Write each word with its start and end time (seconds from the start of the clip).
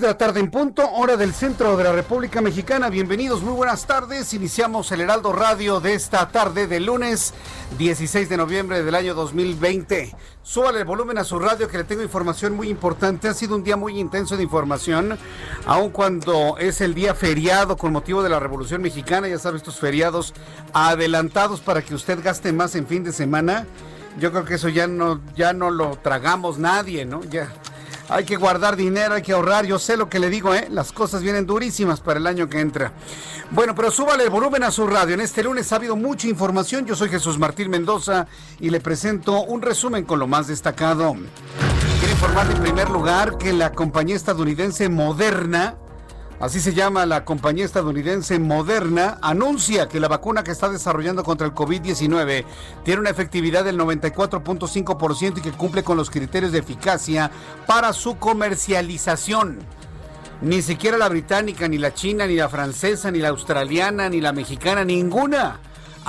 De 0.00 0.06
la 0.06 0.18
tarde 0.18 0.40
en 0.40 0.50
punto, 0.50 0.86
hora 0.90 1.16
del 1.16 1.32
centro 1.32 1.74
de 1.74 1.84
la 1.84 1.92
República 1.92 2.42
Mexicana. 2.42 2.90
Bienvenidos, 2.90 3.40
muy 3.42 3.54
buenas 3.54 3.86
tardes. 3.86 4.34
Iniciamos 4.34 4.92
el 4.92 5.00
Heraldo 5.00 5.32
Radio 5.32 5.80
de 5.80 5.94
esta 5.94 6.28
tarde 6.28 6.66
de 6.66 6.80
lunes 6.80 7.32
16 7.78 8.28
de 8.28 8.36
noviembre 8.36 8.82
del 8.82 8.94
año 8.94 9.14
2020. 9.14 10.14
Súbale 10.42 10.80
el 10.80 10.84
volumen 10.84 11.16
a 11.16 11.24
su 11.24 11.38
radio 11.38 11.66
que 11.68 11.78
le 11.78 11.84
tengo 11.84 12.02
información 12.02 12.54
muy 12.54 12.68
importante. 12.68 13.28
Ha 13.28 13.32
sido 13.32 13.56
un 13.56 13.64
día 13.64 13.78
muy 13.78 13.98
intenso 13.98 14.36
de 14.36 14.42
información, 14.42 15.16
aun 15.64 15.88
cuando 15.88 16.58
es 16.58 16.82
el 16.82 16.92
día 16.92 17.14
feriado 17.14 17.78
con 17.78 17.92
motivo 17.92 18.22
de 18.22 18.28
la 18.28 18.38
Revolución 18.38 18.82
Mexicana. 18.82 19.28
Ya 19.28 19.38
sabe, 19.38 19.56
estos 19.56 19.80
feriados 19.80 20.34
adelantados 20.74 21.62
para 21.62 21.80
que 21.80 21.94
usted 21.94 22.22
gaste 22.22 22.52
más 22.52 22.74
en 22.74 22.86
fin 22.86 23.02
de 23.02 23.12
semana. 23.12 23.66
Yo 24.20 24.30
creo 24.30 24.44
que 24.44 24.54
eso 24.56 24.68
ya 24.68 24.86
no, 24.86 25.22
ya 25.36 25.54
no 25.54 25.70
lo 25.70 25.96
tragamos 25.96 26.58
nadie, 26.58 27.06
¿no? 27.06 27.24
Ya 27.24 27.50
hay 28.08 28.24
que 28.24 28.36
guardar 28.36 28.76
dinero, 28.76 29.14
hay 29.14 29.22
que 29.22 29.32
ahorrar. 29.32 29.66
Yo 29.66 29.78
sé 29.78 29.96
lo 29.96 30.08
que 30.08 30.18
le 30.18 30.30
digo, 30.30 30.54
¿eh? 30.54 30.68
Las 30.70 30.92
cosas 30.92 31.22
vienen 31.22 31.46
durísimas 31.46 32.00
para 32.00 32.18
el 32.18 32.26
año 32.26 32.48
que 32.48 32.60
entra. 32.60 32.92
Bueno, 33.50 33.74
pero 33.74 33.90
súbale 33.90 34.24
el 34.24 34.30
volumen 34.30 34.62
a 34.62 34.70
su 34.70 34.86
radio. 34.86 35.14
En 35.14 35.20
este 35.20 35.42
lunes 35.42 35.72
ha 35.72 35.76
habido 35.76 35.96
mucha 35.96 36.28
información. 36.28 36.86
Yo 36.86 36.94
soy 36.96 37.08
Jesús 37.08 37.38
Martín 37.38 37.70
Mendoza 37.70 38.26
y 38.60 38.70
le 38.70 38.80
presento 38.80 39.42
un 39.42 39.62
resumen 39.62 40.04
con 40.04 40.18
lo 40.18 40.26
más 40.26 40.46
destacado. 40.46 41.14
Quiero 41.98 42.12
informar 42.12 42.50
en 42.50 42.62
primer 42.62 42.90
lugar 42.90 43.38
que 43.38 43.52
la 43.52 43.72
compañía 43.72 44.16
estadounidense 44.16 44.88
Moderna 44.88 45.76
Así 46.38 46.60
se 46.60 46.74
llama 46.74 47.06
la 47.06 47.24
compañía 47.24 47.64
estadounidense 47.64 48.38
Moderna, 48.38 49.16
anuncia 49.22 49.88
que 49.88 50.00
la 50.00 50.08
vacuna 50.08 50.44
que 50.44 50.50
está 50.50 50.68
desarrollando 50.68 51.24
contra 51.24 51.46
el 51.46 51.54
COVID-19 51.54 52.44
tiene 52.84 53.00
una 53.00 53.08
efectividad 53.08 53.64
del 53.64 53.78
94.5% 53.78 55.38
y 55.38 55.40
que 55.40 55.52
cumple 55.52 55.82
con 55.82 55.96
los 55.96 56.10
criterios 56.10 56.52
de 56.52 56.58
eficacia 56.58 57.30
para 57.66 57.94
su 57.94 58.18
comercialización. 58.18 59.60
Ni 60.42 60.60
siquiera 60.60 60.98
la 60.98 61.08
británica, 61.08 61.68
ni 61.68 61.78
la 61.78 61.94
china, 61.94 62.26
ni 62.26 62.36
la 62.36 62.50
francesa, 62.50 63.10
ni 63.10 63.20
la 63.20 63.28
australiana, 63.28 64.10
ni 64.10 64.20
la 64.20 64.34
mexicana, 64.34 64.84
ninguna 64.84 65.58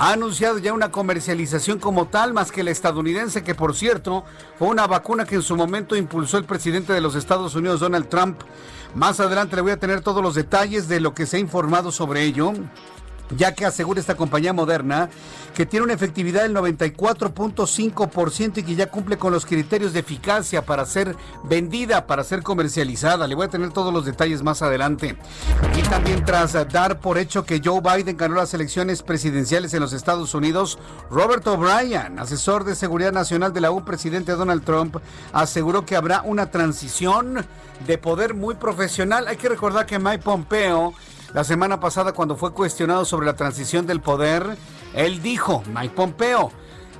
ha 0.00 0.12
anunciado 0.12 0.58
ya 0.58 0.72
una 0.72 0.92
comercialización 0.92 1.80
como 1.80 2.06
tal, 2.06 2.32
más 2.32 2.52
que 2.52 2.62
la 2.62 2.70
estadounidense, 2.70 3.42
que 3.42 3.56
por 3.56 3.74
cierto 3.74 4.24
fue 4.56 4.68
una 4.68 4.86
vacuna 4.86 5.24
que 5.24 5.34
en 5.34 5.42
su 5.42 5.56
momento 5.56 5.96
impulsó 5.96 6.38
el 6.38 6.44
presidente 6.44 6.92
de 6.92 7.00
los 7.00 7.16
Estados 7.16 7.56
Unidos, 7.56 7.80
Donald 7.80 8.08
Trump. 8.08 8.40
Más 8.94 9.18
adelante 9.18 9.56
le 9.56 9.62
voy 9.62 9.72
a 9.72 9.76
tener 9.76 10.00
todos 10.00 10.22
los 10.22 10.36
detalles 10.36 10.86
de 10.86 11.00
lo 11.00 11.14
que 11.14 11.26
se 11.26 11.36
ha 11.36 11.40
informado 11.40 11.90
sobre 11.90 12.22
ello 12.22 12.52
ya 13.36 13.54
que 13.54 13.66
asegura 13.66 14.00
esta 14.00 14.16
compañía 14.16 14.52
moderna 14.52 15.10
que 15.54 15.66
tiene 15.66 15.84
una 15.84 15.94
efectividad 15.94 16.42
del 16.42 16.54
94.5% 16.54 18.58
y 18.58 18.62
que 18.62 18.74
ya 18.74 18.90
cumple 18.90 19.18
con 19.18 19.32
los 19.32 19.44
criterios 19.44 19.92
de 19.92 20.00
eficacia 20.00 20.64
para 20.64 20.86
ser 20.86 21.16
vendida, 21.44 22.06
para 22.06 22.24
ser 22.24 22.42
comercializada. 22.42 23.26
Le 23.26 23.34
voy 23.34 23.46
a 23.46 23.50
tener 23.50 23.70
todos 23.70 23.92
los 23.92 24.04
detalles 24.04 24.42
más 24.42 24.62
adelante. 24.62 25.16
Y 25.76 25.82
también 25.82 26.24
tras 26.24 26.52
dar 26.68 27.00
por 27.00 27.18
hecho 27.18 27.44
que 27.44 27.60
Joe 27.62 27.80
Biden 27.80 28.16
ganó 28.16 28.36
las 28.36 28.54
elecciones 28.54 29.02
presidenciales 29.02 29.74
en 29.74 29.80
los 29.80 29.92
Estados 29.92 30.34
Unidos, 30.34 30.78
Robert 31.10 31.46
O'Brien, 31.46 32.18
asesor 32.18 32.64
de 32.64 32.74
seguridad 32.74 33.12
nacional 33.12 33.52
de 33.52 33.60
la 33.60 33.70
U, 33.70 33.84
presidente 33.84 34.32
Donald 34.32 34.64
Trump, 34.64 34.96
aseguró 35.32 35.84
que 35.84 35.96
habrá 35.96 36.22
una 36.22 36.50
transición 36.50 37.44
de 37.86 37.98
poder 37.98 38.34
muy 38.34 38.54
profesional. 38.54 39.26
Hay 39.28 39.36
que 39.36 39.48
recordar 39.48 39.86
que 39.86 39.98
Mike 39.98 40.22
Pompeo 40.22 40.94
la 41.34 41.44
semana 41.44 41.78
pasada, 41.78 42.12
cuando 42.12 42.36
fue 42.36 42.52
cuestionado 42.52 43.04
sobre 43.04 43.26
la 43.26 43.36
transición 43.36 43.86
del 43.86 44.00
poder, 44.00 44.56
él 44.94 45.22
dijo, 45.22 45.62
Mike 45.74 45.94
Pompeo, 45.94 46.50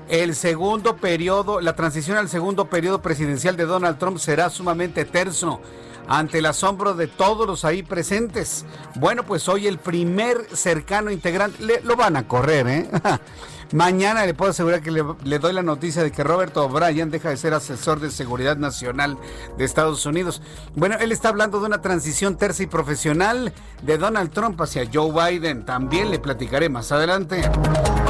el 0.08 0.34
segundo 0.34 0.96
periodo, 0.96 1.60
la 1.60 1.76
transición 1.76 2.16
al 2.16 2.28
segundo 2.28 2.66
periodo 2.66 3.02
presidencial 3.02 3.56
de 3.56 3.66
Donald 3.66 3.98
Trump 3.98 4.18
será 4.18 4.50
sumamente 4.50 5.04
terso 5.04 5.60
ante 6.08 6.38
el 6.38 6.46
asombro 6.46 6.94
de 6.94 7.06
todos 7.06 7.46
los 7.46 7.64
ahí 7.64 7.82
presentes. 7.82 8.64
Bueno, 8.96 9.24
pues 9.24 9.48
hoy 9.48 9.66
el 9.66 9.78
primer 9.78 10.46
cercano 10.56 11.10
integrante, 11.10 11.82
lo 11.84 11.96
van 11.96 12.16
a 12.16 12.26
correr, 12.26 12.66
¿eh? 12.66 12.90
Mañana 13.72 14.24
le 14.24 14.32
puedo 14.32 14.50
asegurar 14.50 14.80
que 14.80 14.90
le, 14.90 15.38
doy 15.38 15.52
la 15.52 15.62
noticia 15.62 16.02
de 16.02 16.10
que 16.10 16.24
Roberto 16.24 16.64
O'Brien 16.64 17.10
deja 17.10 17.28
de 17.28 17.36
ser 17.36 17.52
asesor 17.52 18.00
de 18.00 18.10
seguridad 18.10 18.56
nacional 18.56 19.18
de 19.58 19.64
Estados 19.66 20.06
Unidos. 20.06 20.40
Bueno, 20.74 20.96
él 20.98 21.12
está 21.12 21.28
hablando 21.28 21.60
de 21.60 21.66
una 21.66 21.82
transición 21.82 22.38
tercia 22.38 22.62
y 22.62 22.66
profesional 22.66 23.52
de 23.82 23.98
Donald 23.98 24.30
Trump 24.30 24.58
hacia 24.62 24.88
Joe 24.90 25.12
Biden. 25.12 25.66
También 25.66 26.10
le 26.10 26.18
platicaré 26.18 26.70
más 26.70 26.92
adelante. 26.92 27.42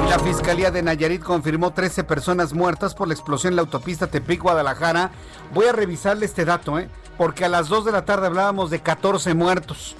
La 0.08 0.18
Fiscalía 0.18 0.70
de 0.70 0.82
Nayarit 0.82 1.22
confirmó 1.22 1.74
13 1.74 2.02
personas 2.02 2.54
muertas 2.54 2.94
por 2.94 3.08
la 3.08 3.14
explosión 3.14 3.52
en 3.52 3.56
la 3.56 3.62
autopista 3.62 4.10
Tepic-Guadalajara. 4.10 5.10
Voy 5.52 5.66
a 5.66 5.72
revisarle 5.72 6.24
este 6.24 6.46
dato, 6.46 6.78
¿eh? 6.78 6.88
porque 7.18 7.44
a 7.44 7.48
las 7.50 7.68
2 7.68 7.84
de 7.84 7.92
la 7.92 8.06
tarde 8.06 8.26
hablábamos 8.26 8.70
de 8.70 8.80
14 8.80 9.34
muertos. 9.34 9.96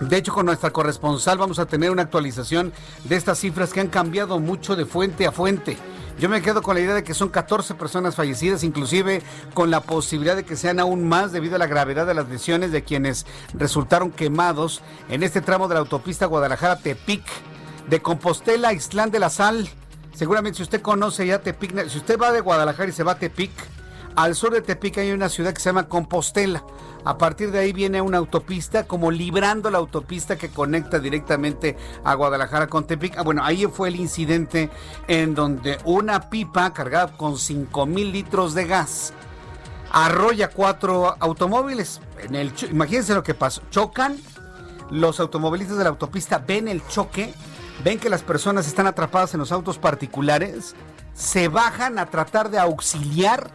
De 0.00 0.18
hecho, 0.18 0.34
con 0.34 0.44
nuestra 0.44 0.70
corresponsal 0.70 1.38
vamos 1.38 1.58
a 1.58 1.64
tener 1.64 1.90
una 1.90 2.02
actualización 2.02 2.74
de 3.04 3.16
estas 3.16 3.38
cifras 3.38 3.72
que 3.72 3.80
han 3.80 3.88
cambiado 3.88 4.38
mucho 4.38 4.76
de 4.76 4.84
fuente 4.84 5.26
a 5.26 5.32
fuente. 5.32 5.78
Yo 6.18 6.28
me 6.28 6.42
quedo 6.42 6.60
con 6.60 6.74
la 6.74 6.82
idea 6.82 6.94
de 6.94 7.02
que 7.02 7.14
son 7.14 7.30
14 7.30 7.76
personas 7.76 8.14
fallecidas, 8.14 8.64
inclusive 8.64 9.22
con 9.54 9.70
la 9.70 9.80
posibilidad 9.80 10.36
de 10.36 10.44
que 10.44 10.56
sean 10.56 10.78
aún 10.78 11.08
más 11.08 11.32
debido 11.32 11.56
a 11.56 11.58
la 11.58 11.66
gravedad 11.66 12.06
de 12.06 12.12
las 12.12 12.28
lesiones 12.28 12.70
de 12.70 12.84
quienes 12.84 13.24
resultaron 13.54 14.10
quemados 14.10 14.82
en 15.08 15.22
este 15.22 15.40
tramo 15.40 15.68
de 15.68 15.74
la 15.74 15.80
autopista 15.80 16.26
Guadalajara-Tepic, 16.26 17.22
de 17.90 18.00
Compostela 18.00 18.72
Islán 18.72 19.10
de 19.10 19.18
la 19.18 19.28
Sal. 19.28 19.68
Seguramente 20.14 20.58
si 20.58 20.62
usted 20.62 20.80
conoce 20.80 21.26
ya 21.26 21.40
Tepic, 21.40 21.88
si 21.88 21.98
usted 21.98 22.18
va 22.18 22.32
de 22.32 22.40
Guadalajara 22.40 22.88
y 22.88 22.92
se 22.92 23.02
va 23.02 23.12
a 23.12 23.18
Tepic, 23.18 23.50
al 24.16 24.34
sur 24.34 24.52
de 24.52 24.62
Tepic 24.62 24.98
hay 24.98 25.10
una 25.10 25.28
ciudad 25.28 25.52
que 25.52 25.60
se 25.60 25.68
llama 25.68 25.88
Compostela. 25.88 26.64
A 27.04 27.16
partir 27.16 27.50
de 27.50 27.58
ahí 27.58 27.72
viene 27.72 28.00
una 28.00 28.18
autopista, 28.18 28.86
como 28.86 29.10
librando 29.10 29.70
la 29.70 29.78
autopista 29.78 30.36
que 30.36 30.50
conecta 30.50 30.98
directamente 30.98 31.76
a 32.04 32.14
Guadalajara 32.14 32.66
con 32.68 32.86
Tepic. 32.86 33.16
Ah, 33.16 33.22
bueno, 33.22 33.42
ahí 33.44 33.66
fue 33.66 33.88
el 33.88 33.96
incidente 33.96 34.70
en 35.08 35.34
donde 35.34 35.78
una 35.84 36.30
pipa 36.30 36.72
cargada 36.72 37.16
con 37.16 37.38
5 37.38 37.86
mil 37.86 38.12
litros 38.12 38.54
de 38.54 38.66
gas 38.66 39.12
arrolla 39.92 40.50
cuatro 40.50 41.16
automóviles. 41.18 42.00
En 42.22 42.36
el, 42.36 42.52
imagínense 42.70 43.14
lo 43.14 43.22
que 43.22 43.34
pasó. 43.34 43.62
Chocan, 43.70 44.18
los 44.90 45.20
automovilistas 45.20 45.78
de 45.78 45.84
la 45.84 45.90
autopista 45.90 46.38
ven 46.38 46.68
el 46.68 46.86
choque, 46.86 47.34
ven 47.84 47.98
que 47.98 48.10
las 48.10 48.22
personas 48.22 48.66
están 48.66 48.86
atrapadas 48.86 49.34
en 49.34 49.40
los 49.40 49.52
autos 49.52 49.78
particulares, 49.78 50.74
se 51.14 51.48
bajan 51.48 51.98
a 51.98 52.06
tratar 52.06 52.50
de 52.50 52.58
auxiliar 52.58 53.50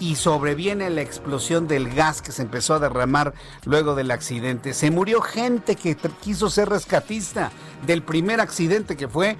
y 0.00 0.16
sobreviene 0.16 0.90
la 0.90 1.02
explosión 1.02 1.66
del 1.66 1.92
gas 1.92 2.22
que 2.22 2.32
se 2.32 2.42
empezó 2.42 2.74
a 2.74 2.78
derramar 2.78 3.34
luego 3.64 3.94
del 3.94 4.10
accidente. 4.10 4.74
Se 4.74 4.90
murió 4.90 5.20
gente 5.20 5.76
que 5.76 5.96
quiso 6.20 6.50
ser 6.50 6.68
rescatista 6.68 7.50
del 7.86 8.02
primer 8.02 8.40
accidente 8.40 8.96
que 8.96 9.08
fue 9.08 9.36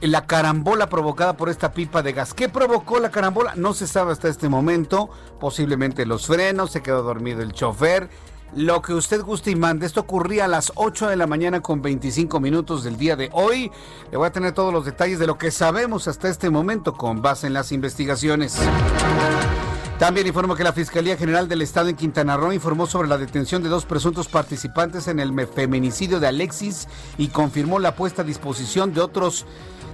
la 0.00 0.26
carambola 0.26 0.88
provocada 0.88 1.36
por 1.36 1.48
esta 1.48 1.72
pipa 1.72 2.02
de 2.02 2.12
gas. 2.12 2.34
¿Qué 2.34 2.48
provocó 2.48 2.98
la 2.98 3.10
carambola? 3.10 3.54
No 3.54 3.72
se 3.72 3.86
sabe 3.86 4.10
hasta 4.12 4.28
este 4.28 4.48
momento. 4.48 5.10
Posiblemente 5.38 6.06
los 6.06 6.26
frenos, 6.26 6.72
se 6.72 6.82
quedó 6.82 7.02
dormido 7.02 7.42
el 7.42 7.52
chofer. 7.52 8.10
Lo 8.54 8.82
que 8.82 8.92
usted 8.92 9.22
guste 9.22 9.50
y 9.50 9.56
mande. 9.56 9.86
Esto 9.86 10.00
ocurría 10.00 10.44
a 10.44 10.48
las 10.48 10.72
8 10.74 11.08
de 11.08 11.16
la 11.16 11.26
mañana 11.26 11.60
con 11.60 11.80
25 11.80 12.38
minutos 12.38 12.84
del 12.84 12.98
día 12.98 13.16
de 13.16 13.30
hoy. 13.32 13.72
Le 14.10 14.18
voy 14.18 14.26
a 14.26 14.32
tener 14.32 14.52
todos 14.52 14.74
los 14.74 14.84
detalles 14.84 15.18
de 15.18 15.26
lo 15.26 15.38
que 15.38 15.50
sabemos 15.50 16.06
hasta 16.06 16.28
este 16.28 16.50
momento 16.50 16.92
con 16.92 17.22
base 17.22 17.46
en 17.46 17.54
las 17.54 17.72
investigaciones. 17.72 18.58
También 19.98 20.26
informo 20.26 20.54
que 20.54 20.64
la 20.64 20.74
Fiscalía 20.74 21.16
General 21.16 21.48
del 21.48 21.62
Estado 21.62 21.88
en 21.88 21.96
Quintana 21.96 22.36
Roo 22.36 22.52
informó 22.52 22.86
sobre 22.86 23.08
la 23.08 23.16
detención 23.16 23.62
de 23.62 23.70
dos 23.70 23.86
presuntos 23.86 24.28
participantes 24.28 25.08
en 25.08 25.18
el 25.18 25.46
feminicidio 25.46 26.20
de 26.20 26.26
Alexis 26.26 26.88
y 27.16 27.28
confirmó 27.28 27.78
la 27.78 27.96
puesta 27.96 28.20
a 28.20 28.24
disposición 28.24 28.92
de 28.92 29.00
otros, 29.00 29.46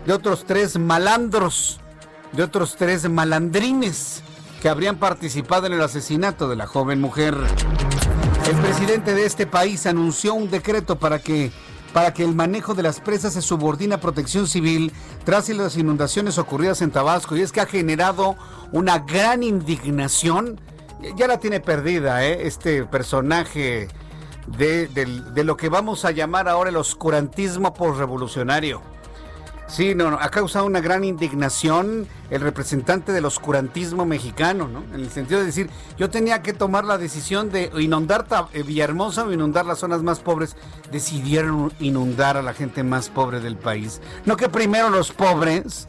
de 0.04 0.14
otros 0.14 0.44
tres 0.46 0.78
malandros, 0.78 1.78
de 2.32 2.42
otros 2.42 2.74
tres 2.76 3.08
malandrines 3.08 4.22
que 4.60 4.68
habrían 4.68 4.96
participado 4.96 5.66
en 5.66 5.74
el 5.74 5.82
asesinato 5.82 6.48
de 6.48 6.56
la 6.56 6.66
joven 6.66 7.00
mujer. 7.00 7.36
El 8.48 8.56
presidente 8.56 9.14
de 9.14 9.26
este 9.26 9.46
país 9.46 9.84
anunció 9.84 10.32
un 10.32 10.48
decreto 10.50 10.98
para 10.98 11.18
que 11.18 11.52
para 11.92 12.14
que 12.14 12.24
el 12.24 12.34
manejo 12.34 12.72
de 12.72 12.82
las 12.82 12.98
presas 12.98 13.34
se 13.34 13.42
subordine 13.42 13.94
a 13.94 14.00
protección 14.00 14.46
civil 14.46 14.90
tras 15.24 15.50
las 15.50 15.76
inundaciones 15.76 16.38
ocurridas 16.38 16.80
en 16.80 16.90
Tabasco 16.90 17.36
y 17.36 17.42
es 17.42 17.52
que 17.52 17.60
ha 17.60 17.66
generado 17.66 18.36
una 18.72 19.00
gran 19.00 19.42
indignación. 19.42 20.58
Ya 21.16 21.26
la 21.26 21.38
tiene 21.38 21.60
perdida 21.60 22.24
¿eh? 22.24 22.46
este 22.46 22.86
personaje 22.86 23.88
de, 24.46 24.86
de 24.86 25.44
lo 25.44 25.58
que 25.58 25.68
vamos 25.68 26.06
a 26.06 26.10
llamar 26.10 26.48
ahora 26.48 26.70
el 26.70 26.76
oscurantismo 26.76 27.74
postrevolucionario. 27.74 28.80
Sí, 29.68 29.94
no, 29.94 30.10
no, 30.10 30.18
ha 30.18 30.30
causado 30.30 30.64
una 30.64 30.80
gran 30.80 31.04
indignación 31.04 32.08
el 32.30 32.40
representante 32.40 33.12
del 33.12 33.26
oscurantismo 33.26 34.06
mexicano, 34.06 34.66
¿no? 34.66 34.82
En 34.94 35.00
el 35.02 35.10
sentido 35.10 35.40
de 35.40 35.46
decir, 35.46 35.68
yo 35.98 36.08
tenía 36.08 36.42
que 36.42 36.54
tomar 36.54 36.86
la 36.86 36.96
decisión 36.96 37.50
de 37.50 37.70
inundar 37.78 38.26
eh, 38.54 38.62
Villahermosa 38.62 39.24
o 39.24 39.32
inundar 39.32 39.66
las 39.66 39.78
zonas 39.78 40.02
más 40.02 40.20
pobres. 40.20 40.56
Decidieron 40.90 41.70
inundar 41.80 42.38
a 42.38 42.42
la 42.42 42.54
gente 42.54 42.82
más 42.82 43.10
pobre 43.10 43.40
del 43.40 43.56
país. 43.56 44.00
No 44.24 44.38
que 44.38 44.48
primero 44.48 44.88
los 44.88 45.12
pobres. 45.12 45.86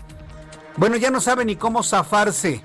Bueno, 0.76 0.98
ya 0.98 1.10
no 1.10 1.22
sabe 1.22 1.46
ni 1.46 1.56
cómo 1.56 1.82
zafarse. 1.82 2.62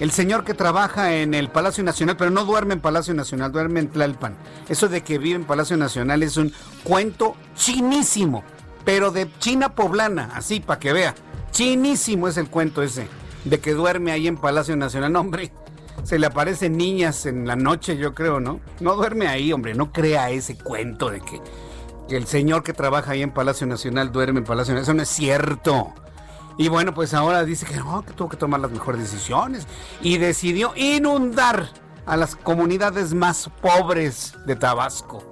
El 0.00 0.10
señor 0.10 0.44
que 0.44 0.54
trabaja 0.54 1.14
en 1.14 1.34
el 1.34 1.50
Palacio 1.50 1.84
Nacional, 1.84 2.16
pero 2.16 2.30
no 2.30 2.44
duerme 2.44 2.74
en 2.74 2.80
Palacio 2.80 3.12
Nacional, 3.14 3.52
duerme 3.52 3.80
en 3.80 3.88
Tlalpan. 3.88 4.34
Eso 4.68 4.88
de 4.88 5.02
que 5.02 5.18
vive 5.18 5.36
en 5.36 5.44
Palacio 5.44 5.76
Nacional 5.76 6.22
es 6.22 6.36
un 6.36 6.52
cuento 6.82 7.36
chinísimo 7.54 8.42
pero 8.84 9.10
de 9.10 9.30
China 9.38 9.74
poblana, 9.74 10.30
así 10.34 10.60
para 10.60 10.80
que 10.80 10.92
vea. 10.92 11.14
Chinísimo 11.50 12.28
es 12.28 12.36
el 12.36 12.48
cuento 12.48 12.82
ese, 12.82 13.08
de 13.44 13.60
que 13.60 13.72
duerme 13.72 14.12
ahí 14.12 14.26
en 14.26 14.36
Palacio 14.36 14.76
Nacional. 14.76 15.14
hombre, 15.16 15.52
se 16.02 16.18
le 16.18 16.26
aparecen 16.26 16.76
niñas 16.76 17.26
en 17.26 17.46
la 17.46 17.56
noche, 17.56 17.96
yo 17.96 18.14
creo, 18.14 18.40
¿no? 18.40 18.60
No 18.80 18.94
duerme 18.96 19.28
ahí, 19.28 19.52
hombre, 19.52 19.74
no 19.74 19.92
crea 19.92 20.30
ese 20.30 20.58
cuento 20.58 21.10
de 21.10 21.20
que, 21.20 21.40
el 22.14 22.26
señor 22.26 22.62
que 22.62 22.72
trabaja 22.72 23.12
ahí 23.12 23.22
en 23.22 23.30
Palacio 23.30 23.66
Nacional 23.66 24.12
duerme 24.12 24.40
en 24.40 24.44
Palacio 24.44 24.74
Nacional. 24.74 24.82
Eso 24.82 24.94
no 24.94 25.02
es 25.02 25.08
cierto. 25.08 25.94
Y 26.58 26.68
bueno, 26.68 26.94
pues 26.94 27.14
ahora 27.14 27.44
dice 27.44 27.66
que 27.66 27.76
no, 27.76 28.04
que 28.04 28.12
tuvo 28.12 28.28
que 28.28 28.36
tomar 28.36 28.60
las 28.60 28.70
mejores 28.70 29.00
decisiones 29.00 29.66
y 30.02 30.18
decidió 30.18 30.72
inundar 30.76 31.70
a 32.06 32.16
las 32.16 32.36
comunidades 32.36 33.14
más 33.14 33.50
pobres 33.62 34.34
de 34.46 34.54
Tabasco. 34.54 35.24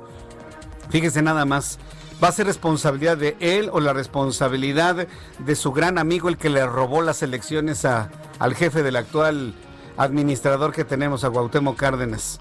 Fíjese 0.90 1.22
nada 1.22 1.44
más, 1.44 1.78
¿Va 2.22 2.28
a 2.28 2.32
ser 2.32 2.46
responsabilidad 2.46 3.16
de 3.16 3.36
él 3.40 3.68
o 3.72 3.80
la 3.80 3.92
responsabilidad 3.92 5.08
de 5.38 5.56
su 5.56 5.72
gran 5.72 5.98
amigo, 5.98 6.28
el 6.28 6.36
que 6.36 6.50
le 6.50 6.64
robó 6.64 7.02
las 7.02 7.20
elecciones 7.22 7.84
al 7.84 8.54
jefe 8.54 8.84
del 8.84 8.94
actual 8.94 9.54
administrador 9.96 10.72
que 10.72 10.84
tenemos, 10.84 11.24
a 11.24 11.28
Guautemo 11.28 11.74
Cárdenas? 11.74 12.38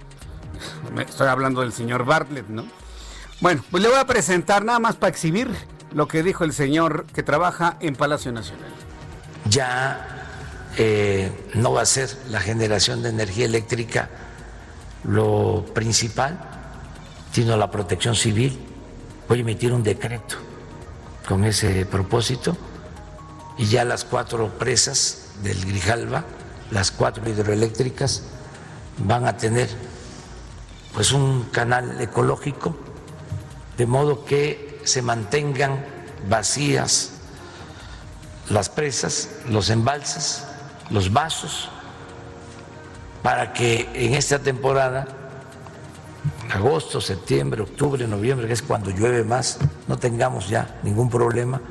Estoy 0.98 1.28
hablando 1.28 1.62
del 1.62 1.74
señor 1.74 2.06
Bartlett, 2.06 2.48
¿no? 2.48 2.66
Bueno, 3.40 3.64
pues 3.72 3.82
le 3.82 3.90
voy 3.90 3.98
a 3.98 4.06
presentar 4.06 4.64
nada 4.64 4.78
más 4.78 4.98
para 4.98 5.10
exhibir 5.10 5.50
lo 5.94 6.08
que 6.08 6.22
dijo 6.22 6.44
el 6.44 6.54
señor 6.54 7.06
que 7.08 7.24
trabaja 7.24 7.78
en 7.80 7.96
Palacio 7.96 8.32
Nacional. 8.32 8.70
Ya 9.50 10.28
eh, 10.78 11.32
no 11.56 11.74
va 11.74 11.82
a 11.82 11.86
ser 11.88 12.16
la 12.30 12.40
generación 12.40 13.02
de 13.02 13.10
energía 13.10 13.46
eléctrica 13.46 14.10
lo 15.04 15.66
principal, 15.74 16.40
sino 17.32 17.58
la 17.58 17.72
protección 17.72 18.14
civil 18.14 18.60
voy 19.32 19.38
a 19.38 19.42
emitir 19.44 19.72
un 19.72 19.82
decreto 19.82 20.36
con 21.26 21.46
ese 21.46 21.86
propósito 21.86 22.58
y 23.58 23.66
ya 23.66 23.86
las 23.86 24.04
cuatro 24.04 24.50
presas 24.60 25.28
del 25.42 25.58
Grijalva, 25.66 26.26
las 26.70 26.92
cuatro 26.92 27.30
hidroeléctricas, 27.30 28.24
van 28.98 29.26
a 29.26 29.38
tener 29.38 29.70
pues 30.94 31.14
un 31.14 31.44
canal 31.44 32.02
ecológico 32.02 32.76
de 33.78 33.86
modo 33.86 34.26
que 34.26 34.82
se 34.84 35.02
mantengan 35.02 35.86
vacías 36.28 37.12
las 38.50 38.68
presas, 38.68 39.30
los 39.48 39.70
embalses, 39.70 40.44
los 40.90 41.14
vasos, 41.14 41.70
para 43.24 43.54
que 43.54 43.90
en 43.94 44.14
esta 44.14 44.40
temporada 44.40 45.08
agosto, 46.52 47.02
septiembre, 47.02 47.62
octubre, 47.62 48.08
noviembre, 48.08 48.48
que 48.48 48.54
es 48.54 48.62
cuando 48.62 48.92
llueve 48.92 49.24
más, 49.24 49.60
no 49.88 49.98
tengamos 49.98 50.50
ya 50.50 50.80
ningún 50.84 51.10
problema. 51.10 51.62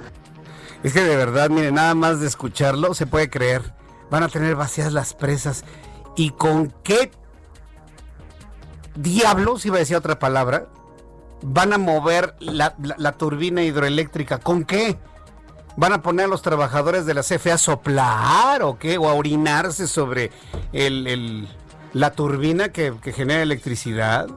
Es 0.83 0.93
que 0.93 1.03
de 1.03 1.17
verdad, 1.17 1.51
mire, 1.51 1.73
nada 1.73 1.95
más 1.95 2.21
de 2.21 2.27
escucharlo 2.27 2.95
se 2.95 3.07
puede 3.07 3.29
creer. 3.29 3.75
Van 4.11 4.23
a 4.23 4.29
tener 4.29 4.57
vacías 4.57 4.93
las 4.93 5.15
presas. 5.15 5.65
¿Y 6.17 6.31
con 6.31 6.73
qué 6.83 7.11
diablos, 8.97 9.65
iba 9.67 9.77
a 9.77 9.81
decir 9.81 9.97
otra 9.97 10.19
palabra, 10.19 10.67
van 11.43 11.73
a 11.73 11.79
mover 11.79 12.35
la, 12.41 12.75
turbina 13.13 13.63
hidroeléctrica? 13.63 14.39
¿Con 14.39 14.65
qué? 14.65 14.99
¿Van 15.77 15.93
a 15.93 16.03
poner 16.03 16.27
a 16.27 16.29
los 16.29 16.43
trabajadores 16.43 17.07
de 17.07 17.15
la 17.15 17.23
CFE 17.23 17.53
a 17.53 17.59
soplar 17.59 18.63
o 18.63 18.79
qué? 18.79 18.99
¿O 18.99 19.09
a 19.09 19.15
orinarse 19.15 19.87
sobre 19.87 20.31
la 21.93 22.13
turbina 22.13 22.71
que 22.71 22.95
genera 23.13 23.43
electricidad? 23.43 24.29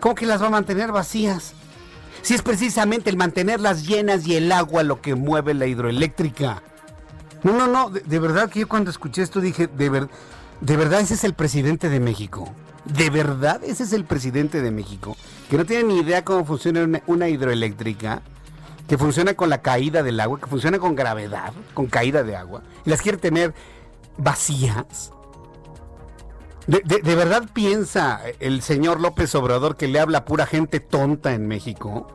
¿Cómo 0.00 0.14
que 0.14 0.26
las 0.26 0.42
va 0.42 0.46
a 0.46 0.50
mantener 0.50 0.92
vacías? 0.92 1.54
Si 2.22 2.34
es 2.34 2.42
precisamente 2.42 3.10
el 3.10 3.16
mantenerlas 3.16 3.86
llenas 3.86 4.26
y 4.26 4.34
el 4.36 4.50
agua 4.52 4.82
lo 4.82 5.00
que 5.00 5.14
mueve 5.14 5.54
la 5.54 5.66
hidroeléctrica. 5.66 6.62
No, 7.42 7.52
no, 7.52 7.66
no, 7.66 7.90
de, 7.90 8.18
verdad 8.18 8.50
que 8.50 8.60
yo 8.60 8.68
cuando 8.68 8.90
escuché 8.90 9.22
esto 9.22 9.40
dije, 9.40 9.66
de, 9.66 10.08
de 10.60 10.76
verdad 10.76 11.00
ese 11.00 11.14
es 11.14 11.24
el 11.24 11.34
presidente 11.34 11.88
de 11.88 12.00
México. 12.00 12.52
De 12.84 13.10
verdad 13.10 13.62
ese 13.64 13.84
es 13.84 13.92
el 13.92 14.04
presidente 14.04 14.60
de 14.60 14.70
México. 14.70 15.16
Que 15.48 15.56
no 15.56 15.64
tiene 15.64 15.84
ni 15.84 16.00
idea 16.00 16.24
cómo 16.24 16.44
funciona 16.44 17.02
una 17.06 17.28
hidroeléctrica. 17.28 18.22
Que 18.88 18.98
funciona 18.98 19.34
con 19.34 19.48
la 19.50 19.62
caída 19.62 20.02
del 20.02 20.18
agua, 20.18 20.40
que 20.40 20.46
funciona 20.46 20.78
con 20.78 20.96
gravedad, 20.96 21.52
con 21.74 21.86
caída 21.86 22.22
de 22.22 22.36
agua. 22.36 22.62
Y 22.84 22.90
las 22.90 23.00
quiere 23.00 23.18
tener 23.18 23.54
vacías. 24.18 25.12
De, 26.70 27.16
verdad 27.16 27.48
piensa 27.52 28.20
el 28.38 28.62
señor 28.62 29.00
López 29.00 29.34
Obrador 29.34 29.76
que 29.76 29.88
le 29.88 29.98
habla 29.98 30.24
pura 30.24 30.46
gente 30.46 30.78
tonta 30.78 31.32
en 31.32 31.48
México? 31.48 32.06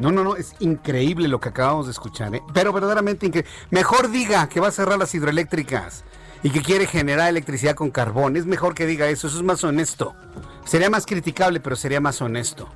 No, 0.00 0.10
no, 0.10 0.24
no, 0.24 0.34
es 0.34 0.56
increíble 0.58 1.28
lo 1.28 1.38
que 1.38 1.50
acabamos 1.50 1.86
de 1.86 1.92
escuchar, 1.92 2.34
¿eh? 2.34 2.42
pero 2.52 2.72
verdaderamente 2.72 3.26
increíble. 3.26 3.48
Mejor 3.70 4.10
diga 4.10 4.48
que 4.48 4.58
va 4.58 4.66
a 4.66 4.72
cerrar 4.72 4.98
las 4.98 5.14
hidroeléctricas 5.14 6.02
y 6.42 6.50
que 6.50 6.60
quiere 6.60 6.88
generar 6.88 7.28
electricidad 7.28 7.76
con 7.76 7.92
carbón. 7.92 8.36
Es 8.36 8.46
mejor 8.46 8.74
que 8.74 8.84
diga 8.84 9.06
eso, 9.06 9.28
eso 9.28 9.36
es 9.36 9.44
más 9.44 9.62
honesto. 9.62 10.16
Sería 10.64 10.90
más 10.90 11.06
criticable, 11.06 11.60
pero 11.60 11.76
sería 11.76 12.00
más 12.00 12.20
honesto. 12.20 12.68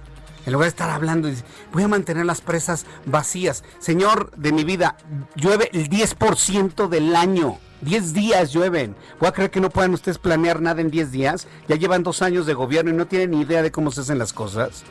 En 0.46 0.52
lugar 0.52 0.66
de 0.66 0.70
estar 0.70 0.90
hablando, 0.90 1.28
voy 1.72 1.82
a 1.82 1.88
mantener 1.88 2.26
las 2.26 2.40
presas 2.40 2.86
vacías. 3.06 3.64
Señor 3.80 4.30
de 4.36 4.52
mi 4.52 4.62
vida, 4.62 4.96
llueve 5.34 5.68
el 5.72 5.88
10% 5.88 6.86
del 6.88 7.16
año. 7.16 7.58
10 7.82 8.14
días 8.14 8.52
llueven. 8.52 8.96
¿Voy 9.18 9.28
a 9.28 9.32
creer 9.32 9.50
que 9.50 9.60
no 9.60 9.70
puedan 9.70 9.92
ustedes 9.92 10.18
planear 10.18 10.60
nada 10.60 10.80
en 10.80 10.90
10 10.90 11.12
días? 11.12 11.48
Ya 11.68 11.76
llevan 11.76 12.02
dos 12.02 12.22
años 12.22 12.46
de 12.46 12.54
gobierno 12.54 12.90
y 12.90 12.94
no 12.94 13.06
tienen 13.06 13.32
ni 13.32 13.40
idea 13.40 13.62
de 13.62 13.72
cómo 13.72 13.90
se 13.90 14.00
hacen 14.00 14.18
las 14.18 14.32
cosas. 14.32 14.84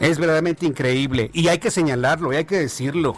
Es 0.00 0.18
verdaderamente 0.18 0.64
increíble. 0.64 1.30
Y 1.32 1.48
hay 1.48 1.58
que 1.58 1.70
señalarlo, 1.70 2.32
y 2.32 2.36
hay 2.36 2.44
que 2.44 2.58
decirlo. 2.58 3.14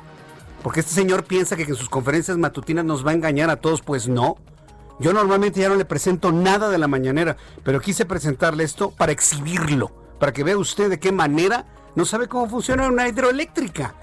Porque 0.63 0.81
este 0.81 0.93
señor 0.93 1.25
piensa 1.25 1.57
que 1.57 1.63
en 1.63 1.75
sus 1.75 1.89
conferencias 1.89 2.39
matutinas 2.39 2.85
nos 2.85 3.07
va 3.07 3.11
a 3.11 3.15
engañar 3.15 3.51
a 3.51 3.57
todos. 3.57 3.83
Pues 3.83 4.09
no. 4.09 4.37
Yo 4.99 5.13
normalmente 5.13 5.61
ya 5.61 5.69
no 5.69 5.77
le 5.77 5.85
presento 5.85 6.33
nada 6.33 6.71
de 6.71 6.79
la 6.79 6.89
mañanera, 6.89 7.37
pero 7.65 7.81
quise 7.81 8.07
presentarle 8.07 8.65
esto 8.65 8.91
para 8.91 9.13
exhibirlo, 9.13 9.91
para 10.21 10.33
que 10.33 10.45
vea 10.45 10.57
usted 10.57 10.89
de 10.89 11.01
qué 11.01 11.11
manera 11.11 11.67
no 11.97 12.05
sabe 12.05 12.29
cómo 12.29 12.49
funciona 12.49 12.87
una 12.87 13.09
hidroeléctrica. 13.09 13.95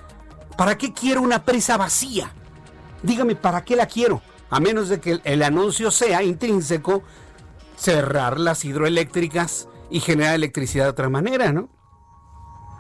¿Para 0.58 0.78
qué 0.78 0.94
quiero 0.94 1.22
una 1.22 1.46
presa 1.46 1.78
vacía? 1.78 2.34
Dígame, 3.04 3.36
¿para 3.36 3.64
qué 3.64 3.76
la 3.76 3.86
quiero? 3.86 4.22
A 4.52 4.60
menos 4.60 4.90
de 4.90 5.00
que 5.00 5.20
el, 5.24 5.44
anuncio 5.44 5.90
sea 5.90 6.22
intrínseco, 6.22 7.04
cerrar 7.78 8.40
las 8.40 8.64
hidroeléctricas 8.66 9.68
y 9.90 10.02
generar 10.02 10.36
electricidad 10.36 10.84
de 10.84 10.90
otra 10.92 11.10
manera, 11.10 11.54
¿no? 11.54 11.70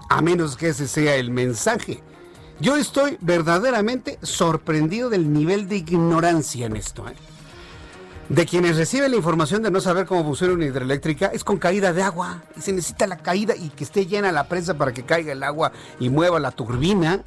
A 0.10 0.22
menos 0.22 0.58
que 0.58 0.70
ese 0.70 0.88
sea 0.88 1.16
el 1.16 1.32
mensaje. 1.32 2.04
Yo 2.60 2.76
estoy 2.76 3.18
verdaderamente 3.22 4.20
sorprendido 4.22 5.10
del 5.10 5.32
nivel 5.32 5.70
de 5.70 5.78
ignorancia 5.78 6.66
en 6.66 6.76
esto. 6.76 7.08
¿eh? 7.08 7.16
De 8.28 8.46
quienes 8.46 8.76
reciben 8.76 9.10
la 9.10 9.18
información 9.18 9.64
de 9.64 9.72
no 9.72 9.80
saber 9.80 10.06
cómo 10.06 10.26
funciona 10.26 10.54
una 10.54 10.66
hidroeléctrica 10.66 11.28
es 11.28 11.46
con 11.46 11.58
caída 11.58 11.94
de 11.94 12.04
agua. 12.04 12.44
Y 12.58 12.62
se 12.62 12.74
necesita 12.74 13.08
la 13.08 13.18
caída 13.18 13.56
y 13.56 13.70
que 13.70 13.86
esté 13.86 14.06
llena 14.06 14.34
la 14.34 14.50
presa 14.50 14.78
para 14.78 14.92
que 14.92 15.04
caiga 15.04 15.32
el 15.32 15.42
agua 15.42 15.72
y 16.02 16.10
mueva 16.10 16.40
la 16.40 16.52
turbina. 16.52 17.24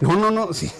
No, 0.00 0.14
no, 0.14 0.30
no. 0.30 0.52
Sí. 0.52 0.70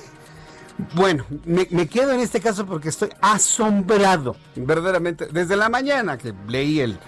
Bueno, 0.94 1.24
me, 1.46 1.88
quedo 1.88 2.12
en 2.12 2.20
este 2.20 2.40
caso 2.40 2.66
porque 2.66 2.90
estoy 2.90 3.08
asombrado, 3.20 4.36
verdaderamente, 4.54 5.26
desde 5.26 5.56
la 5.56 5.70
mañana 5.70 6.18
que 6.18 6.34
leí 6.48 6.80
el, 6.80 6.98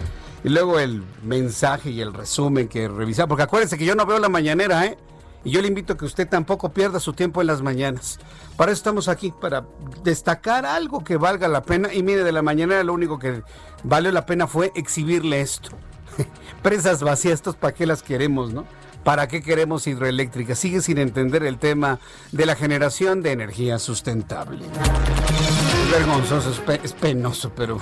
y 0.43 0.49
luego 0.49 0.79
el 0.79 1.03
mensaje 1.23 1.91
y 1.91 2.01
el 2.01 2.13
resumen 2.13 2.67
que 2.67 2.87
revisaba, 2.87 3.27
porque 3.27 3.43
acuérdense 3.43 3.77
que 3.77 3.85
yo 3.85 3.93
no 3.93 4.07
veo 4.07 4.17
la 4.17 4.29
mañanera, 4.29 4.85
¿eh? 4.85 4.97
Y 5.43 5.51
yo 5.51 5.61
le 5.61 5.67
invito 5.67 5.93
a 5.93 5.97
que 5.97 6.05
usted 6.05 6.27
tampoco 6.27 6.73
pierda 6.73 6.99
su 6.99 7.13
tiempo 7.13 7.41
en 7.41 7.47
las 7.47 7.61
mañanas. 7.61 8.19
Para 8.57 8.71
eso 8.71 8.79
estamos 8.79 9.07
aquí, 9.07 9.31
para 9.39 9.65
destacar 10.03 10.65
algo 10.65 11.03
que 11.03 11.15
valga 11.15 11.47
la 11.47 11.63
pena. 11.63 11.93
Y 11.93 12.03
mire, 12.03 12.25
de 12.25 12.33
la 12.33 12.41
mañanera 12.41 12.83
lo 12.83 12.93
único 12.93 13.19
que 13.19 13.43
valió 13.83 14.11
la 14.11 14.25
pena 14.25 14.47
fue 14.47 14.73
exhibirle 14.75 15.39
esto. 15.39 15.69
Presas 16.61 17.01
vacías, 17.01 17.41
para 17.41 17.73
qué 17.73 17.85
las 17.85 18.03
queremos, 18.03 18.51
¿no? 18.51 18.65
¿Para 19.03 19.27
qué 19.27 19.41
queremos 19.41 19.87
hidroeléctrica? 19.87 20.55
Sigue 20.55 20.81
sin 20.81 20.97
entender 20.97 21.43
el 21.43 21.57
tema 21.57 21.99
de 22.31 22.45
la 22.45 22.55
generación 22.55 23.21
de 23.21 23.31
energía 23.31 23.79
sustentable. 23.79 24.65
Es 24.65 25.91
vergonzoso, 25.91 26.51
es, 26.83 26.93
penoso, 26.93 27.51
pero 27.55 27.79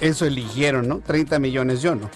eso 0.00 0.26
eligieron, 0.26 0.88
¿no? 0.88 1.00
30 1.00 1.38
millones, 1.38 1.82
yo 1.82 1.94
no. 1.94 2.08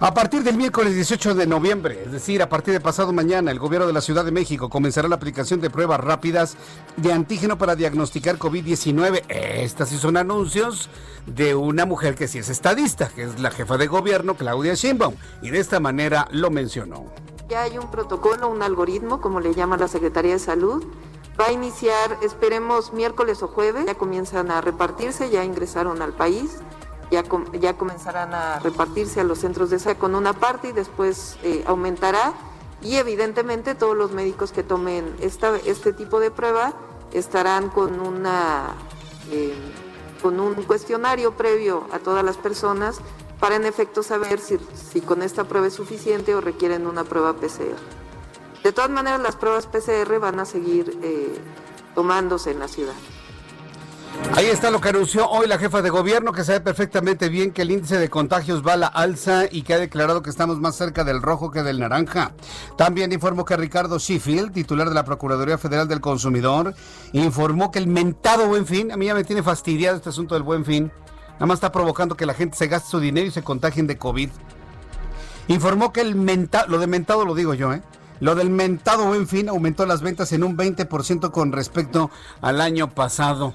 A 0.00 0.12
partir 0.12 0.42
del 0.42 0.56
miércoles 0.56 0.94
18 0.96 1.36
de 1.36 1.46
noviembre, 1.46 2.02
es 2.04 2.10
decir, 2.10 2.42
a 2.42 2.48
partir 2.48 2.74
de 2.74 2.80
pasado 2.80 3.12
mañana, 3.12 3.52
el 3.52 3.60
gobierno 3.60 3.86
de 3.86 3.92
la 3.92 4.00
Ciudad 4.00 4.24
de 4.24 4.32
México 4.32 4.68
comenzará 4.68 5.08
la 5.08 5.14
aplicación 5.14 5.60
de 5.60 5.70
pruebas 5.70 6.00
rápidas 6.00 6.56
de 6.96 7.12
antígeno 7.12 7.58
para 7.58 7.76
diagnosticar 7.76 8.36
COVID-19. 8.36 9.22
Estas 9.28 9.90
sí 9.90 9.98
son 9.98 10.16
anuncios 10.16 10.90
de 11.26 11.54
una 11.54 11.86
mujer 11.86 12.16
que 12.16 12.26
sí 12.26 12.38
es 12.38 12.48
estadista, 12.48 13.08
que 13.08 13.22
es 13.22 13.40
la 13.40 13.52
jefa 13.52 13.78
de 13.78 13.86
gobierno, 13.86 14.34
Claudia 14.34 14.74
Sheinbaum, 14.74 15.14
y 15.42 15.50
de 15.50 15.60
esta 15.60 15.78
manera 15.78 16.26
lo 16.32 16.50
mencionó. 16.50 17.24
Ya 17.48 17.62
hay 17.62 17.76
un 17.76 17.90
protocolo, 17.90 18.48
un 18.48 18.62
algoritmo, 18.62 19.20
como 19.20 19.40
le 19.40 19.54
llama 19.54 19.76
la 19.76 19.88
Secretaría 19.88 20.32
de 20.32 20.38
Salud. 20.38 20.84
Va 21.38 21.46
a 21.46 21.52
iniciar, 21.52 22.18
esperemos, 22.22 22.92
miércoles 22.92 23.42
o 23.42 23.48
jueves. 23.48 23.86
Ya 23.86 23.96
comienzan 23.96 24.50
a 24.50 24.60
repartirse, 24.60 25.28
ya 25.30 25.44
ingresaron 25.44 26.00
al 26.00 26.12
país. 26.12 26.60
Ya, 27.10 27.22
ya 27.60 27.76
comenzarán 27.76 28.32
a 28.32 28.60
repartirse 28.60 29.20
a 29.20 29.24
los 29.24 29.38
centros 29.38 29.68
de 29.68 29.78
salud 29.78 29.98
con 29.98 30.14
una 30.14 30.32
parte 30.32 30.68
y 30.68 30.72
después 30.72 31.36
eh, 31.42 31.62
aumentará. 31.66 32.32
Y 32.80 32.96
evidentemente 32.96 33.74
todos 33.74 33.96
los 33.96 34.12
médicos 34.12 34.50
que 34.50 34.62
tomen 34.62 35.14
esta, 35.20 35.56
este 35.66 35.92
tipo 35.92 36.20
de 36.20 36.30
prueba 36.30 36.72
estarán 37.12 37.68
con, 37.68 38.00
una, 38.00 38.74
eh, 39.30 39.54
con 40.22 40.40
un 40.40 40.54
cuestionario 40.54 41.34
previo 41.36 41.86
a 41.92 41.98
todas 41.98 42.24
las 42.24 42.36
personas 42.36 43.00
para 43.44 43.56
en 43.56 43.66
efecto 43.66 44.02
saber 44.02 44.40
si, 44.40 44.56
si 44.90 45.02
con 45.02 45.20
esta 45.20 45.44
prueba 45.44 45.66
es 45.66 45.74
suficiente 45.74 46.34
o 46.34 46.40
requieren 46.40 46.86
una 46.86 47.04
prueba 47.04 47.34
PCR. 47.34 47.76
De 48.62 48.72
todas 48.72 48.88
maneras, 48.88 49.20
las 49.20 49.36
pruebas 49.36 49.66
PCR 49.66 50.18
van 50.18 50.40
a 50.40 50.46
seguir 50.46 50.98
eh, 51.02 51.38
tomándose 51.94 52.52
en 52.52 52.60
la 52.60 52.68
ciudad. 52.68 52.94
Ahí 54.34 54.46
está 54.46 54.70
lo 54.70 54.80
que 54.80 54.88
anunció 54.88 55.28
hoy 55.28 55.46
la 55.46 55.58
jefa 55.58 55.82
de 55.82 55.90
gobierno, 55.90 56.32
que 56.32 56.42
sabe 56.42 56.62
perfectamente 56.62 57.28
bien 57.28 57.52
que 57.52 57.60
el 57.60 57.70
índice 57.70 57.98
de 57.98 58.08
contagios 58.08 58.66
va 58.66 58.72
a 58.72 58.76
la 58.78 58.86
alza 58.86 59.44
y 59.50 59.60
que 59.60 59.74
ha 59.74 59.78
declarado 59.78 60.22
que 60.22 60.30
estamos 60.30 60.58
más 60.58 60.74
cerca 60.76 61.04
del 61.04 61.20
rojo 61.20 61.50
que 61.50 61.62
del 61.62 61.80
naranja. 61.80 62.32
También 62.78 63.12
informó 63.12 63.44
que 63.44 63.58
Ricardo 63.58 63.98
Sheffield, 63.98 64.54
titular 64.54 64.88
de 64.88 64.94
la 64.94 65.04
Procuraduría 65.04 65.58
Federal 65.58 65.86
del 65.86 66.00
Consumidor, 66.00 66.74
informó 67.12 67.70
que 67.70 67.78
el 67.78 67.88
mentado 67.88 68.46
buen 68.46 68.64
fin, 68.64 68.90
a 68.90 68.96
mí 68.96 69.04
ya 69.04 69.14
me 69.14 69.24
tiene 69.24 69.42
fastidiado 69.42 69.98
este 69.98 70.08
asunto 70.08 70.34
del 70.34 70.44
buen 70.44 70.64
fin, 70.64 70.90
Nada 71.34 71.46
más 71.46 71.56
está 71.56 71.72
provocando 71.72 72.16
que 72.16 72.26
la 72.26 72.34
gente 72.34 72.56
se 72.56 72.68
gaste 72.68 72.90
su 72.90 73.00
dinero 73.00 73.26
y 73.26 73.30
se 73.30 73.42
contagien 73.42 73.86
de 73.86 73.98
COVID. 73.98 74.30
Informó 75.48 75.92
que 75.92 76.00
el 76.00 76.14
mentado, 76.14 76.68
lo 76.68 76.78
de 76.78 76.86
mentado 76.86 77.24
lo 77.24 77.34
digo 77.34 77.54
yo, 77.54 77.72
¿eh? 77.72 77.82
Lo 78.20 78.34
del 78.34 78.48
mentado 78.48 79.06
buen 79.06 79.26
fin 79.26 79.48
aumentó 79.48 79.84
las 79.84 80.00
ventas 80.00 80.32
en 80.32 80.44
un 80.44 80.56
20% 80.56 81.30
con 81.30 81.52
respecto 81.52 82.10
al 82.40 82.60
año 82.60 82.88
pasado. 82.90 83.52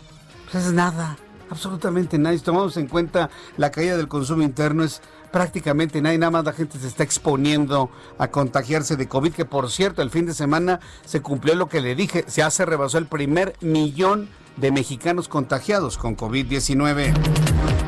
Pues 0.51 0.65
es 0.65 0.73
nada, 0.73 1.17
absolutamente 1.49 2.17
nada. 2.19 2.37
Si 2.37 2.43
tomamos 2.43 2.75
en 2.77 2.87
cuenta 2.87 3.29
la 3.57 3.71
caída 3.71 3.95
del 3.97 4.07
consumo 4.07 4.43
interno, 4.43 4.83
es 4.83 5.01
prácticamente 5.31 6.01
nada. 6.01 6.17
nada 6.17 6.31
más 6.31 6.45
la 6.45 6.53
gente 6.53 6.77
se 6.77 6.87
está 6.87 7.03
exponiendo 7.03 7.89
a 8.17 8.27
contagiarse 8.27 8.95
de 8.95 9.07
COVID, 9.07 9.33
que 9.33 9.45
por 9.45 9.71
cierto, 9.71 10.01
el 10.01 10.09
fin 10.09 10.25
de 10.25 10.33
semana 10.33 10.81
se 11.05 11.21
cumplió 11.21 11.55
lo 11.55 11.69
que 11.69 11.81
le 11.81 11.95
dije, 11.95 12.25
se 12.27 12.43
hace 12.43 12.65
rebasó 12.65 12.97
el 12.97 13.07
primer 13.07 13.55
millón 13.61 14.29
de 14.59 14.71
mexicanos 14.71 15.27
contagiados 15.27 15.97
con 15.97 16.17
COVID-19. 16.17 17.13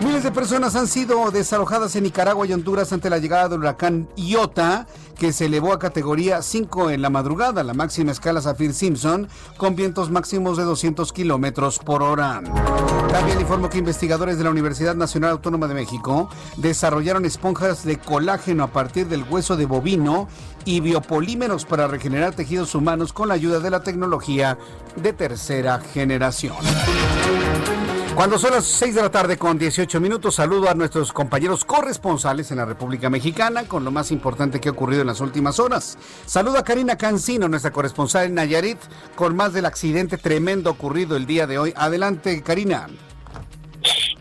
Miles 0.03 0.23
de 0.23 0.31
personas 0.31 0.75
han 0.75 0.87
sido 0.87 1.29
desalojadas 1.29 1.95
en 1.95 2.03
Nicaragua 2.03 2.47
y 2.47 2.53
Honduras 2.53 2.91
ante 2.91 3.09
la 3.09 3.19
llegada 3.19 3.49
del 3.49 3.59
huracán 3.59 4.09
Iota, 4.15 4.87
que 5.15 5.31
se 5.31 5.45
elevó 5.45 5.73
a 5.73 5.79
categoría 5.79 6.41
5 6.41 6.89
en 6.89 7.03
la 7.03 7.11
madrugada, 7.11 7.63
la 7.63 7.75
máxima 7.75 8.11
escala 8.11 8.41
Zafir 8.41 8.73
Simpson, 8.73 9.27
con 9.57 9.75
vientos 9.75 10.09
máximos 10.09 10.57
de 10.57 10.63
200 10.63 11.13
kilómetros 11.13 11.77
por 11.77 12.01
hora. 12.01 12.41
También 13.11 13.39
informó 13.39 13.69
que 13.69 13.77
investigadores 13.77 14.39
de 14.39 14.43
la 14.43 14.49
Universidad 14.49 14.95
Nacional 14.95 15.31
Autónoma 15.31 15.67
de 15.67 15.75
México 15.75 16.29
desarrollaron 16.57 17.25
esponjas 17.25 17.83
de 17.83 17.99
colágeno 17.99 18.63
a 18.63 18.67
partir 18.67 19.07
del 19.07 19.23
hueso 19.29 19.57
de 19.57 19.65
bovino 19.65 20.27
y 20.65 20.79
biopolímeros 20.79 21.65
para 21.65 21.87
regenerar 21.87 22.33
tejidos 22.33 22.75
humanos 22.75 23.13
con 23.13 23.27
la 23.27 23.33
ayuda 23.35 23.59
de 23.59 23.69
la 23.69 23.81
tecnología 23.81 24.57
de 24.95 25.13
tercera 25.13 25.79
generación. 25.79 26.55
Cuando 28.15 28.37
son 28.37 28.51
las 28.51 28.65
6 28.65 28.95
de 28.95 29.01
la 29.01 29.09
tarde 29.09 29.37
con 29.37 29.57
18 29.57 29.99
minutos, 30.01 30.35
saludo 30.35 30.69
a 30.69 30.73
nuestros 30.73 31.13
compañeros 31.13 31.63
corresponsales 31.63 32.51
en 32.51 32.57
la 32.57 32.65
República 32.65 33.09
Mexicana 33.09 33.63
con 33.63 33.85
lo 33.85 33.91
más 33.91 34.11
importante 34.11 34.59
que 34.59 34.69
ha 34.69 34.73
ocurrido 34.73 35.01
en 35.01 35.07
las 35.07 35.21
últimas 35.21 35.59
horas. 35.59 35.97
Saludo 36.25 36.57
a 36.57 36.63
Karina 36.63 36.97
Cancino, 36.97 37.47
nuestra 37.47 37.71
corresponsal 37.71 38.25
en 38.25 38.35
Nayarit, 38.35 38.77
con 39.15 39.35
más 39.35 39.53
del 39.53 39.65
accidente 39.65 40.17
tremendo 40.17 40.69
ocurrido 40.69 41.15
el 41.15 41.25
día 41.25 41.47
de 41.47 41.57
hoy. 41.57 41.73
Adelante, 41.75 42.43
Karina. 42.43 42.87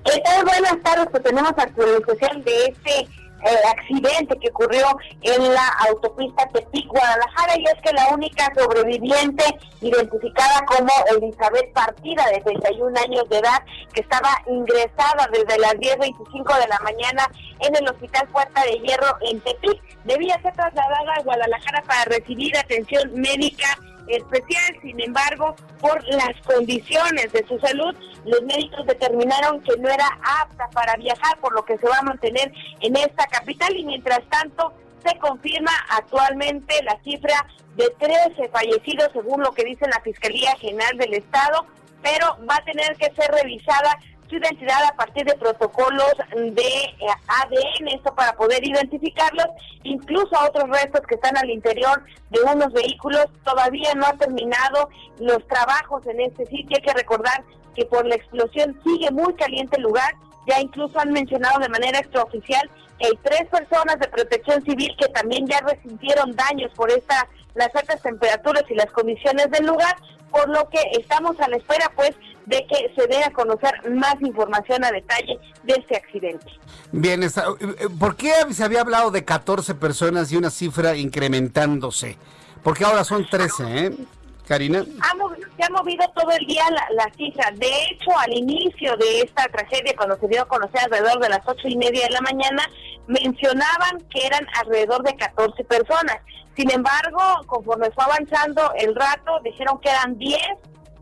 ¿Qué 0.04 0.20
tal? 0.24 0.44
Buenas 0.44 0.82
tardes, 0.82 1.08
pues 1.10 1.22
tenemos 1.22 1.52
actualización 1.56 2.42
de 2.44 2.64
este 2.66 3.08
eh, 3.42 3.56
accidente 3.68 4.38
que 4.38 4.50
ocurrió 4.50 4.86
en 5.22 5.54
la 5.54 5.66
autopista 5.88 6.48
Tepic-Guadalajara 6.48 7.58
y 7.58 7.64
es 7.64 7.82
que 7.82 7.92
la 7.92 8.08
única 8.08 8.52
sobreviviente 8.56 9.44
identificada 9.80 10.64
como 10.66 10.90
Elizabeth 11.16 11.72
Partida 11.72 12.26
de 12.26 12.40
31 12.40 12.98
años 13.00 13.28
de 13.28 13.38
edad 13.38 13.62
que 13.94 14.02
estaba 14.02 14.30
ingresada 14.46 15.28
desde 15.32 15.58
las 15.58 15.74
10.25 15.74 16.60
de 16.60 16.68
la 16.68 16.78
mañana 16.80 17.26
en 17.60 17.76
el 17.76 17.88
Hospital 17.88 18.28
Puerta 18.28 18.62
de 18.64 18.78
Hierro 18.80 19.16
en 19.22 19.40
Tepic 19.40 19.80
debía 20.04 20.40
ser 20.42 20.52
trasladada 20.54 21.14
a 21.16 21.22
Guadalajara 21.22 21.82
para 21.82 22.04
recibir 22.04 22.56
atención 22.56 23.10
médica 23.14 23.78
especial. 24.10 24.76
Sin 24.82 25.00
embargo, 25.00 25.54
por 25.80 26.02
las 26.08 26.34
condiciones 26.44 27.32
de 27.32 27.46
su 27.46 27.58
salud, 27.58 27.94
los 28.24 28.42
médicos 28.42 28.86
determinaron 28.86 29.60
que 29.62 29.76
no 29.78 29.88
era 29.88 30.06
apta 30.42 30.68
para 30.72 30.96
viajar, 30.96 31.38
por 31.40 31.54
lo 31.54 31.64
que 31.64 31.78
se 31.78 31.88
va 31.88 31.98
a 31.98 32.02
mantener 32.02 32.52
en 32.80 32.96
esta 32.96 33.26
capital 33.26 33.76
y 33.76 33.84
mientras 33.84 34.20
tanto 34.28 34.72
se 35.04 35.18
confirma 35.18 35.72
actualmente 35.90 36.82
la 36.84 36.98
cifra 37.02 37.46
de 37.76 37.88
13 37.98 38.48
fallecidos 38.50 39.10
según 39.12 39.42
lo 39.42 39.52
que 39.52 39.64
dice 39.64 39.86
la 39.88 40.00
Fiscalía 40.02 40.54
General 40.56 40.96
del 40.98 41.14
Estado, 41.14 41.66
pero 42.02 42.36
va 42.48 42.56
a 42.56 42.64
tener 42.64 42.96
que 42.96 43.12
ser 43.14 43.30
revisada 43.30 43.98
su 44.30 44.36
identidad 44.36 44.82
a 44.84 44.96
partir 44.96 45.24
de 45.26 45.34
protocolos 45.34 46.12
de 46.34 46.62
eh, 46.62 47.06
ADN, 47.26 47.88
esto 47.88 48.14
para 48.14 48.32
poder 48.34 48.64
identificarlos, 48.64 49.46
incluso 49.82 50.34
a 50.36 50.46
otros 50.46 50.70
restos 50.70 51.02
que 51.08 51.16
están 51.16 51.36
al 51.36 51.50
interior 51.50 52.02
de 52.30 52.40
unos 52.42 52.72
vehículos. 52.72 53.26
Todavía 53.44 53.92
no 53.94 54.06
ha 54.06 54.12
terminado 54.12 54.88
los 55.18 55.46
trabajos 55.48 56.06
en 56.06 56.20
este 56.20 56.46
sitio. 56.46 56.76
Hay 56.76 56.82
que 56.82 56.94
recordar 56.94 57.44
que 57.74 57.84
por 57.84 58.06
la 58.06 58.14
explosión 58.14 58.80
sigue 58.84 59.10
muy 59.10 59.34
caliente 59.34 59.76
el 59.76 59.82
lugar. 59.82 60.14
Ya 60.46 60.60
incluso 60.60 60.98
han 60.98 61.12
mencionado 61.12 61.58
de 61.58 61.68
manera 61.68 61.98
extraoficial 61.98 62.70
que 62.98 63.06
hay 63.06 63.18
tres 63.22 63.46
personas 63.50 63.98
de 63.98 64.08
protección 64.08 64.62
civil 64.64 64.94
que 64.98 65.08
también 65.08 65.46
ya 65.46 65.60
resintieron 65.60 66.32
daños 66.32 66.72
por 66.74 66.90
esta 66.90 67.28
las 67.54 67.74
altas 67.74 68.00
temperaturas 68.02 68.62
y 68.68 68.74
las 68.74 68.90
condiciones 68.92 69.50
del 69.50 69.66
lugar, 69.66 69.96
por 70.30 70.48
lo 70.48 70.68
que 70.68 70.80
estamos 70.98 71.38
a 71.40 71.48
la 71.48 71.56
espera 71.56 71.90
pues 71.94 72.12
de 72.46 72.66
que 72.66 72.92
se 72.96 73.06
dé 73.06 73.22
a 73.22 73.30
conocer 73.30 73.72
más 73.90 74.14
información 74.20 74.84
a 74.84 74.90
detalle 74.90 75.38
de 75.62 75.74
este 75.74 75.96
accidente. 75.96 76.46
Bien, 76.92 77.22
eh, 77.22 77.28
eh, 77.28 77.88
¿por 77.98 78.16
qué 78.16 78.32
se 78.50 78.64
había 78.64 78.80
hablado 78.80 79.10
de 79.10 79.24
14 79.24 79.74
personas 79.74 80.32
y 80.32 80.36
una 80.36 80.50
cifra 80.50 80.96
incrementándose? 80.96 82.16
Porque 82.62 82.84
ahora 82.84 83.04
son 83.04 83.28
13, 83.28 83.86
¿eh? 83.86 83.92
Karina. 84.50 84.84
se 84.84 85.64
ha 85.64 85.70
movido 85.70 86.04
todo 86.16 86.32
el 86.32 86.44
día 86.44 86.64
la, 86.90 87.08
cifra. 87.16 87.52
De 87.52 87.68
hecho, 87.84 88.10
al 88.18 88.32
inicio 88.32 88.96
de 88.96 89.20
esta 89.20 89.44
tragedia, 89.44 89.94
cuando 89.96 90.18
se 90.18 90.26
dio 90.26 90.42
a 90.42 90.48
conocer 90.48 90.80
alrededor 90.80 91.20
de 91.20 91.28
las 91.28 91.40
ocho 91.46 91.68
y 91.68 91.76
media 91.76 92.06
de 92.06 92.10
la 92.10 92.20
mañana, 92.20 92.68
mencionaban 93.06 94.00
que 94.12 94.26
eran 94.26 94.44
alrededor 94.58 95.04
de 95.04 95.14
14 95.14 95.62
personas. 95.62 96.16
Sin 96.56 96.70
embargo, 96.70 97.20
conforme 97.46 97.90
fue 97.92 98.04
avanzando 98.04 98.72
el 98.76 98.94
rato, 98.94 99.40
dijeron 99.42 99.78
que 99.80 99.88
eran 99.88 100.18
10 100.18 100.38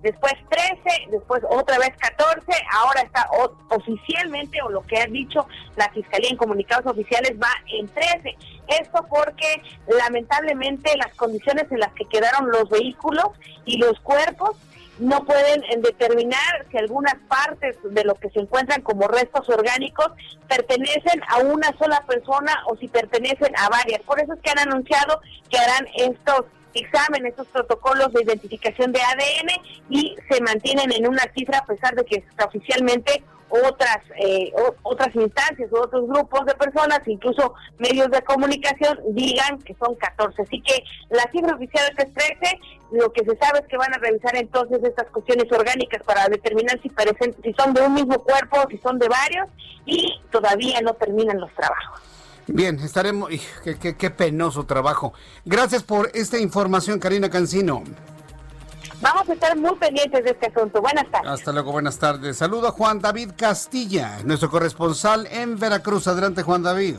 después 0.02 0.34
13, 0.48 1.08
después 1.10 1.42
otra 1.50 1.78
vez 1.78 1.90
14, 1.98 2.44
ahora 2.72 3.02
está 3.02 3.28
oficialmente, 3.70 4.62
o 4.62 4.68
lo 4.68 4.82
que 4.82 4.98
ha 4.98 5.06
dicho 5.06 5.46
la 5.76 5.88
Fiscalía 5.90 6.30
en 6.30 6.36
comunicados 6.36 6.86
oficiales, 6.86 7.32
va 7.40 7.50
en 7.66 7.88
13. 7.88 8.36
Esto 8.68 9.06
porque 9.08 9.62
lamentablemente 9.86 10.96
las 10.96 11.14
condiciones 11.14 11.70
en 11.70 11.80
las 11.80 11.92
que 11.94 12.04
quedaron 12.04 12.50
los 12.50 12.68
vehículos 12.68 13.26
y 13.64 13.78
los 13.78 13.98
cuerpos 14.00 14.56
no 14.98 15.24
pueden 15.24 15.62
eh, 15.64 15.78
determinar 15.78 16.66
si 16.70 16.78
algunas 16.78 17.14
partes 17.28 17.76
de 17.82 18.04
lo 18.04 18.14
que 18.14 18.30
se 18.30 18.40
encuentran 18.40 18.82
como 18.82 19.08
restos 19.08 19.48
orgánicos 19.48 20.08
pertenecen 20.48 21.20
a 21.28 21.38
una 21.38 21.76
sola 21.78 22.04
persona 22.06 22.52
o 22.66 22.76
si 22.76 22.88
pertenecen 22.88 23.56
a 23.56 23.68
varias. 23.68 24.00
Por 24.02 24.20
eso 24.20 24.34
es 24.34 24.40
que 24.40 24.50
han 24.50 24.68
anunciado 24.68 25.20
que 25.50 25.58
harán 25.58 25.86
estos 25.96 26.44
examen, 26.74 27.26
estos 27.26 27.46
protocolos 27.48 28.12
de 28.12 28.22
identificación 28.22 28.92
de 28.92 29.00
ADN 29.00 29.50
y 29.88 30.16
se 30.30 30.40
mantienen 30.42 30.92
en 30.92 31.08
una 31.08 31.22
cifra 31.34 31.58
a 31.58 31.66
pesar 31.66 31.94
de 31.94 32.04
que 32.04 32.24
oficialmente 32.44 33.22
otras 33.50 33.98
eh, 34.16 34.52
otras 34.82 35.14
instancias 35.14 35.72
o 35.72 35.80
otros 35.80 36.08
grupos 36.08 36.46
de 36.46 36.54
personas, 36.54 37.00
incluso 37.06 37.54
medios 37.78 38.10
de 38.10 38.22
comunicación, 38.22 38.98
digan 39.10 39.58
que 39.60 39.74
son 39.74 39.94
14. 39.94 40.42
Así 40.42 40.62
que 40.62 40.84
la 41.10 41.22
cifra 41.32 41.54
oficial 41.54 41.84
es 41.96 42.14
13. 42.14 42.60
Lo 42.92 43.12
que 43.12 43.24
se 43.24 43.36
sabe 43.36 43.60
es 43.60 43.66
que 43.66 43.76
van 43.76 43.94
a 43.94 43.98
revisar 43.98 44.34
entonces 44.36 44.80
estas 44.82 45.08
cuestiones 45.10 45.50
orgánicas 45.52 46.02
para 46.04 46.26
determinar 46.28 46.80
si 46.82 46.88
parecen, 46.88 47.34
si 47.42 47.52
son 47.54 47.74
de 47.74 47.82
un 47.82 47.94
mismo 47.94 48.22
cuerpo, 48.22 48.58
si 48.70 48.78
son 48.78 48.98
de 48.98 49.08
varios, 49.08 49.48
y 49.84 50.20
todavía 50.30 50.80
no 50.80 50.94
terminan 50.94 51.40
los 51.40 51.52
trabajos. 51.54 52.00
Bien, 52.46 52.78
estaremos. 52.78 53.30
Qué, 53.62 53.94
qué, 53.96 54.10
penoso 54.10 54.64
trabajo. 54.64 55.12
Gracias 55.44 55.82
por 55.82 56.10
esta 56.14 56.38
información, 56.38 56.98
Karina 56.98 57.28
Cancino. 57.28 57.84
Vamos 59.00 59.28
a 59.28 59.32
estar 59.32 59.56
muy 59.56 59.76
pendientes 59.76 60.24
de 60.24 60.30
este 60.30 60.46
asunto. 60.46 60.80
Buenas 60.80 61.08
tardes. 61.10 61.30
Hasta 61.30 61.52
luego, 61.52 61.70
buenas 61.70 61.98
tardes. 61.98 62.36
Saludo 62.36 62.66
a 62.68 62.70
Juan 62.72 62.98
David 62.98 63.30
Castilla, 63.36 64.18
nuestro 64.24 64.50
corresponsal 64.50 65.28
en 65.30 65.56
Veracruz. 65.56 66.08
Adelante, 66.08 66.42
Juan 66.42 66.64
David. 66.64 66.96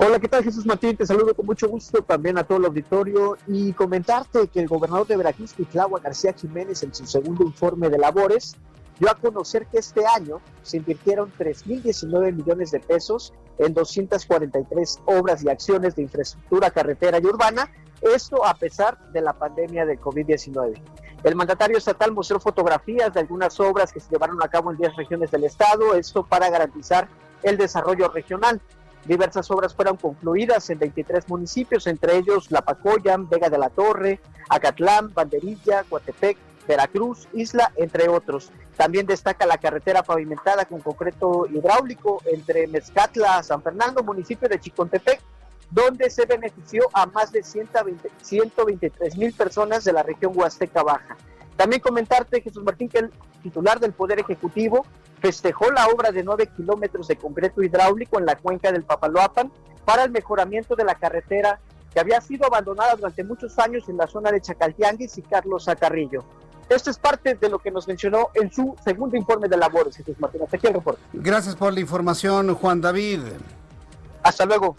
Hola, 0.00 0.18
¿qué 0.18 0.26
tal 0.26 0.42
Jesús 0.42 0.66
Martín? 0.66 0.96
Te 0.96 1.06
saludo 1.06 1.32
con 1.34 1.46
mucho 1.46 1.68
gusto 1.68 2.02
también 2.02 2.38
a 2.38 2.44
todo 2.44 2.58
el 2.58 2.64
auditorio 2.64 3.36
y 3.46 3.72
comentarte 3.72 4.48
que 4.48 4.58
el 4.58 4.66
gobernador 4.66 5.06
de 5.06 5.16
Veracruz, 5.16 5.52
Cuitlagua 5.52 6.00
García 6.00 6.32
Jiménez, 6.32 6.82
en 6.82 6.92
su 6.92 7.06
segundo 7.06 7.44
informe 7.44 7.88
de 7.88 7.98
labores, 7.98 8.56
dio 8.98 9.08
a 9.08 9.14
conocer 9.14 9.66
que 9.66 9.78
este 9.78 10.04
año 10.04 10.40
se 10.62 10.78
invirtieron 10.78 11.32
3.019 11.38 12.32
millones 12.32 12.72
de 12.72 12.80
pesos 12.80 13.32
en 13.58 13.74
243 13.74 15.02
obras 15.06 15.44
y 15.44 15.50
acciones 15.50 15.94
de 15.94 16.02
infraestructura 16.02 16.70
carretera 16.70 17.20
y 17.22 17.26
urbana, 17.26 17.70
esto 18.00 18.44
a 18.44 18.54
pesar 18.54 18.98
de 19.12 19.20
la 19.20 19.34
pandemia 19.34 19.86
del 19.86 20.00
COVID-19. 20.00 20.80
El 21.24 21.36
mandatario 21.36 21.78
estatal 21.78 22.10
mostró 22.10 22.40
fotografías 22.40 23.14
de 23.14 23.20
algunas 23.20 23.58
obras 23.60 23.92
que 23.92 24.00
se 24.00 24.10
llevaron 24.10 24.42
a 24.42 24.48
cabo 24.48 24.72
en 24.72 24.76
10 24.76 24.96
regiones 24.96 25.30
del 25.30 25.44
estado, 25.44 25.94
esto 25.94 26.24
para 26.24 26.50
garantizar 26.50 27.08
el 27.44 27.56
desarrollo 27.56 28.08
regional. 28.08 28.60
Diversas 29.04 29.50
obras 29.50 29.74
fueron 29.74 29.96
concluidas 29.96 30.68
en 30.70 30.80
23 30.80 31.28
municipios, 31.28 31.86
entre 31.86 32.16
ellos 32.16 32.50
La 32.50 32.62
Pacoyan, 32.62 33.28
Vega 33.28 33.48
de 33.48 33.58
la 33.58 33.68
Torre, 33.68 34.20
Acatlán, 34.48 35.12
Banderilla, 35.14 35.84
Coatepec, 35.88 36.38
Veracruz, 36.66 37.28
Isla, 37.32 37.72
entre 37.76 38.08
otros. 38.08 38.50
También 38.76 39.06
destaca 39.06 39.46
la 39.46 39.58
carretera 39.58 40.02
pavimentada 40.02 40.64
con 40.64 40.80
concreto 40.80 41.46
hidráulico 41.46 42.20
entre 42.32 42.66
Mezcatla, 42.66 43.42
San 43.42 43.62
Fernando, 43.62 44.02
municipio 44.02 44.48
de 44.48 44.58
Chicontepec, 44.58 45.20
donde 45.72 46.10
se 46.10 46.26
benefició 46.26 46.88
a 46.92 47.06
más 47.06 47.32
de 47.32 47.42
120, 47.42 48.10
123 48.20 49.16
mil 49.16 49.32
personas 49.32 49.84
de 49.84 49.92
la 49.92 50.02
región 50.02 50.32
Huasteca 50.34 50.82
Baja. 50.82 51.16
También 51.56 51.80
comentarte, 51.80 52.40
Jesús 52.40 52.62
Martín, 52.62 52.88
que 52.88 52.98
el 52.98 53.10
titular 53.42 53.80
del 53.80 53.92
Poder 53.92 54.20
Ejecutivo 54.20 54.84
festejó 55.20 55.70
la 55.70 55.86
obra 55.86 56.12
de 56.12 56.22
9 56.22 56.48
kilómetros 56.56 57.08
de 57.08 57.16
concreto 57.16 57.62
hidráulico 57.62 58.18
en 58.18 58.26
la 58.26 58.36
cuenca 58.36 58.70
del 58.70 58.84
Papaloapan 58.84 59.50
para 59.84 60.04
el 60.04 60.10
mejoramiento 60.10 60.76
de 60.76 60.84
la 60.84 60.94
carretera 60.94 61.60
que 61.92 62.00
había 62.00 62.20
sido 62.20 62.46
abandonada 62.46 62.94
durante 62.94 63.24
muchos 63.24 63.58
años 63.58 63.88
en 63.88 63.96
la 63.96 64.06
zona 64.06 64.30
de 64.30 64.40
Chacaltianguis 64.40 65.16
y 65.18 65.22
Carlos 65.22 65.64
Zacarrillo. 65.64 66.24
Esto 66.68 66.90
es 66.90 66.98
parte 66.98 67.34
de 67.34 67.48
lo 67.48 67.58
que 67.58 67.70
nos 67.70 67.86
mencionó 67.86 68.30
en 68.34 68.50
su 68.50 68.74
segundo 68.82 69.16
informe 69.16 69.48
de 69.48 69.56
labores, 69.56 69.96
Jesús 69.96 70.18
Martín. 70.18 70.42
Hasta 70.42 70.56
aquí 70.56 70.66
el 70.66 70.74
reporte. 70.74 71.02
Gracias 71.12 71.54
por 71.54 71.72
la 71.72 71.80
información, 71.80 72.54
Juan 72.54 72.80
David. 72.80 73.20
Hasta 74.22 74.46
luego. 74.46 74.76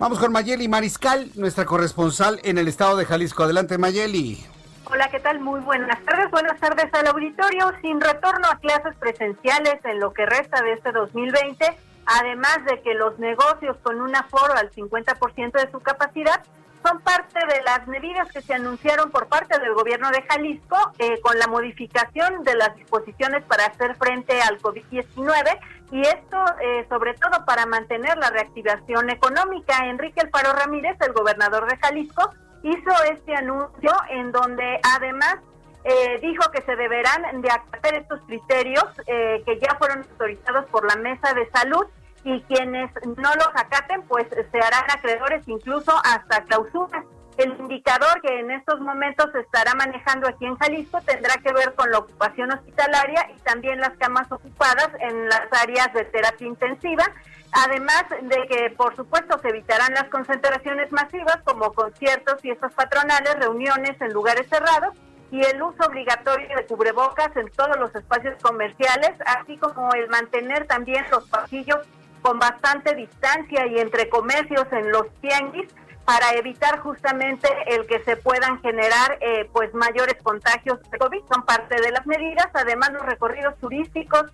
Vamos 0.00 0.18
con 0.18 0.32
Mayeli 0.32 0.66
Mariscal, 0.66 1.30
nuestra 1.34 1.66
corresponsal 1.66 2.40
en 2.42 2.56
el 2.56 2.68
estado 2.68 2.96
de 2.96 3.04
Jalisco. 3.04 3.42
Adelante, 3.42 3.76
Mayeli. 3.76 4.42
Hola, 4.86 5.10
¿qué 5.10 5.20
tal? 5.20 5.40
Muy 5.40 5.60
buenas 5.60 6.02
tardes. 6.06 6.30
Buenas 6.30 6.58
tardes 6.58 6.86
al 6.94 7.06
auditorio. 7.08 7.70
Sin 7.82 8.00
retorno 8.00 8.48
a 8.48 8.58
clases 8.60 8.96
presenciales 8.96 9.74
en 9.84 10.00
lo 10.00 10.14
que 10.14 10.24
resta 10.24 10.62
de 10.62 10.72
este 10.72 10.92
2020, 10.92 11.76
además 12.06 12.64
de 12.64 12.80
que 12.80 12.94
los 12.94 13.18
negocios 13.18 13.76
con 13.82 14.00
un 14.00 14.16
aforo 14.16 14.54
al 14.54 14.70
50% 14.72 15.52
de 15.52 15.70
su 15.70 15.80
capacidad 15.80 16.42
son 16.82 17.00
parte 17.00 17.38
de 17.46 17.62
las 17.62 17.86
medidas 17.86 18.30
que 18.32 18.40
se 18.42 18.54
anunciaron 18.54 19.10
por 19.10 19.28
parte 19.28 19.58
del 19.58 19.74
gobierno 19.74 20.10
de 20.10 20.22
Jalisco 20.22 20.76
eh, 20.98 21.20
con 21.20 21.38
la 21.38 21.46
modificación 21.46 22.42
de 22.44 22.54
las 22.54 22.74
disposiciones 22.76 23.44
para 23.44 23.66
hacer 23.66 23.96
frente 23.96 24.40
al 24.40 24.58
COVID-19 24.60 25.58
y 25.92 26.00
esto 26.02 26.44
eh, 26.60 26.86
sobre 26.88 27.14
todo 27.14 27.44
para 27.44 27.66
mantener 27.66 28.16
la 28.16 28.30
reactivación 28.30 29.10
económica. 29.10 29.86
Enrique 29.86 30.20
Alfaro 30.20 30.52
Ramírez, 30.52 30.96
el 31.00 31.12
gobernador 31.12 31.68
de 31.68 31.76
Jalisco, 31.76 32.30
hizo 32.62 32.90
este 33.12 33.34
anuncio 33.34 33.92
en 34.10 34.32
donde 34.32 34.80
además 34.94 35.36
eh, 35.84 36.18
dijo 36.20 36.50
que 36.50 36.62
se 36.62 36.76
deberán 36.76 37.40
de 37.40 37.50
acatar 37.50 37.94
estos 37.94 38.20
criterios 38.26 38.84
que 39.06 39.58
ya 39.60 39.74
fueron 39.76 40.00
autorizados 40.00 40.66
por 40.66 40.86
la 40.86 40.96
Mesa 40.96 41.32
de 41.32 41.48
Salud 41.50 41.86
y 42.24 42.40
quienes 42.42 42.90
no 43.04 43.34
los 43.34 43.48
acaten 43.54 44.02
pues 44.02 44.26
se 44.28 44.58
harán 44.58 44.84
acreedores 44.90 45.46
incluso 45.46 45.92
hasta 46.04 46.44
clausura. 46.44 47.04
El 47.36 47.58
indicador 47.58 48.20
que 48.20 48.40
en 48.40 48.50
estos 48.50 48.80
momentos 48.80 49.30
se 49.32 49.40
estará 49.40 49.74
manejando 49.74 50.28
aquí 50.28 50.44
en 50.44 50.56
Jalisco 50.56 51.00
tendrá 51.06 51.36
que 51.36 51.52
ver 51.52 51.74
con 51.74 51.90
la 51.90 51.98
ocupación 51.98 52.52
hospitalaria 52.52 53.30
y 53.34 53.40
también 53.40 53.80
las 53.80 53.96
camas 53.96 54.30
ocupadas 54.30 54.90
en 55.00 55.28
las 55.28 55.48
áreas 55.62 55.90
de 55.94 56.04
terapia 56.04 56.46
intensiva, 56.46 57.04
además 57.52 58.04
de 58.22 58.46
que 58.46 58.70
por 58.76 58.94
supuesto 58.94 59.38
se 59.38 59.48
evitarán 59.48 59.94
las 59.94 60.04
concentraciones 60.10 60.92
masivas 60.92 61.38
como 61.44 61.72
conciertos, 61.72 62.42
fiestas 62.42 62.74
patronales, 62.74 63.36
reuniones 63.38 63.98
en 64.00 64.12
lugares 64.12 64.46
cerrados 64.48 64.94
y 65.30 65.42
el 65.42 65.62
uso 65.62 65.86
obligatorio 65.86 66.56
de 66.56 66.66
cubrebocas 66.66 67.34
en 67.36 67.48
todos 67.52 67.78
los 67.78 67.94
espacios 67.94 68.34
comerciales, 68.42 69.12
así 69.24 69.56
como 69.56 69.94
el 69.94 70.08
mantener 70.08 70.66
también 70.66 71.06
los 71.10 71.26
pasillos 71.30 71.78
con 72.22 72.38
bastante 72.38 72.94
distancia 72.94 73.66
y 73.66 73.78
entre 73.78 74.08
comercios 74.08 74.66
en 74.72 74.90
los 74.90 75.08
tianguis 75.20 75.68
para 76.04 76.32
evitar 76.34 76.80
justamente 76.80 77.48
el 77.66 77.86
que 77.86 78.00
se 78.00 78.16
puedan 78.16 78.60
generar 78.62 79.18
eh, 79.20 79.48
pues 79.52 79.72
mayores 79.74 80.16
contagios 80.22 80.80
de 80.90 80.98
COVID. 80.98 81.22
Son 81.32 81.44
parte 81.44 81.80
de 81.80 81.92
las 81.92 82.06
medidas, 82.06 82.48
además 82.52 82.92
los 82.92 83.02
recorridos 83.02 83.56
turísticos 83.58 84.24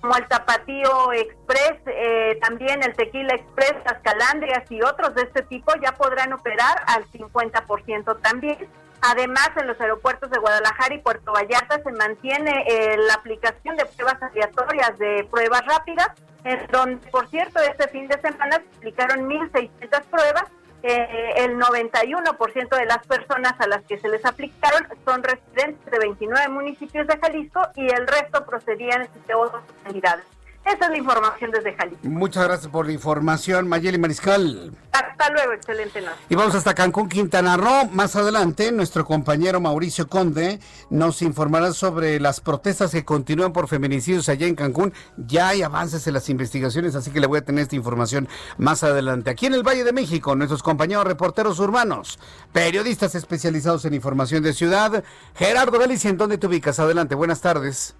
como 0.00 0.16
el 0.16 0.28
Tapatío 0.28 1.12
Express, 1.14 1.80
eh, 1.86 2.38
también 2.42 2.82
el 2.82 2.94
Tequila 2.94 3.34
Express, 3.34 3.74
las 3.86 4.02
Calandrias 4.02 4.70
y 4.70 4.82
otros 4.82 5.14
de 5.14 5.22
este 5.22 5.42
tipo 5.44 5.72
ya 5.82 5.92
podrán 5.92 6.32
operar 6.34 6.84
al 6.86 7.04
50% 7.06 8.20
también. 8.20 8.68
Además, 9.00 9.50
en 9.56 9.66
los 9.66 9.80
aeropuertos 9.80 10.30
de 10.30 10.38
Guadalajara 10.38 10.94
y 10.94 10.98
Puerto 10.98 11.32
Vallarta 11.32 11.82
se 11.82 11.90
mantiene 11.92 12.64
eh, 12.68 12.96
la 12.98 13.14
aplicación 13.14 13.76
de 13.76 13.86
pruebas 13.86 14.22
aleatorias 14.22 14.98
de 14.98 15.26
pruebas 15.30 15.62
rápidas 15.66 16.08
en 16.44 16.66
donde, 16.70 17.06
por 17.10 17.28
cierto, 17.28 17.60
este 17.60 17.88
fin 17.88 18.06
de 18.06 18.20
semana 18.20 18.56
se 18.56 18.78
aplicaron 18.78 19.28
1.600 19.28 20.02
pruebas. 20.04 20.44
Eh, 20.82 21.32
el 21.38 21.58
91% 21.58 22.76
de 22.76 22.84
las 22.84 23.06
personas 23.06 23.54
a 23.58 23.66
las 23.66 23.82
que 23.84 23.98
se 23.98 24.08
les 24.08 24.22
aplicaron 24.26 24.86
son 25.06 25.22
residentes 25.22 25.90
de 25.90 25.98
29 25.98 26.48
municipios 26.50 27.06
de 27.06 27.16
Jalisco 27.16 27.62
y 27.74 27.86
el 27.86 28.06
resto 28.06 28.44
procedían 28.44 29.08
de 29.26 29.34
otras 29.34 29.62
comunidades. 29.82 30.33
Esa 30.64 30.86
es 30.86 30.90
la 30.90 30.96
información 30.96 31.50
desde 31.50 31.74
Jalisco. 31.74 32.08
Muchas 32.08 32.44
gracias 32.44 32.72
por 32.72 32.86
la 32.86 32.92
información, 32.92 33.68
Mayeli 33.68 33.98
Mariscal. 33.98 34.72
Hasta 34.92 35.30
luego, 35.30 35.52
excelente 35.52 36.00
noche. 36.00 36.16
Y 36.28 36.34
vamos 36.34 36.54
hasta 36.54 36.74
Cancún, 36.74 37.08
Quintana 37.08 37.56
Roo. 37.58 37.88
Más 37.92 38.16
adelante, 38.16 38.72
nuestro 38.72 39.04
compañero 39.04 39.60
Mauricio 39.60 40.08
Conde 40.08 40.60
nos 40.88 41.20
informará 41.20 41.72
sobre 41.72 42.18
las 42.18 42.40
protestas 42.40 42.92
que 42.92 43.04
continúan 43.04 43.52
por 43.52 43.68
feminicidios 43.68 44.28
allá 44.30 44.46
en 44.46 44.54
Cancún. 44.54 44.94
Ya 45.18 45.48
hay 45.48 45.62
avances 45.62 46.06
en 46.06 46.14
las 46.14 46.30
investigaciones, 46.30 46.94
así 46.94 47.10
que 47.10 47.20
le 47.20 47.26
voy 47.26 47.38
a 47.38 47.44
tener 47.44 47.62
esta 47.62 47.76
información 47.76 48.26
más 48.56 48.82
adelante. 48.84 49.30
Aquí 49.30 49.46
en 49.46 49.54
el 49.54 49.62
Valle 49.62 49.84
de 49.84 49.92
México, 49.92 50.34
nuestros 50.34 50.62
compañeros 50.62 51.04
reporteros 51.04 51.58
urbanos, 51.58 52.18
periodistas 52.52 53.14
especializados 53.14 53.84
en 53.84 53.92
información 53.92 54.42
de 54.42 54.54
ciudad. 54.54 55.04
Gerardo 55.34 55.78
Galicia, 55.78 56.08
¿en 56.08 56.16
dónde 56.16 56.38
te 56.38 56.46
ubicas? 56.46 56.80
Adelante, 56.80 57.14
buenas 57.14 57.42
tardes. 57.42 57.94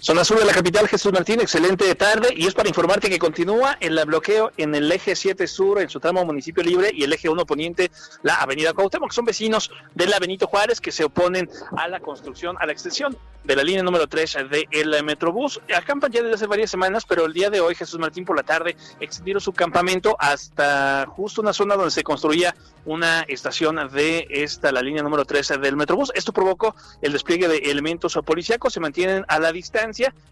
Zona 0.00 0.24
sur 0.24 0.38
de 0.38 0.44
la 0.44 0.52
capital, 0.52 0.86
Jesús 0.86 1.12
Martín, 1.12 1.40
excelente 1.40 1.92
tarde. 1.96 2.32
Y 2.36 2.46
es 2.46 2.54
para 2.54 2.68
informarte 2.68 3.10
que 3.10 3.18
continúa 3.18 3.76
el 3.80 3.98
bloqueo 4.04 4.52
en 4.56 4.74
el 4.76 4.90
eje 4.92 5.16
7 5.16 5.46
sur, 5.48 5.80
en 5.80 5.90
su 5.90 5.98
tramo 5.98 6.24
municipio 6.24 6.62
libre, 6.62 6.90
y 6.94 7.02
el 7.02 7.12
eje 7.12 7.28
1 7.28 7.44
poniente, 7.46 7.90
la 8.22 8.36
avenida 8.36 8.72
Cuauhtémoc, 8.74 9.10
son 9.10 9.24
vecinos 9.24 9.72
de 9.96 10.06
la 10.06 10.20
Benito 10.20 10.46
Juárez 10.46 10.80
que 10.80 10.92
se 10.92 11.02
oponen 11.02 11.50
a 11.76 11.88
la 11.88 11.98
construcción, 11.98 12.56
a 12.60 12.66
la 12.66 12.72
extensión 12.72 13.16
de 13.42 13.56
la 13.56 13.64
línea 13.64 13.82
número 13.82 14.06
3 14.06 14.36
del 14.72 15.02
Metrobús. 15.02 15.60
Acampan 15.74 16.12
ya 16.12 16.22
desde 16.22 16.34
hace 16.34 16.46
varias 16.46 16.70
semanas, 16.70 17.04
pero 17.04 17.24
el 17.24 17.32
día 17.32 17.50
de 17.50 17.60
hoy, 17.60 17.74
Jesús 17.74 17.98
Martín, 17.98 18.24
por 18.24 18.36
la 18.36 18.44
tarde, 18.44 18.76
extendieron 19.00 19.40
su 19.40 19.52
campamento 19.52 20.16
hasta 20.20 21.06
justo 21.08 21.40
una 21.40 21.52
zona 21.52 21.74
donde 21.74 21.90
se 21.90 22.04
construía 22.04 22.54
una 22.84 23.22
estación 23.22 23.76
de 23.92 24.26
esta, 24.30 24.70
la 24.70 24.80
línea 24.80 25.02
número 25.02 25.24
3 25.24 25.60
del 25.60 25.76
Metrobús. 25.76 26.12
Esto 26.14 26.32
provocó 26.32 26.76
el 27.02 27.12
despliegue 27.12 27.48
de 27.48 27.56
elementos 27.70 28.18
policíacos, 28.24 28.72
se 28.72 28.80
mantienen 28.80 29.24
a 29.28 29.38
la 29.38 29.50
distancia 29.50 29.87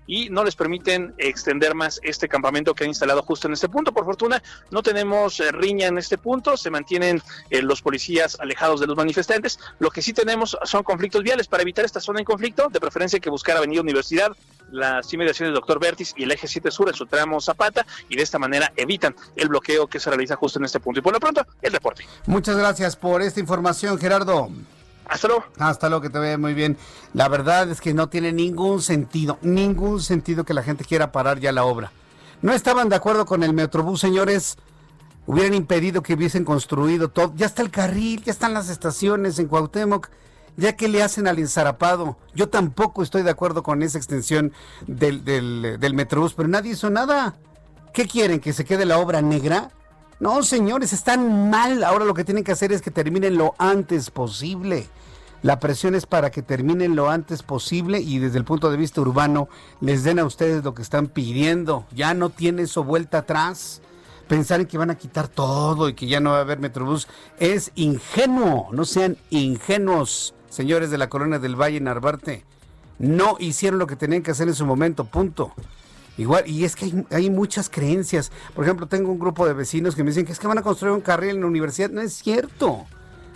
y 0.07 0.29
no 0.31 0.45
les 0.45 0.57
permiten 0.57 1.15
extender 1.19 1.75
más 1.75 2.01
este 2.03 2.29
campamento 2.29 2.75
que 2.75 2.85
han 2.85 2.91
instalado 2.91 3.23
justo 3.23 3.49
en 3.49 3.55
este 3.55 3.69
punto. 3.69 3.93
Por 3.93 4.05
fortuna, 4.05 4.43
no 4.71 4.83
tenemos 4.83 5.41
eh, 5.41 5.53
riña 5.53 5.89
en 5.89 5.99
este 5.99 6.19
punto, 6.19 6.57
se 6.57 6.71
mantienen 6.71 7.23
eh, 7.51 7.63
los 7.63 7.83
policías 7.83 8.39
alejados 8.41 8.81
de 8.81 8.87
los 8.87 8.97
manifestantes. 8.97 9.59
Lo 9.79 9.91
que 9.91 10.03
sí 10.03 10.13
tenemos 10.13 10.57
son 10.65 10.83
conflictos 10.83 11.23
viales. 11.23 11.49
Para 11.49 11.63
evitar 11.63 11.85
esta 11.85 12.01
zona 12.01 12.21
en 12.21 12.25
conflicto, 12.25 12.69
de 12.69 12.81
preferencia 12.81 13.21
que 13.21 13.31
buscar 13.31 13.57
Avenida 13.57 13.81
Universidad, 13.81 14.33
las 14.71 15.13
inmediaciones 15.13 15.53
del 15.53 15.61
Doctor 15.61 15.81
Vértiz 15.81 16.13
y 16.17 16.25
el 16.25 16.33
eje 16.33 16.49
7 16.49 16.71
sur 16.71 16.89
en 16.89 16.95
su 16.95 17.07
tramo 17.07 17.41
Zapata, 17.41 17.87
y 18.09 18.17
de 18.17 18.23
esta 18.23 18.39
manera 18.39 18.73
evitan 18.77 19.15
el 19.37 19.49
bloqueo 19.49 19.87
que 19.87 20.01
se 20.01 20.11
realiza 20.11 20.37
justo 20.37 20.59
en 20.59 20.65
este 20.65 20.81
punto. 20.81 21.01
Y 21.01 21.03
por 21.03 21.13
lo 21.13 21.21
pronto, 21.21 21.47
el 21.63 21.73
reporte. 21.73 22.05
Muchas 22.27 22.57
gracias 22.57 22.97
por 22.97 23.23
esta 23.23 23.41
información, 23.41 23.99
Gerardo. 23.99 24.51
Hasta 25.09 25.29
luego. 25.29 25.45
Hasta 25.59 25.89
luego, 25.89 26.03
que 26.03 26.11
te 26.11 26.19
vea 26.19 26.37
muy 26.37 26.55
bien. 26.55 26.77
La 27.13 27.29
verdad 27.29 27.71
es 27.71 27.81
que 27.81 27.95
no 27.95 28.09
tiene 28.09 28.33
ningún 28.33 28.83
sentido, 28.83 29.39
ningún 29.43 30.01
sentido 30.01 30.45
que 30.45 30.55
la 30.55 30.63
gente 30.63 30.85
quiera 30.85 31.13
parar 31.13 31.39
ya 31.39 31.53
la 31.53 31.65
obra. 31.65 31.93
No 32.43 32.53
estaban 32.53 32.89
de 32.89 32.97
acuerdo 32.97 33.25
con 33.25 33.43
el 33.43 33.53
Metrobús, 33.53 34.01
señores. 34.01 34.57
Hubieran 35.27 35.55
impedido 35.55 36.03
que 36.03 36.15
hubiesen 36.15 36.45
construido 36.45 37.09
todo. 37.09 37.33
Ya 37.37 37.47
está 37.47 37.63
el 37.63 37.71
carril, 37.71 38.23
ya 38.23 38.33
están 38.33 38.55
las 38.55 38.69
estaciones 38.69 39.39
en 39.39 39.49
Cuauhtémoc. 39.49 40.09
Ya 40.57 40.75
que 40.75 40.89
le 40.89 41.03
hacen 41.03 41.29
al 41.29 41.39
ensarapado. 41.39 42.17
Yo 42.35 42.49
tampoco 42.49 43.03
estoy 43.03 43.23
de 43.23 43.31
acuerdo 43.31 43.63
con 43.63 43.83
esa 43.83 43.99
extensión 43.99 44.53
del, 44.87 45.25
del, 45.25 45.77
del 45.79 45.95
Metrobús, 45.95 46.33
pero 46.35 46.49
nadie 46.49 46.73
hizo 46.73 46.89
nada. 46.89 47.35
¿Qué 47.93 48.07
quieren? 48.07 48.41
¿Que 48.41 48.53
se 48.53 48.65
quede 48.65 48.87
la 48.87 48.99
obra 48.99 49.21
negra? 49.23 49.71
No, 50.19 50.43
señores, 50.43 50.95
están 50.95 51.51
mal. 51.51 51.85
Ahora 51.85 52.07
lo 52.07 52.15
que 52.15 52.25
tienen 52.25 52.43
que 52.43 52.53
hacer 52.53 52.73
es 52.73 52.81
que 52.81 52.91
terminen 52.91 53.37
lo 53.37 53.55
antes 53.59 54.11
posible. 54.11 54.87
La 55.43 55.61
presión 55.61 55.95
es 55.95 56.07
para 56.07 56.31
que 56.31 56.41
terminen 56.43 56.97
lo 56.97 57.11
antes 57.11 57.43
posible 57.43 58.01
y 58.01 58.19
desde 58.19 58.39
el 58.39 58.45
punto 58.45 58.71
de 58.71 58.79
vista 58.79 59.03
urbano 59.03 59.49
les 59.81 60.05
den 60.05 60.19
a 60.19 60.25
ustedes 60.25 60.65
lo 60.65 60.75
que 60.75 60.81
están 60.81 61.09
pidiendo. 61.09 61.85
Ya 61.95 62.15
no 62.15 62.31
tiene 62.31 62.63
eso 62.63 62.83
vuelta 62.83 63.19
atrás. 63.19 63.83
Pensar 64.27 64.61
en 64.61 64.67
que 64.67 64.79
van 64.79 64.91
a 64.91 64.97
quitar 64.97 65.29
todo 65.29 65.89
y 65.89 65.95
que 65.95 66.07
ya 66.07 66.19
no 66.19 66.31
va 66.31 66.39
a 66.39 66.41
haber 66.41 66.59
Metrobús 66.59 67.07
es 67.39 67.71
ingenuo. 67.75 68.69
No 68.73 68.87
sean 68.87 69.19
ingenuos, 69.29 70.35
señores 70.49 70.91
de 70.91 70.99
la 70.99 71.11
Colonia 71.11 71.39
del 71.39 71.61
Valle 71.61 71.81
Narvarte. 71.81 72.45
No 72.99 73.37
hicieron 73.39 73.79
lo 73.79 73.87
que 73.87 73.97
tenían 73.97 74.23
que 74.23 74.31
hacer 74.31 74.49
en 74.49 74.55
su 74.55 74.65
momento, 74.65 75.05
punto. 75.05 75.53
Igual, 76.19 76.45
y 76.47 76.65
es 76.65 76.77
que 76.77 77.05
hay, 77.11 77.31
muchas 77.31 77.69
creencias. 77.69 78.33
Por 78.55 78.65
ejemplo, 78.65 78.87
tengo 78.87 79.13
un 79.13 79.19
grupo 79.19 79.47
de 79.47 79.53
vecinos 79.53 79.95
que 79.95 80.03
me 80.03 80.11
dicen 80.11 80.25
que 80.25 80.33
es 80.33 80.39
que 80.39 80.47
van 80.47 80.59
a 80.59 80.63
construir 80.63 80.95
un 80.95 81.03
carril 81.03 81.31
en 81.31 81.41
la 81.43 81.47
universidad. 81.47 81.91
No 81.91 82.01
es 82.01 82.15
cierto. 82.15 82.87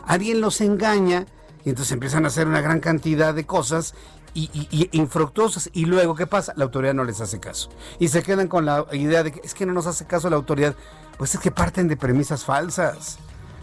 Alguien 0.06 0.40
los 0.40 0.60
engaña 0.60 1.26
y 1.64 1.68
entonces 1.68 1.92
empiezan 1.92 2.24
a 2.24 2.28
hacer 2.28 2.46
una 2.46 2.62
gran 2.62 2.80
cantidad 2.80 3.34
de 3.34 3.44
cosas 3.44 3.94
y, 4.32 4.88
infructuosas. 4.92 5.68
Y 5.74 5.84
luego, 5.84 6.14
¿qué 6.14 6.26
pasa? 6.26 6.54
La 6.56 6.64
autoridad 6.64 6.94
no 6.94 7.04
les 7.04 7.20
hace 7.20 7.38
caso. 7.38 7.68
Y 7.98 8.08
se 8.08 8.22
quedan 8.22 8.48
con 8.48 8.64
la 8.64 8.86
idea 8.92 9.22
de 9.22 9.32
que 9.32 9.40
es 9.44 9.52
que 9.52 9.66
no 9.66 9.74
nos 9.74 9.86
hace 9.86 10.06
caso 10.06 10.30
la 10.30 10.36
autoridad. 10.36 10.74
Pues 11.18 11.34
es 11.34 11.40
que 11.40 11.50
parten 11.50 11.86
de 11.86 11.98
premisas 11.98 12.44
falsas. 12.44 13.18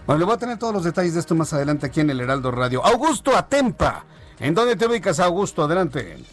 Bueno, 0.06 0.20
le 0.20 0.26
voy 0.26 0.36
a 0.36 0.38
tener 0.38 0.60
todos 0.60 0.74
los 0.74 0.84
detalles 0.84 1.16
de 1.16 1.20
esto 1.20 1.34
más 1.34 1.52
adelante 1.54 1.88
aquí 1.88 2.02
en 2.02 2.10
el 2.12 2.22
Heraldo 2.22 2.52
Radio. 2.52 2.86
Augusto 2.86 3.36
Atempa. 3.36 4.06
¿En 4.40 4.54
dónde 4.54 4.76
te 4.76 4.86
ubicas, 4.86 5.20
Augusto? 5.20 5.64
Adelante. 5.64 6.24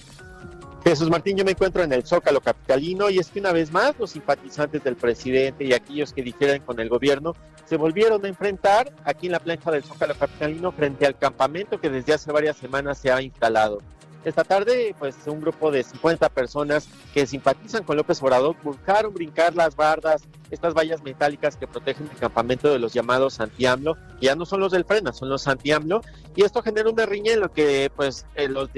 Jesús 0.85 1.09
Martín, 1.09 1.35
yo 1.35 1.47
me 1.47 1.53
encuentro 1.53 1.83
en 1.83 1.95
el 1.95 2.05
Zócalo 2.05 2.43
Capitalino 2.43 3.09
y 3.09 3.19
es 3.19 3.31
que 3.31 3.41
una 3.41 3.53
vez 3.53 3.73
más 3.73 3.99
los 3.99 4.11
simpatizantes 4.11 4.85
del 4.85 4.97
presidente 4.97 5.65
y 5.65 5.73
aquellos 5.73 6.13
que 6.13 6.23
difieren 6.23 6.61
con 6.61 6.79
el 6.79 6.91
gobierno 6.91 7.35
se 7.65 7.79
volvieron 7.79 8.23
a 8.23 8.29
enfrentar 8.29 8.93
aquí 9.03 9.25
en 9.27 9.33
la 9.33 9.41
plancha 9.41 9.71
del 9.71 9.83
Zócalo 9.83 10.15
Capitalino 10.15 10.73
frente 10.73 11.07
al 11.07 11.17
campamento 11.17 11.81
que 11.81 11.89
desde 11.89 12.13
hace 12.13 12.31
varias 12.31 12.59
semanas 12.59 12.99
se 12.99 13.11
ha 13.11 13.23
instalado. 13.23 13.79
Esta 14.25 14.43
tarde, 14.43 14.95
pues 14.99 15.17
un 15.27 15.41
grupo 15.41 15.71
de 15.71 15.83
50 15.83 16.31
personas 16.31 16.89
que 17.13 17.27
simpatizan 17.27 17.85
con 17.85 17.99
López 17.99 18.23
Obrador 18.23 18.57
buscaron 18.63 19.13
brincar 19.13 19.55
las 19.55 19.77
bardas, 19.77 20.23
estas 20.51 20.73
vallas 20.73 21.03
metálicas 21.03 21.57
que 21.57 21.67
protegen 21.67 22.09
el 22.11 22.17
campamento 22.17 22.73
de 22.73 22.79
los 22.79 22.95
llamados 22.95 23.41
anti-AMLO, 23.41 23.97
que 24.19 24.27
ya 24.27 24.35
no 24.35 24.47
son 24.47 24.61
los 24.61 24.73
del 24.73 24.87
Frena, 24.87 25.13
son 25.13 25.29
los 25.29 25.47
anti-AMLO, 25.47 26.01
y 26.35 26.43
esto 26.43 26.63
genera 26.63 26.89
una 26.89 27.05
riña 27.05 27.35
en 27.35 27.41
lo 27.41 27.53
que 27.53 27.91
pues 27.95 28.25
eh, 28.35 28.49
los 28.49 28.71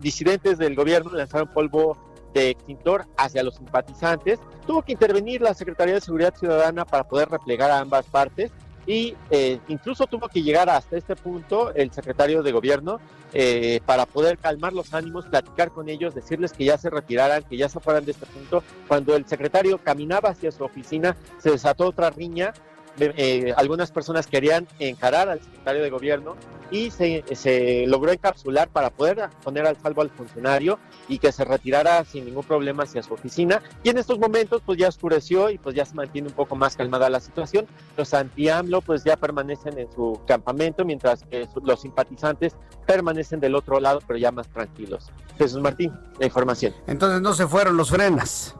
disidentes 0.00 0.56
del 0.56 0.74
gobierno 0.74 1.10
lanzaron 1.10 1.48
polvo 1.48 1.98
de 2.32 2.50
extintor 2.50 3.06
hacia 3.18 3.42
los 3.42 3.56
simpatizantes. 3.56 4.38
Tuvo 4.66 4.82
que 4.82 4.92
intervenir 4.92 5.42
la 5.42 5.52
Secretaría 5.52 5.94
de 5.94 6.00
Seguridad 6.00 6.34
Ciudadana 6.34 6.86
para 6.86 7.04
poder 7.04 7.28
replegar 7.28 7.70
a 7.70 7.80
ambas 7.80 8.06
partes 8.06 8.50
y 8.86 9.14
eh, 9.30 9.60
incluso 9.68 10.06
tuvo 10.06 10.28
que 10.28 10.42
llegar 10.42 10.68
hasta 10.68 10.96
este 10.96 11.16
punto 11.16 11.74
el 11.74 11.92
secretario 11.92 12.42
de 12.42 12.52
gobierno 12.52 13.00
eh, 13.32 13.80
para 13.86 14.06
poder 14.06 14.38
calmar 14.38 14.72
los 14.72 14.92
ánimos, 14.92 15.26
platicar 15.26 15.70
con 15.70 15.88
ellos, 15.88 16.14
decirles 16.14 16.52
que 16.52 16.64
ya 16.64 16.78
se 16.78 16.90
retiraran, 16.90 17.44
que 17.44 17.56
ya 17.56 17.68
se 17.68 17.78
fueran 17.78 18.04
de 18.04 18.12
este 18.12 18.26
punto. 18.26 18.64
Cuando 18.88 19.14
el 19.14 19.26
secretario 19.26 19.78
caminaba 19.78 20.30
hacia 20.30 20.50
su 20.50 20.64
oficina, 20.64 21.16
se 21.38 21.50
desató 21.50 21.86
otra 21.86 22.10
riña 22.10 22.52
eh, 23.00 23.54
algunas 23.56 23.90
personas 23.90 24.26
querían 24.26 24.66
encarar 24.78 25.28
al 25.28 25.40
secretario 25.40 25.82
de 25.82 25.90
gobierno 25.90 26.36
y 26.70 26.90
se, 26.90 27.24
se, 27.34 27.86
logró 27.86 28.12
encapsular 28.12 28.68
para 28.68 28.90
poder 28.90 29.28
poner 29.42 29.66
al 29.66 29.76
salvo 29.76 30.02
al 30.02 30.10
funcionario 30.10 30.78
y 31.08 31.18
que 31.18 31.32
se 31.32 31.44
retirara 31.44 32.04
sin 32.04 32.24
ningún 32.24 32.44
problema 32.44 32.84
hacia 32.84 33.02
su 33.02 33.14
oficina. 33.14 33.60
Y 33.82 33.88
en 33.88 33.98
estos 33.98 34.18
momentos 34.18 34.62
pues 34.64 34.78
ya 34.78 34.88
oscureció 34.88 35.50
y 35.50 35.58
pues 35.58 35.74
ya 35.74 35.84
se 35.84 35.94
mantiene 35.94 36.28
un 36.28 36.34
poco 36.34 36.54
más 36.54 36.76
calmada 36.76 37.10
la 37.10 37.20
situación. 37.20 37.66
Los 37.96 38.14
anti-AMLO 38.14 38.82
pues 38.82 39.02
ya 39.04 39.16
permanecen 39.16 39.78
en 39.78 39.90
su 39.92 40.20
campamento 40.26 40.84
mientras 40.84 41.24
que 41.24 41.48
los 41.62 41.80
simpatizantes 41.80 42.54
permanecen 42.86 43.40
del 43.40 43.54
otro 43.54 43.80
lado 43.80 44.00
pero 44.06 44.18
ya 44.18 44.30
más 44.30 44.48
tranquilos. 44.48 45.10
Jesús 45.38 45.60
Martín, 45.60 45.92
la 46.18 46.26
información. 46.26 46.74
Entonces 46.86 47.20
no 47.20 47.34
se 47.34 47.46
fueron 47.46 47.76
los 47.76 47.90
frenas. 47.90 48.54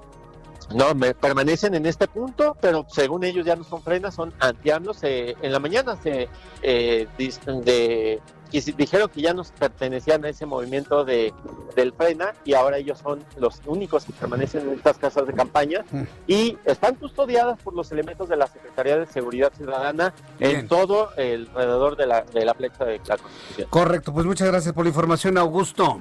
No, 0.74 0.94
me, 0.94 1.14
permanecen 1.14 1.74
en 1.74 1.87
este 1.87 2.06
punto, 2.06 2.56
pero 2.61 2.87
según 2.88 3.24
ellos 3.24 3.44
ya 3.44 3.56
no 3.56 3.64
son 3.64 3.83
frenas, 3.83 4.14
son 4.14 4.33
antianos. 4.38 4.98
Eh, 5.02 5.37
en 5.42 5.52
la 5.52 5.59
mañana 5.59 5.96
se 6.02 6.28
eh, 6.62 7.09
de, 7.16 8.20
dijeron 8.76 9.09
que 9.09 9.20
ya 9.20 9.35
no 9.35 9.44
pertenecían 9.59 10.24
a 10.24 10.28
ese 10.28 10.46
movimiento 10.46 11.04
de, 11.04 11.33
del 11.74 11.92
frena 11.92 12.35
y 12.44 12.54
ahora 12.54 12.78
ellos 12.78 12.98
son 12.98 13.24
los 13.37 13.61
únicos 13.66 14.04
que 14.04 14.12
permanecen 14.12 14.68
en 14.68 14.74
estas 14.74 14.98
casas 14.98 15.26
de 15.26 15.33
campaña 15.33 15.85
mm. 15.90 16.02
y 16.26 16.59
están 16.64 16.94
custodiadas 16.96 17.61
por 17.62 17.74
los 17.74 17.90
elementos 17.92 18.28
de 18.28 18.37
la 18.37 18.46
Secretaría 18.46 18.98
de 18.98 19.06
Seguridad 19.06 19.52
Ciudadana 19.56 20.14
en 20.38 20.68
todo 20.68 21.11
el 21.16 21.48
alrededor 21.54 21.96
de 21.96 22.06
la, 22.06 22.22
de 22.22 22.44
la 22.44 22.54
flecha 22.54 22.85
de 22.85 23.00
la 23.06 23.16
Constitución. 23.16 23.68
Correcto, 23.70 24.12
pues 24.12 24.26
muchas 24.26 24.48
gracias 24.48 24.74
por 24.74 24.85
la 24.85 24.90
información, 24.90 25.38
Augusto. 25.38 26.00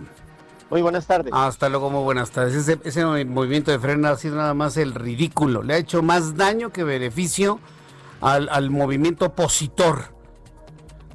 Muy 0.69 0.83
buenas 0.83 1.07
tardes. 1.07 1.33
Hasta 1.33 1.67
luego, 1.67 1.89
muy 1.89 2.03
buenas 2.03 2.29
tardes. 2.29 2.67
Ese, 2.83 3.25
movimiento 3.25 3.71
de 3.71 3.79
freno 3.79 4.07
ha 4.07 4.15
sido 4.17 4.35
nada 4.35 4.53
más 4.53 4.77
el 4.77 4.93
ridículo. 4.93 5.63
Le 5.63 5.73
ha 5.73 5.77
hecho 5.77 6.03
más 6.03 6.35
daño 6.35 6.71
que 6.71 6.83
beneficio 6.83 7.59
al, 8.21 8.69
movimiento 8.69 9.25
opositor. 9.25 10.13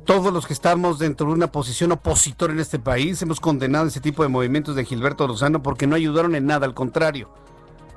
Todos 0.05 0.33
los 0.33 0.47
que 0.47 0.53
estamos 0.53 0.99
dentro 0.99 1.29
de 1.29 1.35
una 1.35 1.53
posición 1.53 1.93
opositor 1.93 2.51
en 2.51 2.61
este 2.61 2.79
país 2.79 3.23
hemos 3.23 3.41
condenado 3.41 3.87
ese 3.87 4.01
tipo 4.01 4.23
de 4.23 4.29
movimientos 4.29 4.75
de 4.77 4.85
Gilberto 4.85 5.27
Lozano 5.27 5.63
porque 5.63 5.87
no 5.87 5.95
ayudaron 5.95 6.35
en 6.35 6.47
nada, 6.47 6.67
al 6.67 6.75
contrario. 6.75 7.31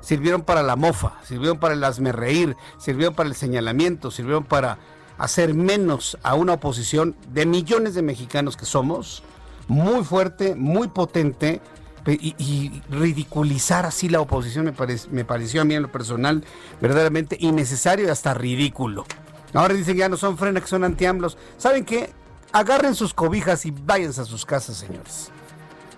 Sirvieron 0.00 0.42
para 0.42 0.62
la 0.62 0.76
mofa, 0.76 1.14
sirvieron 1.24 1.58
para 1.58 1.74
el 1.74 1.82
hazme 1.82 2.12
reír, 2.12 2.56
sirvieron 2.78 3.14
para 3.14 3.28
el 3.28 3.34
señalamiento, 3.34 4.12
sirvieron 4.12 4.44
para 4.44 4.78
hacer 5.18 5.52
menos 5.52 6.16
a 6.22 6.34
una 6.34 6.54
oposición 6.54 7.16
de 7.32 7.44
millones 7.44 7.94
de 7.94 8.02
mexicanos 8.02 8.56
que 8.56 8.64
somos 8.64 9.24
muy 9.68 10.04
fuerte, 10.04 10.54
muy 10.54 10.88
potente. 10.88 11.60
Y, 12.06 12.80
ridiculizar 12.88 13.84
así 13.84 14.08
la 14.08 14.22
oposición 14.22 14.64
me, 14.64 14.72
me 15.10 15.24
pareció 15.26 15.60
a 15.60 15.64
mí 15.66 15.74
en 15.74 15.82
lo 15.82 15.92
personal 15.92 16.42
verdaderamente 16.80 17.36
innecesario 17.38 18.06
y 18.06 18.08
hasta 18.08 18.32
ridículo. 18.32 19.04
Ahora 19.52 19.74
dicen 19.74 19.94
que 19.94 20.00
ya 20.00 20.08
no 20.08 20.16
son 20.16 20.38
frena, 20.38 20.60
que 20.60 20.66
son 20.66 20.84
antiamblos. 20.84 21.36
¿Saben 21.58 21.84
qué? 21.84 22.10
Agarren 22.52 22.94
sus 22.94 23.12
cobijas 23.12 23.66
y 23.66 23.72
váyanse 23.72 24.22
a 24.22 24.24
sus 24.24 24.46
casas, 24.46 24.78
señores. 24.78 25.30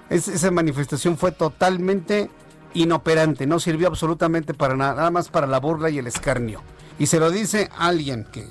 esa 0.09 0.51
manifestación 0.51 1.17
fue 1.17 1.31
totalmente 1.31 2.29
inoperante, 2.75 3.47
no 3.47 3.59
sirvió 3.59 3.89
absolutamente 3.89 4.55
para 4.55 4.77
nada, 4.77 4.95
nada 4.95 5.11
más 5.11 5.29
para 5.29 5.47
la 5.47 5.59
burla 5.59 5.91
y 5.91 5.99
el 5.99 6.07
escarnio. 6.07 6.63
Y 6.99 7.07
se 7.07 7.19
lo 7.19 7.31
dice 7.31 7.71
alguien 7.77 8.27
que, 8.31 8.49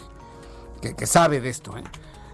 que, 0.95 1.08
sabe 1.08 1.39
de 1.39 1.49
esto. 1.49 1.77
¿eh? 1.77 1.84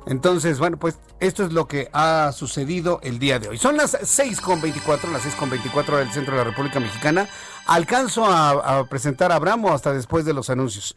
Entonces, 0.07 0.59
bueno, 0.59 0.77
pues 0.77 0.99
esto 1.19 1.43
es 1.43 1.51
lo 1.51 1.67
que 1.67 1.89
ha 1.93 2.31
sucedido 2.31 2.99
el 3.01 3.17
día 3.19 3.39
de 3.39 3.49
hoy. 3.49 3.57
Son 3.57 3.75
las 3.75 3.95
6.24, 3.95 5.11
las 5.11 5.25
6.24 5.25 5.97
del 5.97 6.11
centro 6.11 6.33
de 6.33 6.43
la 6.43 6.49
República 6.49 6.79
Mexicana. 6.79 7.27
Alcanzo 7.65 8.25
a, 8.25 8.87
presentar 8.87 9.31
a 9.31 9.35
Abramo 9.35 9.73
hasta 9.73 9.93
después 9.93 10.25
de 10.25 10.33
los 10.33 10.49
anuncios. 10.49 10.95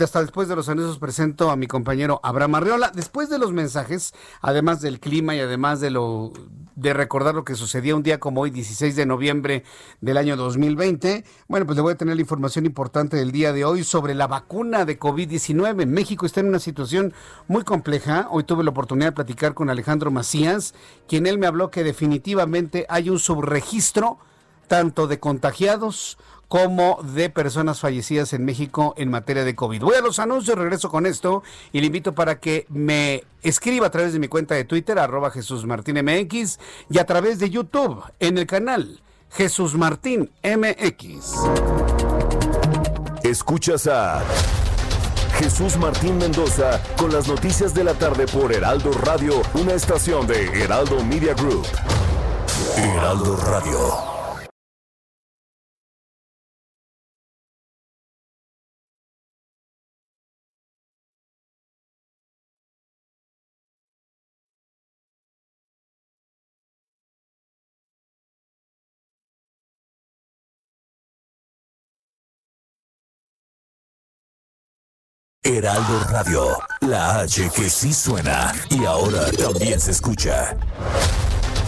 Hasta 0.00 0.20
después 0.20 0.48
de 0.48 0.56
los 0.56 0.68
anuncios 0.68 0.98
presento 0.98 1.50
a 1.50 1.56
mi 1.56 1.66
compañero 1.66 2.20
Abraham 2.22 2.56
Arreola. 2.56 2.92
Después 2.94 3.28
de 3.28 3.38
los 3.38 3.52
mensajes, 3.52 4.14
además 4.40 4.80
del 4.80 5.00
clima 5.00 5.34
y 5.34 5.40
además 5.40 5.80
de 5.80 5.90
lo 5.90 6.32
de 6.76 6.94
recordar 6.94 7.34
lo 7.34 7.44
que 7.44 7.54
sucedía 7.54 7.96
un 7.96 8.02
día 8.02 8.20
como 8.20 8.40
hoy, 8.42 8.50
16 8.50 8.96
de 8.96 9.06
noviembre 9.06 9.64
del 10.00 10.16
año 10.16 10.36
2020, 10.36 11.24
bueno, 11.48 11.66
pues 11.66 11.76
le 11.76 11.82
voy 11.82 11.92
a 11.92 11.96
tener 11.96 12.14
la 12.14 12.22
información 12.22 12.66
importante 12.66 13.16
del 13.16 13.32
día 13.32 13.52
de 13.52 13.64
hoy 13.64 13.84
sobre 13.84 14.14
la 14.14 14.26
vacuna 14.26 14.84
de 14.84 14.98
COVID-19. 14.98 15.86
México 15.86 16.26
está 16.26 16.40
en 16.40 16.48
una 16.48 16.58
situación 16.58 17.12
muy 17.48 17.64
compleja. 17.64 18.28
Hoy 18.30 18.44
tuve 18.44 18.64
la 18.64 18.70
oportunidad 18.70 19.08
de 19.08 19.12
platicar 19.12 19.54
con 19.54 19.70
Alejandro 19.70 20.10
Macías, 20.10 20.74
quien 21.08 21.26
él 21.26 21.38
me 21.38 21.46
habló 21.46 21.70
que 21.70 21.84
definitivamente 21.84 22.86
hay 22.88 23.10
un 23.10 23.18
subregistro 23.18 24.18
tanto 24.70 25.08
de 25.08 25.18
contagiados 25.18 26.16
como 26.50 26.98
de 27.04 27.30
personas 27.30 27.78
fallecidas 27.78 28.32
en 28.32 28.44
México 28.44 28.92
en 28.96 29.08
materia 29.08 29.44
de 29.44 29.54
COVID. 29.54 29.82
Voy 29.82 29.94
a 29.94 30.00
los 30.00 30.18
anuncios, 30.18 30.58
regreso 30.58 30.90
con 30.90 31.06
esto 31.06 31.44
y 31.72 31.78
le 31.78 31.86
invito 31.86 32.12
para 32.12 32.40
que 32.40 32.66
me 32.68 33.22
escriba 33.44 33.86
a 33.86 33.90
través 33.92 34.12
de 34.12 34.18
mi 34.18 34.26
cuenta 34.26 34.56
de 34.56 34.64
Twitter, 34.64 34.98
arroba 34.98 35.30
Jesús 35.30 35.64
Martín 35.64 35.96
y 35.96 36.98
a 36.98 37.06
través 37.06 37.38
de 37.38 37.50
YouTube 37.50 38.02
en 38.18 38.36
el 38.36 38.48
canal 38.48 39.00
Jesús 39.30 39.76
Martín 39.76 40.28
MX. 40.42 41.36
Escuchas 43.22 43.86
a 43.86 44.20
Jesús 45.38 45.76
Martín 45.76 46.18
Mendoza 46.18 46.82
con 46.98 47.12
las 47.12 47.28
noticias 47.28 47.74
de 47.74 47.84
la 47.84 47.94
tarde 47.94 48.26
por 48.26 48.52
Heraldo 48.52 48.90
Radio, 48.90 49.40
una 49.54 49.74
estación 49.74 50.26
de 50.26 50.46
Heraldo 50.64 51.04
Media 51.04 51.32
Group. 51.34 51.64
Heraldo 52.76 53.36
Radio. 53.36 54.09
Heraldo 75.56 76.00
Radio, 76.10 76.44
la 76.80 77.20
H 77.20 77.50
que 77.54 77.68
sí 77.68 77.92
suena 77.92 78.52
y 78.68 78.84
ahora 78.84 79.30
también 79.32 79.80
se 79.80 79.90
escucha. 79.90 80.56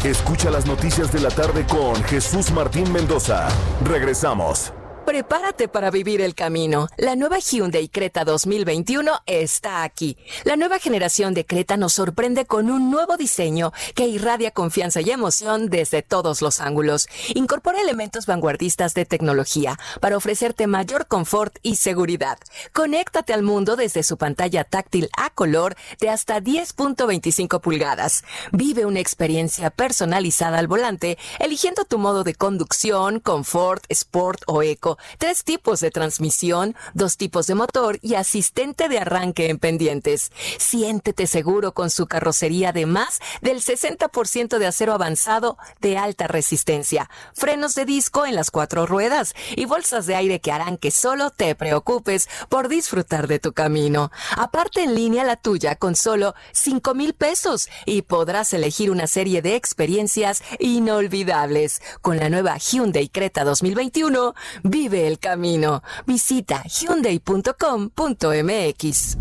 Escucha 0.05 0.51
las 0.51 0.66
noticias 0.66 1.12
de 1.12 1.21
la 1.21 1.31
tarde 1.31 1.66
con 1.66 2.03
Jesús 2.05 2.53
Martín 2.53 2.92
Mendoza. 2.92 3.49
Regresamos. 3.85 4.73
Prepárate 5.04 5.66
para 5.66 5.90
vivir 5.90 6.20
el 6.20 6.36
camino. 6.36 6.86
La 6.96 7.16
nueva 7.16 7.38
Hyundai 7.40 7.88
Creta 7.88 8.24
2021 8.24 9.10
está 9.26 9.82
aquí. 9.82 10.16
La 10.44 10.56
nueva 10.56 10.78
generación 10.78 11.34
de 11.34 11.44
Creta 11.44 11.76
nos 11.76 11.94
sorprende 11.94 12.46
con 12.46 12.70
un 12.70 12.88
nuevo 12.90 13.16
diseño 13.16 13.72
que 13.96 14.06
irradia 14.06 14.52
confianza 14.52 15.00
y 15.00 15.10
emoción 15.10 15.68
desde 15.68 16.02
todos 16.02 16.40
los 16.40 16.60
ángulos. 16.60 17.08
Incorpora 17.34 17.80
elementos 17.80 18.26
vanguardistas 18.26 18.94
de 18.94 19.04
tecnología 19.04 19.76
para 20.00 20.16
ofrecerte 20.16 20.68
mayor 20.68 21.08
confort 21.08 21.58
y 21.62 21.76
seguridad. 21.76 22.38
Conéctate 22.72 23.32
al 23.32 23.42
mundo 23.42 23.74
desde 23.74 24.04
su 24.04 24.16
pantalla 24.16 24.62
táctil 24.62 25.10
a 25.18 25.30
color 25.30 25.74
de 25.98 26.10
hasta 26.10 26.40
10.25 26.40 27.60
pulgadas. 27.60 28.22
Vive 28.52 28.86
una 28.86 29.00
experiencia 29.00 29.70
personalizada 29.70 30.58
al 30.58 30.68
volante, 30.68 31.18
eligiendo 31.40 31.84
tu 31.84 31.98
modo 31.98 32.22
de 32.22 32.36
conducción, 32.36 33.18
confort, 33.18 33.84
sport 33.88 34.42
o 34.46 34.62
eco 34.62 34.91
tres 35.18 35.44
tipos 35.44 35.81
de 35.81 35.90
transmisión, 35.90 36.76
dos 36.94 37.16
tipos 37.16 37.46
de 37.46 37.55
motor 37.55 37.98
y 38.02 38.14
asistente 38.14 38.88
de 38.88 38.98
arranque 38.98 39.48
en 39.48 39.59
pendientes. 39.59 40.33
Siéntete 40.59 41.26
seguro 41.26 41.72
con 41.72 41.90
su 41.90 42.07
carrocería 42.07 42.72
de 42.72 42.87
más 42.87 43.20
del 43.40 43.62
60% 43.62 44.59
de 44.59 44.66
acero 44.66 44.92
avanzado 44.92 45.57
de 45.81 45.98
alta 45.98 46.26
resistencia, 46.26 47.11
frenos 47.35 47.74
de 47.74 47.85
disco 47.85 48.26
en 48.26 48.35
las 48.35 48.50
cuatro 48.50 48.87
ruedas 48.87 49.35
y 49.57 49.64
bolsas 49.64 50.07
de 50.07 50.14
aire 50.14 50.40
que 50.40 50.52
harán 50.52 50.76
que 50.76 50.90
solo 50.90 51.31
te 51.31 51.55
preocupes 51.55 52.28
por 52.48 52.68
disfrutar 52.68 53.28
de 53.28 53.38
tu 53.38 53.52
camino. 53.52 54.11
Aparte 54.37 54.83
en 54.83 54.94
línea 54.94 55.24
la 55.24 55.37
tuya 55.37 55.76
con 55.76 55.96
solo 55.96 56.35
5 56.52 56.94
mil 56.94 57.14
pesos 57.14 57.68
y 57.87 58.02
podrás 58.02 58.52
elegir 58.52 58.90
una 58.90 59.07
serie 59.07 59.42
de 59.42 59.57
experiencias 59.57 60.42
inolvidables. 60.59 61.83
Con 62.00 62.18
la 62.18 62.28
nueva 62.28 62.57
Hyundai 62.59 63.09
Creta 63.09 63.44
2021, 63.44 64.35
Vive 64.83 65.07
el 65.07 65.21
camino. 65.21 65.85
Visita 66.07 66.64
hyundai.com.mx. 66.64 69.16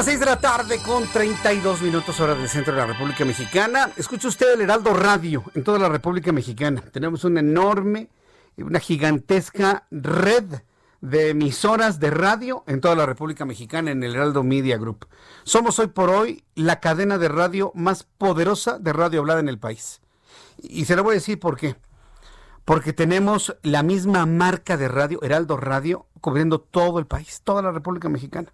las 0.00 0.06
6 0.06 0.20
de 0.20 0.26
la 0.26 0.40
tarde 0.40 0.78
con 0.78 1.06
32 1.06 1.82
minutos 1.82 2.18
hora 2.20 2.34
del 2.34 2.48
centro 2.48 2.72
de 2.72 2.80
la 2.80 2.86
República 2.86 3.22
Mexicana. 3.26 3.90
Escucha 3.98 4.28
usted 4.28 4.54
el 4.54 4.62
Heraldo 4.62 4.94
Radio 4.94 5.44
en 5.54 5.62
toda 5.62 5.78
la 5.78 5.90
República 5.90 6.32
Mexicana. 6.32 6.80
Tenemos 6.90 7.22
una 7.24 7.40
enorme, 7.40 8.08
una 8.56 8.80
gigantesca 8.80 9.86
red 9.90 10.62
de 11.02 11.28
emisoras 11.28 12.00
de 12.00 12.08
radio 12.08 12.64
en 12.66 12.80
toda 12.80 12.94
la 12.94 13.04
República 13.04 13.44
Mexicana 13.44 13.90
en 13.90 14.02
el 14.02 14.14
Heraldo 14.14 14.42
Media 14.42 14.78
Group. 14.78 15.06
Somos 15.44 15.78
hoy 15.78 15.88
por 15.88 16.08
hoy 16.08 16.44
la 16.54 16.80
cadena 16.80 17.18
de 17.18 17.28
radio 17.28 17.70
más 17.74 18.04
poderosa 18.04 18.78
de 18.78 18.94
radio 18.94 19.20
hablada 19.20 19.40
en 19.40 19.50
el 19.50 19.58
país. 19.58 20.00
Y 20.62 20.86
se 20.86 20.96
lo 20.96 21.02
voy 21.02 21.12
a 21.12 21.14
decir 21.16 21.38
por 21.38 21.58
qué. 21.58 21.76
Porque 22.64 22.94
tenemos 22.94 23.54
la 23.62 23.82
misma 23.82 24.24
marca 24.24 24.78
de 24.78 24.88
radio, 24.88 25.18
Heraldo 25.22 25.58
Radio, 25.58 26.06
cubriendo 26.22 26.58
todo 26.58 26.98
el 27.00 27.06
país, 27.06 27.42
toda 27.44 27.60
la 27.60 27.70
República 27.70 28.08
Mexicana. 28.08 28.50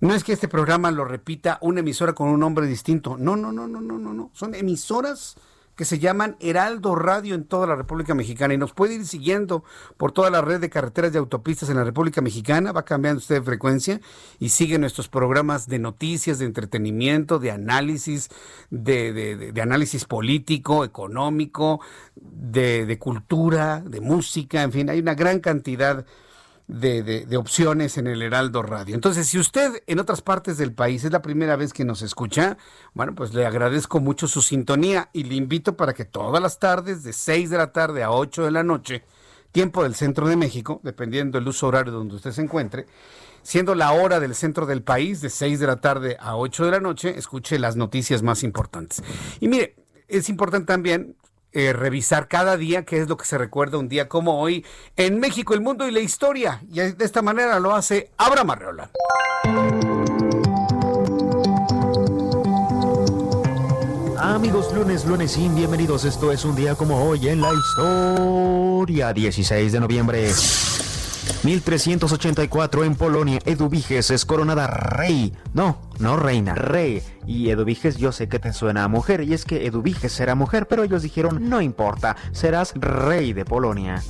No 0.00 0.14
es 0.14 0.24
que 0.24 0.32
este 0.32 0.48
programa 0.48 0.90
lo 0.90 1.04
repita 1.04 1.58
una 1.62 1.80
emisora 1.80 2.12
con 2.12 2.28
un 2.28 2.40
nombre 2.40 2.66
distinto. 2.66 3.16
No, 3.18 3.36
no, 3.36 3.52
no, 3.52 3.66
no, 3.66 3.80
no, 3.80 3.98
no, 3.98 4.12
no. 4.12 4.30
Son 4.34 4.54
emisoras 4.54 5.36
que 5.76 5.84
se 5.84 5.98
llaman 5.98 6.36
Heraldo 6.40 6.94
Radio 6.94 7.34
en 7.34 7.44
toda 7.44 7.66
la 7.66 7.76
República 7.76 8.14
Mexicana 8.14 8.54
y 8.54 8.58
nos 8.58 8.72
puede 8.72 8.94
ir 8.94 9.06
siguiendo 9.06 9.62
por 9.98 10.10
toda 10.10 10.30
la 10.30 10.40
red 10.40 10.58
de 10.58 10.70
carreteras 10.70 11.14
y 11.14 11.18
autopistas 11.18 11.68
en 11.68 11.76
la 11.76 11.84
República 11.84 12.22
Mexicana, 12.22 12.72
va 12.72 12.84
cambiando 12.84 13.18
usted 13.18 13.36
de 13.36 13.42
frecuencia 13.42 14.00
y 14.38 14.48
sigue 14.48 14.78
nuestros 14.78 15.08
programas 15.08 15.68
de 15.68 15.78
noticias, 15.78 16.38
de 16.38 16.46
entretenimiento, 16.46 17.38
de 17.38 17.50
análisis, 17.50 18.30
de, 18.70 19.52
análisis 19.62 20.06
político, 20.06 20.82
económico, 20.82 21.80
de, 22.16 22.96
cultura, 22.98 23.80
de 23.80 24.00
música, 24.00 24.62
en 24.62 24.72
fin, 24.72 24.88
hay 24.88 24.98
una 24.98 25.14
gran 25.14 25.40
cantidad 25.40 26.06
de, 26.68 27.36
opciones 27.36 27.96
en 27.96 28.06
el 28.06 28.22
Heraldo 28.22 28.62
Radio. 28.62 28.94
Entonces, 28.94 29.28
si 29.28 29.38
usted 29.38 29.82
en 29.86 29.98
otras 30.00 30.22
partes 30.22 30.58
del 30.58 30.72
país 30.72 31.04
es 31.04 31.12
la 31.12 31.22
primera 31.22 31.56
vez 31.56 31.72
que 31.72 31.84
nos 31.84 32.02
escucha, 32.02 32.56
bueno, 32.94 33.14
pues 33.14 33.34
le 33.34 33.46
agradezco 33.46 34.00
mucho 34.00 34.26
su 34.26 34.42
sintonía 34.42 35.08
y 35.12 35.24
le 35.24 35.36
invito 35.36 35.76
para 35.76 35.94
que 35.94 36.04
todas 36.04 36.42
las 36.42 36.58
tardes, 36.58 37.02
de 37.02 37.12
6 37.12 37.50
de 37.50 37.58
la 37.58 37.72
tarde 37.72 38.02
a 38.02 38.10
8 38.10 38.44
de 38.44 38.50
la 38.50 38.62
noche, 38.62 39.04
tiempo 39.52 39.82
del 39.82 39.94
centro 39.94 40.28
de 40.28 40.36
México, 40.36 40.80
dependiendo 40.82 41.38
del 41.38 41.48
uso 41.48 41.68
horario 41.68 41.92
donde 41.92 42.16
usted 42.16 42.32
se 42.32 42.42
encuentre, 42.42 42.86
siendo 43.42 43.74
la 43.74 43.92
hora 43.92 44.18
del 44.18 44.34
centro 44.34 44.66
del 44.66 44.82
país, 44.82 45.20
de 45.20 45.30
6 45.30 45.60
de 45.60 45.66
la 45.66 45.76
tarde 45.76 46.16
a 46.18 46.36
8 46.36 46.64
de 46.64 46.70
la 46.72 46.80
noche, 46.80 47.16
escuche 47.16 47.58
las 47.58 47.76
noticias 47.76 48.22
más 48.22 48.42
importantes. 48.42 49.02
Y 49.40 49.48
mire, 49.48 49.76
es 50.08 50.28
importante 50.28 50.66
también 50.66 51.16
eh, 51.52 51.72
revisar 51.72 52.28
cada 52.28 52.56
día 52.56 52.84
qué 52.84 52.98
es 53.00 53.08
lo 53.08 53.16
que 53.16 53.24
se 53.24 53.38
recuerda 53.38 53.78
un 53.78 53.88
día 53.88 54.08
como 54.08 54.40
hoy 54.40 54.64
en 54.96 55.20
México, 55.20 55.54
el 55.54 55.60
mundo 55.60 55.86
y 55.88 55.90
la 55.90 56.00
historia. 56.00 56.62
Y 56.70 56.80
de 56.80 57.04
esta 57.04 57.22
manera 57.22 57.58
lo 57.60 57.74
hace 57.74 58.10
Abraham 58.16 58.50
Arreola. 58.50 58.90
Amigos, 64.18 64.72
lunes, 64.74 65.04
lunes 65.04 65.36
y 65.38 65.48
bienvenidos. 65.48 66.04
Esto 66.04 66.32
es 66.32 66.44
un 66.44 66.56
día 66.56 66.74
como 66.74 67.02
hoy 67.02 67.28
en 67.28 67.40
la 67.40 67.52
historia. 67.54 69.12
16 69.12 69.72
de 69.72 69.80
noviembre. 69.80 70.30
1384 71.46 72.82
en 72.82 72.96
Polonia, 72.96 73.38
Eduviges 73.44 74.10
es 74.10 74.24
coronada 74.24 74.66
rey. 74.66 75.32
No, 75.54 75.78
no 76.00 76.16
reina, 76.16 76.56
rey. 76.56 77.04
Y 77.24 77.50
Eduviges 77.50 77.98
yo 77.98 78.10
sé 78.10 78.28
que 78.28 78.40
te 78.40 78.52
suena 78.52 78.82
a 78.82 78.88
mujer, 78.88 79.20
y 79.20 79.32
es 79.32 79.44
que 79.44 79.64
Eduviges 79.64 80.18
era 80.18 80.34
mujer, 80.34 80.66
pero 80.66 80.82
ellos 80.82 81.02
dijeron, 81.02 81.48
no 81.48 81.60
importa, 81.60 82.16
serás 82.32 82.72
rey 82.74 83.32
de 83.32 83.44
Polonia. 83.44 84.02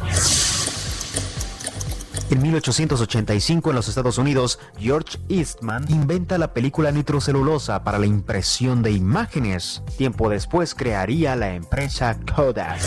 En 2.31 2.41
1885 2.41 3.69
en 3.69 3.77
los 3.77 3.89
Estados 3.89 4.17
Unidos, 4.17 4.59
George 4.79 5.19
Eastman 5.29 5.85
inventa 5.91 6.39
la 6.39 6.55
película 6.55 6.91
nitrocelulosa 6.91 7.85
para 7.85 7.99
la 7.99 8.07
impresión 8.07 8.83
de 8.83 8.93
imágenes. 8.93 9.83
Tiempo 9.99 10.31
después 10.31 10.75
crearía 10.75 11.37
la 11.37 11.55
empresa 11.55 12.19
Kodak. 12.35 12.81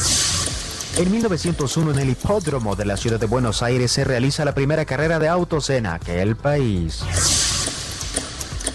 En 0.98 1.12
1901 1.12 1.92
en 1.92 2.00
el 2.00 2.10
hipódromo 2.10 2.76
de 2.76 2.86
la 2.86 2.98
ciudad 2.98 3.20
de 3.20 3.26
Buenos 3.26 3.64
Aires 3.64 3.92
se 3.92 4.04
realiza 4.04 4.44
la 4.44 4.54
primera 4.54 4.86
carrera 4.86 5.20
de 5.20 5.30
autos 5.30 5.70
en 5.70 5.86
aquel 5.86 6.36
país. 6.36 7.04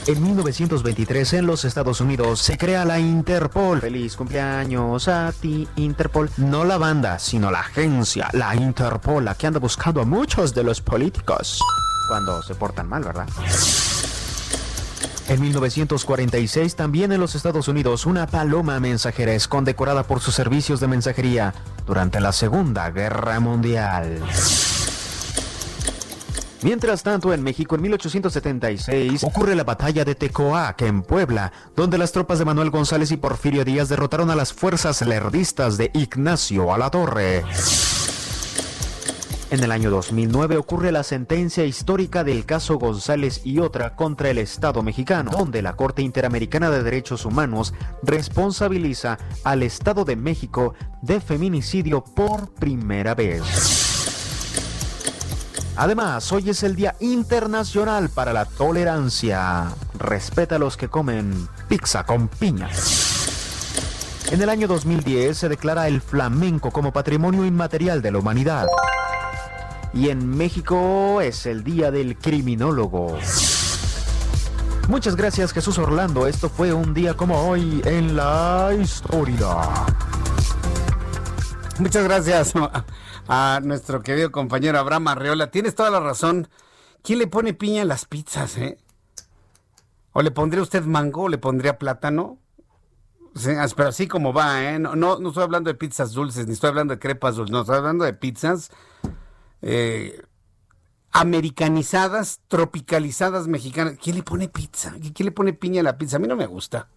En 0.07 0.23
1923 0.23 1.33
en 1.35 1.47
los 1.47 1.65
Estados 1.65 2.01
Unidos 2.01 2.41
se 2.41 2.59
crea 2.59 2.85
la 2.85 2.99
Interpol. 2.99 3.81
Feliz 3.81 4.17
cumpleaños 4.17 5.09
a 5.09 5.33
ti, 5.33 5.67
Interpol. 5.77 6.31
No 6.37 6.65
la 6.65 6.77
banda, 6.77 7.19
sino 7.19 7.51
la 7.51 7.61
agencia, 7.61 8.29
la 8.33 8.55
Interpol, 8.55 9.25
la 9.25 9.35
que 9.35 9.47
anda 9.47 9.59
buscando 9.59 10.03
a 10.03 10.05
muchos 10.05 10.55
de 10.55 10.63
los 10.63 10.81
políticos. 10.81 11.61
Cuando 12.09 12.43
se 12.43 12.55
portan 12.55 12.87
mal, 12.87 13.03
¿verdad? 13.03 13.27
En 15.27 15.41
1946, 15.41 16.77
también 16.77 17.11
en 17.11 17.21
los 17.21 17.35
Estados 17.35 17.69
Unidos, 17.69 18.05
una 18.05 18.27
paloma 18.27 18.79
mensajera 18.79 19.33
es 19.33 19.49
condecorada 19.49 20.03
por 20.03 20.21
sus 20.21 20.35
servicios 20.35 20.81
de 20.81 20.89
mensajería 20.89 21.55
durante 21.87 22.21
la 22.21 22.33
Segunda 22.33 22.91
Guerra 22.91 23.41
Mundial. 23.41 24.21
Mientras 26.63 27.03
tanto, 27.03 27.33
en 27.33 27.43
México, 27.43 27.75
en 27.75 27.83
1876, 27.83 29.25
ocurre 29.25 29.55
la 29.55 29.65
batalla 29.65 30.05
de 30.05 30.15
Tecoac, 30.15 30.81
en 30.83 31.03
Puebla, 31.03 31.53
donde 31.75 31.99
las 31.99 32.13
tropas 32.13 32.39
de 32.39 32.45
Manuel 32.45 32.71
González 32.71 33.11
y 33.11 33.17
Porfirio 33.17 33.65
Díaz 33.65 33.89
derrotaron 33.89 34.31
a 34.31 34.35
las 34.35 34.53
fuerzas 34.53 35.01
lerdistas 35.03 35.77
de 35.79 35.91
Ignacio 35.95 36.73
Alatorre. 36.73 37.45
En 39.55 39.63
el 39.63 39.71
año 39.71 39.89
2009 39.89 40.57
ocurre 40.57 40.91
la 40.91 41.05
sentencia 41.05 41.65
histórica 41.65 42.25
del 42.25 42.45
caso 42.45 42.77
González 42.77 43.43
y 43.45 43.61
otra 43.61 43.95
contra 43.95 44.29
el 44.29 44.39
Estado 44.39 44.83
mexicano, 44.83 45.31
donde 45.31 45.63
la 45.63 45.77
Corte 45.77 46.03
Interamericana 46.03 46.71
de 46.71 46.83
Derechos 46.83 47.25
Humanos 47.25 47.73
responsabiliza 48.03 49.17
al 49.45 49.63
Estado 49.63 50.05
de 50.05 50.17
México 50.17 50.75
de 51.03 51.21
feminicidio 51.21 52.03
por 52.03 52.53
primera 52.55 53.15
vez. 53.15 53.45
Además, 55.77 56.33
hoy 56.33 56.51
es 56.51 56.65
el 56.65 56.75
Día 56.75 56.97
Internacional 56.99 58.09
para 58.09 58.33
la 58.33 58.47
Tolerancia. 58.47 59.69
Respeta 59.97 60.57
a 60.57 60.59
los 60.59 60.77
que 60.77 60.89
comen 60.89 61.47
pizza 61.69 62.05
con 62.05 62.27
piña. 62.27 62.71
En 64.31 64.41
el 64.41 64.49
año 64.49 64.67
2010 64.67 65.37
se 65.37 65.49
declara 65.49 65.87
el 65.87 66.01
flamenco 66.01 66.71
como 66.71 66.93
patrimonio 66.93 67.45
inmaterial 67.45 68.03
de 68.03 68.11
la 68.11 68.19
humanidad. 68.19 68.67
Y 69.93 70.09
en 70.09 70.27
México 70.29 71.21
es 71.21 71.47
el 71.47 71.63
Día 71.63 71.91
del 71.91 72.17
Criminólogo. 72.17 73.19
Muchas 74.89 75.15
gracias 75.15 75.53
Jesús 75.53 75.79
Orlando. 75.79 76.27
Esto 76.27 76.49
fue 76.49 76.73
un 76.73 76.95
día 76.95 77.15
como 77.15 77.49
hoy 77.49 77.81
en 77.85 78.17
la 78.17 78.71
historia. 78.81 79.57
Muchas 81.79 82.05
gracias 82.05 82.55
a 83.29 83.61
nuestro 83.63 84.03
querido 84.03 84.33
compañero 84.33 84.79
Abraham 84.79 85.09
Arreola. 85.09 85.51
Tienes 85.51 85.75
toda 85.75 85.91
la 85.91 86.01
razón. 86.01 86.49
¿Quién 87.03 87.19
le 87.19 87.27
pone 87.27 87.55
piña 87.55 87.83
a 87.83 87.85
las 87.87 88.07
pizzas, 88.07 88.57
eh? 88.57 88.79
¿O 90.13 90.23
le 90.23 90.31
pondría 90.31 90.63
usted 90.63 90.85
mango 90.85 91.23
o 91.23 91.29
le 91.29 91.39
pondría 91.39 91.79
plátano? 91.79 92.39
Pero 93.77 93.89
así 93.89 94.07
como 94.07 94.33
va, 94.33 94.63
¿eh? 94.63 94.79
No, 94.79 94.95
no, 94.95 95.29
estoy 95.29 95.43
hablando 95.43 95.69
de 95.69 95.75
pizzas 95.75 96.13
dulces, 96.13 96.47
ni 96.47 96.53
estoy 96.53 96.71
hablando 96.71 96.95
de 96.95 97.01
crepas 97.01 97.37
dulces, 97.37 97.53
no, 97.53 97.61
estoy 97.61 97.77
hablando 97.77 98.05
de 98.05 98.13
pizzas 98.13 98.71
eh, 99.63 100.23
americanizadas, 101.11 102.41
tropicalizadas 102.49 103.49
mexicanas. 103.49 103.97
¿Quién 104.03 104.17
le 104.17 104.23
pone 104.23 104.49
pizza? 104.49 104.95
¿Quién 105.15 105.27
le 105.27 105.33
pone 105.33 105.53
piña 105.53 105.81
a 105.81 105.85
la 105.85 105.99
pizza? 105.99 106.17
A 106.17 106.21
mí 106.21 106.29
no 106.29 106.37
me 106.37 106.47
gusta. 106.47 106.89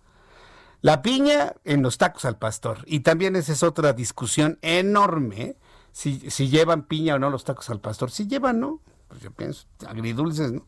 La 0.81 1.01
piña 1.01 1.53
en 1.63 1.81
los 1.81 1.97
tacos 1.97 2.25
al 2.25 2.37
pastor. 2.37 2.83
Y 2.85 2.99
también 3.01 3.35
esa 3.35 3.53
es 3.53 3.63
otra 3.63 3.93
discusión 3.93 4.59
enorme 4.61 5.57
si, 5.91 6.29
si 6.29 6.49
llevan 6.49 6.83
piña 6.83 7.15
o 7.15 7.19
no 7.19 7.29
los 7.29 7.43
tacos 7.43 7.69
al 7.69 7.79
pastor. 7.79 8.11
Si 8.11 8.27
llevan, 8.27 8.59
¿no? 8.59 8.81
Pues 9.07 9.21
yo 9.21 9.31
pienso, 9.31 9.65
agridulces, 9.87 10.51
¿no? 10.51 10.65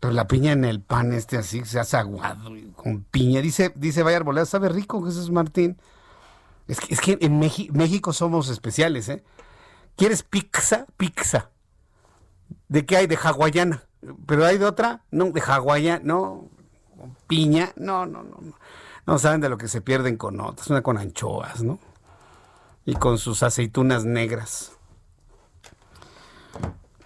Pero 0.00 0.12
la 0.12 0.28
piña 0.28 0.52
en 0.52 0.64
el 0.64 0.80
pan 0.80 1.12
este 1.12 1.38
así, 1.38 1.64
se 1.64 1.80
hace 1.80 1.96
aguado, 1.96 2.50
con 2.76 3.02
piña. 3.02 3.40
Dice, 3.40 3.72
dice 3.74 4.02
Vaya 4.02 4.18
Arboleda, 4.18 4.46
sabe 4.46 4.68
rico 4.68 5.04
Jesús 5.04 5.30
Martín. 5.30 5.78
Es 6.68 6.80
que, 6.80 6.94
es 6.94 7.00
que 7.00 7.18
en 7.20 7.38
México 7.38 8.12
somos 8.12 8.48
especiales, 8.48 9.08
¿eh? 9.08 9.24
¿Quieres 9.96 10.22
pizza? 10.22 10.86
Pizza. 10.96 11.50
¿De 12.68 12.86
qué 12.86 12.98
hay? 12.98 13.06
De 13.06 13.16
hawaiana. 13.16 13.82
¿Pero 14.26 14.44
hay 14.44 14.58
de 14.58 14.66
otra? 14.66 15.02
No, 15.10 15.30
de 15.30 15.40
hawaiana, 15.40 16.00
no. 16.04 16.48
Con 16.96 17.16
piña, 17.26 17.72
no, 17.76 18.06
no, 18.06 18.22
no. 18.22 18.38
No 19.06 19.18
saben 19.18 19.40
de 19.40 19.48
lo 19.48 19.58
que 19.58 19.68
se 19.68 19.80
pierden 19.80 20.16
con 20.16 20.40
otras. 20.40 20.68
Una 20.68 20.82
con 20.82 20.98
anchoas, 20.98 21.62
¿no? 21.62 21.80
y 22.88 22.94
con 22.94 23.18
sus 23.18 23.42
aceitunas 23.42 24.06
negras. 24.06 24.72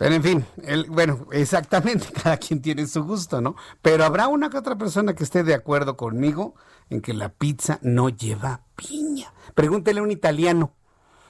Pero 0.03 0.17
en 0.17 0.23
fin, 0.25 0.45
el, 0.65 0.87
bueno, 0.91 1.29
exactamente, 1.31 2.09
cada 2.25 2.37
quien 2.37 2.61
tiene 2.61 2.89
su 2.89 3.05
gusto, 3.05 3.41
¿no? 3.41 3.55
Pero 3.83 4.05
habrá 4.05 4.27
una 4.27 4.51
que 4.51 4.59
otra 4.59 4.77
persona 4.77 5.15
que 5.15 5.23
esté 5.23 5.45
de 5.45 5.55
acuerdo 5.55 5.97
conmigo 5.97 6.57
en 6.91 7.01
que 7.01 7.15
la 7.15 7.29
pizza 7.29 7.79
no 7.83 8.09
lleva 8.09 8.63
piña. 8.75 9.33
Pregúntele 9.55 10.01
a 10.01 10.03
un 10.03 10.11
italiano. 10.11 10.73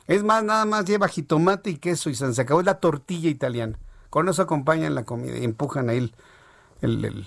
Es 0.06 0.24
más, 0.24 0.42
nada 0.42 0.64
más 0.64 0.86
lleva 0.86 1.08
jitomate 1.08 1.68
y 1.68 1.76
queso 1.76 2.08
y 2.08 2.14
se 2.14 2.40
acabó. 2.40 2.60
Es 2.60 2.66
la 2.66 2.80
tortilla 2.80 3.28
italiana. 3.28 3.78
Con 4.08 4.30
eso 4.30 4.40
acompañan 4.40 4.94
la 4.94 5.04
comida 5.04 5.36
y 5.36 5.44
empujan 5.44 5.90
ahí 5.90 5.98
el, 5.98 6.14
el 6.80 7.26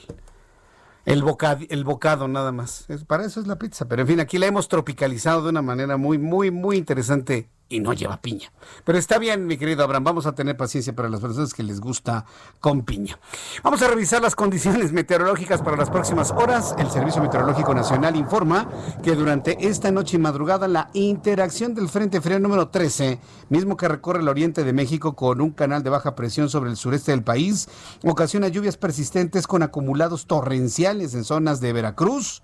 el, 1.05 1.23
el 1.69 1.83
bocado 1.83 2.27
nada 2.27 2.51
más. 2.51 2.87
para 3.05 3.23
eso 3.23 3.39
es 3.39 3.45
la 3.45 3.59
pizza. 3.59 3.87
Pero 3.87 4.01
en 4.01 4.07
fin, 4.07 4.19
aquí 4.19 4.39
la 4.39 4.47
hemos 4.47 4.67
tropicalizado 4.67 5.43
de 5.43 5.49
una 5.49 5.61
manera 5.61 5.97
muy, 5.97 6.17
muy, 6.17 6.49
muy 6.49 6.77
interesante 6.77 7.51
y 7.67 7.79
no 7.79 7.93
lleva 7.93 8.21
piña. 8.21 8.51
Pero 8.83 8.97
está 8.97 9.17
bien, 9.17 9.47
mi 9.47 9.57
querido 9.57 9.83
Abraham, 9.83 10.03
vamos 10.03 10.25
a 10.25 10.35
tener 10.35 10.55
paciencia 10.55 10.95
para 10.95 11.09
las 11.09 11.19
personas 11.19 11.53
que 11.53 11.63
les 11.63 11.79
gusta 11.79 12.25
con 12.59 12.83
piña. 12.83 13.19
Vamos 13.63 13.81
a 13.81 13.87
revisar 13.87 14.21
las 14.21 14.35
condiciones 14.35 14.91
meteorológicas 14.91 15.61
para 15.61 15.77
las 15.77 15.89
próximas 15.89 16.31
horas. 16.31 16.75
El 16.77 16.89
Servicio 16.91 17.21
Meteorológico 17.21 17.73
Nacional 17.73 18.15
informa 18.15 18.69
que 19.03 19.15
durante 19.15 19.67
esta 19.67 19.91
noche 19.91 20.17
y 20.17 20.19
madrugada 20.19 20.67
la 20.67 20.89
interacción 20.93 21.73
del 21.73 21.89
Frente 21.89 22.21
Frío 22.21 22.39
número 22.39 22.69
13, 22.69 23.19
mismo 23.49 23.77
que 23.77 23.87
recorre 23.87 24.19
el 24.19 24.27
oriente 24.27 24.63
de 24.63 24.73
México 24.73 25.15
con 25.15 25.41
un 25.41 25.51
canal 25.51 25.81
de 25.81 25.89
baja 25.89 26.15
presión 26.15 26.49
sobre 26.49 26.69
el 26.69 26.77
sureste 26.77 27.11
del 27.11 27.23
país, 27.23 27.67
ocasiona 28.03 28.47
lluvias 28.47 28.77
persistentes 28.77 29.47
con 29.47 29.63
acumulados 29.63 30.27
torrenciales 30.27 31.15
en 31.15 31.23
zonas 31.23 31.61
de 31.61 31.73
Veracruz, 31.73 32.43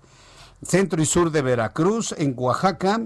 centro 0.62 1.00
y 1.00 1.06
sur 1.06 1.30
de 1.30 1.42
Veracruz, 1.42 2.14
en 2.18 2.34
Oaxaca, 2.36 3.00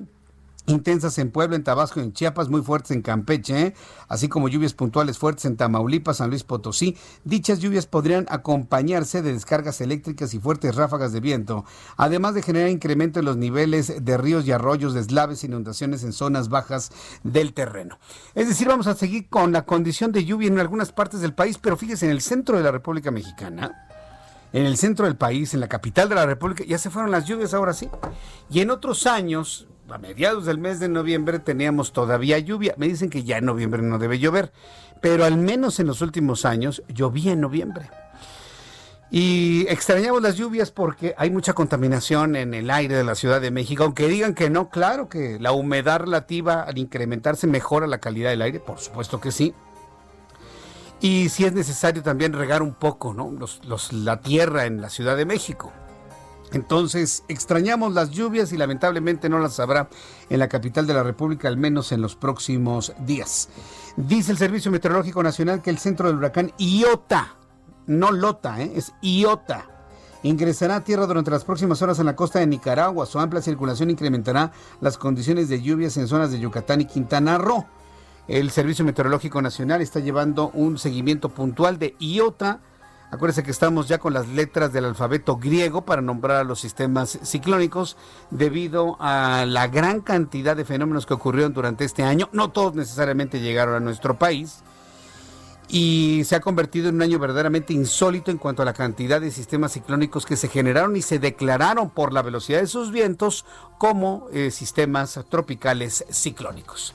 intensas 0.67 1.19
en 1.19 1.31
Puebla, 1.31 1.57
en 1.57 1.65
Tabasco, 1.65 2.01
en 2.01 2.13
Chiapas, 2.13 2.49
muy 2.49 2.63
fuertes 2.63 2.91
en 2.93 3.03
Campeche, 3.03 3.67
¿eh? 3.67 3.75
así 4.09 4.29
como 4.29 4.49
lluvias 4.49 4.75
puntuales 4.75 5.19
fuertes 5.19 5.45
en 5.45 5.57
Tamaulipas, 5.57 6.19
San 6.19 6.31
Luis 6.31 6.45
Potosí. 6.45 6.97
Dichas 7.25 7.61
lluvias 7.61 7.87
podrían 7.87 8.27
acompañarse 8.29 9.23
de 9.23 9.33
descargas 9.33 9.81
eléctricas 9.81 10.35
y 10.35 10.39
fuertes 10.39 10.75
ráfagas 10.75 11.13
de 11.13 11.21
viento, 11.21 11.65
además 11.97 12.35
de 12.35 12.43
generar 12.43 12.71
incremento 12.71 13.21
en 13.21 13.27
los 13.27 13.37
niveles 13.37 14.05
de 14.05 14.17
ríos 14.19 14.47
y 14.47 14.53
arroyos, 14.53 14.95
deslaves 14.95 15.45
inundaciones 15.45 16.03
en 16.05 16.13
zonas 16.13 16.49
bajas 16.49 16.91
del 17.23 17.53
terreno. 17.53 17.99
Es 18.35 18.49
decir, 18.49 18.69
vamos 18.69 18.87
a 18.87 18.95
seguir 18.95 19.29
con 19.29 19.53
la 19.53 19.65
condición 19.65 20.13
de 20.13 20.25
lluvia 20.25 20.49
en 20.49 20.59
algunas 20.59 20.93
partes 20.93 21.21
del 21.21 21.35
país, 21.35 21.59
pero 21.59 21.77
fíjese, 21.77 22.07
en 22.07 22.13
el 22.13 22.21
centro 22.21 22.57
de 22.57 22.65
la 22.65 22.73
República 22.73 23.11
Mexicana, 23.11 23.87
en 24.53 24.65
el 24.65 24.77
centro 24.77 25.07
del 25.07 25.17
país, 25.17 25.55
en 25.55 25.61
la 25.61 25.69
capital 25.69 26.09
de 26.09 26.15
la 26.15 26.27
República, 26.27 26.65
ya 26.65 26.79
se 26.79 26.91
fueron 26.91 27.11
las 27.11 27.27
lluvias 27.27 27.55
ahora 27.55 27.73
sí. 27.73 27.89
Y 28.49 28.61
en 28.61 28.71
otros 28.71 29.07
años, 29.07 29.69
a 29.91 29.99
mediados 29.99 30.47
del 30.47 30.59
mes 30.59 30.81
de 30.81 30.89
noviembre 30.89 31.39
teníamos 31.39 31.93
todavía 31.93 32.39
lluvia. 32.39 32.75
Me 32.77 32.89
dicen 32.89 33.11
que 33.11 33.25
ya 33.25 33.39
en 33.39 33.47
noviembre 33.47 33.83
no 33.83 33.99
debe 33.99 34.19
llover, 34.19 34.53
pero 35.01 35.25
al 35.25 35.37
menos 35.37 35.81
en 35.81 35.87
los 35.87 36.01
últimos 36.03 36.45
años 36.45 36.83
llovía 36.89 37.33
en 37.33 37.41
noviembre. 37.41 37.89
Y 39.11 39.67
extrañamos 39.69 40.21
las 40.21 40.37
lluvias 40.37 40.73
porque 40.73 41.15
hay 41.17 41.31
mucha 41.31 41.53
contaminación 41.53 42.35
en 42.35 42.55
el 42.55 42.71
aire 42.71 42.97
de 42.97 43.05
la 43.05 43.15
Ciudad 43.15 43.41
de 43.41 43.53
México, 43.53 43.85
aunque 43.85 44.09
digan 44.09 44.35
que 44.35 44.51
no, 44.51 44.69
claro 44.69 45.09
que 45.09 45.39
la 45.39 45.53
humedad 45.53 46.01
relativa 46.01 46.63
al 46.63 46.77
incrementarse 46.77 47.47
mejora 47.47 47.87
la 47.87 47.99
calidad 47.99 48.31
del 48.31 48.43
aire, 48.43 48.59
por 48.59 48.81
supuesto 48.81 49.21
que 49.21 49.31
sí. 49.31 49.55
Y 51.01 51.29
si 51.29 51.45
es 51.45 51.53
necesario 51.53 52.03
también 52.03 52.33
regar 52.33 52.63
un 52.63 52.75
poco 52.75 53.15
¿no? 53.15 53.33
la 53.93 54.21
tierra 54.21 54.65
en 54.67 54.81
la 54.81 54.91
Ciudad 54.91 55.17
de 55.17 55.25
México. 55.25 55.73
Entonces, 56.53 57.25
extrañamos 57.29 57.93
las 57.93 58.11
lluvias 58.11 58.53
y 58.53 58.57
lamentablemente 58.57 59.29
no 59.29 59.39
las 59.39 59.59
habrá 59.61 59.89
en 60.31 60.39
la 60.39 60.49
capital 60.49 60.87
de 60.87 60.95
la 60.95 61.03
República, 61.03 61.49
al 61.49 61.57
menos 61.57 61.93
en 61.93 62.01
los 62.01 62.17
próximos 62.17 62.93
días. 63.01 63.49
Dice 63.97 64.33
el 64.33 64.39
Servicio 64.39 64.71
Meteorológico 64.71 65.23
Nacional 65.23 65.63
que 65.63 65.71
el 65.71 65.79
centro 65.79 66.07
del 66.07 66.17
huracán 66.17 66.53
Iota, 66.59 67.35
no 67.87 68.13
Lota, 68.13 68.61
¿eh? 68.61 68.73
es 68.75 68.93
Iota, 69.03 69.67
ingresará 70.23 70.77
a 70.77 70.85
tierra 70.85 71.07
durante 71.07 71.31
las 71.31 71.45
próximas 71.45 71.83
horas 71.83 71.99
en 71.99 72.07
la 72.07 72.17
costa 72.17 72.39
de 72.39 72.47
Nicaragua. 72.47 73.07
Su 73.07 73.19
amplia 73.19 73.43
circulación 73.43 73.91
incrementará 73.91 74.53
las 74.81 74.99
condiciones 74.99 75.49
de 75.49 75.63
lluvias 75.63 75.97
en 75.97 76.09
zonas 76.09 76.31
de 76.31 76.39
Yucatán 76.39 76.81
y 76.81 76.87
Quintana 76.87 77.39
Roo. 77.39 77.67
El 78.29 78.51
Servicio 78.51 78.85
Meteorológico 78.85 79.41
Nacional 79.41 79.81
está 79.83 80.01
llevando 80.01 80.51
un 80.51 80.79
seguimiento 80.79 81.29
puntual 81.29 81.79
de 81.79 81.95
Iota 82.01 82.61
Acuérdense 83.11 83.45
que 83.45 83.53
estamos 83.53 83.87
ya 83.87 83.99
con 83.99 84.13
las 84.13 84.29
letras 84.29 84.73
del 84.73 84.85
alfabeto 84.85 85.37
griego 85.37 85.83
para 85.83 86.03
nombrar 86.03 86.39
a 86.39 86.45
los 86.45 86.61
sistemas 86.61 87.19
ciclónicos 87.23 87.97
debido 88.31 88.97
a 88.99 89.45
la 89.47 89.69
gran 89.69 90.01
cantidad 90.01 90.57
de 90.57 90.65
fenómenos 90.65 91.07
que 91.07 91.15
ocurrieron 91.15 91.55
durante 91.55 91.85
este 91.85 92.03
año. 92.03 92.29
No 92.33 92.51
todos 92.51 92.75
necesariamente 92.75 93.41
llegaron 93.41 93.75
a 93.75 93.81
nuestro 93.81 94.19
país 94.19 94.65
y 95.69 96.23
se 96.25 96.37
ha 96.37 96.41
convertido 96.41 96.89
en 96.89 96.97
un 96.97 97.03
año 97.03 97.19
verdaderamente 97.19 97.73
insólito 97.73 98.31
en 98.31 98.39
cuanto 98.39 98.63
a 98.63 98.65
la 98.65 98.73
cantidad 98.73 99.21
de 99.21 99.31
sistemas 99.31 99.73
ciclónicos 99.73 100.27
que 100.27 100.37
se 100.37 100.49
generaron 100.49 100.97
y 100.97 101.03
se 101.03 101.19
declararon 101.19 101.91
por 101.91 102.13
la 102.13 102.23
velocidad 102.23 102.61
de 102.61 102.67
sus 102.67 102.93
vientos 102.93 103.45
como 103.79 104.29
eh, 104.33 104.51
sistemas 104.51 105.21
tropicales 105.29 106.05
ciclónicos. 106.11 106.95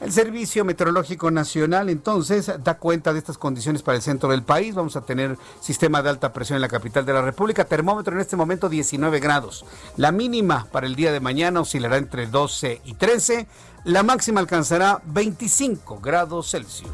El 0.00 0.12
Servicio 0.12 0.64
Meteorológico 0.64 1.30
Nacional 1.30 1.88
entonces 1.88 2.52
da 2.62 2.74
cuenta 2.74 3.14
de 3.14 3.18
estas 3.18 3.38
condiciones 3.38 3.82
para 3.82 3.96
el 3.96 4.02
centro 4.02 4.28
del 4.28 4.42
país. 4.42 4.74
Vamos 4.74 4.94
a 4.94 5.00
tener 5.00 5.38
sistema 5.60 6.02
de 6.02 6.10
alta 6.10 6.34
presión 6.34 6.56
en 6.56 6.62
la 6.62 6.68
capital 6.68 7.06
de 7.06 7.14
la 7.14 7.22
República. 7.22 7.64
Termómetro 7.64 8.14
en 8.14 8.20
este 8.20 8.36
momento 8.36 8.68
19 8.68 9.20
grados. 9.20 9.64
La 9.96 10.12
mínima 10.12 10.66
para 10.70 10.86
el 10.86 10.96
día 10.96 11.12
de 11.12 11.20
mañana 11.20 11.60
oscilará 11.60 11.96
entre 11.96 12.26
12 12.26 12.82
y 12.84 12.94
13. 12.94 13.46
La 13.84 14.02
máxima 14.02 14.40
alcanzará 14.40 15.00
25 15.06 16.00
grados 16.00 16.50
Celsius. 16.50 16.90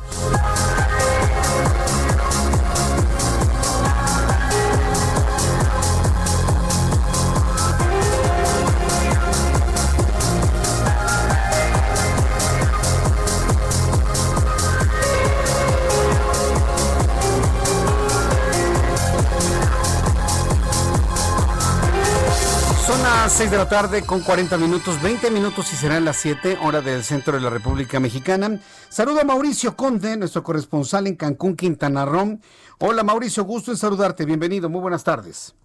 Las 23.33 23.39
6 23.39 23.51
de 23.51 23.57
la 23.57 23.67
tarde 23.67 24.05
con 24.05 24.21
40 24.21 24.59
minutos, 24.59 25.03
20 25.03 25.31
minutos 25.31 25.73
y 25.73 25.77
serán 25.77 26.05
las 26.05 26.19
7 26.19 26.59
hora 26.63 26.83
del 26.83 27.03
centro 27.03 27.33
de 27.33 27.41
la 27.41 27.49
República 27.49 27.99
Mexicana. 27.99 28.59
Saludo 28.91 29.23
a 29.23 29.25
Mauricio 29.25 29.75
Conde, 29.75 30.19
nuestro 30.19 30.43
corresponsal 30.43 31.07
en 31.07 31.17
Cancún, 31.17 31.57
Quintana 31.57 32.05
Roo. 32.05 32.39
Hola 32.79 33.03
Mauricio, 33.03 33.45
gusto 33.45 33.71
en 33.71 33.79
saludarte, 33.79 34.27
bienvenido, 34.27 34.69
muy 34.69 34.83
buenas 34.83 35.03
tardes. 35.03 35.57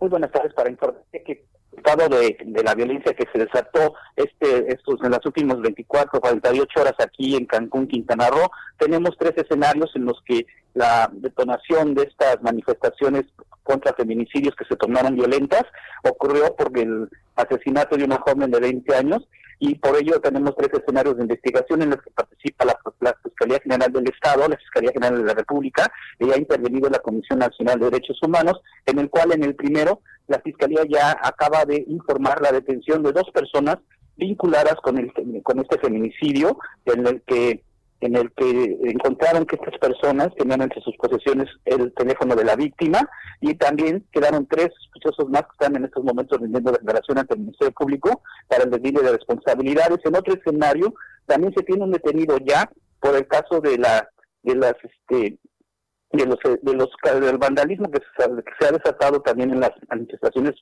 Muy 0.00 0.10
buenas 0.10 0.30
tardes 0.32 0.52
para 0.52 0.68
informarte 0.68 1.22
que 1.22 1.46
estado 1.74 2.10
de, 2.10 2.36
la 2.62 2.74
violencia 2.74 3.14
que 3.14 3.26
se 3.32 3.38
desató 3.38 3.94
este 4.16 4.70
estos 4.70 5.02
en 5.02 5.12
las 5.12 5.24
últimas 5.24 5.58
24 5.62 6.20
48 6.20 6.80
horas 6.80 6.94
aquí 6.98 7.36
en 7.36 7.46
Cancún, 7.46 7.88
Quintana 7.88 8.28
Roo, 8.28 8.50
tenemos 8.76 9.16
tres 9.18 9.32
escenarios 9.36 9.90
en 9.94 10.04
los 10.04 10.20
que 10.26 10.44
la 10.74 11.08
detonación 11.12 11.94
de 11.94 12.02
estas 12.02 12.42
manifestaciones 12.42 13.24
contra 13.62 13.94
feminicidios 13.94 14.54
que 14.56 14.66
se 14.66 14.76
tornaron 14.76 15.16
violentas 15.16 15.62
ocurrió 16.04 16.54
por 16.54 16.76
el 16.78 17.08
asesinato 17.36 17.96
de 17.96 18.04
una 18.04 18.18
joven 18.18 18.50
de 18.50 18.60
20 18.60 18.94
años 18.94 19.26
y 19.58 19.76
por 19.76 19.96
ello 19.96 20.20
tenemos 20.20 20.54
tres 20.56 20.70
escenarios 20.72 21.16
de 21.16 21.22
investigación 21.22 21.82
en 21.82 21.90
los 21.90 22.02
que 22.02 22.10
participa 22.10 22.64
la, 22.64 22.78
Fiscalía 23.22 23.60
General 23.60 23.92
del 23.92 24.08
Estado, 24.08 24.48
la 24.48 24.56
Fiscalía 24.56 24.92
General 24.92 25.18
de 25.18 25.24
la 25.24 25.34
República 25.34 25.90
y 26.18 26.30
ha 26.30 26.38
intervenido 26.38 26.90
la 26.90 26.98
Comisión 26.98 27.38
Nacional 27.38 27.78
de 27.78 27.90
Derechos 27.90 28.18
Humanos, 28.22 28.60
en 28.86 28.98
el 28.98 29.08
cual 29.08 29.32
en 29.32 29.44
el 29.44 29.54
primero 29.54 30.00
la 30.26 30.40
Fiscalía 30.40 30.82
ya 30.88 31.16
acaba 31.22 31.64
de 31.64 31.84
informar 31.88 32.40
la 32.42 32.52
detención 32.52 33.02
de 33.02 33.12
dos 33.12 33.30
personas 33.32 33.76
vinculadas 34.16 34.76
con 34.76 34.98
el 34.98 35.12
con 35.42 35.58
este 35.58 35.78
feminicidio 35.78 36.58
en 36.84 37.06
el 37.06 37.22
que 37.22 37.64
en 38.04 38.16
el 38.16 38.30
que 38.32 38.78
encontraron 38.84 39.46
que 39.46 39.56
estas 39.56 39.78
personas 39.78 40.28
tenían 40.36 40.60
entre 40.60 40.82
sus 40.82 40.94
posesiones 40.96 41.46
el 41.64 41.92
teléfono 41.94 42.36
de 42.36 42.44
la 42.44 42.54
víctima 42.54 43.00
y 43.40 43.54
también 43.54 44.06
quedaron 44.12 44.46
tres 44.46 44.68
sospechosos 44.78 45.30
más 45.30 45.42
que 45.42 45.52
están 45.52 45.76
en 45.76 45.86
estos 45.86 46.04
momentos 46.04 46.38
rindiendo 46.38 46.72
declaración 46.72 47.18
ante 47.18 47.34
el 47.34 47.40
Ministerio 47.40 47.72
Público 47.72 48.22
para 48.46 48.64
el 48.64 48.70
desvío 48.70 49.00
de 49.00 49.12
responsabilidades. 49.12 50.00
En 50.04 50.16
otro 50.16 50.34
escenario 50.34 50.94
también 51.24 51.54
se 51.56 51.64
tiene 51.64 51.84
un 51.84 51.92
detenido 51.92 52.36
ya 52.44 52.70
por 53.00 53.16
el 53.16 53.26
caso 53.26 53.60
de 53.60 53.78
la 53.78 54.08
de 54.42 54.54
las 54.54 54.74
este 54.82 55.38
de 56.12 56.26
los 56.26 56.38
de 56.60 56.74
los 56.74 56.90
del 57.20 57.38
vandalismo 57.38 57.90
que 57.90 58.00
se, 58.18 58.66
ha 58.66 58.72
desatado 58.72 59.22
también 59.22 59.50
en 59.50 59.60
las 59.60 59.72
manifestaciones 59.88 60.52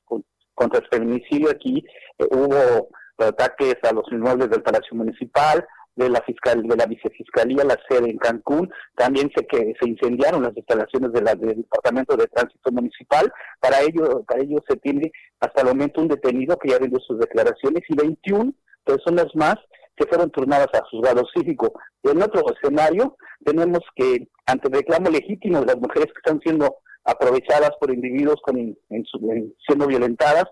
contra 0.55 0.79
el 0.79 0.89
feminicidio 0.89 1.51
aquí 1.51 1.85
eh, 2.19 2.27
hubo 2.31 2.89
ataques 3.19 3.77
a 3.83 3.93
los 3.93 4.05
inmuebles 4.11 4.51
del 4.51 4.63
Palacio 4.63 4.97
Municipal, 4.97 5.67
de 5.97 6.09
la 6.09 6.21
fiscal 6.23 6.63
de 6.63 6.77
la 6.77 6.87
vicefiscalía 6.87 7.65
la 7.65 7.79
sede 7.89 8.11
en 8.11 8.19
Cancún 8.19 8.71
también 8.97 9.31
se 9.37 9.47
que 9.47 9.75
se 9.81 9.89
incendiaron 9.89 10.43
las 10.43 10.57
instalaciones 10.57 11.13
de 11.13 11.21
la, 11.21 11.35
del 11.35 11.57
departamento 11.57 12.17
de 12.17 12.27
tránsito 12.29 12.73
municipal 12.73 13.31
para 13.61 13.81
ello 13.81 14.25
para 14.25 14.43
ello 14.43 14.59
se 14.69 14.77
tiene 14.77 15.13
hasta 15.41 15.61
el 15.63 15.69
momento 15.69 16.01
un 16.01 16.09
detenido 16.09 16.57
que 16.57 16.71
ya 16.71 16.79
dio 16.79 16.99
sus 17.01 17.19
declaraciones 17.19 17.83
y 17.89 17.95
21 17.95 18.53
personas 18.85 19.27
más 19.35 19.57
que 19.97 20.07
fueron 20.07 20.31
turnadas 20.31 20.69
a 20.75 20.85
juzgado 20.91 21.23
cívico. 21.35 21.73
En 22.03 22.23
otro 22.23 22.43
escenario 22.55 23.17
tenemos 23.45 23.81
que 23.95 24.29
ante 24.47 24.69
el 24.69 24.75
reclamo 24.75 25.11
legítimo 25.11 25.61
de 25.61 25.67
las 25.67 25.77
mujeres 25.77 26.07
que 26.07 26.19
están 26.25 26.41
siendo 26.41 26.77
aprovechadas 27.05 27.73
por 27.81 27.93
individuos 27.93 28.37
con, 28.43 28.77
siendo 29.67 29.87
violentadas, 29.87 30.45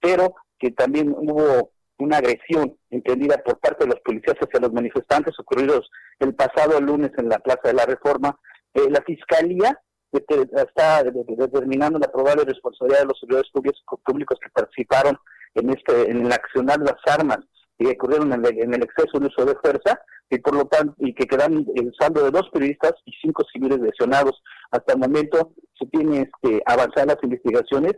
pero 0.00 0.34
que 0.58 0.70
también 0.70 1.14
hubo 1.16 1.70
una 1.98 2.18
agresión 2.18 2.76
entendida 2.90 3.38
por 3.38 3.58
parte 3.58 3.84
de 3.84 3.90
los 3.90 4.00
policías 4.00 4.36
hacia 4.40 4.60
los 4.60 4.72
manifestantes 4.72 5.38
ocurridos 5.38 5.90
el 6.18 6.34
pasado 6.34 6.80
lunes 6.80 7.10
en 7.18 7.28
la 7.28 7.38
Plaza 7.38 7.62
de 7.64 7.74
la 7.74 7.86
Reforma. 7.86 8.38
Eh, 8.74 8.88
la 8.90 9.02
Fiscalía 9.02 9.78
está 10.12 11.02
determinando 11.02 11.98
la 11.98 12.10
probable 12.10 12.44
responsabilidad 12.44 13.00
de 13.00 13.06
los 13.06 13.20
servidores 13.20 13.50
públicos, 14.04 14.38
que 14.40 14.50
participaron 14.50 15.18
en 15.54 15.70
este 15.70 16.10
en 16.10 16.24
el 16.24 16.32
accionar 16.32 16.78
las 16.78 16.96
armas 17.06 17.38
que 17.78 17.90
ocurrieron 17.90 18.32
en 18.32 18.74
el, 18.74 18.82
exceso 18.82 19.18
de 19.20 19.26
uso 19.26 19.44
de 19.44 19.54
fuerza 19.56 20.00
y 20.30 20.38
por 20.38 20.54
lo 20.54 20.64
tanto 20.66 20.94
y 20.98 21.14
que 21.14 21.26
quedan 21.26 21.64
el 21.76 21.92
saldo 21.98 22.24
de 22.24 22.30
dos 22.30 22.48
periodistas 22.52 22.94
y 23.04 23.12
cinco 23.22 23.44
civiles 23.52 23.78
lesionados. 23.78 24.42
Hasta 24.70 24.94
el 24.94 24.98
momento 24.98 25.52
se 25.78 25.86
tiene 25.86 26.22
este, 26.22 26.62
avanzadas 26.66 27.16
las 27.16 27.22
investigaciones 27.22 27.94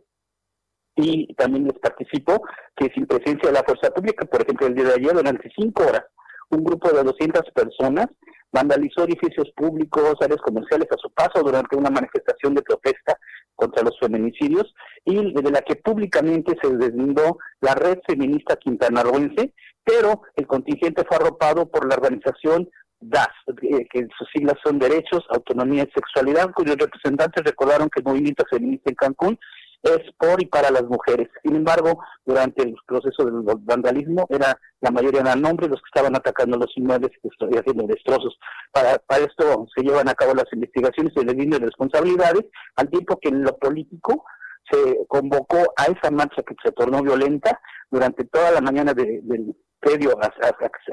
y 1.03 1.34
también 1.34 1.64
les 1.64 1.78
participo 1.78 2.42
que 2.76 2.90
sin 2.94 3.07
presencia 3.07 3.48
de 3.48 3.55
la 3.55 3.64
fuerza 3.64 3.90
pública, 3.90 4.26
por 4.26 4.42
ejemplo, 4.42 4.66
el 4.66 4.74
día 4.74 4.84
de 4.84 4.94
ayer, 4.94 5.12
durante 5.12 5.51
cinco 5.57 5.84
horas, 5.84 6.05
un 6.51 6.64
grupo 6.64 6.90
de 6.90 7.03
200 7.03 7.42
personas 7.55 8.07
vandalizó 8.53 9.05
edificios 9.05 9.51
públicos, 9.57 10.14
áreas 10.20 10.40
comerciales 10.42 10.88
a 10.90 10.98
su 10.98 11.11
paso 11.11 11.42
durante 11.42 11.76
una 11.76 11.90
manifestación 11.90 12.55
de 12.55 12.62
protesta 12.62 13.16
contra 13.55 13.84
los 13.84 13.98
feminicidios 14.01 14.74
y 15.05 15.32
de 15.32 15.51
la 15.51 15.61
que 15.61 15.76
públicamente 15.76 16.57
se 16.61 16.76
deslindó 16.76 17.38
la 17.61 17.74
red 17.74 17.98
feminista 18.07 18.57
quintanarroense, 18.57 19.55
pero 19.84 20.22
el 20.34 20.46
contingente 20.46 21.05
fue 21.07 21.18
arropado 21.18 21.70
por 21.70 21.88
la 21.88 21.94
organización 21.94 22.68
DAS, 23.01 23.28
eh, 23.62 23.86
que 23.90 24.07
sus 24.18 24.28
siglas 24.34 24.57
son 24.64 24.78
Derechos, 24.78 25.24
Autonomía 25.30 25.84
y 25.84 25.90
Sexualidad, 25.92 26.51
cuyos 26.55 26.76
representantes 26.76 27.44
recordaron 27.44 27.88
que 27.88 28.01
el 28.01 28.05
movimiento 28.05 28.44
feminista 28.51 28.90
en 28.90 28.96
Cancún 28.96 29.38
es 29.83 30.01
por 30.18 30.43
y 30.43 30.47
para 30.47 30.70
las 30.70 30.85
mujeres. 30.85 31.28
Sin 31.43 31.57
embargo, 31.57 32.03
durante 32.24 32.62
el 32.62 32.74
proceso 32.87 33.24
del 33.24 33.43
vandalismo, 33.61 34.26
era 34.28 34.59
la 34.81 34.91
mayoría 34.91 35.20
eran 35.20 35.45
hombres 35.45 35.70
los 35.70 35.81
que 35.81 35.89
estaban 35.95 36.14
atacando 36.16 36.59
los 36.59 36.72
inmuebles 36.76 37.11
y 37.22 37.57
haciendo 37.57 37.87
destrozos. 37.87 38.39
Para, 38.72 38.99
para 38.99 39.24
esto 39.24 39.66
se 39.74 39.83
llevan 39.83 40.09
a 40.09 40.14
cabo 40.14 40.35
las 40.35 40.53
investigaciones 40.53 41.12
y 41.16 41.20
el 41.20 41.51
de 41.51 41.59
responsabilidades, 41.59 42.45
al 42.76 42.91
tiempo 42.91 43.18
que 43.20 43.28
en 43.28 43.43
lo 43.43 43.57
político 43.57 44.24
se 44.70 44.99
convocó 45.09 45.59
a 45.76 45.85
esa 45.87 46.11
marcha 46.11 46.43
que 46.43 46.55
se 46.62 46.72
tornó 46.72 47.03
violenta 47.03 47.59
durante 47.91 48.24
toda 48.24 48.53
la 48.53 48.61
mañana 48.61 48.95
del 48.95 49.55
previo 49.81 50.16
a, 50.20 50.31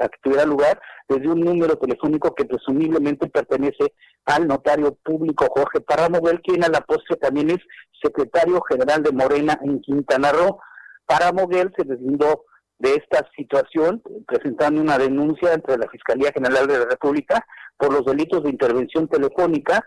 que 0.08 0.18
tuviera 0.22 0.44
lugar 0.44 0.80
desde 1.08 1.28
un 1.28 1.40
número 1.40 1.76
telefónico 1.76 2.34
que 2.34 2.44
presumiblemente 2.44 3.28
pertenece 3.28 3.92
al 4.24 4.46
notario 4.46 4.94
público 5.02 5.46
Jorge 5.54 5.80
Paramoguel, 5.80 6.40
quien 6.42 6.64
a 6.64 6.68
la 6.68 6.80
postre 6.80 7.16
también 7.16 7.50
es 7.50 7.58
secretario 8.02 8.60
general 8.62 9.02
de 9.02 9.12
Morena 9.12 9.58
en 9.62 9.80
Quintana 9.80 10.32
Roo. 10.32 10.58
Paramoguel 11.06 11.72
se 11.76 11.84
deslindó 11.84 12.44
de 12.78 12.94
esta 12.94 13.28
situación 13.36 14.02
presentando 14.26 14.80
una 14.80 14.98
denuncia 14.98 15.52
entre 15.52 15.76
la 15.76 15.88
Fiscalía 15.88 16.32
General 16.32 16.66
de 16.66 16.78
la 16.78 16.84
República 16.84 17.44
por 17.76 17.92
los 17.92 18.04
delitos 18.04 18.42
de 18.42 18.50
intervención 18.50 19.08
telefónica 19.08 19.84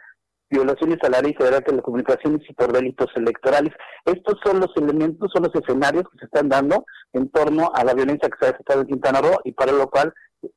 violaciones 0.51 0.99
a 1.03 1.09
la 1.09 1.21
ley 1.21 1.33
federal 1.33 1.59
de 1.61 1.65
telecomunicaciones 1.65 2.41
y 2.47 2.53
por 2.53 2.71
delitos 2.71 3.09
electorales. 3.15 3.73
Estos 4.05 4.37
son 4.43 4.59
los 4.59 4.69
elementos, 4.75 5.31
son 5.33 5.43
los 5.43 5.55
escenarios 5.55 6.03
que 6.11 6.19
se 6.19 6.25
están 6.25 6.49
dando 6.49 6.85
en 7.13 7.29
torno 7.29 7.71
a 7.73 7.83
la 7.83 7.93
violencia 7.93 8.29
que 8.29 8.37
se 8.39 8.45
ha 8.45 8.51
desatado 8.51 8.81
en 8.81 8.87
Quintana 8.87 9.21
Roo 9.21 9.39
y 9.43 9.53
para 9.53 9.71
lo 9.71 9.89
cual 9.89 10.13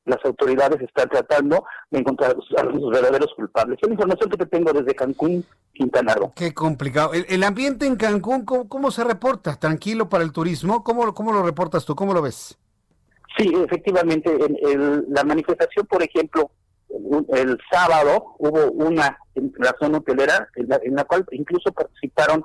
las 0.06 0.18
autoridades 0.24 0.80
están 0.80 1.08
tratando 1.08 1.64
de 1.90 2.00
encontrar 2.00 2.36
a 2.56 2.62
los 2.64 2.90
verdaderos 2.90 3.32
culpables. 3.36 3.78
Es 3.80 3.88
la 3.88 3.94
información 3.94 4.30
que 4.30 4.36
te 4.38 4.46
tengo 4.46 4.72
desde 4.72 4.94
Cancún, 4.94 5.44
Quintana 5.72 6.14
Roo. 6.14 6.32
Qué 6.34 6.54
complicado. 6.54 7.12
¿El, 7.12 7.42
ambiente 7.44 7.86
en 7.86 7.96
Cancún 7.96 8.44
cómo, 8.44 8.90
se 8.90 9.04
reporta? 9.04 9.56
¿Tranquilo 9.56 10.08
para 10.08 10.24
el 10.24 10.32
turismo? 10.32 10.82
¿Cómo, 10.82 11.12
cómo 11.14 11.32
lo 11.32 11.42
reportas 11.42 11.84
tú? 11.84 11.94
¿Cómo 11.94 12.14
lo 12.14 12.22
ves? 12.22 12.58
Sí, 13.36 13.52
efectivamente. 13.64 14.36
la 15.08 15.24
manifestación, 15.24 15.86
por 15.86 16.02
ejemplo, 16.02 16.50
el 17.34 17.58
sábado 17.70 18.34
hubo 18.38 18.70
una 18.72 19.18
en 19.34 19.52
la 19.58 19.74
zona 19.80 19.98
hotelera 19.98 20.48
en 20.54 20.94
la, 20.94 21.04
cual 21.04 21.26
incluso 21.32 21.72
participaron 21.72 22.44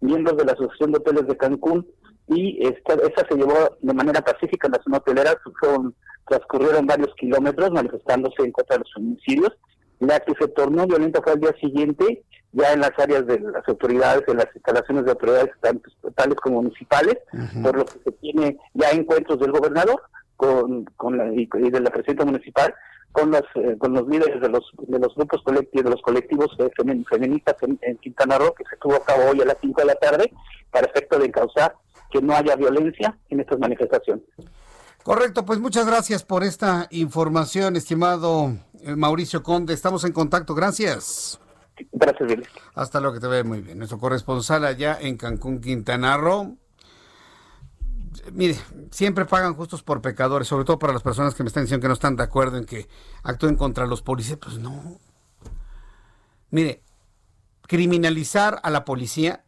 miembros 0.00 0.36
de 0.36 0.44
la 0.44 0.52
Asociación 0.52 0.92
de 0.92 0.98
Hoteles 0.98 1.26
de 1.26 1.36
Cancún 1.36 1.86
y 2.28 2.66
esta, 2.66 2.94
esa 2.94 3.26
se 3.28 3.36
llevó 3.36 3.76
de 3.80 3.94
manera 3.94 4.20
pacífica 4.20 4.66
en 4.66 4.72
la 4.72 4.82
zona 4.82 4.98
hotelera. 4.98 5.38
Fueron 5.60 5.94
transcurrieron 6.26 6.86
varios 6.86 7.14
kilómetros 7.16 7.70
manifestándose 7.70 8.42
en 8.42 8.52
contra 8.52 8.76
de 8.76 8.80
los 8.80 8.96
homicidios. 8.96 9.52
La 10.00 10.20
que 10.20 10.34
se 10.38 10.48
tornó 10.48 10.86
violenta 10.86 11.22
fue 11.22 11.32
al 11.32 11.40
día 11.40 11.54
siguiente, 11.60 12.24
ya 12.52 12.72
en 12.72 12.80
las 12.80 12.92
áreas 12.98 13.26
de 13.26 13.40
las 13.40 13.66
autoridades, 13.66 14.24
en 14.26 14.36
las 14.38 14.48
instalaciones 14.54 15.04
de 15.04 15.10
autoridades 15.12 15.50
tanto 15.60 15.88
estatales 15.88 16.36
como 16.36 16.62
municipales, 16.62 17.16
por 17.62 17.76
lo 17.76 17.84
que 17.84 17.98
se 18.04 18.12
tiene 18.12 18.58
ya 18.74 18.90
encuentros 18.90 19.38
del 19.38 19.52
gobernador 19.52 20.02
con, 20.36 20.84
con 20.96 21.16
la, 21.16 21.32
y, 21.32 21.46
de 21.46 21.80
la 21.80 21.90
presidenta 21.90 22.24
municipal 22.24 22.74
con 23.16 23.30
los 23.30 23.42
eh, 23.54 23.76
con 23.78 23.94
los 23.94 24.06
líderes 24.06 24.42
de 24.42 24.48
los 24.50 24.70
de 24.76 24.98
los 24.98 25.14
grupos 25.14 25.42
colectivos 25.42 25.84
de 25.84 25.90
los 25.90 26.02
colectivos 26.02 26.50
eh, 26.58 26.70
feministas 27.08 27.56
en, 27.62 27.78
en, 27.80 27.96
Quintana 27.96 28.36
Roo 28.36 28.52
que 28.52 28.64
se 28.68 28.76
tuvo 28.76 28.96
a 28.96 29.04
cabo 29.04 29.30
hoy 29.30 29.40
a 29.40 29.46
las 29.46 29.56
5 29.62 29.80
de 29.80 29.86
la 29.86 29.94
tarde 29.94 30.32
para 30.70 30.86
efecto 30.86 31.18
de 31.18 31.30
causar 31.30 31.74
que 32.10 32.20
no 32.20 32.34
haya 32.34 32.54
violencia 32.56 33.16
en 33.30 33.40
estas 33.40 33.58
manifestaciones. 33.58 34.22
Correcto, 35.02 35.46
pues 35.46 35.60
muchas 35.60 35.86
gracias 35.86 36.24
por 36.24 36.44
esta 36.44 36.88
información, 36.90 37.76
estimado 37.76 38.52
eh, 38.82 38.94
Mauricio 38.94 39.42
Conde. 39.42 39.72
Estamos 39.72 40.04
en 40.04 40.12
contacto, 40.12 40.54
gracias. 40.54 41.40
Gracias, 41.92 42.28
Billy. 42.28 42.42
Hasta 42.74 43.00
luego, 43.00 43.14
que 43.14 43.20
te 43.20 43.28
ve 43.28 43.44
muy 43.44 43.62
bien. 43.62 43.78
Nuestro 43.78 43.98
corresponsal 43.98 44.64
allá 44.64 44.98
en 45.00 45.16
Cancún, 45.16 45.60
Quintana 45.60 46.16
Roo. 46.18 46.58
Mire, 48.32 48.58
siempre 48.90 49.24
pagan 49.24 49.54
justos 49.54 49.82
por 49.82 50.00
pecadores, 50.00 50.48
sobre 50.48 50.64
todo 50.64 50.78
para 50.78 50.92
las 50.92 51.02
personas 51.02 51.34
que 51.34 51.42
me 51.42 51.48
están 51.48 51.64
diciendo 51.64 51.82
que 51.82 51.88
no 51.88 51.94
están 51.94 52.16
de 52.16 52.22
acuerdo 52.22 52.56
en 52.56 52.64
que 52.64 52.88
actúen 53.22 53.56
contra 53.56 53.86
los 53.86 54.02
policías. 54.02 54.38
Pues 54.38 54.58
no. 54.58 54.98
Mire, 56.50 56.82
criminalizar 57.62 58.60
a 58.62 58.70
la 58.70 58.84
policía, 58.84 59.44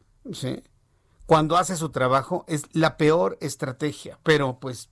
cuando 1.27 1.57
hace 1.57 1.77
su 1.77 1.91
trabajo, 1.91 2.45
es 2.49 2.64
la 2.73 2.97
peor 2.97 3.39
estrategia. 3.41 4.19
Pero 4.23 4.59
pues 4.61 4.91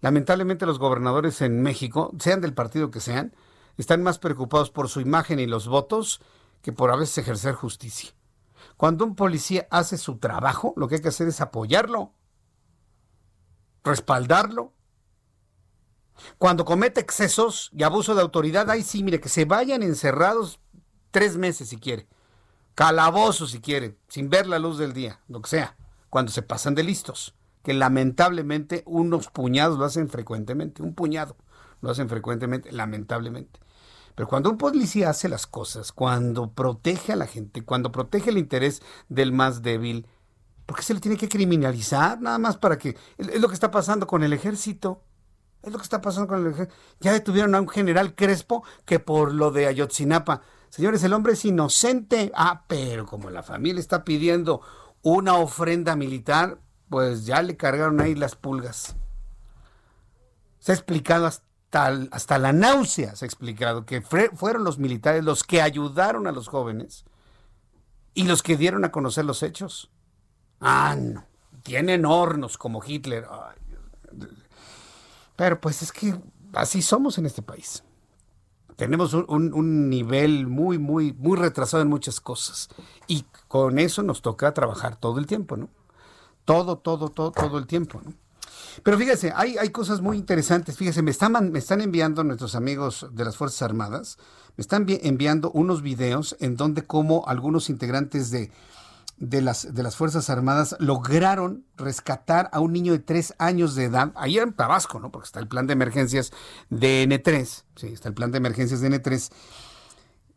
Lamentablemente 0.00 0.66
los 0.66 0.78
gobernadores 0.78 1.42
en 1.42 1.62
México, 1.62 2.12
sean 2.18 2.40
del 2.40 2.54
partido 2.54 2.90
que 2.90 3.00
sean, 3.00 3.34
están 3.76 4.02
más 4.02 4.18
preocupados 4.18 4.70
por 4.70 4.88
su 4.88 5.00
imagen 5.00 5.38
y 5.38 5.46
los 5.46 5.68
votos 5.68 6.20
que 6.62 6.72
por 6.72 6.90
a 6.90 6.96
veces 6.96 7.18
ejercer 7.18 7.54
justicia. 7.54 8.10
Cuando 8.76 9.04
un 9.04 9.14
policía 9.14 9.66
hace 9.70 9.98
su 9.98 10.18
trabajo, 10.18 10.72
lo 10.76 10.88
que 10.88 10.96
hay 10.96 11.00
que 11.02 11.08
hacer 11.08 11.28
es 11.28 11.40
apoyarlo, 11.40 12.12
respaldarlo. 13.84 14.72
Cuando 16.38 16.64
comete 16.64 17.00
excesos 17.00 17.70
y 17.72 17.82
abuso 17.82 18.14
de 18.14 18.22
autoridad, 18.22 18.68
ahí 18.70 18.82
sí, 18.82 19.02
mire, 19.02 19.20
que 19.20 19.28
se 19.28 19.44
vayan 19.46 19.82
encerrados 19.82 20.60
tres 21.10 21.36
meses 21.36 21.70
si 21.70 21.78
quiere, 21.78 22.06
calabozo 22.74 23.46
si 23.46 23.60
quiere, 23.60 23.96
sin 24.08 24.28
ver 24.28 24.46
la 24.46 24.58
luz 24.58 24.78
del 24.78 24.92
día, 24.92 25.20
lo 25.28 25.40
que 25.40 25.48
sea, 25.48 25.76
cuando 26.10 26.30
se 26.30 26.42
pasan 26.42 26.74
de 26.74 26.82
listos 26.82 27.34
que 27.62 27.74
lamentablemente 27.74 28.82
unos 28.86 29.28
puñados 29.28 29.78
lo 29.78 29.84
hacen 29.84 30.08
frecuentemente, 30.08 30.82
un 30.82 30.94
puñado 30.94 31.36
lo 31.80 31.90
hacen 31.90 32.08
frecuentemente, 32.08 32.72
lamentablemente. 32.72 33.60
Pero 34.14 34.28
cuando 34.28 34.50
un 34.50 34.58
policía 34.58 35.10
hace 35.10 35.28
las 35.28 35.46
cosas, 35.46 35.92
cuando 35.92 36.52
protege 36.52 37.12
a 37.12 37.16
la 37.16 37.26
gente, 37.26 37.62
cuando 37.62 37.92
protege 37.92 38.30
el 38.30 38.38
interés 38.38 38.82
del 39.08 39.32
más 39.32 39.62
débil, 39.62 40.06
¿por 40.70 40.78
qué 40.78 40.84
se 40.84 40.94
le 40.94 41.00
tiene 41.00 41.16
que 41.16 41.28
criminalizar? 41.28 42.20
Nada 42.20 42.38
más 42.38 42.56
para 42.56 42.78
que... 42.78 42.96
Es 43.18 43.40
lo 43.40 43.48
que 43.48 43.54
está 43.54 43.72
pasando 43.72 44.06
con 44.06 44.22
el 44.22 44.32
ejército. 44.32 45.02
Es 45.64 45.72
lo 45.72 45.78
que 45.78 45.82
está 45.82 46.00
pasando 46.00 46.28
con 46.28 46.46
el 46.46 46.52
ejército. 46.52 46.72
Ya 47.00 47.12
detuvieron 47.12 47.56
a 47.56 47.60
un 47.60 47.68
general 47.68 48.14
Crespo 48.14 48.62
que 48.84 49.00
por 49.00 49.34
lo 49.34 49.50
de 49.50 49.66
Ayotzinapa. 49.66 50.42
Señores, 50.68 51.02
el 51.02 51.12
hombre 51.12 51.32
es 51.32 51.44
inocente. 51.44 52.30
Ah, 52.36 52.66
pero 52.68 53.04
como 53.04 53.30
la 53.30 53.42
familia 53.42 53.80
está 53.80 54.04
pidiendo 54.04 54.60
una 55.02 55.38
ofrenda 55.38 55.96
militar, 55.96 56.60
pues 56.88 57.26
ya 57.26 57.42
le 57.42 57.56
cargaron 57.56 58.00
ahí 58.00 58.14
las 58.14 58.36
pulgas. 58.36 58.94
Se 60.60 60.70
ha 60.70 60.76
explicado 60.76 61.26
hasta, 61.26 61.88
hasta 62.12 62.38
la 62.38 62.52
náusea, 62.52 63.16
se 63.16 63.24
ha 63.24 63.26
explicado 63.26 63.86
que 63.86 64.02
fueron 64.02 64.62
los 64.62 64.78
militares 64.78 65.24
los 65.24 65.42
que 65.42 65.62
ayudaron 65.62 66.28
a 66.28 66.32
los 66.32 66.46
jóvenes 66.46 67.06
y 68.14 68.22
los 68.22 68.44
que 68.44 68.56
dieron 68.56 68.84
a 68.84 68.92
conocer 68.92 69.24
los 69.24 69.42
hechos. 69.42 69.90
Ah, 70.60 70.96
no, 70.96 71.24
tienen 71.62 72.04
hornos 72.04 72.58
como 72.58 72.82
Hitler. 72.84 73.26
Pero 75.36 75.60
pues 75.60 75.82
es 75.82 75.92
que 75.92 76.14
así 76.52 76.82
somos 76.82 77.18
en 77.18 77.26
este 77.26 77.42
país. 77.42 77.82
Tenemos 78.76 79.12
un, 79.12 79.90
nivel 79.90 80.46
muy, 80.46 80.78
muy, 80.78 81.12
muy 81.12 81.36
retrasado 81.36 81.82
en 81.82 81.88
muchas 81.88 82.20
cosas. 82.20 82.68
Y 83.06 83.24
con 83.48 83.78
eso 83.78 84.02
nos 84.02 84.22
toca 84.22 84.54
trabajar 84.54 84.96
todo 84.96 85.18
el 85.18 85.26
tiempo, 85.26 85.56
¿no? 85.56 85.68
Todo, 86.44 86.78
todo, 86.78 87.10
todo, 87.10 87.30
todo 87.30 87.58
el 87.58 87.66
tiempo. 87.66 88.00
¿no? 88.02 88.14
Pero 88.82 88.96
fíjese, 88.96 89.32
hay, 89.34 89.58
hay 89.58 89.70
cosas 89.70 90.00
muy 90.00 90.16
interesantes. 90.16 90.76
Fíjese, 90.76 91.02
me 91.02 91.10
están, 91.10 91.52
me 91.52 91.58
están 91.58 91.80
enviando 91.80 92.24
nuestros 92.24 92.54
amigos 92.54 93.06
de 93.12 93.24
las 93.24 93.36
Fuerzas 93.36 93.62
Armadas, 93.62 94.18
me 94.56 94.62
están 94.62 94.86
enviando 94.88 95.50
unos 95.50 95.82
videos 95.82 96.36
en 96.40 96.56
donde 96.56 96.86
como 96.86 97.26
algunos 97.26 97.68
integrantes 97.70 98.30
de, 98.30 98.50
de, 99.20 99.42
las, 99.42 99.72
de 99.72 99.82
las 99.82 99.96
Fuerzas 99.96 100.28
Armadas 100.30 100.74
lograron 100.80 101.64
rescatar 101.76 102.50
a 102.52 102.60
un 102.60 102.72
niño 102.72 102.92
de 102.92 102.98
tres 102.98 103.34
años 103.38 103.74
de 103.74 103.84
edad, 103.84 104.12
ahí 104.16 104.38
en 104.38 104.52
Tabasco, 104.52 104.98
¿no? 104.98 105.12
Porque 105.12 105.26
está 105.26 105.38
el 105.38 105.46
plan 105.46 105.66
de 105.66 105.74
emergencias 105.74 106.32
de 106.70 107.06
N3, 107.06 107.64
sí, 107.76 107.86
está 107.88 108.08
el 108.08 108.14
plan 108.14 108.32
de 108.32 108.38
emergencias 108.38 108.80
de 108.80 108.90
N3. 108.90 109.30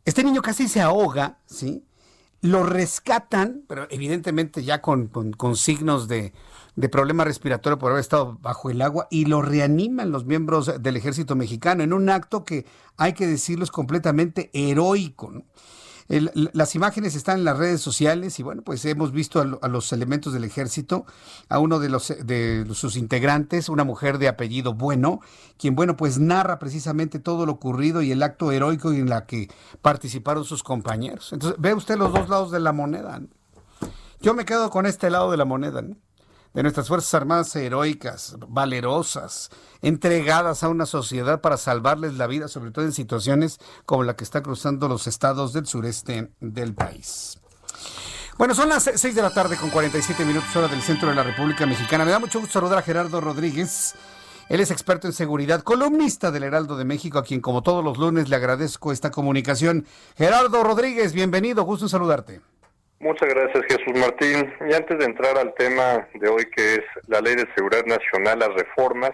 Este 0.04 0.22
niño 0.22 0.42
casi 0.42 0.68
se 0.68 0.80
ahoga, 0.80 1.38
¿sí? 1.46 1.84
lo 2.44 2.62
rescatan, 2.62 3.64
pero 3.66 3.86
evidentemente 3.88 4.62
ya 4.62 4.82
con, 4.82 5.10
signos 5.56 6.08
de, 6.08 6.34
de, 6.76 6.88
problema 6.90 7.24
respiratorio 7.24 7.78
por 7.78 7.90
haber 7.90 8.02
estado 8.02 8.36
bajo 8.42 8.68
el 8.68 8.82
agua, 8.82 9.08
y 9.10 9.24
lo 9.24 9.40
reaniman 9.40 10.10
los 10.10 10.26
miembros 10.26 10.82
del 10.82 10.98
ejército 10.98 11.36
mexicano 11.36 11.82
en 11.82 11.94
un 11.94 12.10
acto 12.10 12.44
que 12.44 12.66
hay 12.98 13.14
que 13.14 13.26
decirlo 13.26 13.64
es 13.64 13.70
completamente 13.70 14.50
heroico. 14.52 15.30
¿no? 15.30 15.44
Las 16.08 16.74
imágenes 16.74 17.14
están 17.14 17.38
en 17.38 17.44
las 17.44 17.58
redes 17.58 17.80
sociales 17.80 18.38
y 18.38 18.42
bueno, 18.42 18.62
pues 18.62 18.84
hemos 18.84 19.12
visto 19.12 19.40
a, 19.40 19.68
los 19.68 19.92
elementos 19.92 20.32
del 20.32 20.44
ejército, 20.44 21.06
a 21.48 21.58
uno 21.58 21.78
de, 21.78 21.88
los, 21.88 22.08
de 22.24 22.66
sus 22.74 22.96
integrantes, 22.96 23.68
una 23.68 23.84
mujer 23.84 24.18
de 24.18 24.28
apellido 24.28 24.74
Bueno, 24.74 25.20
quien 25.58 25.74
bueno, 25.74 25.96
pues 25.96 26.18
narra 26.18 26.58
precisamente 26.58 27.18
todo 27.18 27.46
lo 27.46 27.52
ocurrido 27.52 28.02
y 28.02 28.12
el 28.12 28.22
acto 28.22 28.52
heroico 28.52 28.92
en 28.92 29.08
la 29.08 29.26
que 29.26 29.48
participaron 29.80 30.44
sus 30.44 30.62
compañeros. 30.62 31.32
Entonces, 31.32 31.58
ve 31.60 31.74
usted 31.74 31.96
los 31.96 32.12
dos 32.12 32.28
lados 32.28 32.50
de 32.50 32.60
la 32.60 32.72
moneda. 32.72 33.20
Yo 34.20 34.34
me 34.34 34.44
quedo 34.44 34.70
con 34.70 34.86
este 34.86 35.10
lado 35.10 35.30
de 35.30 35.36
la 35.36 35.44
moneda. 35.44 35.82
¿no? 35.82 35.96
De 36.54 36.62
nuestras 36.62 36.86
Fuerzas 36.86 37.12
Armadas 37.14 37.54
heroicas, 37.56 38.36
valerosas, 38.48 39.50
entregadas 39.82 40.62
a 40.62 40.68
una 40.68 40.86
sociedad 40.86 41.40
para 41.40 41.56
salvarles 41.56 42.14
la 42.14 42.28
vida, 42.28 42.46
sobre 42.46 42.70
todo 42.70 42.84
en 42.84 42.92
situaciones 42.92 43.58
como 43.84 44.04
la 44.04 44.14
que 44.14 44.24
está 44.24 44.40
cruzando 44.42 44.88
los 44.88 45.08
estados 45.08 45.52
del 45.52 45.66
sureste 45.66 46.30
del 46.40 46.72
país. 46.72 47.40
Bueno, 48.38 48.54
son 48.54 48.68
las 48.68 48.84
6 48.84 49.14
de 49.14 49.22
la 49.22 49.30
tarde 49.30 49.56
con 49.56 49.70
47 49.70 50.24
minutos 50.24 50.54
hora 50.56 50.68
del 50.68 50.80
centro 50.80 51.08
de 51.08 51.14
la 51.14 51.22
República 51.24 51.66
Mexicana. 51.66 52.04
Me 52.04 52.12
da 52.12 52.18
mucho 52.18 52.40
gusto 52.40 52.54
saludar 52.54 52.78
a 52.78 52.82
Gerardo 52.82 53.20
Rodríguez. 53.20 53.94
Él 54.48 54.60
es 54.60 54.70
experto 54.70 55.06
en 55.06 55.12
seguridad, 55.12 55.62
columnista 55.62 56.30
del 56.30 56.44
Heraldo 56.44 56.76
de 56.76 56.84
México, 56.84 57.18
a 57.18 57.24
quien 57.24 57.40
como 57.40 57.62
todos 57.62 57.82
los 57.84 57.96
lunes 57.96 58.28
le 58.28 58.36
agradezco 58.36 58.92
esta 58.92 59.10
comunicación. 59.10 59.86
Gerardo 60.16 60.62
Rodríguez, 60.62 61.12
bienvenido, 61.12 61.64
gusto 61.64 61.88
saludarte. 61.88 62.42
Muchas 63.04 63.28
gracias, 63.28 63.66
Jesús 63.68 64.00
Martín. 64.00 64.50
Y 64.66 64.72
antes 64.72 64.98
de 64.98 65.04
entrar 65.04 65.36
al 65.36 65.52
tema 65.56 66.08
de 66.14 66.26
hoy, 66.26 66.46
que 66.46 66.76
es 66.76 66.84
la 67.06 67.20
Ley 67.20 67.34
de 67.34 67.46
Seguridad 67.54 67.84
Nacional, 67.84 68.38
las 68.38 68.54
reformas, 68.54 69.10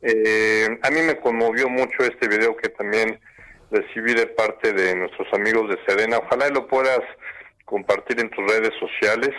eh, 0.00 0.78
a 0.80 0.90
mí 0.90 1.02
me 1.02 1.16
conmovió 1.16 1.68
mucho 1.68 2.04
este 2.04 2.28
video 2.28 2.56
que 2.56 2.68
también 2.68 3.18
recibí 3.72 4.14
de 4.14 4.28
parte 4.28 4.72
de 4.72 4.94
nuestros 4.94 5.26
amigos 5.32 5.68
de 5.68 5.76
Sedena. 5.84 6.18
Ojalá 6.18 6.50
lo 6.50 6.68
puedas 6.68 7.00
compartir 7.64 8.20
en 8.20 8.30
tus 8.30 8.46
redes 8.48 8.70
sociales. 8.78 9.34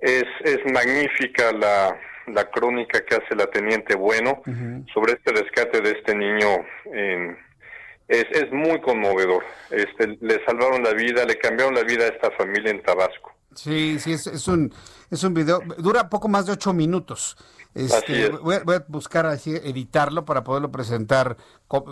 Es, 0.00 0.26
es 0.44 0.60
magnífica 0.72 1.50
la, 1.50 1.98
la 2.28 2.48
crónica 2.48 3.04
que 3.04 3.16
hace 3.16 3.34
la 3.34 3.48
Teniente 3.48 3.96
Bueno 3.96 4.40
sobre 4.94 5.14
este 5.14 5.32
rescate 5.32 5.80
de 5.80 5.98
este 5.98 6.14
niño 6.14 6.64
en, 6.92 7.36
es, 8.08 8.24
es 8.30 8.52
muy 8.52 8.80
conmovedor. 8.80 9.44
Este, 9.70 10.18
le 10.20 10.44
salvaron 10.44 10.82
la 10.82 10.92
vida, 10.92 11.24
le 11.24 11.38
cambiaron 11.38 11.74
la 11.74 11.82
vida 11.82 12.04
a 12.04 12.08
esta 12.08 12.30
familia 12.32 12.70
en 12.70 12.82
Tabasco. 12.82 13.32
Sí, 13.54 13.98
sí, 13.98 14.12
es, 14.12 14.26
es 14.26 14.48
un 14.48 14.72
es 15.10 15.22
un 15.22 15.34
video, 15.34 15.60
dura 15.78 16.08
poco 16.08 16.28
más 16.28 16.46
de 16.46 16.52
ocho 16.52 16.72
minutos. 16.72 17.36
Este, 17.74 18.30
voy, 18.30 18.54
a, 18.54 18.84
buscar 18.88 19.26
así 19.26 19.50
editarlo 19.54 20.24
para 20.24 20.42
poderlo 20.42 20.72
presentar 20.72 21.36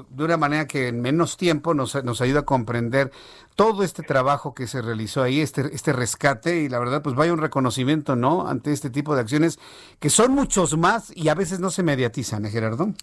de 0.09 0.25
una 0.25 0.39
manera 0.39 0.67
que 0.67 0.89
en 0.89 1.03
menos 1.03 1.37
tiempo 1.37 1.75
nos, 1.75 2.03
nos 2.03 2.23
ayuda 2.23 2.41
a 2.41 2.45
comprender 2.45 3.13
todo 3.55 3.85
este 3.85 4.03
trabajo 4.03 4.55
que 4.55 4.67
se 4.67 4.81
realizó 4.81 5.23
ahí, 5.23 5.41
este, 5.41 5.75
este 5.75 5.93
rescate 5.93 6.63
y 6.63 6.71
la 6.71 6.79
verdad 6.79 7.03
pues 7.03 7.15
vaya 7.15 7.35
un 7.35 7.41
reconocimiento, 7.41 8.17
¿no? 8.17 8.49
Ante 8.49 8.73
este 8.73 8.89
tipo 8.89 9.15
de 9.15 9.21
acciones 9.21 9.59
que 10.01 10.09
son 10.09 10.33
muchos 10.33 10.77
más 10.79 11.13
y 11.15 11.29
a 11.29 11.35
veces 11.35 11.61
no 11.61 11.71
se 11.71 11.83
mediatizan, 11.83 12.47
¿eh, 12.47 12.51
Gerardo? 12.51 12.95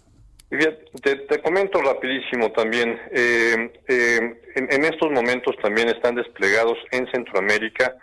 Te, 1.02 1.16
te, 1.16 1.40
comento 1.40 1.80
rapidísimo 1.80 2.52
también, 2.52 3.00
eh, 3.10 3.72
eh, 3.88 4.40
en, 4.54 4.72
en, 4.72 4.84
estos 4.84 5.10
momentos 5.10 5.56
también 5.62 5.88
están 5.88 6.14
desplegados 6.14 6.76
en 6.90 7.10
Centroamérica 7.10 7.96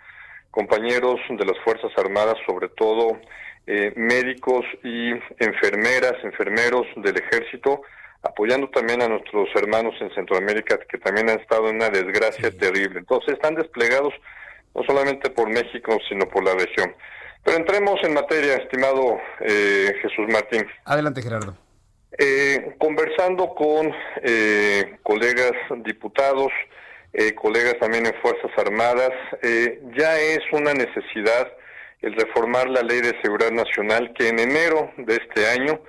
compañeros 0.50 1.20
de 1.28 1.44
las 1.44 1.58
Fuerzas 1.64 1.92
Armadas, 1.96 2.36
sobre 2.46 2.68
todo 2.70 3.18
eh, 3.66 3.92
médicos 3.96 4.64
y 4.82 5.10
enfermeras, 5.38 6.14
enfermeros 6.24 6.86
del 6.96 7.16
ejército, 7.18 7.82
apoyando 8.22 8.68
también 8.70 9.02
a 9.02 9.08
nuestros 9.08 9.48
hermanos 9.54 9.94
en 10.00 10.12
Centroamérica 10.14 10.78
que 10.88 10.98
también 10.98 11.30
han 11.30 11.40
estado 11.40 11.68
en 11.68 11.76
una 11.76 11.88
desgracia 11.88 12.50
terrible. 12.50 12.98
Entonces 12.98 13.34
están 13.34 13.54
desplegados 13.54 14.12
no 14.74 14.82
solamente 14.84 15.30
por 15.30 15.48
México, 15.48 15.98
sino 16.08 16.28
por 16.28 16.44
la 16.44 16.54
región. 16.54 16.94
Pero 17.44 17.56
entremos 17.56 17.98
en 18.02 18.12
materia, 18.12 18.56
estimado 18.56 19.18
eh, 19.40 19.94
Jesús 20.02 20.26
Martín. 20.28 20.66
Adelante, 20.84 21.22
Gerardo. 21.22 21.56
Eh, 22.18 22.74
conversando 22.78 23.54
con 23.54 23.92
colegas 25.02 25.52
diputados, 25.84 26.52
eh, 27.12 27.34
colegas 27.34 27.74
también 27.80 28.06
en 28.06 28.14
Fuerzas 28.22 28.52
Armadas, 28.56 29.10
eh, 29.42 29.82
ya 29.98 30.16
es 30.20 30.40
una 30.52 30.72
necesidad 30.72 31.52
el 32.02 32.14
reformar 32.14 32.70
la 32.70 32.82
Ley 32.82 33.00
de 33.00 33.20
Seguridad 33.20 33.50
Nacional 33.50 34.12
que 34.16 34.28
en 34.28 34.38
enero 34.38 34.92
de 34.96 35.16
este 35.16 35.48
año 35.48 35.80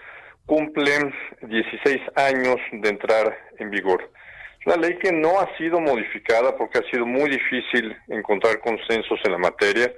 cumple 0.47 1.13
16 1.43 2.01
años 2.15 2.55
de 2.71 2.89
entrar 2.89 3.37
en 3.59 3.69
vigor. 3.69 4.11
Es 4.59 4.65
una 4.65 4.77
ley 4.77 4.97
que 4.97 5.11
no 5.11 5.39
ha 5.39 5.55
sido 5.57 5.79
modificada 5.79 6.57
porque 6.57 6.79
ha 6.79 6.91
sido 6.91 7.05
muy 7.05 7.29
difícil 7.29 7.95
encontrar 8.07 8.59
consensos 8.59 9.19
en 9.23 9.31
la 9.31 9.37
materia. 9.37 9.93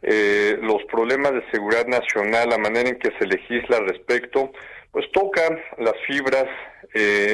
Eh, 0.00 0.58
los 0.62 0.82
problemas 0.84 1.32
de 1.32 1.50
seguridad 1.50 1.86
nacional, 1.86 2.48
la 2.48 2.58
manera 2.58 2.88
en 2.88 2.98
que 2.98 3.10
se 3.18 3.26
legisla 3.26 3.78
al 3.78 3.88
respecto, 3.88 4.52
pues 4.92 5.10
tocan 5.12 5.58
las 5.78 5.94
fibras, 6.06 6.46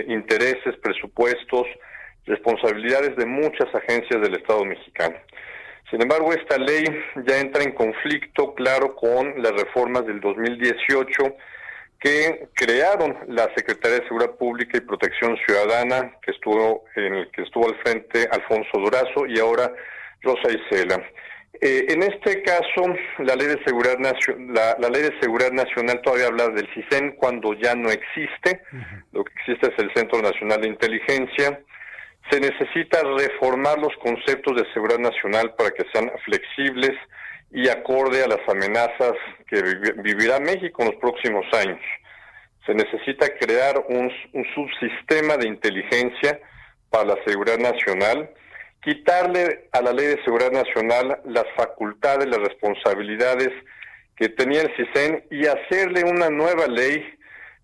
intereses, 0.06 0.76
presupuestos, 0.80 1.66
responsabilidades 2.24 3.16
de 3.16 3.26
muchas 3.26 3.74
agencias 3.74 4.22
del 4.22 4.36
Estado 4.36 4.64
mexicano. 4.64 5.16
Sin 5.90 6.02
embargo, 6.02 6.32
esta 6.32 6.58
ley 6.58 6.84
ya 7.26 7.40
entra 7.40 7.62
en 7.62 7.72
conflicto 7.72 8.54
claro 8.54 8.94
con 8.94 9.42
las 9.42 9.52
reformas 9.52 10.06
del 10.06 10.20
2018 10.20 11.34
que 11.98 12.48
crearon 12.54 13.16
la 13.26 13.50
Secretaría 13.56 13.98
de 13.98 14.06
Seguridad 14.06 14.36
Pública 14.36 14.78
y 14.78 14.82
Protección 14.82 15.36
Ciudadana, 15.44 16.14
que 16.22 16.30
estuvo 16.30 16.84
en 16.94 17.14
el 17.14 17.30
que 17.32 17.42
estuvo 17.42 17.66
al 17.66 17.74
frente 17.82 18.28
Alfonso 18.30 18.78
Durazo 18.78 19.26
y 19.26 19.40
ahora 19.40 19.72
Rosa 20.22 20.48
Isela. 20.52 21.02
Eh, 21.60 21.86
en 21.88 22.02
este 22.02 22.42
caso, 22.42 22.94
la 23.18 23.34
ley 23.34 23.48
de 23.48 23.62
seguridad 23.64 23.98
la, 23.98 24.76
la, 24.78 24.88
ley 24.88 25.02
de 25.02 25.20
seguridad 25.20 25.50
nacional 25.50 26.00
todavía 26.02 26.26
habla 26.26 26.48
del 26.48 26.68
CISEN 26.72 27.12
cuando 27.16 27.54
ya 27.54 27.74
no 27.74 27.90
existe. 27.90 28.62
Lo 29.12 29.24
que 29.24 29.32
existe 29.40 29.72
es 29.72 29.78
el 29.78 29.92
Centro 29.94 30.22
Nacional 30.22 30.60
de 30.60 30.68
Inteligencia 30.68 31.60
se 32.30 32.40
necesita 32.40 33.00
reformar 33.16 33.78
los 33.78 33.94
conceptos 34.02 34.56
de 34.56 34.70
seguridad 34.72 34.98
nacional 34.98 35.54
para 35.56 35.70
que 35.70 35.84
sean 35.92 36.10
flexibles 36.24 36.92
y 37.50 37.68
acorde 37.68 38.22
a 38.22 38.28
las 38.28 38.46
amenazas 38.46 39.14
que 39.48 39.62
vivirá 40.02 40.38
México 40.38 40.82
en 40.82 40.88
los 40.88 40.96
próximos 40.96 41.46
años. 41.54 41.80
Se 42.66 42.74
necesita 42.74 43.26
crear 43.38 43.82
un, 43.88 44.12
subsistema 44.54 45.38
de 45.38 45.48
inteligencia 45.48 46.38
para 46.90 47.14
la 47.14 47.24
seguridad 47.24 47.58
nacional, 47.58 48.30
quitarle 48.82 49.68
a 49.72 49.82
la 49.82 49.92
ley 49.92 50.06
de 50.06 50.24
seguridad 50.24 50.52
nacional 50.52 51.20
las 51.24 51.44
facultades, 51.56 52.28
las 52.28 52.40
responsabilidades 52.40 53.50
que 54.16 54.28
tenía 54.28 54.62
el 54.62 54.74
CISEN 54.76 55.24
y 55.30 55.46
hacerle 55.46 56.04
una 56.04 56.28
nueva 56.28 56.66
ley 56.66 57.04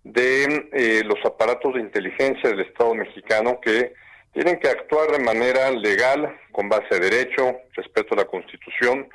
de 0.03 0.69
eh, 0.71 1.03
los 1.03 1.17
aparatos 1.25 1.73
de 1.73 1.81
inteligencia 1.81 2.49
del 2.49 2.61
Estado 2.61 2.93
mexicano 2.93 3.59
que 3.59 3.93
tienen 4.33 4.59
que 4.59 4.69
actuar 4.69 5.11
de 5.11 5.23
manera 5.23 5.71
legal, 5.71 6.37
con 6.51 6.69
base 6.69 6.87
a 6.91 6.99
derecho, 6.99 7.57
respeto 7.73 8.13
a 8.13 8.17
la 8.17 8.25
Constitución, 8.25 9.07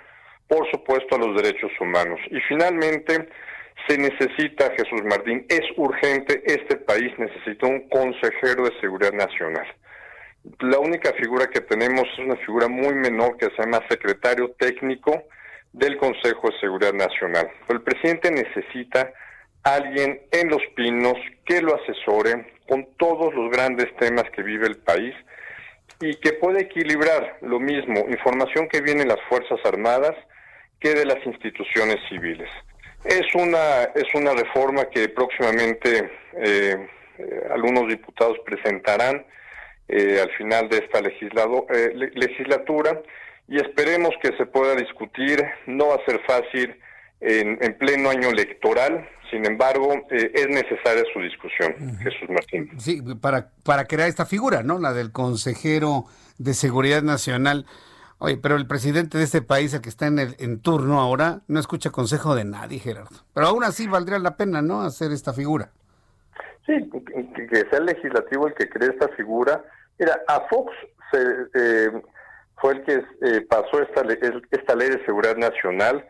por 0.48 0.68
supuesto 0.70 1.14
a 1.14 1.18
los 1.18 1.40
derechos 1.40 1.70
humanos. 1.80 2.18
Y 2.30 2.40
finalmente, 2.48 3.28
se 3.86 3.98
necesita, 3.98 4.72
Jesús 4.72 5.03
Martín, 5.05 5.46
es 5.48 5.62
urgente, 5.76 6.42
este 6.44 6.76
país 6.76 7.12
necesita 7.18 7.66
un 7.66 7.88
consejero 7.88 8.64
de 8.64 8.80
seguridad 8.80 9.12
nacional. 9.12 9.66
La 10.61 10.78
única 10.78 11.12
figura 11.14 11.49
que 11.49 11.61
tenemos 11.61 12.05
es 12.12 12.18
una 12.18 12.36
figura 12.36 12.68
muy 12.68 12.95
menor 12.95 13.36
que 13.36 13.47
se 13.47 13.62
llama 13.62 13.84
secretario 13.88 14.51
técnico 14.59 15.24
del 15.72 15.99
Consejo 15.99 16.51
de 16.51 16.59
Seguridad 16.61 16.93
Nacional. 16.93 17.51
el 17.68 17.82
presidente 17.82 18.30
necesita 18.30 19.12
alguien 19.62 20.20
en 20.32 20.49
Los 20.49 20.62
Pinos 20.74 21.16
que 21.45 21.61
lo 21.61 21.76
asesore 21.76 22.55
con 22.66 22.86
todos 22.97 23.34
los 23.34 23.51
grandes 23.51 23.95
temas 23.97 24.24
que 24.34 24.43
vive 24.43 24.66
el 24.66 24.78
país 24.78 25.14
y 26.01 26.14
que 26.16 26.32
puede 26.32 26.62
equilibrar 26.62 27.36
lo 27.43 27.61
mismo 27.61 28.07
información 28.09 28.68
que 28.68 28.80
viene 28.80 29.03
de 29.03 29.09
las 29.09 29.20
Fuerzas 29.28 29.61
Armadas 29.64 30.16
que 30.80 30.95
de 30.95 31.05
las 31.05 31.24
instituciones 31.26 31.97
civiles. 32.09 32.49
Es 33.05 33.34
una, 33.34 33.82
es 33.95 34.14
una 34.14 34.32
reforma 34.32 34.88
que 34.88 35.09
próximamente 35.11 36.11
eh, 36.34 36.88
eh, 37.18 37.49
algunos 37.53 37.86
diputados 37.88 38.38
presentarán 38.45 39.24
eh, 39.91 40.20
al 40.22 40.30
final 40.32 40.68
de 40.68 40.78
esta 40.78 41.01
legislado, 41.01 41.66
legislatura 42.14 43.03
y 43.49 43.57
esperemos 43.57 44.11
que 44.22 44.36
se 44.36 44.47
pueda 44.47 44.74
discutir. 44.76 45.45
No 45.66 45.88
va 45.88 45.97
a 45.97 46.05
ser 46.05 46.20
fácil 46.26 46.76
en, 47.20 47.59
en 47.61 47.76
pleno 47.76 48.11
año 48.11 48.28
electoral, 48.30 49.07
sin 49.30 49.47
embargo, 49.47 49.93
eh, 50.11 50.32
es 50.34 50.49
necesaria 50.49 51.05
su 51.12 51.20
discusión, 51.20 51.74
Jesús 51.99 52.28
Martín. 52.28 52.70
Sí, 52.78 53.01
para, 53.20 53.51
para 53.62 53.84
crear 53.84 54.09
esta 54.09 54.26
figura, 54.26 54.62
¿no? 54.62 54.78
La 54.78 54.93
del 54.93 55.12
consejero 55.12 56.05
de 56.38 56.53
Seguridad 56.55 57.03
Nacional. 57.03 57.66
Oye, 58.18 58.36
pero 58.36 58.57
el 58.57 58.66
presidente 58.66 59.18
de 59.18 59.24
este 59.24 59.41
país, 59.41 59.72
el 59.72 59.80
que 59.80 59.88
está 59.88 60.07
en, 60.07 60.18
el, 60.18 60.36
en 60.41 60.61
turno 60.61 61.01
ahora, 61.01 61.41
no 61.47 61.61
escucha 61.61 61.91
consejo 61.91 62.34
de 62.34 62.45
nadie, 62.45 62.80
Gerardo. 62.80 63.16
Pero 63.32 63.47
aún 63.47 63.64
así 63.64 63.86
valdría 63.86 64.18
la 64.18 64.36
pena, 64.36 64.62
¿no? 64.62 64.82
Hacer 64.82 65.12
esta 65.12 65.32
figura. 65.32 65.70
Sí, 66.66 66.91
que, 67.49 67.57
sea 67.70 67.78
el 67.78 67.86
legislativo 67.86 68.47
el 68.49 68.55
que 68.55 68.68
cree 68.68 68.91
esta 68.91 69.09
figura. 69.16 69.64
Mira, 70.01 70.20
a 70.26 70.40
Fox 70.48 70.72
se, 71.12 71.18
eh, 71.55 72.03
fue 72.57 72.72
el 72.72 72.84
que 72.84 72.94
eh, 72.94 73.40
pasó 73.48 73.80
esta, 73.80 74.03
esta 74.51 74.74
ley 74.74 74.88
de 74.88 75.05
seguridad 75.05 75.36
nacional 75.36 76.05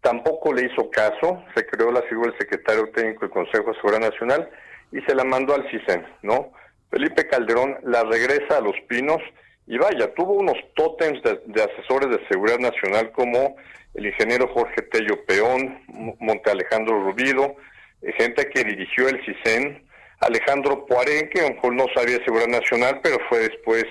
tampoco 0.00 0.52
le 0.52 0.66
hizo 0.66 0.90
caso, 0.90 1.42
se 1.54 1.66
creó 1.66 1.90
la 1.90 2.02
figura 2.02 2.30
del 2.30 2.38
secretario 2.38 2.90
técnico 2.90 3.22
del 3.22 3.30
Consejo 3.30 3.70
de 3.70 3.76
Seguridad 3.76 4.10
Nacional 4.10 4.50
y 4.92 5.00
se 5.02 5.14
la 5.14 5.24
mandó 5.24 5.54
al 5.54 5.68
CISEN, 5.70 6.06
¿no? 6.22 6.52
Felipe 6.90 7.28
Calderón 7.28 7.78
la 7.84 8.02
regresa 8.04 8.58
a 8.58 8.60
Los 8.60 8.76
Pinos 8.88 9.20
y 9.66 9.78
vaya, 9.78 10.12
tuvo 10.14 10.32
unos 10.32 10.56
tótems 10.74 11.22
de, 11.22 11.62
asesores 11.62 12.10
de 12.10 12.26
seguridad 12.28 12.58
nacional 12.58 13.12
como 13.12 13.56
el 13.94 14.06
ingeniero 14.06 14.48
Jorge 14.48 14.82
Tello 14.82 15.24
Peón, 15.26 15.80
Monte 16.18 16.50
Alejandro 16.50 17.04
Rubido, 17.04 17.56
eh, 18.02 18.12
gente 18.12 18.48
que 18.48 18.64
dirigió 18.64 19.08
el 19.08 19.24
CISEN, 19.24 19.84
Alejandro 20.20 20.86
Poiré, 20.86 21.28
que 21.30 21.40
a 21.40 21.48
lo 21.48 21.54
mejor 21.54 21.74
no 21.74 21.86
sabía 21.94 22.18
de 22.18 22.24
seguridad 22.24 22.48
nacional, 22.48 23.00
pero 23.02 23.18
fue 23.28 23.40
después 23.40 23.84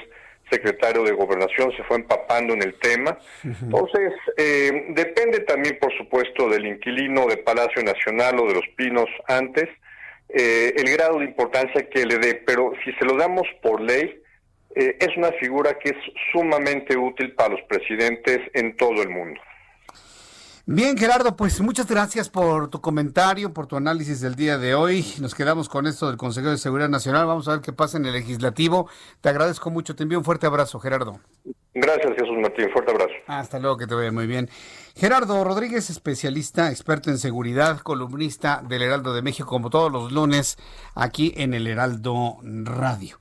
secretario 0.49 1.03
de 1.03 1.11
Gobernación, 1.11 1.71
se 1.75 1.83
fue 1.83 1.97
empapando 1.97 2.53
en 2.53 2.63
el 2.63 2.73
tema. 2.79 3.17
Entonces, 3.43 4.13
eh, 4.37 4.85
depende 4.89 5.41
también, 5.41 5.77
por 5.79 5.95
supuesto, 5.97 6.49
del 6.49 6.65
inquilino 6.65 7.27
de 7.27 7.37
Palacio 7.37 7.83
Nacional 7.83 8.39
o 8.39 8.47
de 8.47 8.55
los 8.55 8.67
Pinos 8.75 9.09
antes, 9.27 9.69
eh, 10.29 10.73
el 10.75 10.91
grado 10.91 11.19
de 11.19 11.25
importancia 11.25 11.89
que 11.89 12.05
le 12.05 12.17
dé, 12.17 12.35
pero 12.45 12.73
si 12.83 12.91
se 12.93 13.05
lo 13.05 13.15
damos 13.15 13.47
por 13.61 13.81
ley, 13.81 14.21
eh, 14.75 14.95
es 14.99 15.17
una 15.17 15.31
figura 15.33 15.77
que 15.79 15.89
es 15.89 15.97
sumamente 16.31 16.95
útil 16.95 17.33
para 17.33 17.49
los 17.49 17.61
presidentes 17.63 18.39
en 18.53 18.77
todo 18.77 19.01
el 19.01 19.09
mundo. 19.09 19.41
Bien, 20.71 20.95
Gerardo, 20.95 21.35
pues 21.35 21.59
muchas 21.61 21.87
gracias 21.87 22.29
por 22.29 22.69
tu 22.69 22.79
comentario, 22.79 23.51
por 23.51 23.65
tu 23.65 23.75
análisis 23.75 24.21
del 24.21 24.35
día 24.35 24.59
de 24.59 24.75
hoy. 24.75 25.03
Nos 25.19 25.33
quedamos 25.33 25.67
con 25.67 25.87
esto 25.87 26.05
del 26.05 26.15
Consejo 26.15 26.51
de 26.51 26.59
Seguridad 26.59 26.89
Nacional. 26.89 27.25
Vamos 27.25 27.47
a 27.47 27.53
ver 27.53 27.61
qué 27.61 27.73
pasa 27.73 27.97
en 27.97 28.05
el 28.05 28.13
legislativo. 28.13 28.87
Te 29.19 29.29
agradezco 29.29 29.71
mucho. 29.71 29.95
Te 29.95 30.03
envío 30.03 30.19
un 30.19 30.23
fuerte 30.23 30.45
abrazo, 30.45 30.79
Gerardo. 30.79 31.21
Gracias, 31.73 32.13
Jesús 32.13 32.37
Martín. 32.39 32.69
Fuerte 32.71 32.91
abrazo. 32.91 33.13
Hasta 33.25 33.57
luego, 33.57 33.77
que 33.77 33.87
te 33.87 33.95
vaya 33.95 34.11
muy 34.11 34.27
bien. 34.27 34.47
Gerardo 34.95 35.43
Rodríguez, 35.43 35.89
especialista, 35.89 36.69
experto 36.69 37.09
en 37.09 37.17
seguridad, 37.17 37.79
columnista 37.79 38.61
del 38.63 38.83
Heraldo 38.83 39.15
de 39.15 39.23
México, 39.23 39.49
como 39.49 39.71
todos 39.71 39.91
los 39.91 40.11
lunes, 40.11 40.59
aquí 40.93 41.33
en 41.35 41.55
el 41.55 41.65
Heraldo 41.65 42.37
Radio. 42.43 43.18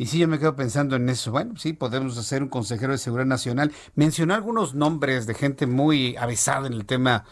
Y 0.00 0.06
sí, 0.06 0.18
yo 0.18 0.28
me 0.28 0.38
quedo 0.38 0.56
pensando 0.56 0.96
en 0.96 1.10
eso. 1.10 1.30
Bueno, 1.30 1.58
sí, 1.58 1.74
podemos 1.74 2.16
hacer 2.16 2.42
un 2.42 2.48
consejero 2.48 2.92
de 2.92 2.96
seguridad 2.96 3.26
nacional. 3.26 3.70
Mencionó 3.96 4.32
algunos 4.32 4.74
nombres 4.74 5.26
de 5.26 5.34
gente 5.34 5.66
muy 5.66 6.16
avesada 6.16 6.68
en 6.68 6.72
el 6.72 6.86
tema 6.86 7.26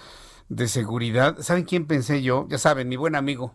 de 0.51 0.69
seguridad. 0.69 1.39
¿Saben 1.41 1.65
quién 1.65 1.87
pensé 1.87 2.21
yo? 2.21 2.47
Ya 2.51 2.59
saben, 2.59 2.91
mi 2.91 2.97
buen 2.97 3.15
amigo. 3.15 3.55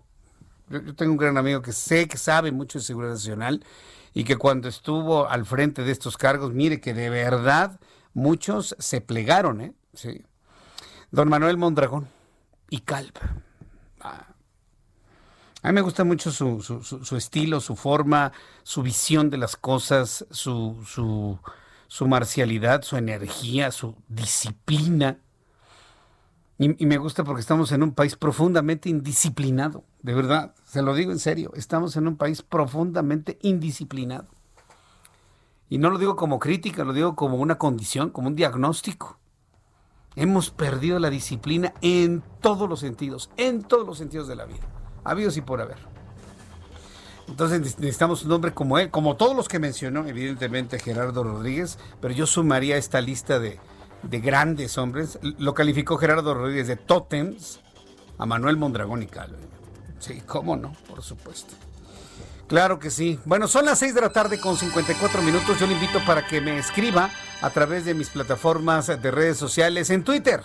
Yo, 0.67 0.95
tengo 0.95 1.11
un 1.11 1.19
gran 1.19 1.37
amigo 1.37 1.61
que 1.61 1.73
sé 1.73 2.07
que 2.07 2.17
sabe 2.17 2.51
mucho 2.51 2.79
de 2.79 2.85
seguridad 2.85 3.13
nacional 3.13 3.63
y 4.15 4.23
que 4.23 4.35
cuando 4.35 4.67
estuvo 4.67 5.29
al 5.29 5.45
frente 5.45 5.83
de 5.83 5.91
estos 5.91 6.17
cargos, 6.17 6.51
mire 6.51 6.81
que 6.81 6.95
de 6.95 7.11
verdad 7.11 7.79
muchos 8.15 8.75
se 8.79 8.99
plegaron, 8.99 9.61
¿eh? 9.61 9.73
Sí. 9.93 10.25
Don 11.11 11.29
Manuel 11.29 11.57
Mondragón 11.57 12.07
y 12.67 12.79
Calva. 12.79 13.43
A 15.63 15.69
mí 15.69 15.75
me 15.75 15.81
gusta 15.81 16.03
mucho 16.03 16.29
su, 16.29 16.61
su, 16.61 17.15
estilo, 17.15 17.61
su 17.61 17.77
forma, 17.77 18.33
su 18.63 18.83
visión 18.83 19.29
de 19.29 19.37
las 19.37 19.55
cosas, 19.55 20.25
su, 20.29 20.83
su, 20.85 22.05
marcialidad, 22.05 22.81
su 22.81 22.97
energía, 22.97 23.71
su 23.71 23.95
disciplina. 24.09 25.19
Y, 26.57 26.85
me 26.85 26.97
gusta 26.97 27.23
porque 27.23 27.39
estamos 27.39 27.71
en 27.71 27.81
un 27.81 27.93
país 27.93 28.17
profundamente 28.17 28.89
indisciplinado, 28.89 29.85
de 30.01 30.13
verdad, 30.13 30.53
se 30.65 30.81
lo 30.81 30.93
digo 30.93 31.13
en 31.13 31.19
serio, 31.19 31.53
estamos 31.55 31.95
en 31.95 32.09
un 32.09 32.17
país 32.17 32.41
profundamente 32.41 33.39
indisciplinado. 33.41 34.27
Y 35.69 35.77
no 35.77 35.89
lo 35.89 35.97
digo 35.97 36.17
como 36.17 36.39
crítica, 36.39 36.83
lo 36.83 36.91
digo 36.91 37.15
como 37.15 37.37
una 37.37 37.57
condición, 37.57 38.09
como 38.09 38.27
un 38.27 38.35
diagnóstico. 38.35 39.17
Hemos 40.17 40.49
perdido 40.49 40.99
la 40.99 41.09
disciplina 41.09 41.73
en 41.79 42.21
todos 42.41 42.69
los 42.69 42.81
sentidos, 42.81 43.29
en 43.37 43.63
todos 43.63 43.87
los 43.87 43.97
sentidos 43.97 44.27
de 44.27 44.35
la 44.35 44.45
vida 44.45 44.72
habidos 45.03 45.37
y 45.37 45.41
por 45.41 45.61
haber. 45.61 45.77
Entonces 47.27 47.79
necesitamos 47.79 48.23
un 48.25 48.31
hombre 48.31 48.53
como 48.53 48.77
él, 48.77 48.89
como 48.91 49.15
todos 49.15 49.35
los 49.35 49.47
que 49.47 49.59
mencionó, 49.59 50.05
evidentemente 50.05 50.79
Gerardo 50.79 51.23
Rodríguez, 51.23 51.79
pero 52.01 52.13
yo 52.13 52.27
sumaría 52.27 52.77
esta 52.77 53.01
lista 53.01 53.39
de, 53.39 53.59
grandes 54.03 54.77
hombres. 54.77 55.17
Lo 55.21 55.53
calificó 55.53 55.97
Gerardo 55.97 56.33
Rodríguez 56.33 56.67
de 56.67 56.75
tótems 56.75 57.61
a 58.17 58.25
Manuel 58.25 58.57
Mondragón 58.57 59.01
y 59.03 59.07
Calvo. 59.07 59.37
Sí, 59.99 60.21
cómo 60.25 60.57
no, 60.57 60.73
por 60.87 61.01
supuesto. 61.01 61.53
Claro 62.47 62.77
que 62.77 62.91
sí. 62.91 63.19
Bueno, 63.23 63.47
son 63.47 63.65
las 63.65 63.79
6 63.79 63.95
de 63.95 64.01
la 64.01 64.09
tarde 64.11 64.39
con 64.39 64.57
54 64.57 65.21
minutos. 65.21 65.57
Yo 65.57 65.65
le 65.65 65.73
invito 65.73 65.99
para 66.05 66.27
que 66.27 66.41
me 66.41 66.57
escriba 66.57 67.09
a 67.41 67.49
través 67.49 67.85
de 67.85 67.93
mis 67.93 68.09
plataformas 68.09 68.87
de 68.87 69.11
redes 69.11 69.37
sociales 69.37 69.89
en 69.89 70.03
Twitter 70.03 70.43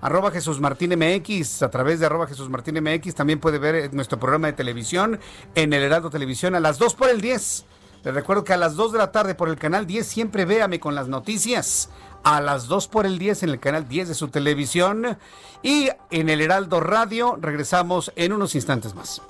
arroba 0.00 0.30
Jesús 0.30 0.60
Martín 0.60 0.94
MX, 0.98 1.62
a 1.62 1.70
través 1.70 2.00
de 2.00 2.06
arroba 2.06 2.26
Jesús 2.26 2.48
Martín 2.48 2.82
MX, 2.82 3.14
también 3.14 3.40
puede 3.40 3.58
ver 3.58 3.74
eh, 3.74 3.90
nuestro 3.92 4.18
programa 4.18 4.46
de 4.46 4.52
televisión 4.54 5.20
en 5.54 5.72
el 5.72 5.82
Heraldo 5.82 6.10
Televisión 6.10 6.54
a 6.54 6.60
las 6.60 6.78
2 6.78 6.94
por 6.94 7.08
el 7.08 7.20
10. 7.20 7.64
Les 8.02 8.14
recuerdo 8.14 8.44
que 8.44 8.54
a 8.54 8.56
las 8.56 8.76
2 8.76 8.92
de 8.92 8.98
la 8.98 9.12
tarde 9.12 9.34
por 9.34 9.48
el 9.48 9.56
canal 9.56 9.86
10 9.86 10.06
siempre 10.06 10.44
véame 10.44 10.80
con 10.80 10.94
las 10.94 11.08
noticias. 11.08 11.90
A 12.22 12.40
las 12.40 12.66
2 12.66 12.88
por 12.88 13.06
el 13.06 13.18
10 13.18 13.44
en 13.44 13.48
el 13.50 13.60
canal 13.60 13.88
10 13.88 14.08
de 14.08 14.14
su 14.14 14.28
televisión. 14.28 15.18
Y 15.62 15.88
en 16.10 16.28
el 16.28 16.40
Heraldo 16.40 16.80
Radio 16.80 17.36
regresamos 17.40 18.12
en 18.16 18.32
unos 18.32 18.54
instantes 18.54 18.94
más. 18.94 19.22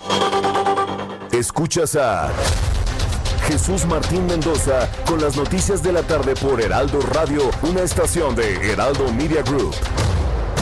Escuchas 1.33 1.97
a 1.97 2.31
Jesús 3.49 3.87
Martín 3.87 4.27
Mendoza 4.27 4.89
con 5.07 5.21
las 5.21 5.37
noticias 5.37 5.83
de 5.83 5.93
la 5.93 6.03
tarde 6.03 6.35
por 6.37 6.61
Heraldo 6.61 7.01
Radio, 7.01 7.51
una 7.63 7.83
estación 7.83 8.37
de 8.37 8.73
Heraldo 8.73 9.13
Media 9.13 9.43
Group. 9.43 9.75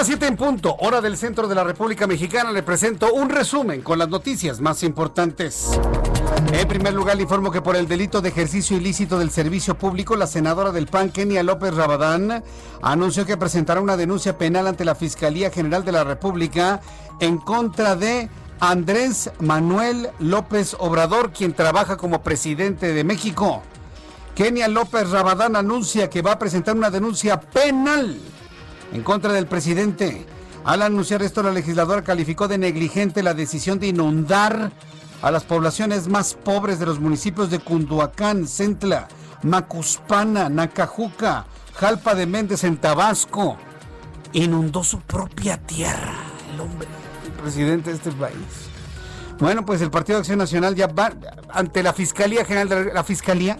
Las 0.00 0.06
7 0.06 0.28
en 0.28 0.36
punto, 0.38 0.76
hora 0.78 1.02
del 1.02 1.18
centro 1.18 1.46
de 1.46 1.54
la 1.54 1.62
República 1.62 2.06
Mexicana. 2.06 2.52
Le 2.52 2.62
presento 2.62 3.12
un 3.12 3.28
resumen 3.28 3.82
con 3.82 3.98
las 3.98 4.08
noticias 4.08 4.58
más 4.58 4.82
importantes. 4.82 5.78
En 6.54 6.66
primer 6.66 6.94
lugar, 6.94 7.16
le 7.16 7.24
informo 7.24 7.50
que 7.50 7.60
por 7.60 7.76
el 7.76 7.86
delito 7.86 8.22
de 8.22 8.30
ejercicio 8.30 8.78
ilícito 8.78 9.18
del 9.18 9.30
servicio 9.30 9.76
público, 9.76 10.16
la 10.16 10.26
senadora 10.26 10.70
del 10.72 10.86
PAN, 10.86 11.10
Kenia 11.10 11.42
López 11.42 11.74
Rabadán, 11.74 12.42
anunció 12.80 13.26
que 13.26 13.36
presentará 13.36 13.82
una 13.82 13.98
denuncia 13.98 14.38
penal 14.38 14.68
ante 14.68 14.86
la 14.86 14.94
Fiscalía 14.94 15.50
General 15.50 15.84
de 15.84 15.92
la 15.92 16.02
República 16.02 16.80
en 17.20 17.36
contra 17.36 17.94
de 17.94 18.30
Andrés 18.58 19.30
Manuel 19.38 20.08
López 20.18 20.76
Obrador, 20.78 21.30
quien 21.30 21.52
trabaja 21.52 21.98
como 21.98 22.22
presidente 22.22 22.94
de 22.94 23.04
México. 23.04 23.60
Kenia 24.34 24.66
López 24.66 25.10
Rabadán 25.10 25.56
anuncia 25.56 26.08
que 26.08 26.22
va 26.22 26.32
a 26.32 26.38
presentar 26.38 26.74
una 26.74 26.90
denuncia 26.90 27.38
penal 27.38 28.18
en 28.92 29.02
contra 29.02 29.32
del 29.32 29.46
presidente. 29.46 30.26
Al 30.64 30.82
anunciar 30.82 31.22
esto, 31.22 31.42
la 31.42 31.52
legisladora 31.52 32.04
calificó 32.04 32.48
de 32.48 32.58
negligente 32.58 33.22
la 33.22 33.34
decisión 33.34 33.78
de 33.78 33.88
inundar 33.88 34.72
a 35.22 35.30
las 35.30 35.44
poblaciones 35.44 36.08
más 36.08 36.34
pobres 36.34 36.78
de 36.78 36.86
los 36.86 37.00
municipios 37.00 37.50
de 37.50 37.58
Cunduacán, 37.58 38.46
Centla, 38.46 39.08
Macuspana, 39.42 40.48
Nacajuca, 40.48 41.46
Jalpa 41.74 42.14
de 42.14 42.26
Méndez 42.26 42.64
en 42.64 42.76
Tabasco. 42.76 43.56
Inundó 44.32 44.84
su 44.84 45.00
propia 45.00 45.56
tierra, 45.56 46.14
el 46.52 46.60
hombre, 46.60 46.88
el 47.24 47.32
presidente 47.32 47.90
de 47.90 47.96
este 47.96 48.12
país. 48.12 48.68
Bueno, 49.38 49.64
pues 49.64 49.80
el 49.80 49.90
Partido 49.90 50.18
de 50.18 50.20
Acción 50.20 50.38
Nacional 50.38 50.74
ya 50.74 50.86
va 50.86 51.12
ante 51.48 51.82
la 51.82 51.94
Fiscalía 51.94 52.44
General 52.44 52.68
de 52.68 52.92
la 52.92 53.02
Fiscalía, 53.02 53.58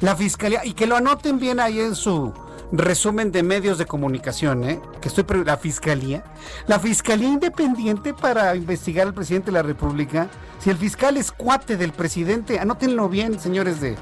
la 0.00 0.16
Fiscalía, 0.16 0.64
y 0.64 0.72
que 0.74 0.88
lo 0.88 0.96
anoten 0.96 1.38
bien 1.38 1.60
ahí 1.60 1.78
en 1.78 1.94
su 1.94 2.34
resumen 2.72 3.32
de 3.32 3.42
medios 3.42 3.78
de 3.78 3.86
comunicación, 3.86 4.64
¿eh? 4.64 4.80
que 5.00 5.08
estoy 5.08 5.24
la 5.44 5.56
fiscalía, 5.56 6.24
la 6.66 6.78
fiscalía 6.78 7.28
independiente 7.28 8.14
para 8.14 8.54
investigar 8.54 9.06
al 9.06 9.14
presidente 9.14 9.46
de 9.46 9.52
la 9.52 9.62
República. 9.62 10.28
Si 10.58 10.70
el 10.70 10.76
fiscal 10.76 11.16
es 11.16 11.32
cuate 11.32 11.76
del 11.76 11.92
presidente, 11.92 12.58
anótenlo 12.58 13.08
bien, 13.08 13.40
señores 13.40 13.80
de 13.80 13.96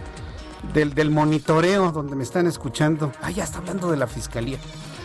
del, 0.72 0.94
del 0.94 1.10
monitoreo 1.10 1.92
donde 1.92 2.16
me 2.16 2.22
están 2.22 2.46
escuchando. 2.46 3.12
Ah, 3.22 3.30
ya 3.30 3.44
está 3.44 3.58
hablando 3.58 3.90
de 3.90 3.96
la 3.96 4.06
fiscalía. 4.06 4.58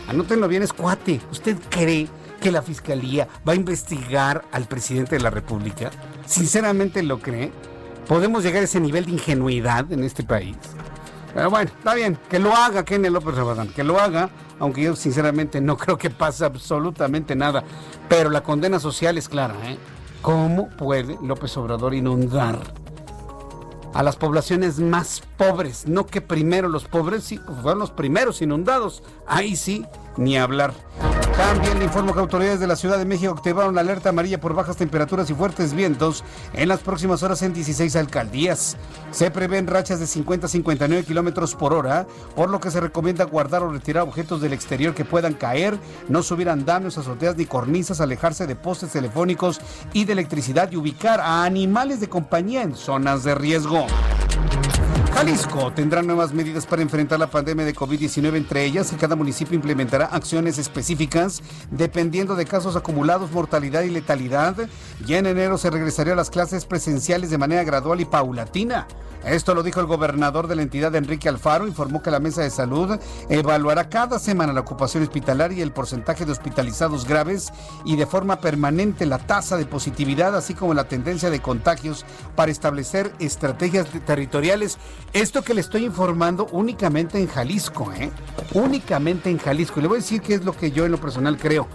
Anótenlo 0.08 0.48
bien, 0.48 0.62
es 0.62 0.72
cuate. 0.72 1.20
¿Usted 1.30 1.56
cree 1.70 2.08
que 2.40 2.50
la 2.50 2.62
fiscalía 2.62 3.28
va 3.46 3.52
a 3.52 3.56
investigar 3.56 4.44
al 4.52 4.66
presidente 4.66 5.16
de 5.16 5.22
la 5.22 5.30
República? 5.30 5.90
¿Sinceramente 6.26 7.02
lo 7.02 7.20
cree? 7.20 7.52
¿Podemos 8.06 8.42
llegar 8.42 8.62
a 8.62 8.64
ese 8.64 8.80
nivel 8.80 9.06
de 9.06 9.12
ingenuidad 9.12 9.90
en 9.90 10.04
este 10.04 10.24
país? 10.24 10.56
Pero 11.34 11.50
bueno, 11.50 11.70
está 11.76 11.94
bien, 11.94 12.16
que 12.30 12.38
lo 12.38 12.54
haga 12.54 12.84
Kenny 12.84 13.10
López 13.10 13.34
Rabadán, 13.34 13.68
que 13.68 13.82
lo 13.82 13.98
haga, 13.98 14.30
aunque 14.60 14.82
yo 14.82 14.94
sinceramente 14.94 15.60
no 15.60 15.76
creo 15.78 15.98
que 15.98 16.08
pase 16.08 16.44
absolutamente 16.44 17.34
nada. 17.34 17.64
Pero 18.08 18.30
la 18.30 18.42
condena 18.42 18.78
social 18.78 19.18
es 19.18 19.28
clara, 19.28 19.54
¿eh? 19.64 19.76
¿Cómo 20.22 20.70
puede 20.70 21.18
López 21.22 21.54
Obrador 21.56 21.92
inundar 21.92 22.58
a 23.92 24.02
las 24.02 24.16
poblaciones 24.16 24.78
más 24.78 25.22
pobres? 25.36 25.86
No 25.86 26.06
que 26.06 26.20
primero 26.22 26.68
los 26.68 26.84
pobres, 26.84 27.24
sí, 27.24 27.38
pues 27.44 27.58
fueron 27.60 27.80
los 27.80 27.90
primeros 27.90 28.40
inundados. 28.40 29.02
Ahí 29.26 29.56
sí, 29.56 29.84
ni 30.16 30.36
hablar. 30.36 30.72
También 31.36 31.80
le 31.80 31.86
informo 31.86 32.14
que 32.14 32.20
autoridades 32.20 32.60
de 32.60 32.68
la 32.68 32.76
Ciudad 32.76 32.96
de 32.96 33.04
México 33.04 33.32
activaron 33.32 33.74
la 33.74 33.80
alerta 33.80 34.10
amarilla 34.10 34.40
por 34.40 34.54
bajas 34.54 34.76
temperaturas 34.76 35.28
y 35.30 35.34
fuertes 35.34 35.74
vientos 35.74 36.22
en 36.52 36.68
las 36.68 36.80
próximas 36.80 37.24
horas 37.24 37.42
en 37.42 37.52
16 37.52 37.96
alcaldías. 37.96 38.76
Se 39.10 39.32
prevén 39.32 39.66
rachas 39.66 39.98
de 39.98 40.06
50 40.06 40.46
a 40.46 40.48
59 40.48 41.04
kilómetros 41.04 41.56
por 41.56 41.72
hora, 41.72 42.06
por 42.36 42.50
lo 42.50 42.60
que 42.60 42.70
se 42.70 42.80
recomienda 42.80 43.24
guardar 43.24 43.64
o 43.64 43.72
retirar 43.72 44.04
objetos 44.04 44.40
del 44.40 44.52
exterior 44.52 44.94
que 44.94 45.04
puedan 45.04 45.34
caer, 45.34 45.76
no 46.08 46.22
subir 46.22 46.48
andamios, 46.48 46.98
azoteas 46.98 47.36
ni 47.36 47.46
cornisas, 47.46 48.00
alejarse 48.00 48.46
de 48.46 48.54
postes 48.54 48.92
telefónicos 48.92 49.60
y 49.92 50.04
de 50.04 50.12
electricidad 50.12 50.70
y 50.70 50.76
ubicar 50.76 51.20
a 51.20 51.44
animales 51.44 51.98
de 52.00 52.08
compañía 52.08 52.62
en 52.62 52.76
zonas 52.76 53.24
de 53.24 53.34
riesgo. 53.34 53.86
Jalisco 55.14 55.72
tendrá 55.72 56.02
nuevas 56.02 56.32
medidas 56.32 56.66
para 56.66 56.82
enfrentar 56.82 57.20
la 57.20 57.30
pandemia 57.30 57.64
de 57.64 57.74
COVID-19, 57.74 58.36
entre 58.36 58.64
ellas 58.64 58.90
que 58.90 58.96
cada 58.96 59.14
municipio 59.14 59.54
implementará 59.54 60.06
acciones 60.06 60.58
específicas 60.58 61.40
dependiendo 61.70 62.34
de 62.34 62.44
casos 62.44 62.74
acumulados, 62.74 63.30
mortalidad 63.30 63.82
y 63.82 63.90
letalidad. 63.90 64.56
Ya 65.06 65.18
en 65.18 65.26
enero 65.26 65.56
se 65.56 65.70
regresaría 65.70 66.14
a 66.14 66.16
las 66.16 66.30
clases 66.30 66.66
presenciales 66.66 67.30
de 67.30 67.38
manera 67.38 67.62
gradual 67.62 68.00
y 68.00 68.06
paulatina. 68.06 68.88
Esto 69.24 69.54
lo 69.54 69.62
dijo 69.62 69.80
el 69.80 69.86
gobernador 69.86 70.48
de 70.48 70.56
la 70.56 70.62
entidad, 70.62 70.94
Enrique 70.94 71.30
Alfaro, 71.30 71.66
informó 71.66 72.02
que 72.02 72.10
la 72.10 72.20
mesa 72.20 72.42
de 72.42 72.50
salud 72.50 72.98
evaluará 73.30 73.88
cada 73.88 74.18
semana 74.18 74.52
la 74.52 74.60
ocupación 74.60 75.02
hospitalaria 75.02 75.58
y 75.58 75.62
el 75.62 75.72
porcentaje 75.72 76.26
de 76.26 76.32
hospitalizados 76.32 77.06
graves 77.06 77.50
y 77.86 77.96
de 77.96 78.04
forma 78.04 78.40
permanente 78.40 79.06
la 79.06 79.18
tasa 79.18 79.56
de 79.56 79.64
positividad, 79.64 80.36
así 80.36 80.52
como 80.52 80.74
la 80.74 80.88
tendencia 80.88 81.30
de 81.30 81.40
contagios 81.40 82.04
para 82.36 82.52
establecer 82.52 83.12
estrategias 83.18 83.86
territoriales. 84.04 84.76
Esto 85.14 85.42
que 85.42 85.54
le 85.54 85.60
estoy 85.60 85.84
informando 85.84 86.48
únicamente 86.50 87.20
en 87.20 87.28
Jalisco, 87.28 87.92
¿eh? 87.92 88.10
Únicamente 88.52 89.30
en 89.30 89.38
Jalisco. 89.38 89.78
Y 89.78 89.82
le 89.82 89.88
voy 89.88 89.98
a 89.98 90.00
decir 90.00 90.20
qué 90.20 90.34
es 90.34 90.44
lo 90.44 90.56
que 90.56 90.72
yo 90.72 90.86
en 90.86 90.90
lo 90.90 90.98
personal 90.98 91.38
creo. 91.38 91.68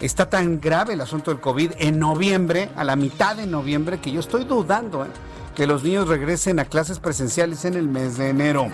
Está 0.00 0.28
tan 0.28 0.60
grave 0.60 0.94
el 0.94 1.00
asunto 1.00 1.30
del 1.30 1.40
COVID 1.40 1.74
en 1.78 2.00
noviembre, 2.00 2.68
a 2.74 2.82
la 2.82 2.96
mitad 2.96 3.36
de 3.36 3.46
noviembre, 3.46 4.00
que 4.00 4.10
yo 4.10 4.18
estoy 4.18 4.42
dudando, 4.42 5.04
¿eh? 5.04 5.08
Que 5.54 5.66
los 5.66 5.82
niños 5.82 6.08
regresen 6.08 6.58
a 6.58 6.64
clases 6.64 6.98
presenciales 6.98 7.64
en 7.64 7.74
el 7.74 7.88
mes 7.88 8.16
de 8.16 8.28
enero. 8.28 8.68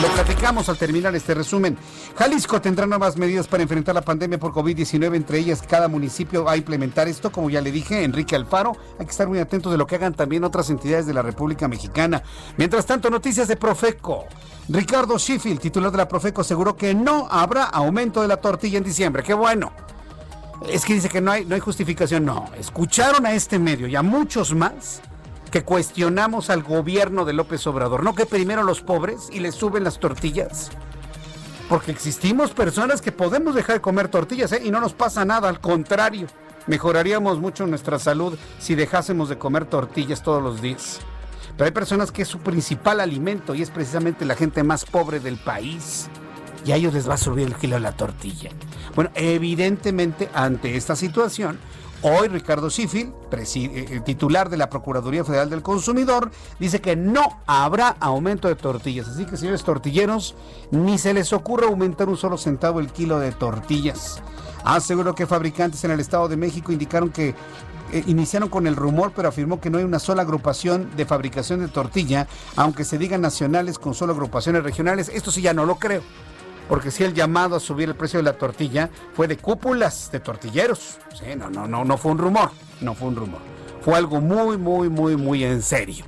Lo 0.00 0.08
platicamos 0.08 0.68
al 0.68 0.78
terminar 0.78 1.14
este 1.14 1.34
resumen. 1.34 1.76
Jalisco 2.16 2.60
tendrá 2.60 2.86
nuevas 2.86 3.16
medidas 3.16 3.48
para 3.48 3.62
enfrentar 3.62 3.94
la 3.94 4.02
pandemia 4.02 4.38
por 4.38 4.52
COVID-19, 4.52 5.16
entre 5.16 5.38
ellas 5.38 5.62
cada 5.62 5.88
municipio 5.88 6.44
va 6.44 6.52
a 6.52 6.56
implementar 6.56 7.08
esto, 7.08 7.30
como 7.30 7.50
ya 7.50 7.60
le 7.60 7.72
dije, 7.72 8.04
Enrique 8.04 8.36
Alfaro. 8.36 8.76
Hay 8.98 9.06
que 9.06 9.10
estar 9.10 9.28
muy 9.28 9.38
atentos 9.38 9.72
de 9.72 9.78
lo 9.78 9.86
que 9.86 9.96
hagan 9.96 10.14
también 10.14 10.44
otras 10.44 10.70
entidades 10.70 11.06
de 11.06 11.14
la 11.14 11.22
República 11.22 11.68
Mexicana. 11.68 12.22
Mientras 12.56 12.86
tanto, 12.86 13.10
noticias 13.10 13.48
de 13.48 13.56
Profeco. 13.56 14.26
Ricardo 14.68 15.18
Sheffield, 15.18 15.60
titular 15.60 15.90
de 15.90 15.98
la 15.98 16.08
Profeco, 16.08 16.40
aseguró 16.40 16.76
que 16.76 16.94
no 16.94 17.26
habrá 17.30 17.64
aumento 17.64 18.22
de 18.22 18.28
la 18.28 18.36
tortilla 18.36 18.78
en 18.78 18.84
diciembre. 18.84 19.22
¡Qué 19.22 19.34
bueno! 19.34 19.72
Es 20.68 20.84
que 20.84 20.94
dice 20.94 21.08
que 21.08 21.20
no 21.20 21.32
hay, 21.32 21.44
no 21.44 21.54
hay 21.54 21.60
justificación. 21.60 22.24
No, 22.24 22.48
escucharon 22.58 23.26
a 23.26 23.32
este 23.32 23.58
medio 23.58 23.88
y 23.88 23.96
a 23.96 24.02
muchos 24.02 24.54
más 24.54 25.02
que 25.52 25.62
cuestionamos 25.62 26.48
al 26.50 26.62
gobierno 26.62 27.26
de 27.26 27.34
López 27.34 27.64
Obrador, 27.66 28.02
no 28.02 28.14
que 28.14 28.24
primero 28.24 28.62
los 28.62 28.80
pobres 28.80 29.28
y 29.30 29.38
les 29.38 29.54
suben 29.54 29.84
las 29.84 30.00
tortillas. 30.00 30.70
Porque 31.68 31.92
existimos 31.92 32.52
personas 32.52 33.02
que 33.02 33.12
podemos 33.12 33.54
dejar 33.54 33.76
de 33.76 33.82
comer 33.82 34.08
tortillas 34.08 34.50
¿eh? 34.52 34.62
y 34.64 34.70
no 34.70 34.80
nos 34.80 34.94
pasa 34.94 35.26
nada, 35.26 35.50
al 35.50 35.60
contrario, 35.60 36.26
mejoraríamos 36.66 37.38
mucho 37.38 37.66
nuestra 37.66 37.98
salud 37.98 38.36
si 38.58 38.74
dejásemos 38.74 39.28
de 39.28 39.36
comer 39.38 39.66
tortillas 39.66 40.22
todos 40.22 40.42
los 40.42 40.62
días. 40.62 41.00
Pero 41.56 41.66
hay 41.66 41.72
personas 41.72 42.10
que 42.10 42.22
es 42.22 42.28
su 42.28 42.38
principal 42.38 42.98
alimento 42.98 43.54
y 43.54 43.60
es 43.60 43.70
precisamente 43.70 44.24
la 44.24 44.36
gente 44.36 44.62
más 44.62 44.86
pobre 44.86 45.20
del 45.20 45.36
país. 45.36 46.08
Y 46.64 46.72
a 46.72 46.76
ellos 46.76 46.94
les 46.94 47.08
va 47.08 47.14
a 47.14 47.18
subir 47.18 47.46
el 47.46 47.56
kilo 47.56 47.76
de 47.76 47.80
la 47.80 47.92
tortilla. 47.92 48.50
Bueno, 48.94 49.10
evidentemente 49.14 50.30
ante 50.32 50.76
esta 50.76 50.96
situación, 50.96 51.58
Hoy 52.04 52.26
Ricardo 52.26 52.68
Sifil, 52.68 53.12
eh, 53.30 54.00
titular 54.04 54.50
de 54.50 54.56
la 54.56 54.68
Procuraduría 54.68 55.24
Federal 55.24 55.48
del 55.48 55.62
Consumidor, 55.62 56.32
dice 56.58 56.80
que 56.80 56.96
no 56.96 57.40
habrá 57.46 57.96
aumento 58.00 58.48
de 58.48 58.56
tortillas. 58.56 59.06
Así 59.06 59.24
que 59.24 59.36
señores 59.36 59.62
tortilleros, 59.62 60.34
ni 60.72 60.98
se 60.98 61.14
les 61.14 61.32
ocurra 61.32 61.68
aumentar 61.68 62.08
un 62.08 62.16
solo 62.16 62.38
centavo 62.38 62.80
el 62.80 62.90
kilo 62.90 63.20
de 63.20 63.30
tortillas. 63.30 64.20
Aseguró 64.64 65.14
que 65.14 65.28
fabricantes 65.28 65.84
en 65.84 65.92
el 65.92 66.00
Estado 66.00 66.26
de 66.26 66.36
México 66.36 66.72
indicaron 66.72 67.10
que 67.10 67.36
eh, 67.92 68.02
iniciaron 68.08 68.48
con 68.48 68.66
el 68.66 68.74
rumor, 68.74 69.12
pero 69.14 69.28
afirmó 69.28 69.60
que 69.60 69.70
no 69.70 69.78
hay 69.78 69.84
una 69.84 70.00
sola 70.00 70.22
agrupación 70.22 70.90
de 70.96 71.06
fabricación 71.06 71.60
de 71.60 71.68
tortilla, 71.68 72.26
aunque 72.56 72.84
se 72.84 72.98
digan 72.98 73.20
nacionales 73.20 73.78
con 73.78 73.94
solo 73.94 74.12
agrupaciones 74.12 74.64
regionales. 74.64 75.08
Esto 75.08 75.30
sí 75.30 75.40
ya 75.40 75.54
no 75.54 75.66
lo 75.66 75.76
creo 75.76 76.02
porque 76.68 76.90
si 76.90 77.04
el 77.04 77.14
llamado 77.14 77.56
a 77.56 77.60
subir 77.60 77.88
el 77.88 77.94
precio 77.94 78.18
de 78.18 78.24
la 78.24 78.34
tortilla 78.34 78.90
fue 79.14 79.28
de 79.28 79.36
cúpulas 79.36 80.10
de 80.12 80.20
tortilleros. 80.20 80.98
Sí, 81.14 81.36
no, 81.36 81.50
no, 81.50 81.66
no, 81.66 81.84
no 81.84 81.96
fue 81.96 82.12
un 82.12 82.18
rumor, 82.18 82.50
no 82.80 82.94
fue 82.94 83.08
un 83.08 83.16
rumor. 83.16 83.40
Fue 83.82 83.96
algo 83.96 84.20
muy, 84.20 84.56
muy, 84.56 84.88
muy, 84.88 85.16
muy 85.16 85.44
en 85.44 85.62
serio. 85.62 86.04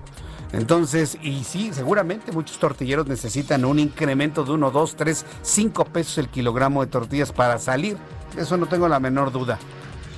Entonces, 0.52 1.18
y 1.20 1.42
sí, 1.42 1.72
seguramente 1.72 2.30
muchos 2.30 2.58
tortilleros 2.58 3.08
necesitan 3.08 3.64
un 3.64 3.80
incremento 3.80 4.44
de 4.44 4.52
1, 4.52 4.70
2, 4.70 4.96
3, 4.96 5.26
5 5.42 5.84
pesos 5.86 6.18
el 6.18 6.28
kilogramo 6.28 6.84
de 6.84 6.90
tortillas 6.90 7.32
para 7.32 7.58
salir. 7.58 7.96
Eso 8.36 8.56
no 8.56 8.66
tengo 8.66 8.86
la 8.86 9.00
menor 9.00 9.32
duda. 9.32 9.58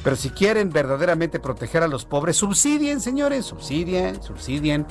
Pero 0.05 0.15
si 0.15 0.31
quieren 0.31 0.71
verdaderamente 0.71 1.41
proteger 1.41 1.83
a 1.83 1.89
los 1.89 2.05
pobres, 2.05 2.37
subsidien, 2.37 3.01
señores, 3.01 3.47
subsidien, 3.47 4.23
subsidien. 4.23 4.87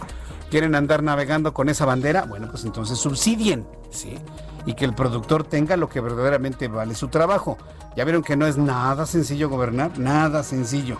¿Quieren 0.50 0.76
andar 0.76 1.04
navegando 1.04 1.54
con 1.54 1.70
esa 1.70 1.86
bandera? 1.86 2.26
Bueno, 2.26 2.48
pues 2.50 2.66
entonces 2.66 2.98
subsidien, 2.98 3.68
¿sí? 3.92 4.18
Y 4.66 4.74
que 4.74 4.86
el 4.86 4.94
productor 4.94 5.44
tenga 5.44 5.78
lo 5.78 5.90
que 5.90 6.02
verdaderamente 6.02 6.68
vale 6.68 6.96
su 6.96 7.08
trabajo. 7.08 7.58
Ya 7.96 8.04
vieron 8.04 8.24
que 8.24 8.36
no 8.36 8.48
es 8.48 8.58
nada 8.58 9.06
sencillo 9.06 9.50
gobernar, 9.50 9.98
nada 10.00 10.44
sencillo. 10.44 10.98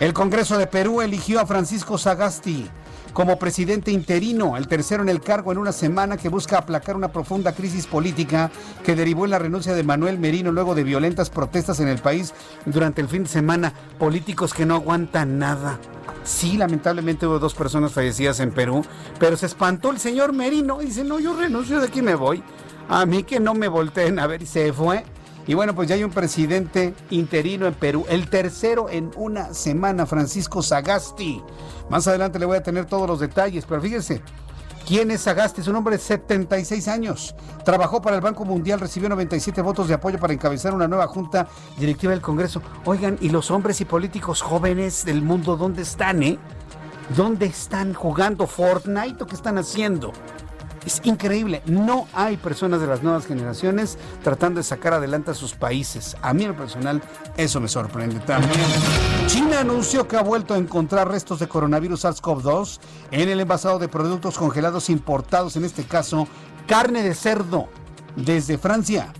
El 0.00 0.12
Congreso 0.12 0.58
de 0.58 0.66
Perú 0.66 1.00
eligió 1.00 1.40
a 1.40 1.46
Francisco 1.46 1.96
Sagasti 1.96 2.68
como 3.16 3.38
presidente 3.38 3.90
interino, 3.90 4.58
el 4.58 4.68
tercero 4.68 5.02
en 5.02 5.08
el 5.08 5.22
cargo 5.22 5.50
en 5.50 5.56
una 5.56 5.72
semana 5.72 6.18
que 6.18 6.28
busca 6.28 6.58
aplacar 6.58 6.96
una 6.96 7.12
profunda 7.12 7.54
crisis 7.54 7.86
política 7.86 8.50
que 8.84 8.94
derivó 8.94 9.24
en 9.24 9.30
la 9.30 9.38
renuncia 9.38 9.72
de 9.72 9.82
Manuel 9.82 10.18
Merino 10.18 10.52
luego 10.52 10.74
de 10.74 10.84
violentas 10.84 11.30
protestas 11.30 11.80
en 11.80 11.88
el 11.88 11.96
país 11.96 12.34
durante 12.66 13.00
el 13.00 13.08
fin 13.08 13.22
de 13.22 13.30
semana. 13.30 13.72
Políticos 13.98 14.52
que 14.52 14.66
no 14.66 14.74
aguantan 14.74 15.38
nada. 15.38 15.78
Sí, 16.24 16.58
lamentablemente 16.58 17.26
hubo 17.26 17.38
dos 17.38 17.54
personas 17.54 17.92
fallecidas 17.92 18.38
en 18.40 18.52
Perú, 18.52 18.84
pero 19.18 19.38
se 19.38 19.46
espantó 19.46 19.92
el 19.92 19.98
señor 19.98 20.34
Merino 20.34 20.82
y 20.82 20.84
dice, 20.84 21.02
no, 21.02 21.18
yo 21.18 21.34
renuncio, 21.34 21.80
de 21.80 21.86
aquí 21.86 22.02
me 22.02 22.16
voy. 22.16 22.42
A 22.88 23.04
mí 23.04 23.24
que 23.24 23.40
no 23.40 23.54
me 23.54 23.68
volteen 23.68 24.18
a 24.18 24.26
ver 24.26 24.42
y 24.42 24.46
se 24.46 24.72
fue. 24.72 25.04
Y 25.46 25.54
bueno, 25.54 25.74
pues 25.74 25.88
ya 25.88 25.94
hay 25.94 26.04
un 26.04 26.10
presidente 26.10 26.94
interino 27.10 27.66
en 27.66 27.74
Perú, 27.74 28.04
el 28.08 28.28
tercero 28.28 28.88
en 28.90 29.12
una 29.14 29.54
semana, 29.54 30.04
Francisco 30.04 30.60
Sagasti. 30.60 31.40
Más 31.88 32.08
adelante 32.08 32.40
le 32.40 32.46
voy 32.46 32.56
a 32.56 32.62
tener 32.64 32.86
todos 32.86 33.08
los 33.08 33.20
detalles, 33.20 33.64
pero 33.64 33.80
fíjense, 33.80 34.22
¿quién 34.88 35.12
es 35.12 35.20
Sagasti? 35.20 35.60
Es 35.60 35.68
un 35.68 35.76
hombre 35.76 35.98
de 35.98 36.02
76 36.02 36.88
años. 36.88 37.36
Trabajó 37.64 38.02
para 38.02 38.16
el 38.16 38.22
Banco 38.22 38.44
Mundial, 38.44 38.80
recibió 38.80 39.08
97 39.08 39.62
votos 39.62 39.86
de 39.86 39.94
apoyo 39.94 40.18
para 40.18 40.32
encabezar 40.32 40.74
una 40.74 40.88
nueva 40.88 41.06
junta 41.06 41.46
directiva 41.78 42.10
del 42.10 42.22
Congreso. 42.22 42.60
Oigan, 42.84 43.16
¿y 43.20 43.28
los 43.28 43.52
hombres 43.52 43.80
y 43.80 43.84
políticos 43.84 44.42
jóvenes 44.42 45.04
del 45.04 45.22
mundo 45.22 45.56
dónde 45.56 45.82
están, 45.82 46.24
eh? 46.24 46.40
¿Dónde 47.16 47.46
están 47.46 47.94
jugando 47.94 48.48
Fortnite 48.48 49.22
o 49.22 49.26
qué 49.28 49.36
están 49.36 49.58
haciendo? 49.58 50.12
Es 50.86 51.00
increíble, 51.02 51.62
no 51.66 52.06
hay 52.14 52.36
personas 52.36 52.80
de 52.80 52.86
las 52.86 53.02
nuevas 53.02 53.26
generaciones 53.26 53.98
tratando 54.22 54.58
de 54.58 54.64
sacar 54.64 54.94
adelante 54.94 55.32
a 55.32 55.34
sus 55.34 55.52
países. 55.52 56.16
A 56.22 56.32
mí 56.32 56.44
en 56.44 56.50
lo 56.50 56.56
personal 56.56 57.02
eso 57.36 57.60
me 57.60 57.66
sorprende 57.66 58.20
también. 58.20 58.52
China 59.26 59.58
anunció 59.60 60.06
que 60.06 60.16
ha 60.16 60.22
vuelto 60.22 60.54
a 60.54 60.58
encontrar 60.58 61.08
restos 61.10 61.40
de 61.40 61.48
coronavirus 61.48 62.04
SARS-CoV-2 62.04 62.78
en 63.10 63.28
el 63.28 63.40
envasado 63.40 63.80
de 63.80 63.88
productos 63.88 64.38
congelados 64.38 64.88
importados, 64.88 65.56
en 65.56 65.64
este 65.64 65.82
caso 65.82 66.28
carne 66.68 67.02
de 67.02 67.14
cerdo, 67.16 67.66
desde 68.14 68.56
Francia. 68.56 69.12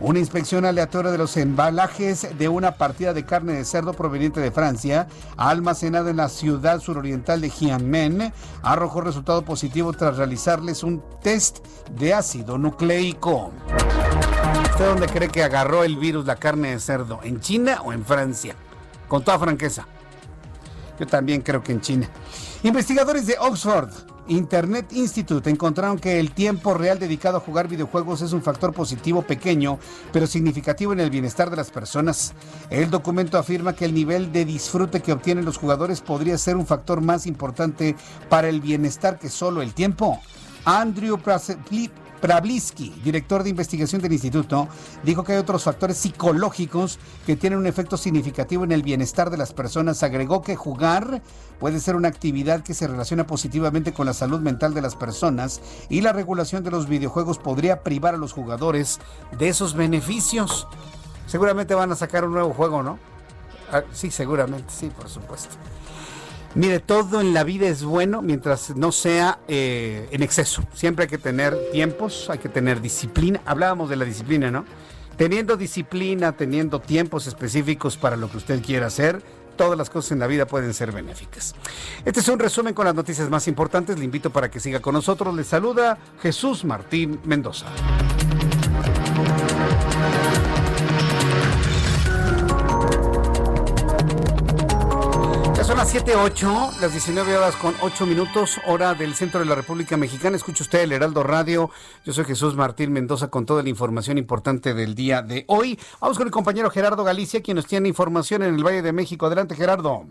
Una 0.00 0.18
inspección 0.18 0.64
aleatoria 0.64 1.12
de 1.12 1.18
los 1.18 1.36
embalajes 1.36 2.26
de 2.36 2.48
una 2.48 2.72
partida 2.72 3.12
de 3.12 3.24
carne 3.24 3.52
de 3.52 3.64
cerdo 3.64 3.92
proveniente 3.92 4.40
de 4.40 4.50
Francia, 4.50 5.06
almacenada 5.36 6.10
en 6.10 6.16
la 6.16 6.28
ciudad 6.28 6.80
suroriental 6.80 7.40
de 7.40 7.48
Jianmen, 7.48 8.32
arrojó 8.62 9.00
resultado 9.00 9.44
positivo 9.44 9.92
tras 9.92 10.16
realizarles 10.16 10.82
un 10.82 11.02
test 11.22 11.64
de 11.96 12.12
ácido 12.12 12.58
nucleico. 12.58 13.52
¿Usted 14.70 14.84
dónde 14.84 15.06
cree 15.06 15.28
que 15.28 15.44
agarró 15.44 15.84
el 15.84 15.96
virus 15.96 16.26
la 16.26 16.36
carne 16.36 16.72
de 16.72 16.80
cerdo? 16.80 17.20
¿En 17.22 17.40
China 17.40 17.80
o 17.84 17.92
en 17.92 18.04
Francia? 18.04 18.56
Con 19.06 19.22
toda 19.22 19.38
franqueza. 19.38 19.86
Yo 20.98 21.06
también 21.06 21.40
creo 21.40 21.62
que 21.62 21.70
en 21.70 21.80
China. 21.80 22.08
Investigadores 22.64 23.26
de 23.26 23.36
Oxford 23.38 23.90
Internet 24.28 24.92
Institute 24.92 25.50
encontraron 25.50 25.98
que 25.98 26.18
el 26.18 26.32
tiempo 26.32 26.72
real 26.72 26.98
dedicado 26.98 27.36
a 27.36 27.40
jugar 27.40 27.68
videojuegos 27.68 28.22
es 28.22 28.32
un 28.32 28.42
factor 28.42 28.72
positivo 28.72 29.22
pequeño, 29.22 29.78
pero 30.12 30.26
significativo 30.26 30.92
en 30.92 31.00
el 31.00 31.10
bienestar 31.10 31.50
de 31.50 31.56
las 31.56 31.70
personas. 31.70 32.32
El 32.70 32.90
documento 32.90 33.36
afirma 33.36 33.74
que 33.74 33.84
el 33.84 33.94
nivel 33.94 34.32
de 34.32 34.44
disfrute 34.44 35.02
que 35.02 35.12
obtienen 35.12 35.44
los 35.44 35.58
jugadores 35.58 36.00
podría 36.00 36.38
ser 36.38 36.56
un 36.56 36.66
factor 36.66 37.02
más 37.02 37.26
importante 37.26 37.96
para 38.30 38.48
el 38.48 38.60
bienestar 38.60 39.18
que 39.18 39.28
solo 39.28 39.60
el 39.60 39.74
tiempo. 39.74 40.20
Andrew 40.64 41.18
Pravlisky, 42.24 42.88
director 43.04 43.42
de 43.42 43.50
investigación 43.50 44.00
del 44.00 44.14
instituto, 44.14 44.66
dijo 45.02 45.24
que 45.24 45.32
hay 45.32 45.38
otros 45.38 45.64
factores 45.64 45.98
psicológicos 45.98 46.98
que 47.26 47.36
tienen 47.36 47.58
un 47.58 47.66
efecto 47.66 47.98
significativo 47.98 48.64
en 48.64 48.72
el 48.72 48.82
bienestar 48.82 49.28
de 49.28 49.36
las 49.36 49.52
personas. 49.52 50.02
Agregó 50.02 50.40
que 50.40 50.56
jugar 50.56 51.20
puede 51.60 51.80
ser 51.80 51.96
una 51.96 52.08
actividad 52.08 52.62
que 52.62 52.72
se 52.72 52.86
relaciona 52.86 53.26
positivamente 53.26 53.92
con 53.92 54.06
la 54.06 54.14
salud 54.14 54.40
mental 54.40 54.72
de 54.72 54.80
las 54.80 54.96
personas 54.96 55.60
y 55.90 56.00
la 56.00 56.14
regulación 56.14 56.64
de 56.64 56.70
los 56.70 56.88
videojuegos 56.88 57.36
podría 57.36 57.82
privar 57.82 58.14
a 58.14 58.16
los 58.16 58.32
jugadores 58.32 59.00
de 59.38 59.48
esos 59.48 59.74
beneficios. 59.74 60.66
Seguramente 61.26 61.74
van 61.74 61.92
a 61.92 61.94
sacar 61.94 62.24
un 62.24 62.32
nuevo 62.32 62.54
juego, 62.54 62.82
¿no? 62.82 62.98
Ah, 63.70 63.82
sí, 63.92 64.10
seguramente, 64.10 64.72
sí, 64.74 64.88
por 64.88 65.10
supuesto. 65.10 65.56
Mire, 66.54 66.78
todo 66.78 67.20
en 67.20 67.34
la 67.34 67.42
vida 67.42 67.66
es 67.66 67.82
bueno 67.82 68.22
mientras 68.22 68.76
no 68.76 68.92
sea 68.92 69.40
eh, 69.48 70.08
en 70.12 70.22
exceso. 70.22 70.62
Siempre 70.72 71.04
hay 71.04 71.08
que 71.08 71.18
tener 71.18 71.56
tiempos, 71.72 72.30
hay 72.30 72.38
que 72.38 72.48
tener 72.48 72.80
disciplina. 72.80 73.40
Hablábamos 73.44 73.90
de 73.90 73.96
la 73.96 74.04
disciplina, 74.04 74.52
¿no? 74.52 74.64
Teniendo 75.16 75.56
disciplina, 75.56 76.32
teniendo 76.32 76.80
tiempos 76.80 77.26
específicos 77.26 77.96
para 77.96 78.16
lo 78.16 78.30
que 78.30 78.36
usted 78.36 78.62
quiera 78.62 78.86
hacer, 78.86 79.20
todas 79.56 79.76
las 79.76 79.90
cosas 79.90 80.12
en 80.12 80.20
la 80.20 80.28
vida 80.28 80.46
pueden 80.46 80.74
ser 80.74 80.92
benéficas. 80.92 81.54
Este 82.04 82.20
es 82.20 82.28
un 82.28 82.38
resumen 82.38 82.72
con 82.72 82.84
las 82.84 82.94
noticias 82.94 83.28
más 83.30 83.48
importantes. 83.48 83.98
Le 83.98 84.04
invito 84.04 84.30
para 84.30 84.48
que 84.48 84.60
siga 84.60 84.80
con 84.80 84.94
nosotros. 84.94 85.34
Le 85.34 85.42
saluda 85.42 85.98
Jesús 86.22 86.64
Martín 86.64 87.20
Mendoza. 87.24 87.66
Son 95.74 95.78
las 95.78 95.94
7.08, 96.06 96.78
las 96.80 96.92
19 96.92 97.36
horas 97.36 97.56
con 97.56 97.74
8 97.80 98.06
minutos, 98.06 98.60
hora 98.66 98.94
del 98.94 99.14
centro 99.14 99.40
de 99.40 99.46
la 99.46 99.56
República 99.56 99.96
Mexicana. 99.96 100.36
Escucha 100.36 100.62
usted 100.62 100.82
el 100.82 100.92
Heraldo 100.92 101.24
Radio. 101.24 101.68
Yo 102.04 102.12
soy 102.12 102.24
Jesús 102.24 102.54
Martín 102.54 102.92
Mendoza 102.92 103.28
con 103.28 103.44
toda 103.44 103.62
la 103.62 103.68
información 103.68 104.16
importante 104.16 104.72
del 104.72 104.94
día 104.94 105.22
de 105.22 105.44
hoy. 105.48 105.78
Vamos 106.00 106.16
con 106.16 106.28
el 106.28 106.32
compañero 106.32 106.70
Gerardo 106.70 107.02
Galicia, 107.02 107.42
quien 107.42 107.56
nos 107.56 107.66
tiene 107.66 107.88
información 107.88 108.44
en 108.44 108.54
el 108.54 108.62
Valle 108.62 108.82
de 108.82 108.92
México. 108.92 109.26
Adelante, 109.26 109.56
Gerardo. 109.56 110.06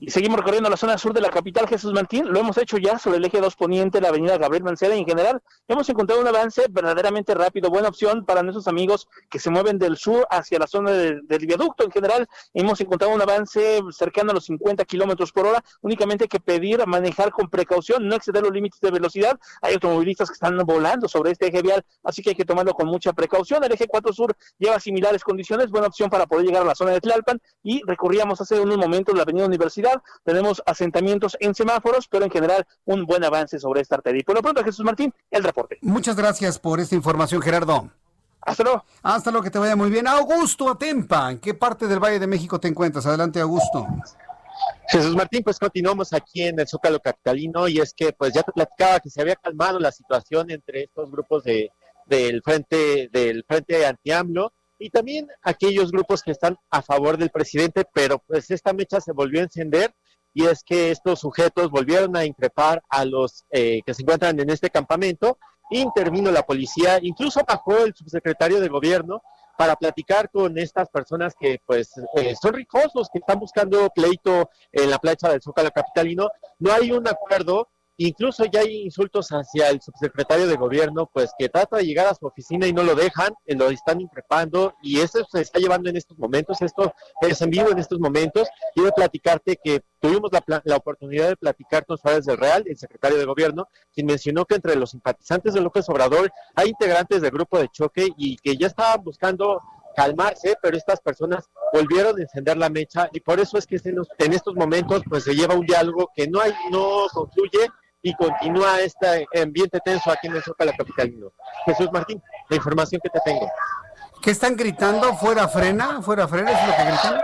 Y 0.00 0.10
seguimos 0.10 0.38
recorriendo 0.38 0.68
la 0.68 0.76
zona 0.76 0.98
sur 0.98 1.14
de 1.14 1.20
la 1.20 1.30
capital, 1.30 1.68
Jesús 1.68 1.92
Martín. 1.92 2.26
Lo 2.28 2.40
hemos 2.40 2.58
hecho 2.58 2.78
ya 2.78 2.98
sobre 2.98 3.18
el 3.18 3.24
eje 3.26 3.40
2 3.40 3.54
poniente, 3.54 4.00
la 4.00 4.08
avenida 4.08 4.36
Gabriel 4.38 4.64
Mancera. 4.64 4.96
Y 4.96 4.98
en 4.98 5.06
general, 5.06 5.40
hemos 5.68 5.88
encontrado 5.88 6.20
un 6.20 6.26
avance 6.26 6.64
verdaderamente 6.68 7.32
rápido. 7.32 7.70
Buena 7.70 7.88
opción 7.88 8.24
para 8.24 8.42
nuestros 8.42 8.66
amigos 8.66 9.06
que 9.30 9.38
se 9.38 9.50
mueven 9.50 9.78
del 9.78 9.96
sur 9.96 10.26
hacia 10.30 10.58
la 10.58 10.66
zona 10.66 10.90
del 10.90 11.46
viaducto. 11.46 11.84
En 11.84 11.92
general, 11.92 12.26
hemos 12.54 12.80
encontrado 12.80 13.14
un 13.14 13.22
avance 13.22 13.80
cercano 13.92 14.32
a 14.32 14.34
los 14.34 14.46
50 14.46 14.84
kilómetros 14.84 15.30
por 15.30 15.46
hora. 15.46 15.64
Únicamente 15.80 16.24
hay 16.24 16.28
que 16.28 16.40
pedir 16.40 16.84
manejar 16.86 17.30
con 17.30 17.48
precaución, 17.48 18.08
no 18.08 18.16
exceder 18.16 18.42
los 18.42 18.52
límites 18.52 18.80
de 18.80 18.90
velocidad. 18.90 19.38
Hay 19.62 19.74
automovilistas 19.74 20.28
que 20.28 20.34
están 20.34 20.58
volando 20.66 21.06
sobre 21.08 21.30
este 21.30 21.46
eje 21.46 21.62
vial, 21.62 21.84
así 22.02 22.20
que 22.20 22.30
hay 22.30 22.36
que 22.36 22.44
tomarlo 22.44 22.74
con 22.74 22.88
mucha 22.88 23.12
precaución. 23.12 23.62
El 23.62 23.72
eje 23.72 23.86
4 23.86 24.12
sur 24.12 24.36
lleva 24.58 24.80
similares 24.80 25.22
condiciones. 25.22 25.70
Buena 25.70 25.86
opción 25.86 26.10
para 26.10 26.26
poder 26.26 26.46
llegar 26.46 26.62
a 26.62 26.66
la 26.66 26.74
zona 26.74 26.90
de 26.90 27.00
Tlalpan. 27.00 27.40
Y 27.62 27.80
recorríamos 27.86 28.40
hace 28.40 28.58
unos 28.58 28.76
momentos 28.76 29.14
la 29.14 29.22
avenida 29.22 29.46
Universidad 29.46 29.83
tenemos 30.24 30.62
asentamientos 30.66 31.36
en 31.40 31.54
semáforos, 31.54 32.08
pero 32.08 32.24
en 32.24 32.30
general 32.30 32.66
un 32.84 33.04
buen 33.04 33.24
avance 33.24 33.58
sobre 33.58 33.80
esta 33.80 33.96
arteria. 33.96 34.20
Y 34.20 34.24
por 34.24 34.34
lo 34.34 34.42
pronto, 34.42 34.62
Jesús 34.64 34.84
Martín, 34.84 35.12
el 35.30 35.44
reporte. 35.44 35.78
Muchas 35.82 36.16
gracias 36.16 36.58
por 36.58 36.80
esta 36.80 36.94
información, 36.94 37.40
Gerardo. 37.42 37.90
Hasta 38.40 38.62
luego. 38.62 38.84
Hasta 39.02 39.30
luego, 39.30 39.44
que 39.44 39.50
te 39.50 39.58
vaya 39.58 39.76
muy 39.76 39.90
bien. 39.90 40.06
Augusto 40.06 40.68
Atempa, 40.68 41.30
¿en 41.30 41.38
qué 41.38 41.54
parte 41.54 41.86
del 41.86 41.98
Valle 41.98 42.18
de 42.18 42.26
México 42.26 42.60
te 42.60 42.68
encuentras? 42.68 43.06
Adelante, 43.06 43.40
Augusto. 43.40 43.86
Jesús 44.88 45.16
Martín, 45.16 45.42
pues 45.42 45.58
continuamos 45.58 46.12
aquí 46.12 46.42
en 46.42 46.60
el 46.60 46.68
Zócalo 46.68 47.00
Capitalino 47.00 47.68
y 47.68 47.80
es 47.80 47.94
que 47.94 48.12
pues 48.12 48.32
ya 48.34 48.42
te 48.42 48.52
platicaba 48.52 49.00
que 49.00 49.10
se 49.10 49.20
había 49.20 49.36
calmado 49.36 49.78
la 49.78 49.90
situación 49.90 50.50
entre 50.50 50.84
estos 50.84 51.10
grupos 51.10 51.44
de, 51.44 51.70
del 52.06 52.42
frente 52.42 53.08
del 53.10 53.44
frente 53.48 53.86
anti-AMLO 53.86 54.52
y 54.84 54.90
también 54.90 55.26
aquellos 55.42 55.90
grupos 55.90 56.22
que 56.22 56.30
están 56.30 56.58
a 56.70 56.82
favor 56.82 57.16
del 57.16 57.30
presidente, 57.30 57.86
pero 57.90 58.18
pues 58.18 58.50
esta 58.50 58.74
mecha 58.74 59.00
se 59.00 59.12
volvió 59.12 59.40
a 59.40 59.44
encender 59.44 59.94
y 60.34 60.44
es 60.44 60.62
que 60.62 60.90
estos 60.90 61.20
sujetos 61.20 61.70
volvieron 61.70 62.14
a 62.18 62.26
increpar 62.26 62.82
a 62.90 63.06
los 63.06 63.46
eh, 63.50 63.80
que 63.86 63.94
se 63.94 64.02
encuentran 64.02 64.38
en 64.38 64.50
este 64.50 64.68
campamento, 64.68 65.38
intervino 65.70 66.30
la 66.30 66.42
policía, 66.42 66.98
incluso 67.00 67.40
bajó 67.48 67.78
el 67.78 67.94
subsecretario 67.94 68.60
de 68.60 68.68
gobierno 68.68 69.22
para 69.56 69.74
platicar 69.74 70.28
con 70.30 70.58
estas 70.58 70.90
personas 70.90 71.34
que 71.34 71.62
pues 71.64 71.90
eh, 72.16 72.34
son 72.38 72.52
ricosos, 72.52 73.08
que 73.10 73.20
están 73.20 73.38
buscando 73.38 73.88
pleito 73.88 74.50
en 74.70 74.90
la 74.90 74.98
plancha 74.98 75.30
del 75.30 75.40
Zócalo 75.40 75.70
Capitalino. 75.70 76.28
No 76.58 76.74
hay 76.74 76.92
un 76.92 77.08
acuerdo 77.08 77.70
Incluso 77.96 78.44
ya 78.46 78.60
hay 78.60 78.82
insultos 78.82 79.28
hacia 79.28 79.70
el 79.70 79.80
subsecretario 79.80 80.48
de 80.48 80.56
gobierno, 80.56 81.08
pues 81.12 81.30
que 81.38 81.48
trata 81.48 81.76
de 81.76 81.86
llegar 81.86 82.08
a 82.08 82.14
su 82.14 82.26
oficina 82.26 82.66
y 82.66 82.72
no 82.72 82.82
lo 82.82 82.96
dejan, 82.96 83.32
lo 83.46 83.70
están 83.70 84.00
increpando 84.00 84.74
y 84.82 85.00
eso 85.00 85.24
se 85.30 85.42
está 85.42 85.60
llevando 85.60 85.90
en 85.90 85.96
estos 85.96 86.18
momentos, 86.18 86.60
esto 86.60 86.92
es 87.20 87.40
en 87.40 87.50
vivo 87.50 87.70
en 87.70 87.78
estos 87.78 88.00
momentos. 88.00 88.48
Quiero 88.74 88.90
platicarte 88.90 89.56
que 89.62 89.82
tuvimos 90.00 90.30
la, 90.32 90.76
oportunidad 90.76 91.28
de 91.28 91.36
platicar 91.36 91.86
con 91.86 91.96
Suárez 91.96 92.24
del 92.26 92.36
Real, 92.36 92.64
el 92.66 92.76
secretario 92.76 93.16
de 93.16 93.24
gobierno, 93.26 93.68
quien 93.92 94.06
mencionó 94.06 94.44
que 94.44 94.56
entre 94.56 94.74
los 94.74 94.90
simpatizantes 94.90 95.54
de 95.54 95.60
López 95.60 95.88
Obrador 95.88 96.32
hay 96.56 96.70
integrantes 96.70 97.22
del 97.22 97.30
grupo 97.30 97.58
de 97.58 97.68
choque 97.68 98.08
y 98.16 98.36
que 98.38 98.56
ya 98.56 98.66
estaban 98.66 99.04
buscando 99.04 99.60
calmarse, 99.94 100.56
pero 100.60 100.76
estas 100.76 101.00
personas 101.00 101.48
volvieron 101.72 102.18
a 102.18 102.22
encender 102.22 102.56
la 102.56 102.68
mecha 102.68 103.08
y 103.12 103.20
por 103.20 103.38
eso 103.38 103.56
es 103.56 103.66
que 103.66 103.80
en 103.84 104.32
estos 104.32 104.54
momentos 104.56 105.02
pues 105.08 105.22
se 105.22 105.34
lleva 105.34 105.54
un 105.54 105.64
diálogo 105.64 106.10
que 106.16 106.26
no 106.26 106.40
hay, 106.40 106.52
no 106.72 107.06
concluye 107.12 107.70
y 108.04 108.14
continúa 108.14 108.80
este 108.80 109.26
ambiente 109.42 109.80
tenso 109.82 110.10
aquí 110.10 110.26
en 110.26 110.36
el 110.36 110.42
Zócalo 110.42 110.72
Capitalino. 110.76 111.32
Jesús 111.64 111.88
Martín, 111.90 112.22
la 112.50 112.56
información 112.56 113.00
que 113.02 113.08
te 113.08 113.18
tengo. 113.24 113.50
¿Qué 114.20 114.30
están 114.30 114.56
gritando? 114.56 115.14
¿Fuera 115.14 115.48
frena? 115.48 116.02
¿Fuera 116.02 116.28
frena 116.28 116.50
es 116.52 116.68
lo 116.68 116.76
que 116.76 116.84
gritan? 116.84 117.22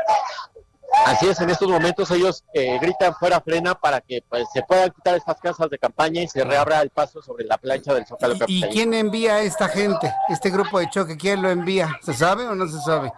Así 1.07 1.29
es, 1.29 1.41
en 1.41 1.51
estos 1.51 1.69
momentos 1.69 2.11
ellos 2.11 2.45
eh, 2.53 2.79
gritan 2.81 3.15
fuera 3.15 3.41
frena 3.41 3.75
para 3.75 4.01
que 4.01 4.23
pues, 4.29 4.47
se 4.53 4.63
puedan 4.63 4.91
quitar 4.91 5.17
estas 5.17 5.41
casas 5.41 5.71
de 5.71 5.79
campaña 5.79 6.23
y 6.23 6.29
se 6.29 6.45
reabra 6.45 6.81
el 6.83 6.91
paso 6.91 7.23
sobre 7.23 7.45
la 7.45 7.59
plancha 7.59 7.95
del 7.95 8.07
Zócalo 8.07 8.35
¿Y, 8.47 8.65
¿Y 8.65 8.69
quién 8.69 8.93
envía 8.95 9.37
a 9.37 9.41
esta 9.41 9.69
gente, 9.69 10.13
este 10.29 10.51
grupo 10.51 10.79
de 10.79 10.91
choque? 10.91 11.17
¿Quién 11.17 11.43
lo 11.43 11.51
envía? 11.51 11.91
¿Se 12.03 12.13
sabe 12.13 12.47
o 12.47 12.55
no 12.55 12.67
se 12.67 12.81
sabe? 12.81 13.13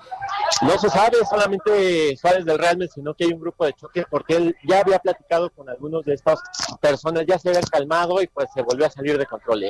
No 0.61 0.79
se 0.79 0.91
sabe, 0.91 1.17
solamente 1.29 2.17
Suárez 2.17 2.45
del 2.45 2.59
Real 2.59 2.77
mencionó 2.77 3.15
que 3.15 3.25
hay 3.25 3.33
un 3.33 3.41
grupo 3.41 3.65
de 3.65 3.73
choque 3.73 4.05
porque 4.09 4.37
él 4.37 4.57
ya 4.69 4.81
había 4.81 4.99
platicado 4.99 5.51
con 5.51 5.69
algunos 5.69 6.05
de 6.05 6.15
estas 6.15 6.41
personas, 6.81 7.25
ya 7.27 7.39
se 7.39 7.49
habían 7.49 7.65
calmado 7.65 8.23
y 8.23 8.27
pues 8.27 8.49
se 8.55 8.63
volvió 8.63 8.87
a 8.87 8.91
salir 8.91 9.19
de 9.19 9.27
control. 9.27 9.65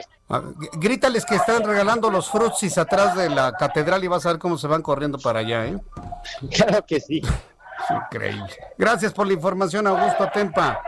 Grítales 0.75 1.25
que 1.25 1.37
están 1.37 1.65
regalando 1.65 2.11
los 2.11 2.31
frutsis 2.31 2.79
atrás 2.79 3.17
de 3.17 3.29
la 3.29 3.53
catedral 3.53 4.03
y 4.05 4.09
vas 4.09 4.25
a 4.27 4.31
ver 4.31 4.39
cómo 4.39 4.59
se 4.59 4.67
van 4.67 4.83
corriendo 4.83 5.19
para 5.19 5.41
allá, 5.41 5.67
¿eh? 5.67 5.79
Claro 6.51 6.85
que 6.87 7.01
sí. 7.01 7.23
Increíble. 7.91 8.47
Gracias 8.79 9.13
por 9.13 9.27
la 9.27 9.33
información, 9.33 9.87
Augusto 9.87 10.29
Tempa. 10.33 10.81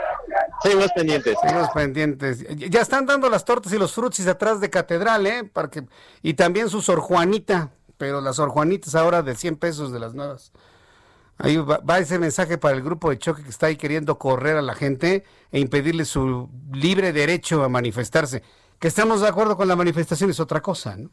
Seguimos 0.62 0.92
pendientes. 0.92 1.36
Seguimos 1.40 1.68
pendientes. 1.70 2.46
Ya 2.70 2.80
están 2.80 3.06
dando 3.06 3.28
las 3.28 3.44
tortas 3.44 3.72
y 3.72 3.78
los 3.78 3.92
frutsis 3.92 4.26
atrás 4.26 4.60
de 4.60 4.70
catedral, 4.70 5.26
¿eh? 5.26 5.44
Para 5.44 5.68
que... 5.68 5.84
Y 6.22 6.34
también 6.34 6.70
su 6.70 6.80
Sor 6.80 7.00
Juanita, 7.00 7.70
pero 7.98 8.20
las 8.20 8.36
Sor 8.36 8.50
Juanitas 8.50 8.94
ahora 8.94 9.22
de 9.22 9.34
100 9.34 9.56
pesos 9.56 9.92
de 9.92 9.98
las 9.98 10.14
nuevas. 10.14 10.52
Ahí 11.36 11.56
va, 11.56 11.78
va, 11.78 11.98
ese 11.98 12.18
mensaje 12.18 12.58
para 12.58 12.76
el 12.76 12.82
grupo 12.82 13.10
de 13.10 13.18
choque 13.18 13.42
que 13.42 13.50
está 13.50 13.66
ahí 13.66 13.76
queriendo 13.76 14.18
correr 14.18 14.56
a 14.56 14.62
la 14.62 14.74
gente 14.74 15.24
e 15.50 15.58
impedirle 15.58 16.04
su 16.04 16.48
libre 16.72 17.12
derecho 17.12 17.64
a 17.64 17.68
manifestarse. 17.68 18.42
Que 18.78 18.88
estamos 18.88 19.20
de 19.20 19.28
acuerdo 19.28 19.56
con 19.56 19.66
la 19.66 19.76
manifestación 19.76 20.30
es 20.30 20.40
otra 20.40 20.60
cosa, 20.60 20.96
¿no? 20.96 21.10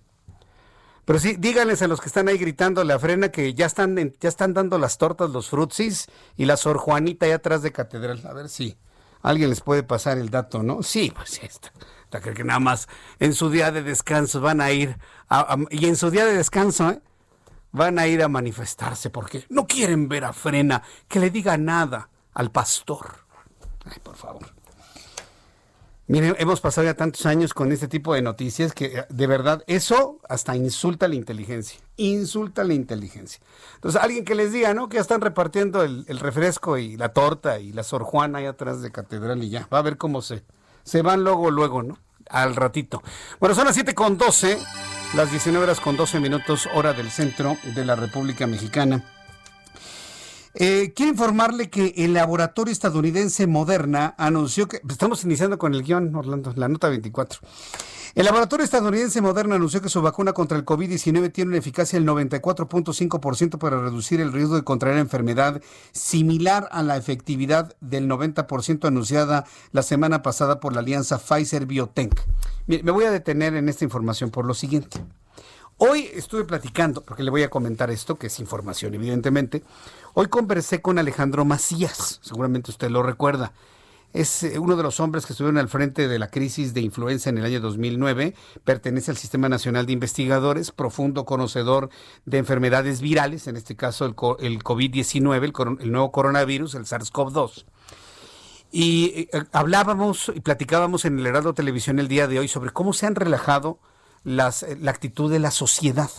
Pero 1.05 1.19
sí, 1.19 1.35
díganles 1.37 1.81
a 1.81 1.87
los 1.87 1.99
que 1.99 2.07
están 2.07 2.27
ahí 2.27 2.37
gritando 2.37 2.83
la 2.83 2.99
frena 2.99 3.29
que 3.29 3.53
ya 3.53 3.65
están, 3.65 3.95
ya 4.19 4.29
están 4.29 4.53
dando 4.53 4.77
las 4.77 4.97
tortas 4.97 5.31
los 5.31 5.49
frutsis 5.49 6.07
y 6.37 6.45
la 6.45 6.57
Sor 6.57 6.77
Juanita 6.77 7.25
ahí 7.25 7.31
atrás 7.31 7.61
de 7.63 7.71
catedral. 7.71 8.21
A 8.25 8.33
ver 8.33 8.49
si 8.49 8.77
alguien 9.21 9.49
les 9.49 9.61
puede 9.61 9.83
pasar 9.83 10.17
el 10.17 10.29
dato, 10.29 10.63
¿no? 10.63 10.83
Sí, 10.83 11.11
pues 11.15 11.31
sí, 11.31 11.41
está. 11.45 11.71
Creo 12.19 12.33
que 12.33 12.43
nada 12.43 12.59
más 12.59 12.87
en 13.19 13.33
su 13.33 13.49
día 13.49 13.71
de 13.71 13.83
descanso 13.83 14.41
van 14.41 14.59
a 14.61 14.71
ir, 14.71 14.97
y 15.69 15.85
en 15.85 15.95
su 15.95 16.11
día 16.11 16.25
de 16.25 16.35
descanso, 16.35 16.91
¿eh? 16.91 17.01
van 17.71 17.99
a 17.99 18.07
ir 18.07 18.21
a 18.21 18.27
manifestarse 18.27 19.09
porque 19.09 19.45
no 19.49 19.65
quieren 19.65 20.09
ver 20.09 20.25
a 20.25 20.33
Frena 20.33 20.83
que 21.07 21.19
le 21.19 21.29
diga 21.29 21.57
nada 21.57 22.09
al 22.33 22.51
pastor. 22.51 23.25
Ay, 23.85 23.97
por 24.03 24.15
favor. 24.15 24.60
Miren, 26.11 26.35
hemos 26.39 26.59
pasado 26.59 26.83
ya 26.83 26.93
tantos 26.93 27.25
años 27.25 27.53
con 27.53 27.71
este 27.71 27.87
tipo 27.87 28.13
de 28.13 28.21
noticias 28.21 28.73
que 28.73 28.85
eh, 28.87 29.05
de 29.07 29.27
verdad 29.27 29.63
eso 29.65 30.19
hasta 30.27 30.57
insulta 30.57 31.07
la 31.07 31.15
inteligencia. 31.15 31.79
Insulta 31.95 32.65
la 32.65 32.73
inteligencia. 32.73 33.39
Entonces, 33.75 34.01
alguien 34.01 34.25
que 34.25 34.35
les 34.35 34.51
diga, 34.51 34.73
¿no? 34.73 34.89
Que 34.89 34.95
ya 34.95 35.01
están 35.01 35.21
repartiendo 35.21 35.83
el, 35.83 36.05
refresco 36.19 36.77
y 36.77 36.97
la 36.97 37.13
torta 37.13 37.59
y 37.59 37.71
la 37.71 37.83
Sor 37.83 38.03
Juana 38.03 38.39
ahí 38.39 38.45
atrás 38.45 38.81
de 38.81 38.91
catedral 38.91 39.41
y 39.41 39.51
ya. 39.51 39.69
Va 39.73 39.77
a 39.77 39.83
ver 39.83 39.95
cómo 39.95 40.21
se, 40.21 40.43
se 40.83 41.01
van 41.01 41.23
luego, 41.23 41.49
luego, 41.49 41.81
¿no? 41.81 41.97
Al 42.27 42.57
ratito. 42.57 43.01
Bueno, 43.39 43.55
son 43.55 43.63
las 43.63 43.75
7 43.75 43.95
con 43.95 44.17
12, 44.17 44.57
las 45.15 45.31
19 45.31 45.63
horas 45.63 45.79
con 45.79 45.95
12 45.95 46.19
minutos, 46.19 46.67
hora 46.73 46.91
del 46.91 47.09
centro 47.09 47.55
de 47.73 47.85
la 47.85 47.95
República 47.95 48.47
Mexicana. 48.47 49.01
Eh, 50.53 50.91
quiero 50.95 51.11
informarle 51.11 51.69
que 51.69 51.93
el 51.97 52.13
laboratorio 52.13 52.71
estadounidense 52.71 53.47
Moderna 53.47 54.15
anunció 54.17 54.67
que. 54.67 54.81
Estamos 54.89 55.23
iniciando 55.23 55.57
con 55.57 55.73
el 55.73 55.83
guion, 55.83 56.13
Orlando, 56.15 56.53
la 56.55 56.67
nota 56.67 56.89
24. 56.89 57.39
El 58.13 58.25
laboratorio 58.25 58.65
estadounidense 58.65 59.21
Moderna 59.21 59.55
anunció 59.55 59.81
que 59.81 59.87
su 59.87 60.01
vacuna 60.01 60.33
contra 60.33 60.57
el 60.57 60.65
COVID-19 60.65 61.31
tiene 61.31 61.49
una 61.49 61.59
eficacia 61.59 61.97
del 61.97 62.05
94.5% 62.09 63.57
para 63.57 63.79
reducir 63.79 64.19
el 64.19 64.33
riesgo 64.33 64.55
de 64.55 64.65
contraer 64.65 64.97
enfermedad, 64.97 65.61
similar 65.93 66.67
a 66.71 66.83
la 66.83 66.97
efectividad 66.97 67.73
del 67.79 68.09
90% 68.09 68.85
anunciada 68.85 69.45
la 69.71 69.81
semana 69.81 70.21
pasada 70.21 70.59
por 70.59 70.73
la 70.73 70.81
alianza 70.81 71.19
Pfizer-BioNTech. 71.19 72.27
Me 72.67 72.91
voy 72.91 73.05
a 73.05 73.11
detener 73.11 73.55
en 73.55 73.69
esta 73.69 73.85
información 73.85 74.29
por 74.29 74.45
lo 74.45 74.53
siguiente. 74.53 74.99
Hoy 75.83 76.11
estuve 76.13 76.43
platicando, 76.43 77.01
porque 77.01 77.23
le 77.23 77.31
voy 77.31 77.41
a 77.41 77.49
comentar 77.49 77.89
esto, 77.89 78.15
que 78.15 78.27
es 78.27 78.39
información, 78.39 78.93
evidentemente. 78.93 79.63
Hoy 80.13 80.27
conversé 80.27 80.81
con 80.81 80.99
Alejandro 80.99 81.45
Macías, 81.45 82.19
seguramente 82.21 82.69
usted 82.71 82.89
lo 82.89 83.01
recuerda. 83.01 83.53
Es 84.11 84.43
eh, 84.43 84.59
uno 84.59 84.75
de 84.75 84.83
los 84.83 84.99
hombres 84.99 85.25
que 85.25 85.31
estuvieron 85.31 85.57
al 85.57 85.69
frente 85.69 86.09
de 86.09 86.19
la 86.19 86.29
crisis 86.29 86.73
de 86.73 86.81
influenza 86.81 87.29
en 87.29 87.37
el 87.37 87.45
año 87.45 87.61
2009. 87.61 88.35
Pertenece 88.65 89.11
al 89.11 89.15
Sistema 89.15 89.47
Nacional 89.47 89.85
de 89.85 89.93
Investigadores, 89.93 90.71
profundo 90.71 91.23
conocedor 91.23 91.89
de 92.25 92.39
enfermedades 92.39 92.99
virales, 92.99 93.47
en 93.47 93.55
este 93.55 93.77
caso 93.77 94.03
el, 94.05 94.15
COVID-19, 94.15 95.79
el, 95.79 95.91
nuevo 95.93 96.11
coronavirus, 96.11 96.75
el 96.75 96.83
SARS-CoV-2. 96.83 97.63
Y 98.69 99.29
eh, 99.31 99.43
hablábamos 99.53 100.29
y 100.35 100.41
platicábamos 100.41 101.05
en 101.05 101.19
el 101.19 101.25
Heraldo 101.25 101.53
Televisión 101.53 101.99
el 101.99 102.09
día 102.09 102.27
de 102.27 102.39
hoy 102.39 102.49
sobre 102.49 102.71
cómo 102.71 102.91
se 102.91 103.05
han 103.05 103.15
relajado 103.15 103.79
las, 104.25 104.63
eh, 104.63 104.77
la 104.77 104.91
actitud 104.91 105.31
de 105.31 105.39
la 105.39 105.51
sociedad. 105.51 106.09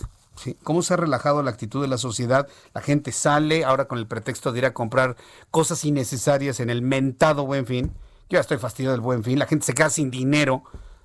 ¿Cómo 0.63 0.81
se 0.81 0.93
ha 0.93 0.97
relajado 0.97 1.41
la 1.43 1.51
actitud 1.51 1.81
de 1.81 1.87
la 1.87 1.97
sociedad? 1.97 2.47
La 2.73 2.81
gente 2.81 3.11
sale 3.11 3.63
ahora 3.63 3.87
con 3.87 3.97
el 3.99 4.07
pretexto 4.07 4.51
de 4.51 4.59
ir 4.59 4.65
a 4.65 4.73
comprar 4.73 5.15
cosas 5.51 5.85
innecesarias 5.85 6.59
en 6.59 6.69
el 6.69 6.81
mentado 6.81 7.45
buen 7.45 7.65
fin. 7.65 7.93
Yo 8.29 8.37
ya 8.37 8.39
estoy 8.39 8.57
fastidiado 8.57 8.93
del 8.93 9.01
buen 9.01 9.23
fin. 9.23 9.39
La 9.39 9.45
gente 9.45 9.65
se 9.65 9.73
queda 9.73 9.89
sin 9.89 10.09
dinero, 10.09 10.63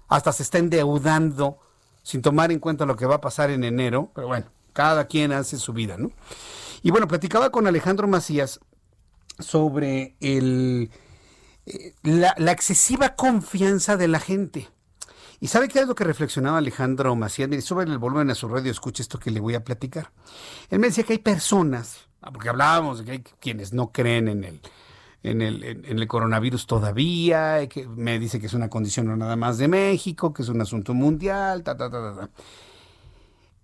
hasta 0.09 0.33
se 0.33 0.43
está 0.43 0.59
endeudando 0.59 1.59
sin 2.03 2.23
tomar 2.23 2.51
en 2.53 2.59
cuenta 2.59 2.87
lo 2.87 2.97
que 2.97 3.07
va 3.07 3.17
a 3.17 3.21
pasar 3.21 3.51
en 3.51 3.65
enero. 3.65 4.11
Pero 4.15 4.29
bueno, 4.29 4.47
cada 4.73 5.07
quien 5.07 5.33
hace 5.33 5.59
su 5.59 5.73
vida, 5.73 5.97
¿no? 5.99 6.11
Y 6.83 6.91
bueno, 6.91 7.07
platicaba 7.07 7.51
con 7.51 7.67
Alejandro 7.67 8.09
Macías 8.09 8.61
sobre 9.39 10.17
eh, 10.21 10.89
la 12.03 12.53
excesiva 12.53 13.15
confianza 13.15 13.97
de 13.97 14.09
la 14.09 14.21
gente. 14.21 14.69
¿Y 15.41 15.47
sabe 15.49 15.69
qué 15.69 15.81
es 15.81 15.87
lo 15.87 15.95
que 15.95 16.05
reflexionaba 16.05 16.59
Alejandro 16.59 17.15
Macías? 17.15 17.49
Mire, 17.49 17.63
sube 17.63 17.85
el 17.85 17.99
volumen 17.99 18.31
a 18.31 18.35
su 18.35 18.49
radio, 18.49 18.71
escuche 18.71 19.03
esto 19.03 19.19
que 19.19 19.31
le 19.31 19.41
voy 19.41 19.55
a 19.55 19.63
platicar. 19.63 20.11
Él 20.69 20.81
me 20.81 20.89
decía 20.89 21.05
que 21.05 21.13
hay 21.13 21.19
personas, 21.21 22.09
ah, 22.23 22.33
porque 22.33 22.49
hablábamos 22.49 22.99
de 22.99 23.05
que 23.05 23.11
hay 23.13 23.23
quienes 23.41 23.73
no 23.73 23.93
creen 23.93 24.27
en 24.29 24.45
el, 24.45 24.61
en 25.23 25.43
el, 25.43 25.63
en 25.63 25.99
el 25.99 26.09
coronavirus 26.09 26.67
todavía, 26.67 27.69
que 27.69 27.87
me 27.87 28.19
dice 28.19 28.41
que 28.41 28.47
es 28.47 28.55
una 28.55 28.69
condición 28.69 29.17
nada 29.17 29.37
más 29.37 29.59
de 29.59 29.69
México, 29.69 30.33
que 30.33 30.43
es 30.43 30.49
un 30.49 30.61
asunto 30.61 30.93
mundial, 30.93 31.63
ta, 31.63 31.77
ta, 31.77 31.89
ta, 31.89 32.15
ta. 32.15 32.31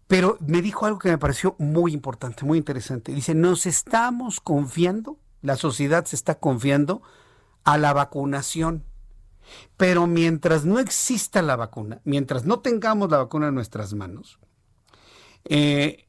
Pero 0.06 0.36
me 0.40 0.62
dijo 0.62 0.86
algo 0.86 0.98
que 0.98 1.08
me 1.08 1.18
pareció 1.18 1.56
muy 1.58 1.92
importante, 1.92 2.44
muy 2.44 2.58
interesante. 2.58 3.12
Dice, 3.12 3.34
nos 3.34 3.66
estamos 3.66 4.40
confiando, 4.40 5.18
la 5.42 5.56
sociedad 5.56 6.04
se 6.04 6.14
está 6.14 6.36
confiando 6.36 7.02
a 7.64 7.78
la 7.78 7.92
vacunación. 7.92 8.84
Pero 9.76 10.06
mientras 10.06 10.64
no 10.64 10.78
exista 10.78 11.42
la 11.42 11.56
vacuna, 11.56 12.00
mientras 12.04 12.44
no 12.44 12.60
tengamos 12.60 13.10
la 13.10 13.18
vacuna 13.18 13.48
en 13.48 13.54
nuestras 13.54 13.94
manos, 13.94 14.38
eh, 15.44 16.06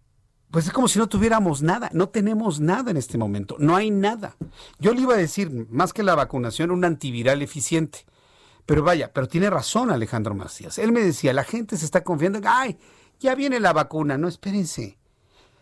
pues 0.52 0.68
es 0.68 0.72
como 0.72 0.88
si 0.88 1.00
no 1.00 1.10
tuviéramos 1.10 1.62
nada, 1.62 1.90
no 1.94 2.10
tenemos 2.10 2.60
nada 2.60 2.92
en 2.92 2.98
este 2.98 3.18
momento, 3.18 3.58
no 3.60 3.76
hay 3.76 3.92
nada. 3.92 4.36
Yo 4.80 4.94
le 4.94 5.02
iba 5.02 5.14
a 5.16 5.18
decir, 5.18 5.68
más 5.70 5.92
que 5.92 6.04
la 6.04 6.16
vacunación, 6.16 6.72
un 6.72 6.86
antiviral 6.86 7.42
eficiente. 7.42 8.06
Pero 8.66 8.82
vaya, 8.82 9.14
pero 9.14 9.28
tiene 9.28 9.50
razón 9.50 9.92
Alejandro 9.92 10.34
Macías. 10.34 10.80
Él 10.80 10.92
me 10.92 11.02
decía, 11.02 11.34
la 11.34 11.44
gente 11.44 11.78
se 11.78 11.86
está 11.86 12.04
confiando, 12.04 12.40
ay, 12.46 12.78
ya 13.20 13.36
viene 13.36 13.60
la 13.60 13.74
vacuna, 13.74 14.18
no, 14.18 14.28
espérense. 14.28 14.98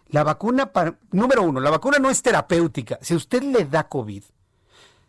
La 0.07 0.23
vacuna, 0.23 0.71
para, 0.71 0.99
número 1.11 1.43
uno, 1.43 1.59
la 1.59 1.71
vacuna 1.71 1.97
no 1.97 2.09
es 2.09 2.21
terapéutica. 2.21 2.99
Si 3.01 3.15
usted 3.15 3.43
le 3.43 3.65
da 3.65 3.89
COVID, 3.89 4.23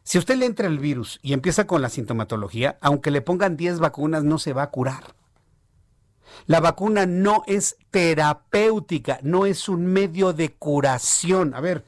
si 0.04 0.18
usted 0.18 0.36
le 0.36 0.46
entra 0.46 0.66
el 0.66 0.78
virus 0.78 1.18
y 1.22 1.32
empieza 1.32 1.66
con 1.66 1.80
la 1.80 1.88
sintomatología, 1.88 2.78
aunque 2.82 3.10
le 3.10 3.22
pongan 3.22 3.56
10 3.56 3.80
vacunas, 3.80 4.22
no 4.22 4.38
se 4.38 4.52
va 4.52 4.64
a 4.64 4.70
curar. 4.70 5.14
La 6.46 6.60
vacuna 6.60 7.06
no 7.06 7.42
es 7.46 7.76
terapéutica, 7.90 9.18
no 9.22 9.46
es 9.46 9.68
un 9.68 9.86
medio 9.86 10.34
de 10.34 10.52
curación. 10.52 11.54
A 11.54 11.60
ver, 11.60 11.84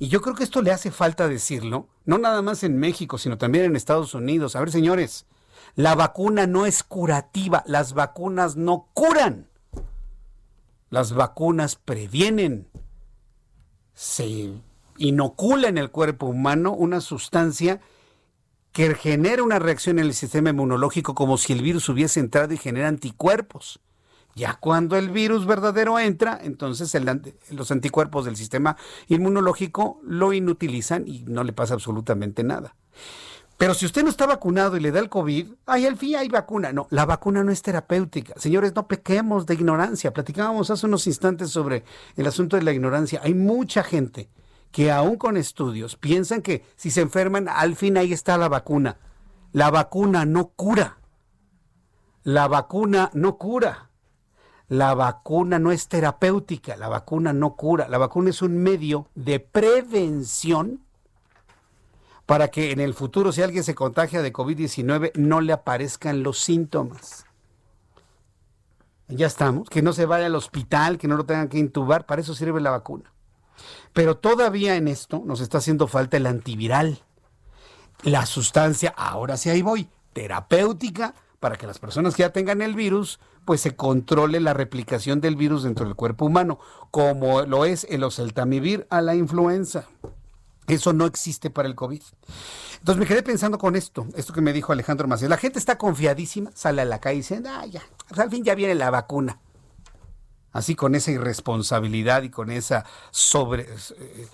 y 0.00 0.08
yo 0.08 0.20
creo 0.20 0.34
que 0.34 0.42
esto 0.42 0.60
le 0.60 0.72
hace 0.72 0.90
falta 0.90 1.28
decirlo, 1.28 1.88
no 2.04 2.18
nada 2.18 2.42
más 2.42 2.64
en 2.64 2.78
México, 2.78 3.16
sino 3.16 3.38
también 3.38 3.64
en 3.64 3.76
Estados 3.76 4.14
Unidos. 4.14 4.56
A 4.56 4.60
ver, 4.60 4.72
señores, 4.72 5.26
la 5.76 5.94
vacuna 5.94 6.48
no 6.48 6.66
es 6.66 6.82
curativa, 6.82 7.62
las 7.66 7.92
vacunas 7.92 8.56
no 8.56 8.88
curan. 8.92 9.48
Las 10.90 11.12
vacunas 11.12 11.76
previenen. 11.76 12.68
Se 13.94 14.26
inocula 14.98 15.68
en 15.68 15.78
el 15.78 15.90
cuerpo 15.90 16.26
humano 16.26 16.72
una 16.72 17.00
sustancia 17.00 17.80
que 18.72 18.94
genera 18.94 19.42
una 19.42 19.58
reacción 19.58 19.98
en 19.98 20.06
el 20.06 20.14
sistema 20.14 20.50
inmunológico 20.50 21.14
como 21.14 21.36
si 21.36 21.52
el 21.52 21.62
virus 21.62 21.88
hubiese 21.88 22.20
entrado 22.20 22.54
y 22.54 22.56
genera 22.56 22.88
anticuerpos. 22.88 23.80
Ya 24.34 24.54
cuando 24.54 24.96
el 24.96 25.10
virus 25.10 25.44
verdadero 25.44 25.98
entra, 25.98 26.38
entonces 26.42 26.96
los 27.50 27.70
anticuerpos 27.70 28.24
del 28.24 28.36
sistema 28.36 28.78
inmunológico 29.08 30.00
lo 30.04 30.32
inutilizan 30.32 31.06
y 31.06 31.24
no 31.26 31.44
le 31.44 31.52
pasa 31.52 31.74
absolutamente 31.74 32.42
nada. 32.42 32.74
Pero 33.58 33.74
si 33.74 33.84
usted 33.84 34.02
no 34.02 34.08
está 34.08 34.26
vacunado 34.26 34.76
y 34.78 34.80
le 34.80 34.90
da 34.90 35.00
el 35.00 35.10
COVID, 35.10 35.48
ay, 35.66 35.86
al 35.86 35.96
fin 35.96 36.16
hay 36.16 36.28
vacuna. 36.28 36.72
No, 36.72 36.86
la 36.90 37.04
vacuna 37.04 37.44
no 37.44 37.52
es 37.52 37.60
terapéutica. 37.60 38.32
Señores, 38.36 38.74
no 38.74 38.88
pequemos 38.88 39.44
de 39.44 39.54
ignorancia. 39.54 40.12
Platicábamos 40.12 40.70
hace 40.70 40.86
unos 40.86 41.06
instantes 41.06 41.50
sobre 41.50 41.84
el 42.16 42.26
asunto 42.26 42.56
de 42.56 42.62
la 42.62 42.72
ignorancia. 42.72 43.20
Hay 43.22 43.34
mucha 43.34 43.84
gente 43.84 44.30
que 44.72 44.90
aún 44.90 45.16
con 45.16 45.36
estudios 45.36 45.96
piensan 45.96 46.42
que 46.42 46.64
si 46.76 46.90
se 46.90 47.02
enferman, 47.02 47.48
al 47.48 47.76
fin 47.76 47.96
ahí 47.96 48.12
está 48.12 48.38
la 48.38 48.48
vacuna. 48.48 48.96
La 49.52 49.70
vacuna 49.70 50.24
no 50.24 50.48
cura. 50.48 50.98
La 52.24 52.48
vacuna 52.48 53.10
no 53.12 53.36
cura. 53.36 53.90
La 54.68 54.94
vacuna 54.94 55.58
no 55.58 55.70
es 55.70 55.88
terapéutica, 55.88 56.76
la 56.76 56.88
vacuna 56.88 57.34
no 57.34 57.56
cura. 57.56 57.88
La 57.88 57.98
vacuna 57.98 58.30
es 58.30 58.40
un 58.40 58.56
medio 58.56 59.08
de 59.14 59.38
prevención 59.38 60.80
para 62.24 62.48
que 62.48 62.70
en 62.70 62.80
el 62.80 62.94
futuro, 62.94 63.32
si 63.32 63.42
alguien 63.42 63.64
se 63.64 63.74
contagia 63.74 64.22
de 64.22 64.32
COVID-19, 64.32 65.12
no 65.16 65.42
le 65.42 65.52
aparezcan 65.52 66.22
los 66.22 66.38
síntomas. 66.38 67.26
Ya 69.08 69.26
estamos, 69.26 69.68
que 69.68 69.82
no 69.82 69.92
se 69.92 70.06
vaya 70.06 70.24
al 70.24 70.34
hospital, 70.34 70.96
que 70.96 71.08
no 71.08 71.18
lo 71.18 71.26
tengan 71.26 71.48
que 71.50 71.58
intubar, 71.58 72.06
para 72.06 72.22
eso 72.22 72.34
sirve 72.34 72.62
la 72.62 72.70
vacuna. 72.70 73.11
Pero 73.92 74.16
todavía 74.16 74.76
en 74.76 74.88
esto 74.88 75.22
nos 75.24 75.40
está 75.40 75.58
haciendo 75.58 75.86
falta 75.86 76.16
el 76.16 76.26
antiviral. 76.26 77.02
La 78.02 78.26
sustancia, 78.26 78.94
ahora 78.96 79.36
sí 79.36 79.50
ahí 79.50 79.62
voy, 79.62 79.88
terapéutica 80.12 81.14
para 81.40 81.56
que 81.56 81.66
las 81.66 81.78
personas 81.78 82.14
que 82.14 82.22
ya 82.22 82.30
tengan 82.30 82.62
el 82.62 82.74
virus, 82.74 83.18
pues 83.44 83.60
se 83.60 83.74
controle 83.74 84.40
la 84.40 84.54
replicación 84.54 85.20
del 85.20 85.36
virus 85.36 85.64
dentro 85.64 85.84
del 85.84 85.96
cuerpo 85.96 86.26
humano, 86.26 86.60
como 86.90 87.42
lo 87.42 87.64
es 87.64 87.84
el 87.90 88.04
oseltamivir 88.04 88.86
a 88.90 89.00
la 89.00 89.14
influenza. 89.14 89.86
Eso 90.68 90.92
no 90.92 91.04
existe 91.04 91.50
para 91.50 91.68
el 91.68 91.74
COVID. 91.74 92.00
Entonces 92.78 93.00
me 93.00 93.06
quedé 93.06 93.22
pensando 93.24 93.58
con 93.58 93.74
esto, 93.74 94.06
esto 94.14 94.32
que 94.32 94.40
me 94.40 94.52
dijo 94.52 94.72
Alejandro 94.72 95.08
Macías. 95.08 95.30
La 95.30 95.36
gente 95.36 95.58
está 95.58 95.76
confiadísima, 95.76 96.50
sale 96.54 96.82
a 96.82 96.84
la 96.84 97.00
calle 97.00 97.16
y 97.16 97.18
dice, 97.18 97.42
ah, 97.46 97.66
ya, 97.66 97.82
al 98.16 98.30
fin 98.30 98.44
ya 98.44 98.54
viene 98.54 98.76
la 98.76 98.90
vacuna 98.90 99.40
así 100.52 100.74
con 100.74 100.94
esa 100.94 101.10
irresponsabilidad 101.10 102.22
y 102.22 102.30
con 102.30 102.50
esa 102.50 102.84
sobre 103.10 103.62
eh, 103.62 104.28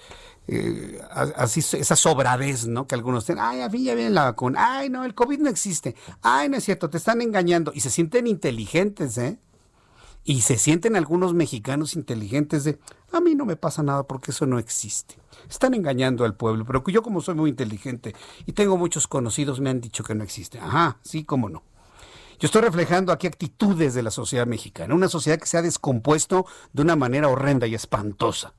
eh, 0.50 0.98
así 1.36 1.60
esa 1.60 1.94
sobradez, 1.94 2.66
¿no? 2.66 2.86
Que 2.86 2.94
algunos 2.94 3.26
tienen, 3.26 3.44
ay, 3.44 3.60
a 3.60 3.68
fin 3.68 3.84
ya 3.84 3.94
viene 3.94 4.10
la 4.10 4.24
vacuna, 4.24 4.78
ay, 4.78 4.88
no, 4.88 5.04
el 5.04 5.14
COVID 5.14 5.40
no 5.40 5.50
existe, 5.50 5.94
ay, 6.22 6.48
no 6.48 6.56
es 6.56 6.64
cierto, 6.64 6.88
te 6.88 6.96
están 6.96 7.20
engañando 7.20 7.70
y 7.74 7.80
se 7.80 7.90
sienten 7.90 8.26
inteligentes, 8.26 9.18
¿eh? 9.18 9.38
Y 10.24 10.40
se 10.42 10.56
sienten 10.56 10.96
algunos 10.96 11.34
mexicanos 11.34 11.94
inteligentes 11.96 12.64
de, 12.64 12.78
a 13.12 13.20
mí 13.20 13.34
no 13.34 13.44
me 13.44 13.56
pasa 13.56 13.82
nada 13.82 14.02
porque 14.02 14.30
eso 14.30 14.46
no 14.46 14.58
existe. 14.58 15.16
Están 15.48 15.74
engañando 15.74 16.24
al 16.24 16.34
pueblo, 16.34 16.64
pero 16.66 16.82
yo 16.88 17.02
como 17.02 17.20
soy 17.20 17.34
muy 17.34 17.50
inteligente 17.50 18.14
y 18.44 18.52
tengo 18.52 18.76
muchos 18.76 19.06
conocidos 19.06 19.60
me 19.60 19.70
han 19.70 19.80
dicho 19.80 20.02
que 20.02 20.14
no 20.14 20.24
existe. 20.24 20.58
Ajá, 20.58 20.98
sí, 21.02 21.24
cómo 21.24 21.48
no. 21.48 21.62
Yo 22.38 22.46
estoy 22.46 22.62
reflejando 22.62 23.12
aquí 23.12 23.26
actitudes 23.26 23.94
de 23.94 24.02
la 24.02 24.12
sociedad 24.12 24.46
mexicana, 24.46 24.94
una 24.94 25.08
sociedad 25.08 25.38
que 25.38 25.46
se 25.46 25.58
ha 25.58 25.62
descompuesto 25.62 26.46
de 26.72 26.82
una 26.82 26.94
manera 26.94 27.28
horrenda 27.28 27.66
y 27.66 27.74
espantosa. 27.74 28.54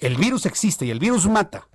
El 0.00 0.16
virus 0.16 0.44
existe 0.44 0.84
y 0.84 0.90
el 0.90 0.98
virus 0.98 1.26
mata. 1.28 1.66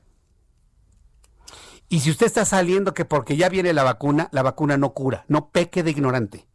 Y 1.89 1.99
si 1.99 2.11
usted 2.11 2.27
está 2.27 2.45
saliendo 2.45 2.93
que 2.93 3.05
porque 3.05 3.37
ya 3.37 3.49
viene 3.49 3.73
la 3.73 3.83
vacuna, 3.83 4.29
la 4.31 4.43
vacuna 4.43 4.77
no 4.77 4.93
cura, 4.93 5.25
no 5.27 5.49
peque 5.49 5.83
de 5.83 5.91
ignorante. 5.91 6.47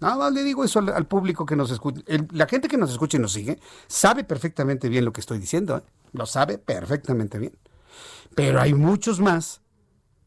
Nada 0.00 0.30
le 0.30 0.42
digo 0.42 0.64
eso 0.64 0.80
al, 0.80 1.06
público 1.06 1.46
que 1.46 1.56
nos 1.56 1.70
escucha. 1.70 2.02
la 2.32 2.46
gente 2.46 2.68
que 2.68 2.76
nos 2.76 2.90
escucha 2.90 3.16
y 3.16 3.20
nos 3.20 3.32
sigue 3.32 3.58
sabe 3.86 4.24
perfectamente 4.24 4.88
bien 4.88 5.04
lo 5.04 5.12
que 5.12 5.20
estoy 5.20 5.38
diciendo. 5.38 5.78
¿eh? 5.78 5.82
Lo 6.12 6.26
sabe 6.26 6.58
perfectamente 6.58 7.38
bien. 7.38 7.56
Pero 8.34 8.60
hay 8.60 8.74
muchos 8.74 9.20
más 9.20 9.62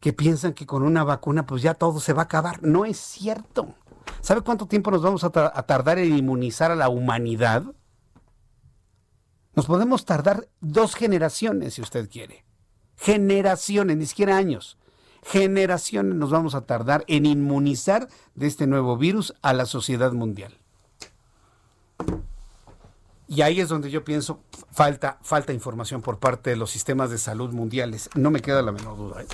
que 0.00 0.12
piensan 0.12 0.52
que 0.52 0.66
con 0.66 0.82
una 0.82 1.04
vacuna 1.04 1.46
pues 1.46 1.62
ya 1.62 1.74
todo 1.74 2.00
se 2.00 2.12
va 2.12 2.22
a 2.22 2.24
acabar. 2.24 2.62
No 2.62 2.84
es 2.84 2.98
cierto. 2.98 3.74
¿Sabe 4.20 4.40
cuánto 4.40 4.66
tiempo 4.66 4.90
nos 4.90 5.02
vamos 5.02 5.24
a, 5.24 5.30
tardar 5.30 5.98
en 5.98 6.16
inmunizar 6.16 6.70
a 6.70 6.76
la 6.76 6.88
humanidad? 6.88 7.64
Nos 9.54 9.66
podemos 9.66 10.04
tardar 10.04 10.48
dos 10.60 10.94
generaciones, 10.94 11.74
si 11.74 11.82
usted 11.82 12.08
quiere. 12.08 12.44
Generaciones, 12.96 13.96
ni 13.96 14.06
siquiera 14.06 14.36
años. 14.36 14.78
Generaciones 15.22 16.14
nos 16.14 16.30
vamos 16.30 16.54
a 16.54 16.62
tardar 16.62 17.04
en 17.08 17.26
inmunizar 17.26 18.08
de 18.34 18.46
este 18.46 18.66
nuevo 18.66 18.96
virus 18.96 19.34
a 19.42 19.52
la 19.52 19.66
sociedad 19.66 20.12
mundial. 20.12 20.56
Y 23.26 23.42
ahí 23.42 23.60
es 23.60 23.68
donde 23.68 23.90
yo 23.90 24.04
pienso 24.04 24.40
falta 24.70 25.18
falta 25.22 25.52
información 25.52 26.00
por 26.00 26.18
parte 26.18 26.50
de 26.50 26.56
los 26.56 26.70
sistemas 26.70 27.10
de 27.10 27.18
salud 27.18 27.52
mundiales. 27.52 28.08
No 28.14 28.30
me 28.30 28.40
queda 28.40 28.62
la 28.62 28.72
menor 28.72 28.96
duda. 28.96 29.22
¿eh? 29.22 29.26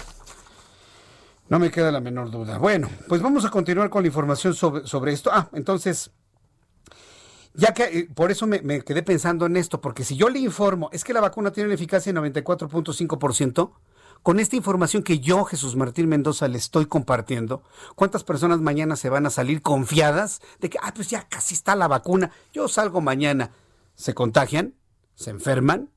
No 1.49 1.59
me 1.59 1.71
queda 1.71 1.93
la 1.93 2.01
menor 2.01 2.31
duda. 2.31 2.59
Bueno, 2.59 2.89
pues 3.09 3.21
vamos 3.21 3.45
a 3.45 3.51
continuar 3.51 3.91
con 3.91 4.03
la 4.03 4.09
información 4.09 4.55
sobre, 4.55 5.13
esto. 5.13 5.31
Ah, 5.33 5.51
entonces, 5.53 6.11
ya 7.53 7.75
que 7.75 7.85
eh, 7.85 8.09
por 8.15 8.31
eso 8.31 8.47
me, 8.47 8.63
me, 8.63 8.83
quedé 8.83 9.03
pensando 9.03 9.47
en 9.47 9.57
esto, 9.57 9.81
porque 9.81 10.05
si 10.05 10.17
yo 10.17 10.31
le 10.31 10.39
informo, 10.39 10.89
es 10.93 11.05
que 11.05 11.13
la 11.13 11.21
vacuna 11.21 11.53
tiene 11.53 11.69
una 11.69 11.75
eficacia 11.75 12.13
de 12.13 12.21
94.5%, 12.21 13.73
con 14.25 14.41
esta 14.41 14.57
información 14.57 15.03
que 15.03 15.21
yo, 15.21 15.45
Jesús 15.45 15.77
Martín 15.77 16.09
Mendoza, 16.09 16.49
le 16.49 16.57
estoy 16.57 16.87
compartiendo, 16.87 17.63
¿cuántas 17.95 18.25
personas 18.25 18.59
mañana 18.59 18.97
se 18.97 19.11
van 19.11 19.27
a 19.27 19.31
salir 19.31 19.61
confiadas 19.61 20.41
de 20.61 20.71
que, 20.71 20.79
ah, 20.81 20.95
pues 20.95 21.11
ya 21.11 21.29
casi 21.29 21.53
está 21.53 21.77
la 21.77 21.89
vacuna, 21.89 22.33
yo 22.51 22.67
salgo 22.67 23.03
mañana? 23.03 23.51
Se 23.97 24.15
contagian, 24.15 24.77
se 25.15 25.29
enferman 25.29 25.91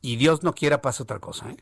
y 0.00 0.16
Dios 0.16 0.42
no 0.42 0.54
quiera 0.54 0.80
pase 0.80 1.02
otra 1.02 1.18
cosa. 1.18 1.50
¿eh? 1.50 1.56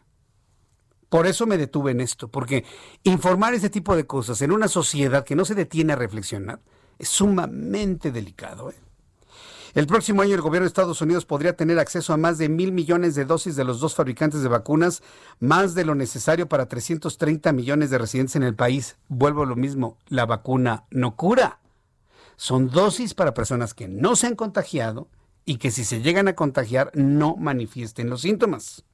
Por 1.15 1.29
eso 1.29 1.47
me 1.47 1.59
detuve 1.59 1.93
en 1.93 2.01
esto, 2.01 2.27
porque 2.27 2.65
informar 3.05 3.55
ese 3.55 3.71
tipo 3.71 3.95
de 3.95 4.05
cosas 4.05 4.43
en 4.43 4.51
una 4.51 4.67
sociedad 4.67 5.25
que 5.25 5.37
no 5.37 5.45
se 5.45 5.55
detiene 5.55 5.93
a 5.93 5.97
reflexionar 5.97 6.59
es 6.99 7.09
sumamente 7.09 8.11
delicado. 8.11 8.71
¿eh? 8.71 8.75
El 9.75 9.87
próximo 9.87 10.23
año 10.23 10.35
el 10.35 10.41
gobierno 10.41 10.65
de 10.65 10.71
Estados 10.71 11.01
Unidos 11.01 11.25
podría 11.25 11.55
tener 11.55 11.79
acceso 11.79 12.13
a 12.13 12.17
más 12.17 12.37
de 12.39 12.49
mil 12.49 12.73
millones 12.73 13.15
de 13.15 13.27
dosis 13.27 13.55
de 13.55 13.63
los 13.63 13.79
dos 13.79 13.95
fabricantes 13.95 14.43
de 14.43 14.49
vacunas, 14.49 15.05
más 15.39 15.77
de 15.77 15.85
lo 15.85 15.95
necesario 15.95 16.49
para 16.49 16.67
330 16.67 17.53
millones 17.53 17.91
de 17.91 17.99
residentes 17.99 18.35
en 18.35 18.43
el 18.43 18.57
país. 18.57 18.97
Vuelvo 19.07 19.45
a 19.45 19.47
lo 19.47 19.55
mismo, 19.55 19.99
la 20.09 20.27
vacuna 20.27 20.87
no 20.91 21.15
cura. 21.15 21.61
Son 22.35 22.71
dosis 22.71 23.15
para 23.15 23.35
personas 23.35 23.73
que 23.73 23.87
no 23.87 24.17
se 24.17 24.27
han 24.27 24.35
contagiado 24.35 25.07
y 25.45 25.59
que 25.59 25.71
si 25.71 25.85
se 25.85 26.03
llegan 26.03 26.27
a 26.27 26.35
contagiar 26.35 26.91
no 26.95 27.37
manifiesten 27.37 28.11
los 28.11 28.23
síntomas. 28.23 28.85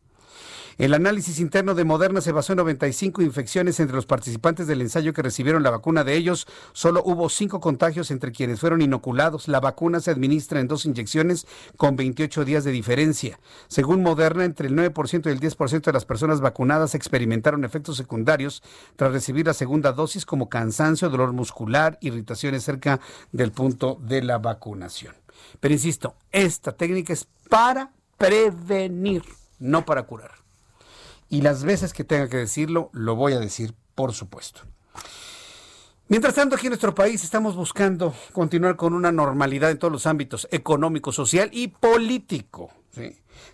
El 0.81 0.95
análisis 0.95 1.41
interno 1.41 1.75
de 1.75 1.85
Moderna 1.85 2.23
se 2.23 2.33
basó 2.33 2.55
en 2.55 2.57
95 2.57 3.21
infecciones 3.21 3.79
entre 3.81 3.95
los 3.95 4.07
participantes 4.07 4.67
del 4.67 4.81
ensayo 4.81 5.13
que 5.13 5.21
recibieron 5.21 5.63
la 5.63 5.69
vacuna 5.69 6.05
de 6.05 6.17
ellos. 6.17 6.47
Solo 6.73 7.03
hubo 7.05 7.29
cinco 7.29 7.61
contagios 7.61 8.11
entre 8.11 8.33
quienes 8.33 8.61
fueron 8.61 8.81
inoculados. 8.81 9.47
La 9.47 9.61
vacuna 9.61 10.01
se 10.01 10.11
administra 10.11 10.59
en 10.59 10.69
dos 10.69 10.87
inyecciones 10.87 11.47
con 11.77 11.97
28 11.97 12.47
días 12.47 12.65
de 12.65 12.71
diferencia. 12.71 13.39
Según 13.69 14.03
Moderna, 14.03 14.47
entre 14.47 14.69
el 14.69 14.75
9% 14.75 15.27
y 15.27 15.29
el 15.29 15.39
10% 15.39 15.83
de 15.83 15.93
las 15.93 16.07
personas 16.07 16.41
vacunadas 16.41 16.95
experimentaron 16.95 17.63
efectos 17.67 17.99
secundarios 17.99 18.63
tras 18.97 19.13
recibir 19.13 19.45
la 19.45 19.53
segunda 19.53 19.93
dosis 19.93 20.25
como 20.25 20.49
cansancio, 20.49 21.11
dolor 21.11 21.35
muscular, 21.35 21.99
irritaciones 22.01 22.65
cerca 22.65 23.01
del 23.33 23.53
punto 23.53 23.99
de 24.01 24.23
la 24.23 24.39
vacunación. 24.39 25.15
Pero 25.61 25.75
insisto, 25.75 26.15
esta 26.33 26.73
técnica 26.73 27.13
es 27.13 27.29
para 27.51 27.93
prevenir, 28.17 29.25
no 29.59 29.85
para 29.85 30.05
curar 30.05 30.41
y 31.31 31.41
las 31.43 31.65
veces 31.65 31.95
que 31.95 32.05
tenga 32.05 32.29
que 32.29 32.37
decirlo, 32.37 32.91
lo 32.93 33.15
voy 33.15 33.33
a 33.33 33.39
decir, 33.39 33.75
por 33.95 34.13
supuesto. 34.13 34.63
Mientras 36.09 36.35
tanto, 36.35 36.57
aquí 36.57 36.67
en 36.67 36.71
nuestro 36.71 36.93
país 36.93 37.23
estamos 37.23 37.55
buscando 37.55 38.13
continuar 38.33 38.75
con 38.75 38.95
una 38.95 39.13
normalidad 39.13 39.71
en 39.71 39.79
todos 39.79 39.93
los 39.93 40.07
ámbitos, 40.07 40.49
económico, 40.51 41.13
social 41.13 41.49
y 41.53 41.69
político. 41.69 42.71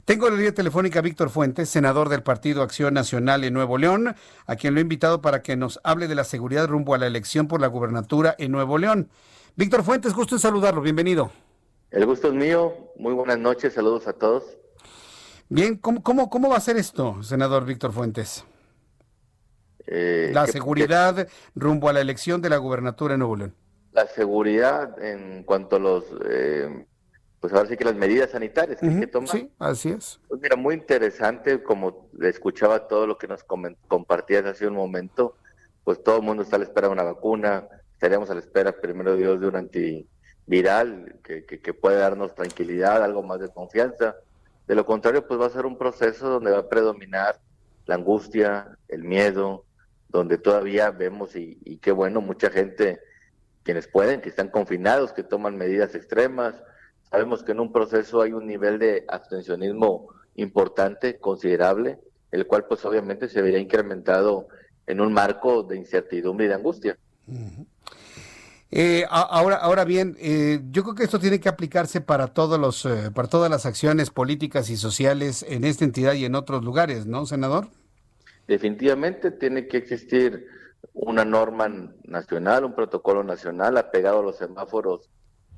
Tengo 0.06 0.30
la 0.30 0.36
línea 0.36 0.54
telefónica 0.54 1.00
a 1.00 1.02
Víctor 1.02 1.28
Fuentes, 1.28 1.68
senador 1.68 2.08
del 2.08 2.22
Partido 2.22 2.62
Acción 2.62 2.94
Nacional 2.94 3.44
en 3.44 3.52
Nuevo 3.52 3.76
León, 3.76 4.16
a 4.46 4.56
quien 4.56 4.72
lo 4.72 4.80
he 4.80 4.82
invitado 4.82 5.20
para 5.20 5.42
que 5.42 5.54
nos 5.54 5.78
hable 5.84 6.08
de 6.08 6.14
la 6.14 6.24
seguridad 6.24 6.66
rumbo 6.66 6.94
a 6.94 6.98
la 6.98 7.06
elección 7.06 7.46
por 7.46 7.60
la 7.60 7.66
gubernatura 7.66 8.34
en 8.38 8.52
Nuevo 8.52 8.78
León. 8.78 9.10
Víctor 9.54 9.84
Fuentes, 9.84 10.14
gusto 10.14 10.34
en 10.36 10.40
saludarlo, 10.40 10.80
bienvenido. 10.80 11.30
El 11.90 12.06
gusto 12.06 12.28
es 12.28 12.34
mío, 12.34 12.72
muy 12.96 13.12
buenas 13.12 13.38
noches, 13.38 13.74
saludos 13.74 14.06
a 14.08 14.14
todos. 14.14 14.56
Bien, 15.48 15.76
¿cómo, 15.76 16.02
cómo, 16.02 16.28
cómo 16.28 16.48
va 16.48 16.56
a 16.56 16.60
ser 16.60 16.76
esto, 16.76 17.22
senador 17.22 17.64
Víctor 17.64 17.92
Fuentes? 17.92 18.44
Eh, 19.86 20.32
la 20.34 20.46
seguridad 20.48 21.28
rumbo 21.54 21.88
a 21.88 21.92
la 21.92 22.00
elección 22.00 22.42
de 22.42 22.50
la 22.50 22.56
gubernatura 22.56 23.14
en 23.14 23.20
Nuevo 23.20 23.36
León. 23.36 23.54
La 23.92 24.08
seguridad 24.08 25.00
en 25.00 25.44
cuanto 25.44 25.76
a 25.76 25.78
los, 25.78 26.04
eh, 26.28 26.86
pues 27.38 27.52
ahora 27.52 27.68
sí 27.68 27.76
que 27.76 27.84
las 27.84 27.94
medidas 27.94 28.30
sanitarias 28.30 28.80
que 28.80 28.88
hay 28.88 29.00
que 29.00 29.06
tomar. 29.06 29.28
Sí, 29.28 29.48
así 29.60 29.90
es. 29.90 30.18
Pues 30.26 30.40
mira, 30.40 30.56
muy 30.56 30.74
interesante, 30.74 31.62
como 31.62 32.10
escuchaba 32.20 32.88
todo 32.88 33.06
lo 33.06 33.16
que 33.16 33.28
nos 33.28 33.44
compartías 33.44 34.44
hace 34.46 34.66
un 34.66 34.74
momento, 34.74 35.36
pues 35.84 36.02
todo 36.02 36.16
el 36.16 36.22
mundo 36.22 36.42
está 36.42 36.56
a 36.56 36.58
la 36.58 36.64
espera 36.64 36.88
de 36.88 36.94
una 36.94 37.04
vacuna, 37.04 37.68
estaríamos 37.92 38.28
a 38.30 38.34
la 38.34 38.40
espera, 38.40 38.72
primero 38.72 39.14
Dios, 39.14 39.40
de 39.40 39.46
un 39.46 39.54
antiviral 39.54 41.20
que, 41.22 41.46
que, 41.46 41.60
que 41.60 41.72
puede 41.72 41.98
darnos 41.98 42.34
tranquilidad, 42.34 43.04
algo 43.04 43.22
más 43.22 43.38
de 43.38 43.48
confianza 43.48 44.16
de 44.66 44.74
lo 44.74 44.84
contrario, 44.84 45.26
pues 45.26 45.40
va 45.40 45.46
a 45.46 45.50
ser 45.50 45.66
un 45.66 45.78
proceso 45.78 46.28
donde 46.28 46.50
va 46.50 46.58
a 46.58 46.68
predominar 46.68 47.40
la 47.86 47.94
angustia, 47.94 48.76
el 48.88 49.04
miedo, 49.04 49.64
donde 50.08 50.38
todavía 50.38 50.90
vemos, 50.90 51.36
y, 51.36 51.78
qué 51.78 51.92
bueno, 51.92 52.20
mucha 52.20 52.50
gente, 52.50 53.00
quienes 53.62 53.86
pueden, 53.86 54.20
que 54.20 54.28
están 54.28 54.48
confinados, 54.48 55.12
que 55.12 55.22
toman 55.22 55.56
medidas 55.56 55.94
extremas. 55.94 56.54
Sabemos 57.10 57.44
que 57.44 57.52
en 57.52 57.60
un 57.60 57.72
proceso 57.72 58.20
hay 58.22 58.32
un 58.32 58.46
nivel 58.46 58.78
de 58.78 59.04
abstencionismo 59.08 60.08
importante, 60.34 61.18
considerable, 61.18 61.98
el 62.32 62.46
cual 62.46 62.66
pues 62.66 62.84
obviamente 62.84 63.28
se 63.28 63.42
vería 63.42 63.58
incrementado 63.58 64.48
en 64.86 65.00
un 65.00 65.12
marco 65.12 65.62
de 65.62 65.76
incertidumbre 65.76 66.46
y 66.46 66.48
de 66.48 66.54
angustia. 66.54 66.98
Eh, 68.70 69.04
ahora, 69.08 69.56
ahora 69.56 69.84
bien, 69.84 70.16
eh, 70.18 70.60
yo 70.70 70.82
creo 70.82 70.94
que 70.96 71.04
esto 71.04 71.20
tiene 71.20 71.38
que 71.38 71.48
aplicarse 71.48 72.00
para 72.00 72.28
todos 72.28 72.58
los, 72.58 72.84
eh, 72.84 73.10
para 73.14 73.28
todas 73.28 73.48
las 73.48 73.64
acciones 73.64 74.10
políticas 74.10 74.70
y 74.70 74.76
sociales 74.76 75.44
en 75.48 75.64
esta 75.64 75.84
entidad 75.84 76.14
y 76.14 76.24
en 76.24 76.34
otros 76.34 76.64
lugares, 76.64 77.06
¿no, 77.06 77.26
senador? 77.26 77.68
Definitivamente 78.48 79.30
tiene 79.30 79.68
que 79.68 79.76
existir 79.76 80.46
una 80.94 81.24
norma 81.24 81.68
nacional, 82.04 82.64
un 82.64 82.74
protocolo 82.74 83.22
nacional 83.22 83.76
apegado 83.76 84.20
a 84.20 84.22
los 84.22 84.36
semáforos 84.36 85.10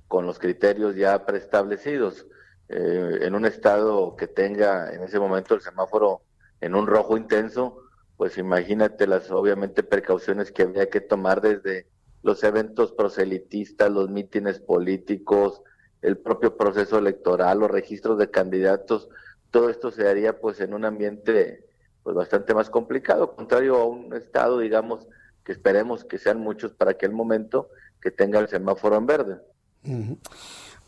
con 0.07 0.27
los 0.27 0.39
criterios 0.39 0.95
ya 0.97 1.25
preestablecidos. 1.27 2.27
en 2.71 3.35
un 3.35 3.47
estado 3.47 4.15
que 4.15 4.27
tenga 4.27 4.93
en 4.93 5.03
ese 5.03 5.19
momento 5.19 5.55
el 5.55 5.63
semáforo 5.63 6.21
en 6.61 6.75
un 6.75 6.87
rojo 6.87 7.17
intenso, 7.17 7.79
pues 8.19 8.37
imagínate 8.37 9.07
las 9.07 9.31
obviamente 9.31 9.83
precauciones 9.83 10.53
que 10.53 10.65
habría 10.65 10.91
que 10.91 11.01
tomar 11.01 11.41
desde 11.41 11.87
los 12.29 12.45
eventos 12.45 12.93
proselitistas, 12.93 13.91
los 13.91 14.11
mítines 14.11 14.61
políticos, 14.61 15.63
el 16.03 16.19
propio 16.19 16.59
proceso 16.59 16.99
electoral, 16.99 17.61
los 17.61 17.71
registros 17.71 18.19
de 18.19 18.31
candidatos, 18.31 19.09
todo 19.51 19.71
esto 19.71 19.91
se 19.91 20.07
haría 20.07 20.39
pues 20.39 20.61
en 20.61 20.75
un 20.75 20.85
ambiente 20.85 21.65
pues 22.03 22.15
bastante 22.15 22.53
más 22.53 22.69
complicado, 22.69 23.35
contrario 23.35 23.77
a 23.77 23.87
un 23.87 24.15
estado, 24.15 24.59
digamos, 24.59 25.09
que 25.43 25.53
esperemos 25.53 26.05
que 26.05 26.19
sean 26.19 26.39
muchos 26.39 26.75
para 26.75 26.91
aquel 26.91 27.13
momento 27.13 27.71
que 27.99 28.11
tenga 28.11 28.39
el 28.41 28.49
semáforo 28.49 28.97
en 28.97 29.07
verde. 29.07 29.41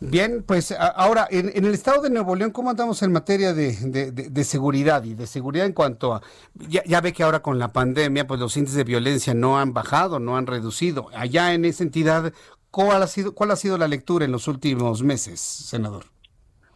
Bien, 0.02 0.42
pues 0.42 0.72
ahora, 0.72 1.28
en, 1.30 1.50
el 1.54 1.74
estado 1.74 2.00
de 2.00 2.08
Nuevo 2.08 2.34
León, 2.34 2.52
¿cómo 2.52 2.70
andamos 2.70 3.02
en 3.02 3.12
materia 3.12 3.52
de, 3.52 3.74
seguridad 4.44 5.04
y 5.04 5.12
de 5.12 5.26
seguridad 5.26 5.66
en 5.66 5.74
cuanto 5.74 6.14
a, 6.14 6.22
ya, 6.68 7.02
ve 7.02 7.12
que 7.12 7.22
ahora 7.22 7.42
con 7.42 7.58
la 7.58 7.68
pandemia, 7.68 8.26
pues 8.26 8.40
los 8.40 8.56
índices 8.56 8.78
de 8.78 8.84
violencia 8.84 9.34
no 9.34 9.58
han 9.58 9.74
bajado, 9.74 10.18
no 10.18 10.38
han 10.38 10.46
reducido. 10.46 11.08
Allá 11.12 11.52
en 11.52 11.66
esa 11.66 11.82
entidad, 11.82 12.32
¿cuál 12.70 13.02
ha 13.02 13.06
sido, 13.06 13.34
cuál 13.34 13.50
ha 13.50 13.56
sido 13.56 13.76
la 13.76 13.88
lectura 13.88 14.24
en 14.24 14.32
los 14.32 14.48
últimos 14.48 15.02
meses, 15.02 15.38
senador? 15.38 16.04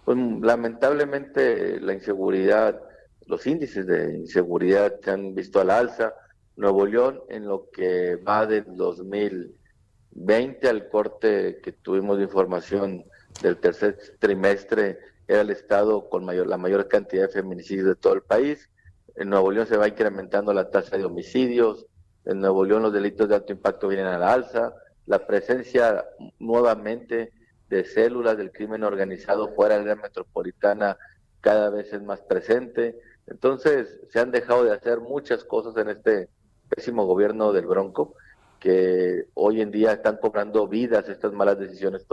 Pues 0.05 0.18
lamentablemente 0.42 1.80
la 1.80 1.94
inseguridad, 1.94 2.78
los 3.26 3.46
índices 3.46 3.86
de 3.86 4.18
inseguridad 4.18 5.01
se 5.02 5.12
han 5.12 5.34
visto 5.34 5.62
al 5.62 5.70
alza. 5.70 6.12
Nuevo 6.56 6.84
León, 6.84 7.22
en 7.30 7.46
lo 7.46 7.70
que 7.72 8.16
va 8.16 8.44
del 8.44 8.66
2020 8.76 10.68
al 10.68 10.90
corte 10.90 11.59
que 11.64 11.72
tuvimos 11.72 12.18
de 12.18 12.24
información 12.24 13.06
del 13.43 13.59
tercer 13.59 13.98
trimestre 14.19 14.98
era 15.27 15.40
el 15.40 15.51
estado 15.51 16.09
con 16.09 16.24
mayor, 16.24 16.47
la 16.47 16.59
mayor 16.59 16.89
cantidad 16.89 17.23
de 17.23 17.32
feminicidios 17.32 17.86
de 17.86 17.94
todo 17.97 18.15
el 18.15 18.23
país. 18.23 18.70
En 19.16 19.31
Nuevo 19.31 19.51
León 19.51 19.66
se 19.66 19.77
va 19.77 19.89
incrementando 19.89 20.52
la 20.52 20.70
tasa 20.70 20.97
de 20.97 21.05
homicidios. 21.05 21.86
En 22.24 22.40
Nuevo 22.40 22.65
León 22.65 22.82
los 22.82 22.93
delitos 22.93 23.28
de 23.28 23.36
alto 23.36 23.52
impacto 23.52 23.89
vienen 23.89 24.06
a 24.06 24.19
la 24.19 24.32
alza. 24.32 24.74
La 25.06 25.27
presencia 25.27 26.05
nuevamente 26.39 27.32
de 27.69 27.85
células 27.85 28.36
del 28.36 28.52
crimen 28.52 28.85
organizado 28.85 29.55
fuera 29.55 29.78
de 29.78 29.85
la 29.85 29.97
metropolitana 29.97 30.97
cada 31.40 31.70
vez 31.70 31.93
es 31.93 32.02
más 32.02 32.20
presente. 32.23 32.98
Entonces 33.27 34.01
se 34.11 34.20
han 34.20 34.31
dejado 34.31 34.65
de 34.65 34.73
hacer 34.73 35.01
muchas 35.01 35.44
cosas 35.44 35.77
en 35.77 35.90
este 35.90 36.28
pésimo 36.69 37.06
gobierno 37.06 37.52
del 37.52 37.66
Bronco 37.66 38.15
que 38.61 39.27
hoy 39.35 39.61
en 39.61 39.70
día 39.70 39.93
están 39.93 40.16
cobrando 40.16 40.66
vidas 40.66 41.09
estas 41.09 41.32
malas 41.32 41.59
decisiones. 41.59 42.06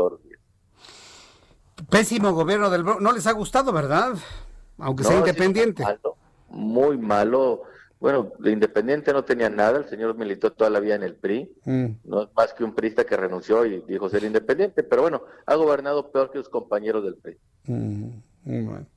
Pésimo 1.90 2.34
gobierno 2.34 2.70
del 2.70 2.84
no 2.84 3.12
les 3.12 3.28
ha 3.28 3.32
gustado, 3.32 3.72
¿verdad? 3.72 4.16
Aunque 4.78 5.04
sea 5.04 5.18
independiente. 5.18 5.84
Muy 6.50 6.98
malo, 6.98 7.64
Bueno, 8.00 8.32
de 8.40 8.52
Independiente 8.52 9.14
no 9.14 9.24
tenía 9.24 9.50
nada, 9.50 9.80
el 9.80 9.90
señor 9.90 10.18
militó 10.18 10.52
toda 10.52 10.70
la 10.70 10.80
vida 10.80 10.96
en 10.96 11.04
el 11.04 11.16
PRI, 11.16 11.50
mm. 11.66 11.86
no 12.04 12.24
es 12.24 12.30
más 12.36 12.54
que 12.54 12.64
un 12.64 12.74
prista 12.74 13.06
que 13.06 13.16
renunció 13.16 13.66
y 13.66 13.82
dijo 13.88 14.10
ser 14.10 14.24
independiente, 14.24 14.84
pero 14.84 15.04
bueno, 15.04 15.22
ha 15.46 15.56
gobernado 15.56 16.12
peor 16.12 16.32
que 16.32 16.40
sus 16.40 16.50
compañeros 16.50 17.04
del 17.04 17.16
PRI. 17.16 17.38
Mm, 17.68 18.10
bueno. 18.44 18.88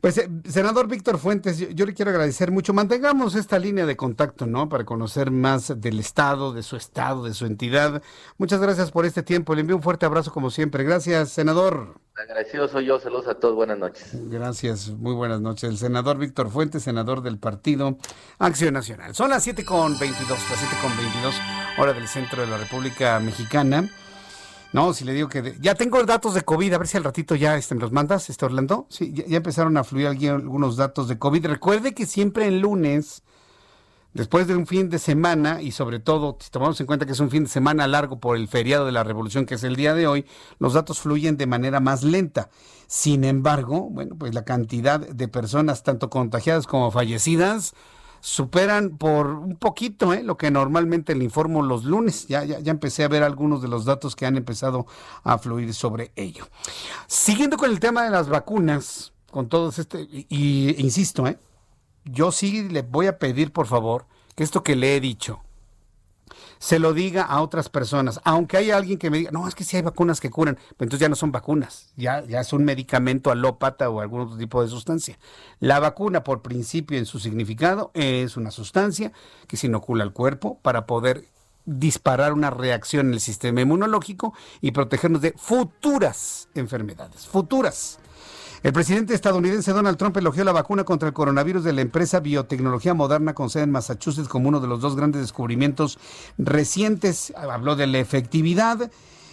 Pues, 0.00 0.16
eh, 0.16 0.30
senador 0.48 0.88
Víctor 0.88 1.18
Fuentes, 1.18 1.58
yo, 1.58 1.84
le 1.84 1.92
quiero 1.92 2.10
agradecer 2.10 2.50
mucho. 2.50 2.72
Mantengamos 2.72 3.34
esta 3.34 3.58
línea 3.58 3.84
de 3.84 3.96
contacto, 3.96 4.46
¿no? 4.46 4.68
Para 4.68 4.84
conocer 4.84 5.30
más 5.30 5.78
del 5.78 6.00
Estado, 6.00 6.54
de 6.54 6.62
su 6.62 6.76
Estado, 6.76 7.22
de 7.22 7.34
su 7.34 7.44
entidad. 7.44 8.02
Muchas 8.38 8.60
gracias 8.60 8.90
por 8.90 9.04
este 9.04 9.22
tiempo. 9.22 9.54
Le 9.54 9.60
envío 9.60 9.76
un 9.76 9.82
fuerte 9.82 10.06
abrazo 10.06 10.32
como 10.32 10.50
siempre. 10.50 10.84
Gracias, 10.84 11.30
senador. 11.30 12.00
Agradecido 12.20 12.68
soy 12.68 12.84
yo. 12.84 13.00
Saludos 13.00 13.28
a 13.28 13.34
todos. 13.34 13.54
Buenas 13.54 13.78
noches. 13.78 14.10
Gracias. 14.12 14.90
Muy 14.90 15.14
buenas 15.14 15.40
noches. 15.40 15.70
El 15.70 15.78
senador 15.78 16.18
Víctor 16.18 16.50
Fuentes, 16.50 16.82
senador 16.82 17.22
del 17.22 17.38
partido 17.38 17.96
Acción 18.38 18.74
Nacional. 18.74 19.14
Son 19.14 19.30
las 19.30 19.42
7 19.42 19.64
con 19.64 19.98
22, 19.98 20.28
las 20.28 20.58
7 20.58 20.76
con 20.82 20.94
22, 20.96 21.34
hora 21.78 21.92
del 21.94 22.06
centro 22.08 22.42
de 22.42 22.48
la 22.48 22.58
República 22.58 23.18
Mexicana. 23.20 23.88
No, 24.72 24.92
si 24.92 25.04
le 25.04 25.14
digo 25.14 25.28
que 25.28 25.56
ya 25.60 25.74
tengo 25.74 26.02
datos 26.04 26.34
de 26.34 26.42
COVID, 26.42 26.74
a 26.74 26.78
ver 26.78 26.86
si 26.86 26.96
al 26.96 27.04
ratito 27.04 27.34
ya 27.34 27.56
este, 27.56 27.74
los 27.74 27.90
mandas, 27.90 28.28
este 28.28 28.44
Orlando. 28.44 28.86
Sí, 28.90 29.12
ya, 29.12 29.36
empezaron 29.36 29.76
a 29.78 29.84
fluir 29.84 30.06
algunos 30.06 30.76
datos 30.76 31.08
de 31.08 31.18
COVID. 31.18 31.46
Recuerde 31.46 31.94
que 31.94 32.04
siempre 32.04 32.46
el 32.46 32.60
lunes, 32.60 33.22
después 34.14 34.46
de 34.46 34.56
un 34.56 34.66
fin 34.66 34.88
de 34.88 34.98
semana, 34.98 35.62
y 35.62 35.72
sobre 35.72 35.98
todo, 35.98 36.36
si 36.40 36.50
tomamos 36.50 36.80
en 36.80 36.86
cuenta 36.86 37.06
que 37.06 37.12
es 37.12 37.20
un 37.20 37.30
fin 37.30 37.44
de 37.44 37.50
semana 37.50 37.86
largo 37.86 38.20
por 38.20 38.36
el 38.36 38.48
feriado 38.48 38.86
de 38.86 38.92
la 38.92 39.04
revolución, 39.04 39.46
que 39.46 39.54
es 39.54 39.64
el 39.64 39.76
día 39.76 39.94
de 39.94 40.06
hoy, 40.06 40.26
los 40.58 40.74
datos 40.74 41.00
fluyen 41.00 41.36
de 41.36 41.46
manera 41.46 41.80
más 41.80 42.02
lenta. 42.02 42.50
Sin 42.86 43.24
embargo, 43.24 43.88
bueno, 43.90 44.16
pues 44.18 44.34
la 44.34 44.44
cantidad 44.44 45.00
de 45.00 45.28
personas, 45.28 45.82
tanto 45.82 46.10
contagiadas 46.10 46.66
como 46.66 46.90
fallecidas, 46.90 47.74
superan 48.20 48.98
por 48.98 49.28
un 49.28 49.56
poquito 49.56 50.12
¿eh? 50.12 50.22
lo 50.22 50.36
que 50.36 50.50
normalmente 50.50 51.14
le 51.14 51.24
informo 51.24 51.62
los 51.62 51.84
lunes. 51.84 52.26
Ya, 52.28 52.44
ya, 52.44 52.60
ya 52.60 52.70
empecé 52.70 53.04
a 53.04 53.08
ver 53.08 53.22
algunos 53.22 53.62
de 53.62 53.68
los 53.68 53.84
datos 53.84 54.14
que 54.14 54.26
han 54.26 54.36
empezado 54.36 54.86
a 55.24 55.38
fluir 55.38 55.72
sobre 55.74 56.12
ello. 56.16 56.46
Siguiendo 57.06 57.56
con 57.56 57.70
el 57.70 57.80
tema 57.80 58.04
de 58.04 58.10
las 58.10 58.28
vacunas, 58.28 59.12
con 59.30 59.48
todos 59.48 59.78
este, 59.78 60.06
y, 60.10 60.74
insisto, 60.78 61.26
¿eh? 61.26 61.38
Yo 62.10 62.32
sí 62.32 62.68
le 62.68 62.82
voy 62.82 63.06
a 63.06 63.18
pedir 63.18 63.52
por 63.52 63.66
favor 63.66 64.06
que 64.34 64.44
esto 64.44 64.62
que 64.62 64.76
le 64.76 64.96
he 64.96 65.00
dicho, 65.00 65.42
se 66.58 66.78
lo 66.78 66.92
diga 66.92 67.22
a 67.22 67.40
otras 67.40 67.68
personas, 67.68 68.20
aunque 68.24 68.58
haya 68.58 68.76
alguien 68.76 68.98
que 68.98 69.10
me 69.10 69.18
diga, 69.18 69.30
no, 69.30 69.48
es 69.48 69.54
que 69.54 69.64
sí 69.64 69.76
hay 69.76 69.82
vacunas 69.82 70.20
que 70.20 70.30
curan, 70.30 70.56
pero 70.56 70.86
entonces 70.86 71.00
ya 71.00 71.08
no 71.08 71.16
son 71.16 71.32
vacunas, 71.32 71.90
ya, 71.96 72.22
ya 72.24 72.40
es 72.40 72.52
un 72.52 72.64
medicamento 72.64 73.30
alópata 73.30 73.88
o 73.88 74.00
algún 74.00 74.20
otro 74.20 74.36
tipo 74.36 74.62
de 74.62 74.68
sustancia. 74.68 75.18
La 75.58 75.80
vacuna, 75.80 76.22
por 76.22 76.42
principio 76.42 76.98
en 76.98 77.06
su 77.06 77.18
significado, 77.18 77.90
es 77.94 78.36
una 78.36 78.50
sustancia 78.50 79.12
que 79.46 79.56
se 79.56 79.68
inocula 79.68 80.04
al 80.04 80.12
cuerpo 80.12 80.58
para 80.60 80.86
poder 80.86 81.24
disparar 81.64 82.32
una 82.32 82.50
reacción 82.50 83.08
en 83.08 83.14
el 83.14 83.20
sistema 83.20 83.60
inmunológico 83.62 84.34
y 84.60 84.72
protegernos 84.72 85.22
de 85.22 85.32
futuras 85.36 86.48
enfermedades, 86.54 87.26
futuras. 87.26 87.98
El 88.62 88.74
presidente 88.74 89.14
estadounidense 89.14 89.72
Donald 89.72 89.96
Trump 89.96 90.18
elogió 90.18 90.44
la 90.44 90.52
vacuna 90.52 90.84
contra 90.84 91.08
el 91.08 91.14
coronavirus 91.14 91.64
de 91.64 91.72
la 91.72 91.80
empresa 91.80 92.20
Biotecnología 92.20 92.92
Moderna 92.92 93.32
con 93.32 93.48
sede 93.48 93.62
en 93.62 93.70
Massachusetts 93.70 94.28
como 94.28 94.50
uno 94.50 94.60
de 94.60 94.68
los 94.68 94.82
dos 94.82 94.96
grandes 94.96 95.22
descubrimientos 95.22 95.98
recientes. 96.36 97.32
Habló 97.38 97.74
de 97.74 97.86
la 97.86 98.00
efectividad 98.00 98.90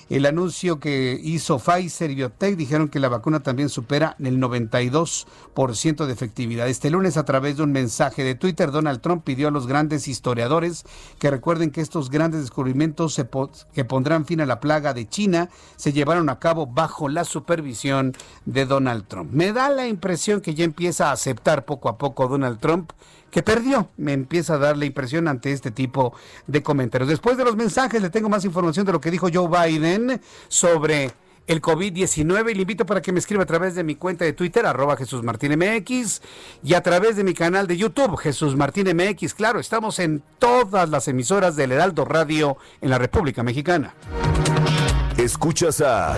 el 0.09 0.25
anuncio 0.25 0.79
que 0.79 1.19
hizo 1.21 1.59
Pfizer 1.59 2.11
y 2.11 2.15
Biotech 2.15 2.55
dijeron 2.55 2.87
que 2.87 2.99
la 2.99 3.09
vacuna 3.09 3.41
también 3.41 3.69
supera 3.69 4.15
el 4.19 4.39
92% 4.39 6.05
de 6.05 6.13
efectividad. 6.13 6.69
Este 6.69 6.89
lunes, 6.89 7.17
a 7.17 7.25
través 7.25 7.57
de 7.57 7.63
un 7.63 7.71
mensaje 7.71 8.23
de 8.23 8.35
Twitter, 8.35 8.71
Donald 8.71 9.01
Trump 9.01 9.23
pidió 9.23 9.49
a 9.49 9.51
los 9.51 9.67
grandes 9.67 10.07
historiadores 10.07 10.85
que 11.19 11.29
recuerden 11.29 11.71
que 11.71 11.81
estos 11.81 12.09
grandes 12.09 12.41
descubrimientos 12.41 13.21
que 13.73 13.85
pondrán 13.85 14.25
fin 14.25 14.41
a 14.41 14.45
la 14.45 14.59
plaga 14.59 14.93
de 14.93 15.07
China 15.07 15.49
se 15.75 15.91
llevaron 15.91 16.29
a 16.29 16.39
cabo 16.39 16.67
bajo 16.67 17.09
la 17.09 17.23
supervisión 17.23 18.13
de 18.45 18.65
Donald 18.65 19.07
Trump. 19.07 19.31
Me 19.31 19.51
da 19.51 19.69
la 19.69 19.87
impresión 19.87 20.41
que 20.41 20.55
ya 20.55 20.63
empieza 20.63 21.09
a 21.09 21.13
aceptar 21.13 21.65
poco 21.65 21.89
a 21.89 21.97
poco 21.97 22.27
Donald 22.27 22.59
Trump 22.59 22.91
que 23.31 23.43
perdió. 23.43 23.89
Me 23.97 24.13
empieza 24.13 24.55
a 24.55 24.57
dar 24.57 24.77
la 24.77 24.85
impresión 24.85 25.27
ante 25.27 25.51
este 25.51 25.71
tipo 25.71 26.13
de 26.47 26.63
comentarios. 26.63 27.09
Después 27.09 27.37
de 27.37 27.43
los 27.43 27.55
mensajes 27.55 28.01
le 28.01 28.09
tengo 28.09 28.29
más 28.29 28.45
información 28.45 28.85
de 28.85 28.91
lo 28.91 29.01
que 29.01 29.11
dijo 29.11 29.27
Joe 29.31 29.47
Biden 29.47 30.21
sobre 30.47 31.11
el 31.47 31.61
COVID-19 31.61 32.51
y 32.51 32.55
le 32.55 32.61
invito 32.61 32.85
para 32.85 33.01
que 33.01 33.11
me 33.11 33.19
escriba 33.19 33.43
a 33.43 33.45
través 33.45 33.73
de 33.73 33.83
mi 33.83 33.95
cuenta 33.95 34.25
de 34.25 34.33
Twitter, 34.33 34.65
arroba 34.65 34.97
Jesús 34.97 35.23
Martín 35.23 35.57
MX, 35.57 36.21
y 36.61 36.73
a 36.73 36.83
través 36.83 37.15
de 37.15 37.23
mi 37.23 37.33
canal 37.33 37.67
de 37.67 37.77
YouTube, 37.77 38.17
Jesús 38.17 38.55
Martín 38.55 38.87
MX. 38.95 39.33
Claro, 39.33 39.59
estamos 39.59 39.99
en 39.99 40.21
todas 40.39 40.89
las 40.89 41.07
emisoras 41.07 41.55
del 41.55 41.71
Heraldo 41.71 42.03
Radio 42.05 42.57
en 42.81 42.89
la 42.89 42.97
República 42.97 43.43
Mexicana. 43.43 43.93
Escuchas 45.17 45.81
a 45.81 46.17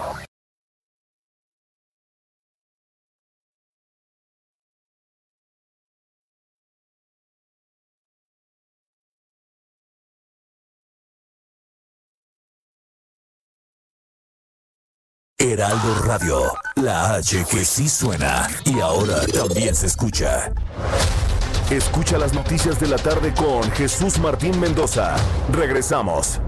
Heraldo 15.51 15.95
Radio, 16.05 16.53
la 16.75 17.15
H 17.15 17.45
que 17.51 17.65
sí 17.65 17.89
suena 17.89 18.47
y 18.63 18.79
ahora 18.79 19.25
también 19.27 19.75
se 19.75 19.87
escucha. 19.87 20.49
Escucha 21.69 22.17
las 22.17 22.33
noticias 22.33 22.79
de 22.79 22.87
la 22.87 22.97
tarde 22.97 23.33
con 23.33 23.69
Jesús 23.71 24.17
Martín 24.19 24.57
Mendoza. 24.61 25.15
Regresamos. 25.51 26.39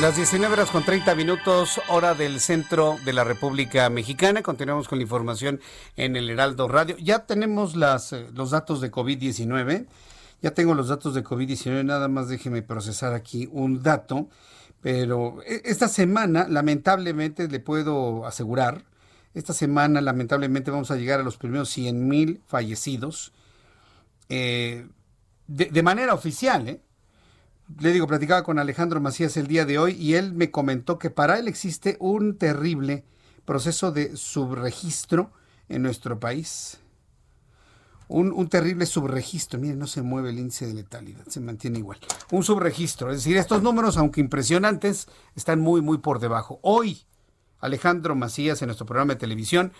Las 0.00 0.16
19 0.16 0.52
horas 0.52 0.72
con 0.72 0.84
30 0.84 1.14
minutos, 1.14 1.80
hora 1.88 2.14
del 2.14 2.40
centro 2.40 2.96
de 3.04 3.12
la 3.12 3.22
República 3.22 3.88
Mexicana. 3.90 4.42
Continuamos 4.42 4.88
con 4.88 4.98
la 4.98 5.04
información 5.04 5.60
en 5.94 6.16
el 6.16 6.28
Heraldo 6.28 6.66
Radio. 6.66 6.96
Ya 6.98 7.26
tenemos 7.26 7.74
eh, 7.76 8.26
los 8.34 8.50
datos 8.50 8.80
de 8.80 8.90
COVID-19. 8.90 9.86
Ya 10.42 10.50
tengo 10.50 10.74
los 10.74 10.88
datos 10.88 11.14
de 11.14 11.22
COVID-19. 11.22 11.84
Nada 11.84 12.08
más 12.08 12.28
déjeme 12.28 12.62
procesar 12.62 13.14
aquí 13.14 13.48
un 13.52 13.84
dato. 13.84 14.28
Pero 14.82 15.40
e, 15.46 15.62
esta 15.64 15.86
semana, 15.86 16.48
lamentablemente, 16.48 17.46
le 17.46 17.60
puedo 17.60 18.26
asegurar, 18.26 18.84
esta 19.32 19.52
semana, 19.52 20.00
lamentablemente, 20.00 20.72
vamos 20.72 20.90
a 20.90 20.96
llegar 20.96 21.20
a 21.20 21.22
los 21.22 21.36
primeros 21.36 21.70
100 21.70 22.08
mil 22.08 22.42
fallecidos. 22.48 23.32
Eh, 24.28 24.88
de, 25.46 25.66
de 25.66 25.82
manera 25.84 26.14
oficial, 26.14 26.68
¿eh? 26.68 26.80
Le 27.78 27.92
digo, 27.92 28.06
platicaba 28.06 28.42
con 28.42 28.58
Alejandro 28.58 29.00
Macías 29.00 29.36
el 29.36 29.46
día 29.46 29.64
de 29.64 29.78
hoy 29.78 29.92
y 29.92 30.14
él 30.14 30.32
me 30.32 30.50
comentó 30.50 30.98
que 30.98 31.10
para 31.10 31.38
él 31.38 31.48
existe 31.48 31.96
un 31.98 32.36
terrible 32.36 33.04
proceso 33.44 33.92
de 33.92 34.16
subregistro 34.16 35.32
en 35.68 35.82
nuestro 35.82 36.20
país. 36.20 36.78
Un, 38.06 38.48
terrible 38.48 38.84
subregistro. 38.84 39.58
Miren, 39.58 39.78
no 39.78 39.86
se 39.86 40.02
mueve 40.02 40.30
el 40.30 40.38
índice 40.38 40.66
de 40.66 40.74
letalidad, 40.74 41.24
se 41.26 41.40
mantiene 41.40 41.78
igual. 41.78 41.98
Un 42.30 42.44
subregistro. 42.44 43.10
Es 43.10 43.18
decir, 43.18 43.36
estos 43.38 43.62
números, 43.62 43.96
aunque 43.96 44.20
impresionantes, 44.20 45.08
están 45.34 45.60
muy, 45.60 45.80
muy 45.80 45.98
por 45.98 46.20
debajo. 46.20 46.60
Hoy, 46.62 47.02
Alejandro 47.60 48.14
Macías, 48.14 48.60
en 48.60 48.66
nuestro 48.66 48.86
programa 48.86 49.14
de 49.14 49.20
televisión, 49.20 49.72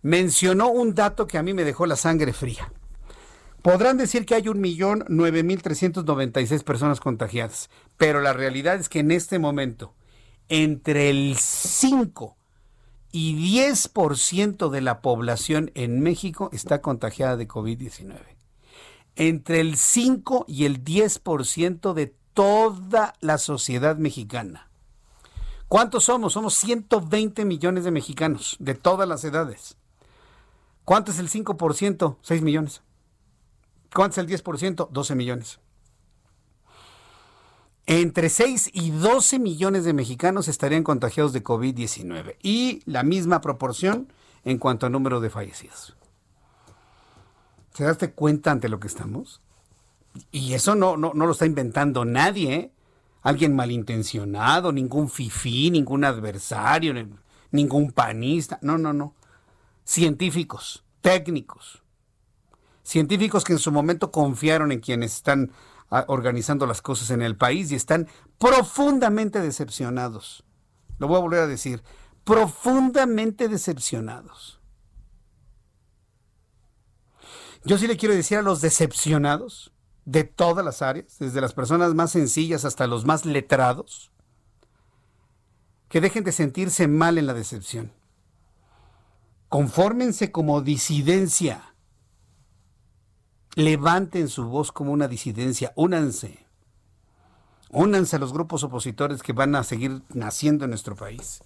mencionó 0.00 0.68
un 0.68 0.94
dato 0.94 1.26
que 1.26 1.38
a 1.38 1.42
mí 1.42 1.54
me 1.54 1.64
dejó 1.64 1.86
la 1.86 1.96
sangre 1.96 2.32
fría. 2.32 2.72
Podrán 3.62 3.96
decir 3.96 4.26
que 4.26 4.34
hay 4.34 4.48
un 4.48 4.60
millón 4.60 5.04
nueve 5.08 5.44
mil 5.44 5.62
trescientos 5.62 6.04
noventa 6.04 6.40
y 6.40 6.48
seis 6.48 6.64
personas 6.64 6.98
contagiadas, 6.98 7.70
pero 7.96 8.20
la 8.20 8.32
realidad 8.32 8.74
es 8.74 8.88
que 8.88 8.98
en 8.98 9.12
este 9.12 9.38
momento, 9.38 9.94
entre 10.48 11.10
el 11.10 11.36
5 11.38 12.36
y 13.12 13.56
10% 13.56 14.68
de 14.68 14.80
la 14.80 15.00
población 15.00 15.70
en 15.74 16.00
México 16.00 16.50
está 16.52 16.80
contagiada 16.80 17.36
de 17.36 17.46
COVID-19. 17.46 18.18
Entre 19.14 19.60
el 19.60 19.76
5 19.76 20.46
y 20.48 20.64
el 20.64 20.82
10% 20.82 21.92
de 21.92 22.14
toda 22.34 23.14
la 23.20 23.38
sociedad 23.38 23.96
mexicana. 23.96 24.68
¿Cuántos 25.68 26.04
somos? 26.04 26.32
Somos 26.32 26.54
120 26.54 27.44
millones 27.44 27.84
de 27.84 27.92
mexicanos 27.92 28.56
de 28.58 28.74
todas 28.74 29.08
las 29.08 29.22
edades. 29.24 29.76
¿Cuánto 30.84 31.12
es 31.12 31.18
el 31.18 31.30
5%? 31.30 32.16
6 32.20 32.42
millones. 32.42 32.82
¿Cuánto 33.94 34.20
es 34.20 34.26
el 34.26 34.42
10%? 34.42 34.88
12 34.90 35.14
millones. 35.14 35.60
Entre 37.86 38.28
6 38.28 38.70
y 38.72 38.90
12 38.90 39.38
millones 39.38 39.84
de 39.84 39.92
mexicanos 39.92 40.48
estarían 40.48 40.84
contagiados 40.84 41.32
de 41.32 41.42
COVID-19 41.42 42.36
y 42.42 42.80
la 42.86 43.02
misma 43.02 43.40
proporción 43.40 44.12
en 44.44 44.58
cuanto 44.58 44.86
al 44.86 44.92
número 44.92 45.20
de 45.20 45.30
fallecidos. 45.30 45.96
¿Se 47.74 47.84
daste 47.84 48.12
cuenta 48.12 48.50
ante 48.50 48.68
lo 48.68 48.78
que 48.78 48.86
estamos? 48.86 49.40
Y 50.30 50.52
eso 50.52 50.74
no, 50.74 50.96
no, 50.96 51.12
no 51.14 51.26
lo 51.26 51.32
está 51.32 51.46
inventando 51.46 52.04
nadie, 52.04 52.54
¿eh? 52.54 52.72
alguien 53.22 53.56
malintencionado, 53.56 54.72
ningún 54.72 55.08
fifí, 55.08 55.70
ningún 55.70 56.04
adversario, 56.04 56.94
ningún 57.50 57.92
panista. 57.92 58.58
No, 58.62 58.78
no, 58.78 58.92
no. 58.92 59.14
Científicos, 59.84 60.84
técnicos. 61.00 61.81
Científicos 62.82 63.44
que 63.44 63.52
en 63.52 63.58
su 63.58 63.72
momento 63.72 64.10
confiaron 64.10 64.72
en 64.72 64.80
quienes 64.80 65.14
están 65.14 65.52
ah, 65.90 66.04
organizando 66.08 66.66
las 66.66 66.82
cosas 66.82 67.10
en 67.10 67.22
el 67.22 67.36
país 67.36 67.70
y 67.70 67.74
están 67.74 68.08
profundamente 68.38 69.40
decepcionados. 69.40 70.44
Lo 70.98 71.08
voy 71.08 71.16
a 71.16 71.20
volver 71.20 71.40
a 71.40 71.46
decir, 71.46 71.82
profundamente 72.24 73.48
decepcionados. 73.48 74.60
Yo 77.64 77.78
sí 77.78 77.86
le 77.86 77.96
quiero 77.96 78.14
decir 78.14 78.38
a 78.38 78.42
los 78.42 78.60
decepcionados 78.60 79.72
de 80.04 80.24
todas 80.24 80.64
las 80.64 80.82
áreas, 80.82 81.18
desde 81.18 81.40
las 81.40 81.54
personas 81.54 81.94
más 81.94 82.10
sencillas 82.10 82.64
hasta 82.64 82.86
los 82.86 83.04
más 83.04 83.24
letrados, 83.24 84.10
que 85.88 86.00
dejen 86.00 86.24
de 86.24 86.32
sentirse 86.32 86.88
mal 86.88 87.18
en 87.18 87.26
la 87.26 87.34
decepción. 87.34 87.92
Confórmense 89.48 90.32
como 90.32 90.60
disidencia. 90.62 91.71
Levanten 93.54 94.28
su 94.28 94.44
voz 94.46 94.72
como 94.72 94.92
una 94.92 95.08
disidencia. 95.08 95.72
Únanse. 95.76 96.46
Únanse 97.70 98.16
a 98.16 98.18
los 98.18 98.32
grupos 98.32 98.64
opositores 98.64 99.22
que 99.22 99.32
van 99.32 99.54
a 99.54 99.64
seguir 99.64 100.02
naciendo 100.10 100.64
en 100.64 100.70
nuestro 100.70 100.96
país. 100.96 101.42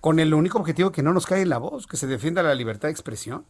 Con 0.00 0.20
el 0.20 0.32
único 0.34 0.58
objetivo 0.58 0.92
que 0.92 1.02
no 1.02 1.12
nos 1.12 1.26
caiga 1.26 1.46
la 1.46 1.58
voz, 1.58 1.86
que 1.86 1.96
se 1.96 2.06
defienda 2.06 2.42
la 2.42 2.54
libertad 2.54 2.88
de 2.88 2.92
expresión 2.92 3.44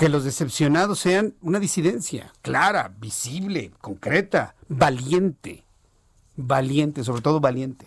que 0.00 0.08
los 0.08 0.24
decepcionados 0.24 0.98
sean 0.98 1.34
una 1.42 1.60
disidencia 1.60 2.32
clara, 2.40 2.94
visible, 2.98 3.70
concreta, 3.82 4.54
valiente. 4.66 5.66
Valiente, 6.36 7.04
sobre 7.04 7.20
todo 7.20 7.38
valiente. 7.38 7.86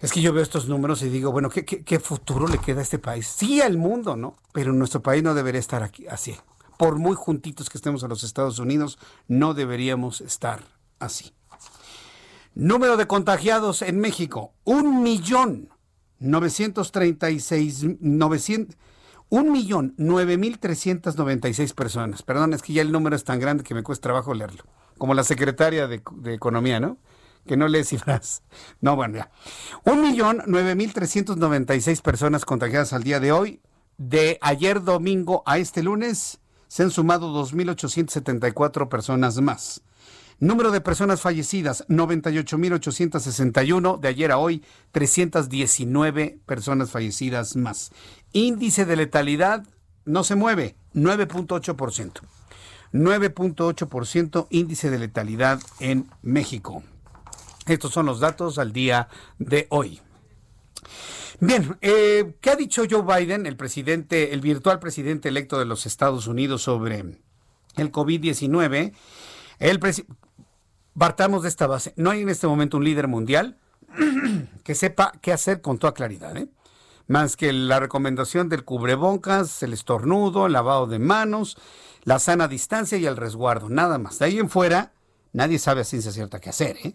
Es 0.00 0.12
que 0.12 0.22
yo 0.22 0.32
veo 0.32 0.42
estos 0.42 0.66
números 0.66 1.02
y 1.02 1.10
digo, 1.10 1.30
bueno, 1.30 1.50
¿qué, 1.50 2.00
futuro 2.00 2.48
le 2.48 2.58
queda 2.58 2.80
a 2.80 2.82
este 2.82 2.98
país? 2.98 3.26
Sí, 3.26 3.60
al 3.60 3.76
mundo, 3.76 4.16
¿no? 4.16 4.36
Pero 4.52 4.72
nuestro 4.72 5.02
país 5.02 5.22
no 5.22 5.34
debería 5.34 5.60
estar 5.60 5.82
aquí 5.82 6.06
así. 6.06 6.36
Por 6.78 6.98
muy 6.98 7.14
juntitos 7.14 7.68
que 7.68 7.76
estemos 7.76 8.02
a 8.02 8.08
los 8.08 8.24
Estados 8.24 8.58
Unidos, 8.58 8.98
no 9.28 9.52
deberíamos 9.52 10.22
estar 10.22 10.62
así. 10.98 11.34
Número 12.54 12.96
de 12.96 13.06
contagiados 13.06 13.82
en 13.82 14.00
México, 14.00 14.54
un 14.64 15.02
millón 15.02 15.68
novecientos 16.18 16.92
novecientos 18.00 18.76
un 19.28 19.52
millón 19.52 19.94
nueve 19.96 20.36
mil 20.36 20.58
trescientos 20.58 21.16
noventa 21.16 21.48
y 21.48 21.54
seis 21.54 21.72
personas. 21.72 22.22
Perdón, 22.22 22.52
es 22.52 22.62
que 22.62 22.72
ya 22.72 22.82
el 22.82 22.92
número 22.92 23.14
es 23.14 23.24
tan 23.24 23.38
grande 23.38 23.64
que 23.64 23.74
me 23.74 23.82
cuesta 23.82 24.02
trabajo 24.02 24.34
leerlo. 24.34 24.64
Como 24.98 25.14
la 25.14 25.24
secretaria 25.24 25.86
de, 25.86 26.02
Economía, 26.26 26.80
¿no? 26.80 26.98
Que 27.46 27.56
no 27.56 27.68
lee 27.68 27.84
cifras. 27.84 28.42
No, 28.80 28.96
bueno, 28.96 29.18
ya. 29.18 29.30
Un 29.84 30.02
millón 30.02 30.42
nueve 30.46 30.74
mil 30.74 30.92
trescientos 30.92 31.36
noventa 31.36 31.74
y 31.74 31.80
seis 31.80 32.00
personas 32.00 32.44
contagiadas 32.44 32.92
al 32.92 33.02
día 33.02 33.20
de 33.20 33.32
hoy. 33.32 33.60
De 33.98 34.38
ayer 34.40 34.82
domingo 34.82 35.42
a 35.46 35.58
este 35.58 35.82
lunes 35.82 36.40
se 36.68 36.82
han 36.82 36.90
sumado 36.90 37.32
dos 37.32 37.52
mil 37.52 37.68
ochocientos 37.68 38.14
setenta 38.14 38.48
y 38.48 38.52
cuatro 38.52 38.88
personas 38.88 39.40
más. 39.40 39.82
Número 40.38 40.70
de 40.70 40.80
personas 40.80 41.20
fallecidas, 41.20 41.86
98.861. 41.88 44.00
De 44.00 44.08
ayer 44.08 44.32
a 44.32 44.38
hoy, 44.38 44.64
319 44.92 46.38
personas 46.46 46.90
fallecidas 46.90 47.56
más. 47.56 47.90
Índice 48.32 48.86
de 48.86 48.96
letalidad 48.96 49.64
no 50.06 50.24
se 50.24 50.36
mueve, 50.36 50.76
9.8%. 50.94 52.22
9.8% 52.94 54.46
índice 54.48 54.90
de 54.90 54.98
letalidad 54.98 55.60
en 55.78 56.08
México. 56.22 56.82
Estos 57.66 57.92
son 57.92 58.06
los 58.06 58.20
datos 58.20 58.58
al 58.58 58.72
día 58.72 59.08
de 59.38 59.66
hoy. 59.70 60.00
Bien, 61.40 61.76
eh, 61.80 62.34
¿qué 62.40 62.50
ha 62.50 62.56
dicho 62.56 62.82
Joe 62.88 63.02
Biden, 63.02 63.46
el 63.46 63.56
presidente, 63.56 64.34
el 64.34 64.40
virtual 64.40 64.78
presidente 64.78 65.28
electo 65.28 65.58
de 65.58 65.64
los 65.64 65.86
Estados 65.86 66.26
Unidos 66.26 66.62
sobre 66.62 67.18
el 67.76 67.92
COVID-19? 67.92 68.92
El 69.58 69.80
Partamos 70.98 71.44
de 71.44 71.48
esta 71.48 71.66
base. 71.66 71.94
No 71.96 72.10
hay 72.10 72.20
en 72.20 72.28
este 72.28 72.46
momento 72.46 72.76
un 72.76 72.84
líder 72.84 73.08
mundial 73.08 73.56
que 74.64 74.74
sepa 74.74 75.12
qué 75.22 75.32
hacer 75.32 75.62
con 75.62 75.78
toda 75.78 75.94
claridad, 75.94 76.36
¿eh? 76.36 76.48
Más 77.06 77.36
que 77.36 77.52
la 77.52 77.80
recomendación 77.80 78.48
del 78.48 78.64
cubrebocas, 78.64 79.62
el 79.62 79.72
estornudo, 79.72 80.46
el 80.46 80.52
lavado 80.52 80.86
de 80.86 80.98
manos, 80.98 81.56
la 82.04 82.18
sana 82.18 82.48
distancia 82.48 82.98
y 82.98 83.06
el 83.06 83.16
resguardo. 83.16 83.68
Nada 83.68 83.98
más. 83.98 84.18
De 84.18 84.26
ahí 84.26 84.38
en 84.38 84.50
fuera, 84.50 84.92
nadie 85.32 85.58
sabe 85.58 85.80
a 85.80 85.84
ciencia 85.84 86.12
cierta 86.12 86.38
qué 86.38 86.50
hacer, 86.50 86.76
¿eh? 86.84 86.94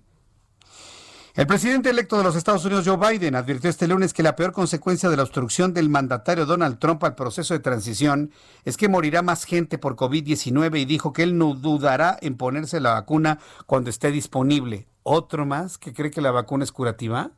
El 1.36 1.48
presidente 1.48 1.90
electo 1.90 2.18
de 2.18 2.24
los 2.24 2.38
Estados 2.38 2.64
Unidos, 2.64 2.88
Joe 2.88 2.96
Biden, 2.96 3.36
advirtió 3.36 3.70
este 3.70 3.90
lunes 3.90 4.14
que 4.14 4.24
la 4.24 4.38
peor 4.38 4.54
consecuencia 4.54 5.10
de 5.10 5.18
la 5.18 5.24
obstrucción 5.24 5.74
del 5.74 5.90
mandatario 5.90 6.46
Donald 6.46 6.80
Trump 6.80 7.04
al 7.04 7.14
proceso 7.14 7.54
de 7.54 7.60
transición 7.60 8.32
es 8.64 8.78
que 8.78 8.88
morirá 8.88 9.22
más 9.22 9.44
gente 9.44 9.78
por 9.78 9.98
COVID-19 9.98 10.80
y 10.80 10.86
dijo 10.86 11.12
que 11.12 11.24
él 11.24 11.38
no 11.38 11.54
dudará 11.54 12.18
en 12.22 12.38
ponerse 12.38 12.80
la 12.80 12.94
vacuna 12.94 13.40
cuando 13.66 13.90
esté 13.90 14.12
disponible. 14.12 14.88
¿Otro 15.04 15.46
más 15.46 15.78
que 15.78 15.94
cree 15.94 16.10
que 16.10 16.22
la 16.22 16.32
vacuna 16.32 16.64
es 16.64 16.72
curativa? 16.72 17.32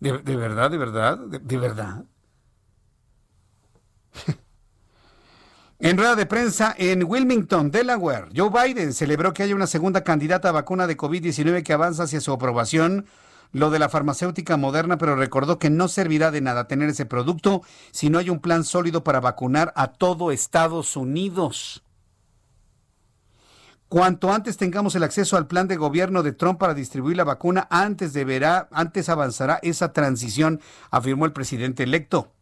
¿De, 0.00 0.10
verdad, 0.10 0.68
de 0.68 0.78
verdad, 0.78 1.16
de 1.16 1.58
verdad? 1.58 2.04
En 5.82 5.96
rueda 5.96 6.14
de 6.14 6.26
prensa 6.26 6.74
en 6.76 7.04
Wilmington, 7.04 7.70
Delaware, 7.70 8.26
Joe 8.36 8.50
Biden 8.50 8.92
celebró 8.92 9.32
que 9.32 9.44
haya 9.44 9.54
una 9.54 9.66
segunda 9.66 10.04
candidata 10.04 10.50
a 10.50 10.52
vacuna 10.52 10.86
de 10.86 10.94
COVID-19 10.94 11.62
que 11.62 11.72
avanza 11.72 12.02
hacia 12.02 12.20
su 12.20 12.32
aprobación, 12.32 13.06
lo 13.52 13.70
de 13.70 13.78
la 13.78 13.88
farmacéutica 13.88 14.58
moderna, 14.58 14.98
pero 14.98 15.16
recordó 15.16 15.58
que 15.58 15.70
no 15.70 15.88
servirá 15.88 16.30
de 16.30 16.42
nada 16.42 16.68
tener 16.68 16.90
ese 16.90 17.06
producto 17.06 17.62
si 17.92 18.10
no 18.10 18.18
hay 18.18 18.28
un 18.28 18.40
plan 18.40 18.64
sólido 18.64 19.02
para 19.04 19.20
vacunar 19.20 19.72
a 19.74 19.86
todo 19.86 20.32
Estados 20.32 20.96
Unidos. 20.96 21.82
Cuanto 23.88 24.34
antes 24.34 24.58
tengamos 24.58 24.94
el 24.96 25.02
acceso 25.02 25.38
al 25.38 25.46
plan 25.46 25.66
de 25.66 25.76
gobierno 25.76 26.22
de 26.22 26.32
Trump 26.32 26.58
para 26.58 26.74
distribuir 26.74 27.16
la 27.16 27.24
vacuna, 27.24 27.66
antes 27.70 28.12
deberá, 28.12 28.68
antes 28.70 29.08
avanzará 29.08 29.58
esa 29.62 29.94
transición, 29.94 30.60
afirmó 30.90 31.24
el 31.24 31.32
presidente 31.32 31.84
electo 31.84 32.34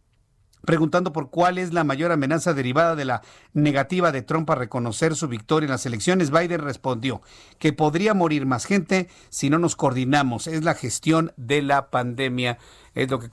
preguntando 0.65 1.13
por 1.13 1.31
cuál 1.31 1.59
es 1.59 1.73
la 1.73 1.85
mayor 1.85 2.13
amenaza 2.13 2.55
derivada 2.55 2.97
de 2.97 3.05
la 3.05 3.23
negativa 3.53 4.13
de 4.13 4.23
Trump 4.23 4.49
a 4.51 4.55
reconocer 4.55 5.17
su 5.17 5.29
victoria 5.29 5.67
en 5.67 5.73
las 5.73 5.87
elecciones, 5.87 6.31
Biden 6.31 6.61
respondió 6.61 7.23
que 7.59 7.73
podría 7.73 8.15
morir 8.15 8.47
más 8.47 8.65
gente 8.65 9.09
si 9.29 9.51
no 9.51 9.59
nos 9.59 9.77
coordinamos. 9.77 10.47
Es 10.47 10.65
la 10.65 10.75
gestión 10.75 11.33
de 11.37 11.63
la 11.63 11.91
pandemia, 11.91 12.59
es 12.95 13.11
lo 13.11 13.19
que, 13.19 13.29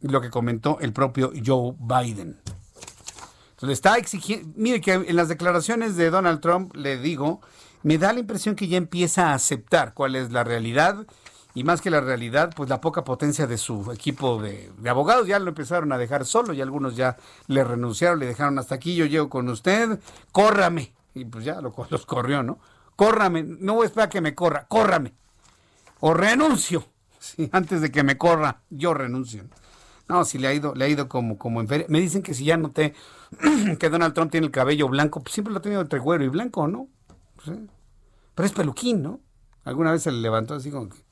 lo 0.00 0.20
que 0.20 0.30
comentó 0.30 0.78
el 0.80 0.92
propio 0.92 1.32
Joe 1.44 1.74
Biden. 1.78 2.40
Entonces 3.50 3.78
está 3.78 3.96
exigiendo, 3.96 4.52
mire 4.54 4.80
que 4.80 4.92
en 4.92 5.16
las 5.16 5.28
declaraciones 5.28 5.96
de 5.96 6.10
Donald 6.10 6.40
Trump 6.40 6.76
le 6.76 6.96
digo, 6.96 7.40
me 7.82 7.98
da 7.98 8.12
la 8.12 8.20
impresión 8.20 8.54
que 8.54 8.68
ya 8.68 8.76
empieza 8.76 9.30
a 9.30 9.34
aceptar 9.34 9.94
cuál 9.94 10.14
es 10.14 10.30
la 10.30 10.44
realidad 10.44 11.06
y 11.58 11.64
más 11.64 11.80
que 11.80 11.90
la 11.90 12.00
realidad, 12.00 12.52
pues 12.54 12.70
la 12.70 12.80
poca 12.80 13.02
potencia 13.02 13.48
de 13.48 13.58
su 13.58 13.90
equipo 13.90 14.40
de, 14.40 14.70
abogados 14.88 15.26
ya 15.26 15.40
lo 15.40 15.48
empezaron 15.48 15.90
a 15.90 15.98
dejar 15.98 16.24
solo 16.24 16.52
y 16.52 16.60
algunos 16.60 16.94
ya 16.94 17.16
le 17.48 17.64
renunciaron, 17.64 18.20
le 18.20 18.26
dejaron 18.26 18.60
hasta 18.60 18.76
aquí, 18.76 18.94
yo 18.94 19.06
llego 19.06 19.28
con 19.28 19.48
usted, 19.48 19.98
córrame. 20.30 20.92
Y 21.14 21.24
pues 21.24 21.44
ya 21.44 21.60
los 21.90 22.06
corrió, 22.06 22.44
¿no? 22.44 22.60
Córrame, 22.94 23.42
no 23.42 23.74
voy 23.74 23.88
a 23.96 24.08
que 24.08 24.20
me 24.20 24.36
corra, 24.36 24.68
córrame. 24.68 25.14
O 25.98 26.14
renuncio. 26.14 26.84
Antes 27.50 27.80
de 27.80 27.90
que 27.90 28.04
me 28.04 28.16
corra, 28.16 28.60
yo 28.70 28.94
renuncio. 28.94 29.42
No, 30.08 30.24
si 30.24 30.38
le 30.38 30.46
ha 30.46 30.54
ido, 30.54 30.76
le 30.76 30.84
ha 30.84 30.88
ido 30.88 31.08
como, 31.08 31.38
como 31.38 31.60
en 31.60 31.66
Me 31.88 31.98
dicen 31.98 32.22
que 32.22 32.34
si 32.34 32.44
ya 32.44 32.56
noté 32.56 32.94
que 33.80 33.90
Donald 33.90 34.14
Trump 34.14 34.30
tiene 34.30 34.46
el 34.46 34.52
cabello 34.52 34.86
blanco, 34.86 35.24
pues 35.24 35.34
siempre 35.34 35.52
lo 35.52 35.58
ha 35.58 35.62
tenido 35.62 35.80
entre 35.80 35.98
güero 35.98 36.22
y 36.22 36.28
blanco, 36.28 36.68
¿no? 36.68 36.86
Pero 37.44 38.46
es 38.46 38.52
peluquín, 38.52 39.02
¿no? 39.02 39.18
Alguna 39.64 39.90
vez 39.90 40.04
se 40.04 40.12
le 40.12 40.18
levantó 40.18 40.54
así 40.54 40.70
como 40.70 40.88
que 40.88 41.07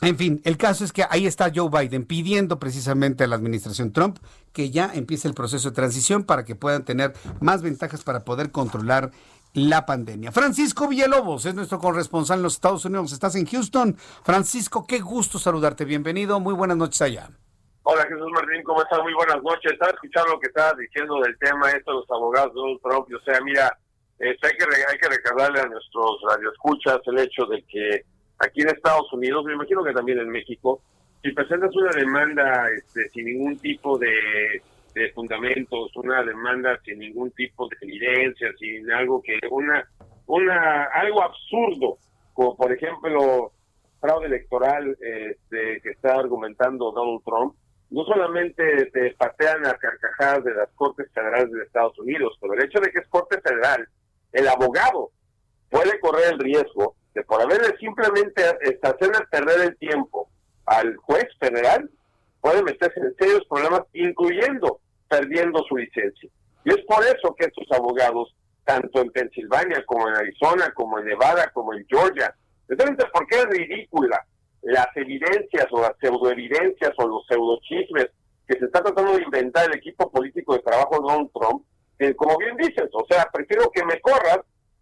En 0.00 0.16
fin, 0.16 0.40
el 0.44 0.56
caso 0.56 0.84
es 0.84 0.92
que 0.92 1.04
ahí 1.10 1.26
está 1.26 1.50
Joe 1.52 1.70
Biden 1.70 2.04
pidiendo 2.04 2.60
precisamente 2.60 3.24
a 3.24 3.26
la 3.26 3.34
administración 3.34 3.92
Trump 3.92 4.18
que 4.52 4.70
ya 4.70 4.92
empiece 4.94 5.26
el 5.26 5.34
proceso 5.34 5.70
de 5.70 5.74
transición 5.74 6.22
para 6.22 6.44
que 6.44 6.54
puedan 6.54 6.84
tener 6.84 7.14
más 7.40 7.62
ventajas 7.62 8.04
para 8.04 8.24
poder 8.24 8.52
controlar 8.52 9.10
la 9.54 9.86
pandemia. 9.86 10.30
Francisco 10.30 10.86
Villalobos 10.86 11.46
es 11.46 11.54
nuestro 11.54 11.80
corresponsal 11.80 12.38
en 12.38 12.44
los 12.44 12.54
Estados 12.54 12.84
Unidos. 12.84 13.12
Estás 13.12 13.34
en 13.34 13.46
Houston. 13.46 13.96
Francisco, 14.22 14.86
qué 14.86 15.00
gusto 15.00 15.38
saludarte. 15.38 15.84
Bienvenido. 15.84 16.38
Muy 16.38 16.54
buenas 16.54 16.76
noches 16.76 17.02
allá. 17.02 17.30
Hola 17.82 18.02
Jesús 18.02 18.28
Martín, 18.34 18.62
¿cómo 18.64 18.82
estás? 18.82 19.00
Muy 19.02 19.14
buenas 19.14 19.42
noches. 19.42 19.72
Estaba 19.72 19.90
escuchando 19.92 20.32
lo 20.32 20.40
que 20.40 20.48
estabas 20.48 20.76
diciendo 20.76 21.20
del 21.22 21.36
tema 21.38 21.70
esto 21.70 21.90
de 21.90 21.96
los 21.96 22.10
abogados 22.10 22.52
de 22.54 22.78
Trump. 22.82 23.08
O 23.08 23.24
sea, 23.24 23.40
mira, 23.40 23.76
este, 24.18 24.46
hay, 24.46 24.52
que, 24.56 24.64
hay 24.64 24.98
que 24.98 25.08
recordarle 25.08 25.60
a 25.60 25.66
nuestros 25.66 26.20
radioescuchas 26.30 26.98
el 27.06 27.18
hecho 27.18 27.46
de 27.46 27.64
que 27.64 28.04
aquí 28.38 28.62
en 28.62 28.68
Estados 28.68 29.12
Unidos, 29.12 29.44
me 29.44 29.54
imagino 29.54 29.82
que 29.82 29.92
también 29.92 30.18
en 30.18 30.28
México, 30.28 30.80
si 31.22 31.32
presentas 31.32 31.74
una 31.74 31.90
demanda 31.92 32.68
este, 32.76 33.08
sin 33.10 33.26
ningún 33.26 33.58
tipo 33.58 33.98
de, 33.98 34.62
fundamentos, 35.14 35.94
una 35.94 36.24
demanda 36.24 36.76
sin 36.84 36.98
ningún 36.98 37.30
tipo 37.30 37.68
de 37.68 37.76
evidencia, 37.82 38.48
sin 38.58 38.90
algo 38.90 39.22
que, 39.22 39.38
una, 39.48 39.88
una, 40.26 40.84
algo 40.86 41.22
absurdo, 41.22 41.98
como 42.32 42.56
por 42.56 42.72
ejemplo 42.72 43.52
fraude 44.00 44.26
electoral 44.26 44.96
este, 45.00 45.80
que 45.82 45.90
está 45.90 46.16
argumentando 46.16 46.90
Donald 46.90 47.22
Trump, 47.24 47.54
no 47.90 48.04
solamente 48.04 48.86
te 48.86 49.12
patean 49.12 49.66
a 49.66 49.74
carcajadas 49.74 50.44
de 50.44 50.54
las 50.54 50.68
Cortes 50.70 51.10
Federales 51.12 51.52
de 51.52 51.62
Estados 51.62 51.98
Unidos, 52.00 52.36
pero 52.40 52.54
el 52.54 52.64
hecho 52.64 52.80
de 52.80 52.90
que 52.90 52.98
es 52.98 53.08
Corte 53.08 53.40
Federal, 53.40 53.88
el 54.32 54.48
abogado 54.48 55.10
puede 55.70 55.98
correr 56.00 56.32
el 56.32 56.38
riesgo 56.40 56.96
de 57.14 57.22
por 57.24 57.40
haberle 57.40 57.76
simplemente 57.78 58.42
hacerle 58.82 59.18
perder 59.30 59.60
el 59.68 59.76
tiempo 59.78 60.28
al 60.66 60.96
juez 60.96 61.26
federal, 61.40 61.90
puede 62.40 62.62
meterse 62.62 63.00
en 63.00 63.14
serios 63.16 63.44
problemas, 63.48 63.82
incluyendo 63.92 64.80
perdiendo 65.08 65.62
su 65.68 65.76
licencia. 65.76 66.28
Y 66.64 66.70
es 66.70 66.84
por 66.86 67.02
eso 67.04 67.34
que 67.36 67.46
estos 67.46 67.66
abogados, 67.72 68.34
tanto 68.64 69.00
en 69.00 69.10
Pensilvania 69.10 69.82
como 69.86 70.08
en 70.08 70.16
Arizona, 70.16 70.70
como 70.74 70.98
en 70.98 71.06
Nevada, 71.06 71.50
como 71.52 71.72
en 71.72 71.86
Georgia, 71.88 72.34
entonces, 72.68 73.06
¿por 73.12 73.26
qué 73.26 73.36
es 73.36 73.46
ridícula 73.46 74.24
las 74.62 74.88
evidencias 74.96 75.66
o 75.70 75.80
las 75.80 75.92
pseudoevidencias 76.00 76.92
o 76.98 77.08
los 77.08 77.26
pseudochismes 77.26 78.08
que 78.46 78.58
se 78.58 78.66
está 78.66 78.82
tratando 78.82 79.16
de 79.16 79.22
inventar 79.22 79.68
el 79.68 79.76
equipo 79.76 80.10
político 80.10 80.54
de 80.54 80.60
trabajo 80.60 80.96
de 80.96 81.00
Donald 81.00 81.30
Trump? 81.32 81.64
Que, 81.98 82.14
como 82.14 82.36
bien 82.36 82.56
dices, 82.56 82.88
o 82.92 83.06
sea, 83.08 83.28
prefiero 83.32 83.70
que 83.70 83.84
me 83.84 84.00
corras 84.00 84.40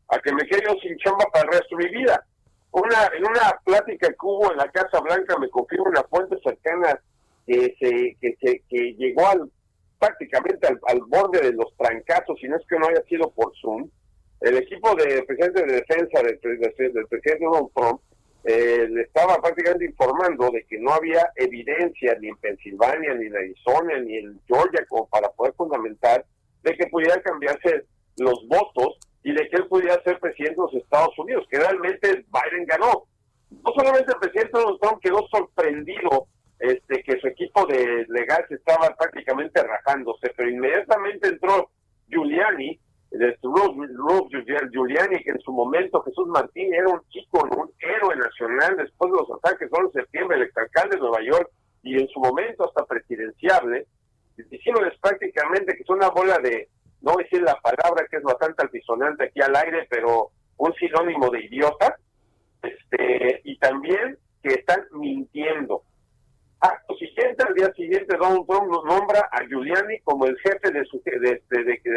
a 0.09 0.19
que 0.21 0.33
me 0.33 0.47
quede 0.47 0.63
sin 0.81 0.97
chamba 0.99 1.25
para 1.33 1.45
el 1.45 1.53
resto 1.53 1.77
de 1.77 1.85
mi 1.85 1.97
vida. 1.99 2.25
Una, 2.73 3.11
en 3.17 3.25
una 3.25 3.59
plática 3.65 4.09
que 4.09 4.17
hubo 4.21 4.51
en 4.53 4.59
la 4.59 4.71
Casa 4.71 5.01
Blanca 5.01 5.39
me 5.39 5.49
confirma 5.49 5.89
una 5.89 6.03
fuente 6.05 6.37
cercana 6.45 7.01
que 7.47 7.75
se, 7.79 8.17
que 8.21 8.37
se 8.41 8.63
que 8.69 8.95
llegó 8.95 9.27
al 9.27 9.51
prácticamente 9.99 10.67
al, 10.67 11.01
borde 11.07 11.41
de 11.41 11.53
los 11.53 11.75
trancazos, 11.77 12.39
si 12.41 12.49
no 12.49 12.57
es 12.57 12.67
que 12.69 12.79
no 12.79 12.87
haya 12.87 13.03
sido 13.09 13.31
por 13.31 13.53
Zoom. 13.61 13.89
El 14.41 14.59
equipo 14.59 14.95
de 14.95 15.23
presidente 15.23 15.65
de 15.65 15.73
defensa 15.73 16.23
del, 16.23 16.39
del 16.41 17.07
presidente 17.07 17.45
Donald 17.45 17.71
Trump 17.75 18.01
eh, 18.45 18.87
le 18.89 19.03
estaba 19.03 19.41
prácticamente 19.41 19.87
informando 19.87 20.51
de 20.51 20.65
que 20.65 20.79
no 20.79 20.93
había 20.93 21.31
evidencia 21.37 22.17
ni 22.21 22.29
en 22.29 22.37
Pensilvania, 22.37 23.15
ni 23.15 23.27
en 23.27 23.37
Arizona, 23.37 23.99
ni 23.99 24.19
en 24.19 24.41
Georgia 24.47 24.85
como 24.89 25.09
para 25.09 25.31
poder 25.31 25.55
fundamentar 25.55 26.25
de 26.63 26.77
que 26.77 26.87
pudiera 26.87 27.21
cambiarse 27.23 27.87
los 28.19 28.47
votos 28.47 28.99
y 29.27 29.33
de 29.33 29.49
que 29.49 29.57
él 29.57 29.67
pudiera 29.67 30.01
ser 30.05 30.21
presidente 30.21 30.55
de 30.55 30.63
los 30.63 30.75
Estados 30.75 31.19
Unidos, 31.19 31.45
que 31.51 31.59
realmente 31.59 32.25
Biden 32.31 32.65
ganó. 32.65 33.07
No 33.51 33.73
solamente 33.75 34.13
el 34.13 34.21
presidente 34.21 34.53
Donald 34.53 34.79
Trump 34.81 35.03
quedó 35.03 35.27
sorprendido 35.27 36.29
este, 36.61 37.03
que 37.03 37.19
su 37.19 37.27
equipo 37.27 37.67
de 37.67 38.07
legal 38.09 38.45
estaba 38.49 38.95
prácticamente 38.97 39.61
rajándose, 39.65 40.33
pero 40.37 40.49
inmediatamente 40.49 41.27
entró 41.27 41.71
Giuliani, 42.09 42.79
Giuliani, 44.71 45.25
que 45.25 45.31
en 45.33 45.41
su 45.41 45.53
momento 45.53 46.03
Jesús 46.03 46.29
Martín 46.29 46.73
era 46.73 46.89
un 46.89 47.01
chico, 47.09 47.49
un 47.51 47.73
héroe 47.81 48.15
nacional 48.15 48.77
después 48.77 49.11
de 49.11 49.19
los 49.19 49.39
ataques 49.43 49.69
del 49.69 49.87
11 49.87 49.99
de 49.99 50.05
septiembre, 50.05 50.37
el 50.37 50.43
exalcalde 50.45 50.95
de 50.95 51.03
Nueva 51.03 51.23
York, 51.23 51.51
y 51.83 52.01
en 52.01 52.07
su 52.11 52.21
momento 52.21 52.65
hasta 52.69 52.85
presidenciable, 52.85 53.89
diciéndoles 54.37 54.97
prácticamente 55.01 55.75
que 55.75 55.83
es 55.83 55.91
una 55.91 56.11
bola 56.11 56.39
de 56.39 56.69
no 57.03 57.13
voy 57.13 57.23
a 57.23 57.25
decir 57.25 57.43
la 57.43 57.61
palabra 57.61 58.07
que 58.11 58.17
es 58.17 58.23
bastante 58.23 58.63
altisonante 58.63 59.25
aquí 59.25 59.41
al 59.41 59.55
aire, 59.57 59.87
pero 59.89 60.31
un 60.57 60.73
sinónimo 60.75 61.31
de 61.31 61.45
idiota, 61.45 61.97
este, 62.63 63.41
y 63.45 63.59
también 63.59 64.19
que 64.43 64.55
están 64.55 64.85
mintiendo. 64.93 65.83
Acto 66.61 66.95
siguiente, 66.97 67.45
al 67.47 67.55
día 67.55 67.71
siguiente, 67.75 68.17
Donald 68.17 68.47
Trump 68.47 68.71
nos 68.71 68.85
nombra 68.85 69.29
a 69.31 69.45
Giuliani 69.45 70.01
como 70.01 70.27
el 70.27 70.39
jefe 70.39 70.71
de 70.73 70.85
su, 70.87 71.03
de, 71.05 71.43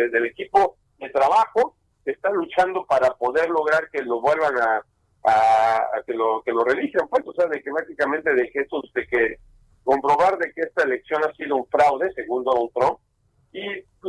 del 0.10 0.26
equipo 0.26 0.76
de 1.00 1.10
trabajo 1.10 1.76
que 2.04 2.12
está 2.12 2.30
luchando 2.32 2.86
para 2.86 3.14
poder 3.16 3.50
lograr 3.50 3.90
que 3.90 4.02
lo 4.02 4.20
vuelvan 4.20 4.58
a, 4.58 4.84
a, 5.26 6.04
que 6.06 6.14
lo 6.14 6.42
que 6.44 6.52
lo 6.52 6.64
religen, 6.64 7.08
pues, 7.10 7.24
o 7.26 7.34
sea, 7.34 7.48
de 7.48 7.62
que 7.62 7.72
prácticamente 7.72 8.34
de 8.34 8.50
que 8.52 8.66
de 8.94 9.08
que 9.08 9.38
comprobar 9.84 10.38
de 10.38 10.52
que 10.54 10.62
esta 10.62 10.84
elección 10.84 11.24
ha 11.24 11.34
sido 11.34 11.56
un 11.56 11.66
fraude, 11.68 12.12
según 12.14 12.44
Donald 12.44 12.72
Trump, 12.76 12.99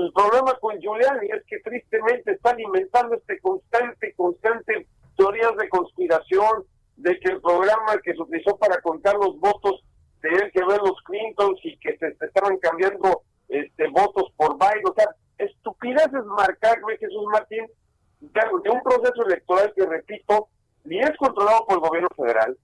el 0.05 0.13
problema 0.13 0.55
con 0.61 0.79
Giuliani 0.79 1.29
es 1.31 1.45
que 1.47 1.59
tristemente 1.61 2.33
está 2.33 2.51
alimentando 2.51 3.17
este 3.17 3.39
constante, 3.41 4.15
constante 4.15 4.87
teorías 5.17 5.57
de 5.57 5.69
conspiración, 5.69 6.65
de 6.97 7.19
que 7.19 7.33
el 7.33 7.41
programa 7.41 7.99
que 8.03 8.13
se 8.13 8.21
utilizó 8.21 8.57
para 8.59 8.81
contar 8.83 9.15
los 9.15 9.39
votos 9.39 9.83
tenía 10.21 10.51
que 10.51 10.65
ver 10.65 10.79
los 10.81 11.01
Clintons 11.05 11.59
y 11.65 11.79
que 11.79 11.97
se, 11.97 12.09
estaban 12.25 12.59
cambiando 12.59 13.23
este, 13.49 13.89
votos 13.89 14.33
por 14.37 14.59
Biden. 14.59 14.85
O 14.89 14.95
sea, 14.95 15.09
estupideces 15.39 16.25
marcar, 16.27 16.79
Jesús 16.99 17.25
Martín, 17.33 17.67
de 18.21 18.71
un 18.71 18.83
proceso 18.83 19.25
electoral 19.27 19.73
que, 19.75 19.87
repito, 19.87 20.49
ni 20.85 20.99
es 21.01 21.17
controlado 21.17 21.65
por 21.67 21.77
el 21.77 21.81
gobierno 21.81 22.09
federal, 22.17 22.57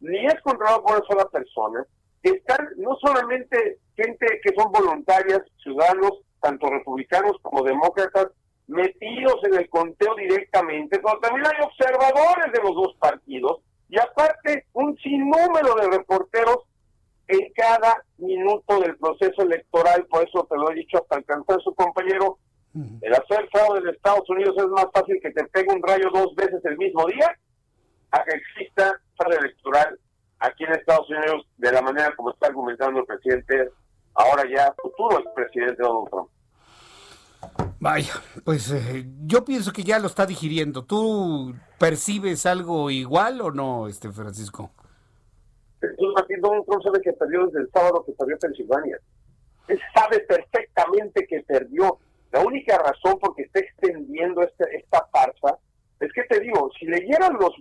ni 0.00 0.26
es 0.26 0.40
controlado 0.42 0.82
por 0.82 0.96
una 0.96 1.06
sola 1.06 1.24
persona. 1.26 1.86
Están 2.22 2.68
no 2.78 2.96
solamente 2.96 3.78
gente 3.96 4.26
que 4.42 4.54
son 4.56 4.72
voluntarias, 4.72 5.42
ciudadanos, 5.62 6.23
tanto 6.44 6.68
republicanos 6.68 7.38
como 7.40 7.64
demócratas, 7.64 8.28
metidos 8.66 9.36
en 9.44 9.54
el 9.54 9.68
conteo 9.70 10.14
directamente, 10.14 10.98
pero 10.98 11.18
también 11.20 11.46
hay 11.46 11.64
observadores 11.64 12.52
de 12.52 12.60
los 12.62 12.74
dos 12.74 12.94
partidos 12.98 13.60
y 13.88 13.98
aparte 13.98 14.66
un 14.74 14.96
sinnúmero 14.98 15.74
de 15.80 15.96
reporteros 15.96 16.58
en 17.28 17.50
cada 17.54 18.04
minuto 18.18 18.78
del 18.80 18.96
proceso 18.98 19.42
electoral, 19.42 20.06
por 20.06 20.28
eso 20.28 20.46
te 20.50 20.56
lo 20.56 20.70
he 20.70 20.74
dicho 20.74 20.98
hasta 20.98 21.16
alcanzar 21.16 21.62
su 21.62 21.74
compañero, 21.74 22.38
el 22.74 23.14
hacer 23.14 23.48
fraude 23.50 23.80
en 23.80 23.88
Estados 23.88 24.28
Unidos 24.28 24.54
es 24.58 24.66
más 24.66 24.86
fácil 24.92 25.18
que 25.22 25.30
te 25.30 25.44
pegue 25.44 25.72
un 25.72 25.82
rayo 25.82 26.10
dos 26.12 26.34
veces 26.34 26.60
el 26.64 26.76
mismo 26.76 27.06
día 27.06 27.38
a 28.10 28.24
que 28.24 28.36
exista 28.36 29.00
fraude 29.16 29.36
electoral 29.38 29.98
aquí 30.40 30.64
en 30.64 30.72
Estados 30.72 31.08
Unidos 31.08 31.46
de 31.56 31.72
la 31.72 31.80
manera 31.80 32.14
como 32.16 32.32
está 32.32 32.48
argumentando 32.48 33.00
el 33.00 33.06
presidente, 33.06 33.70
ahora 34.14 34.44
ya 34.48 34.74
futuro 34.80 35.18
expresidente 35.18 35.82
Donald 35.82 36.10
Trump. 36.10 36.30
Vaya, 37.80 38.12
pues 38.44 38.70
eh, 38.72 39.04
yo 39.26 39.44
pienso 39.44 39.72
que 39.72 39.82
ya 39.82 39.98
lo 39.98 40.06
está 40.06 40.24
digiriendo. 40.24 40.84
¿Tú 40.84 41.54
percibes 41.78 42.46
algo 42.46 42.90
igual 42.90 43.40
o 43.42 43.50
no, 43.50 43.88
este 43.88 44.10
Francisco? 44.10 44.70
Donald 46.40 46.64
Trump 46.66 46.82
sabe 46.82 47.00
que 47.00 47.12
perdió 47.12 47.46
desde 47.46 47.60
el 47.60 47.70
sábado 47.70 48.04
que 48.04 48.12
perdió 48.12 48.38
Pensilvania. 48.38 48.98
Él 49.68 49.80
sabe 49.94 50.20
perfectamente 50.20 51.26
que 51.26 51.40
perdió. 51.42 51.98
La 52.32 52.40
única 52.40 52.78
razón 52.78 53.18
por 53.18 53.34
que 53.36 53.42
está 53.42 53.60
extendiendo 53.60 54.42
este, 54.42 54.64
esta 54.76 55.06
farsa 55.12 55.58
es 56.00 56.12
que 56.12 56.24
te 56.24 56.40
digo, 56.40 56.70
si 56.78 56.86
leyeran 56.86 57.34
los 57.34 57.52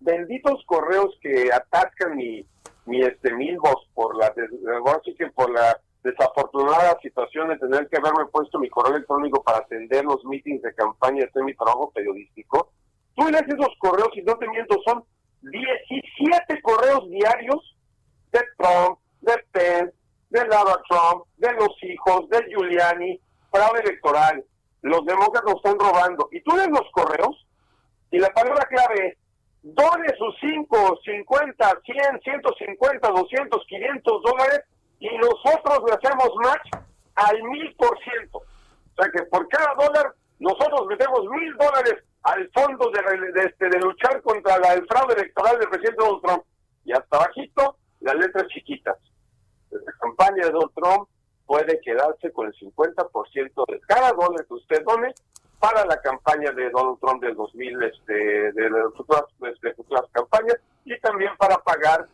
benditos 0.00 0.62
correos 0.66 1.14
que 1.20 1.50
atascan 1.52 2.16
mi, 2.16 2.44
mi 2.86 3.02
este 3.02 3.34
milbos 3.34 3.88
por 3.94 4.16
la, 4.16 4.32
por 5.34 5.50
la 5.50 5.80
desafortunada 6.02 6.98
situación 7.00 7.48
de 7.48 7.58
tener 7.58 7.88
que 7.88 7.98
haberme 7.98 8.26
puesto 8.26 8.58
mi 8.58 8.68
correo 8.68 8.96
electrónico 8.96 9.42
para 9.42 9.58
atender 9.58 10.04
los 10.04 10.24
meetings 10.24 10.62
de 10.62 10.74
campaña, 10.74 11.24
este 11.24 11.42
mi 11.42 11.54
trabajo 11.54 11.90
periodístico. 11.92 12.72
Tú 13.14 13.28
lees 13.28 13.46
esos 13.46 13.74
correos 13.78 14.10
y 14.14 14.22
no 14.22 14.36
te 14.36 14.48
miento, 14.48 14.76
son 14.84 15.04
17 15.42 16.62
correos 16.62 17.08
diarios 17.08 17.76
de 18.32 18.40
Trump, 18.58 18.98
de 19.20 19.34
Pence, 19.52 19.94
de 20.30 20.46
Lava 20.46 20.82
Trump, 20.88 21.24
de 21.36 21.52
los 21.52 21.70
hijos, 21.82 22.28
de 22.30 22.44
Giuliani, 22.48 23.20
fraude 23.50 23.80
electoral. 23.80 24.44
Los 24.80 25.04
demócratas 25.04 25.54
están 25.56 25.78
robando. 25.78 26.28
Y 26.32 26.40
tú 26.42 26.56
lees 26.56 26.70
los 26.70 26.90
correos 26.92 27.46
y 28.10 28.18
la 28.18 28.30
palabra 28.30 28.66
clave 28.66 29.08
es 29.08 29.18
done 29.62 30.06
sus 30.18 30.34
5, 30.40 30.98
50, 31.04 31.80
100, 31.84 32.20
150, 32.22 33.08
200, 33.08 33.64
500 33.66 34.22
dólares 34.22 34.60
y 35.02 35.18
nosotros 35.18 35.82
le 35.84 35.94
hacemos 35.94 36.30
match 36.44 36.70
al 37.16 37.42
mil 37.42 37.74
por 37.74 37.98
ciento. 38.04 38.38
O 38.38 39.02
sea 39.02 39.10
que 39.10 39.24
por 39.24 39.48
cada 39.48 39.74
dólar 39.74 40.14
nosotros 40.38 40.86
metemos 40.86 41.24
mil 41.26 41.56
dólares 41.56 42.04
al 42.22 42.48
fondo 42.54 42.88
de, 42.90 43.32
de, 43.32 43.48
este, 43.48 43.68
de 43.68 43.80
luchar 43.80 44.22
contra 44.22 44.58
la, 44.58 44.74
el 44.74 44.86
fraude 44.86 45.14
electoral 45.14 45.58
del 45.58 45.68
presidente 45.68 45.96
Donald 45.98 46.22
Trump. 46.22 46.44
Y 46.84 46.92
hasta 46.92 47.18
bajito 47.18 47.76
las 48.00 48.14
letras 48.14 48.46
chiquitas. 48.48 48.96
La 49.72 49.92
campaña 50.00 50.46
de 50.46 50.52
Donald 50.52 50.72
Trump 50.74 51.08
puede 51.46 51.80
quedarse 51.80 52.30
con 52.30 52.46
el 52.46 52.54
50% 52.54 53.64
de 53.68 53.80
cada 53.80 54.12
dólar 54.12 54.46
que 54.46 54.54
usted 54.54 54.84
done 54.84 55.12
para 55.58 55.84
la 55.84 56.00
campaña 56.00 56.52
de 56.52 56.70
Donald 56.70 56.98
Trump 57.00 57.22
del 57.22 57.34
2000, 57.34 57.82
este, 57.82 58.52
de 58.52 58.70
las 58.70 58.94
futuras, 58.96 59.24
este, 59.52 59.74
futuras 59.74 60.04
campañas 60.12 60.58
y 60.84 60.96
también 61.00 61.36
para 61.38 61.56
pagar 61.58 62.06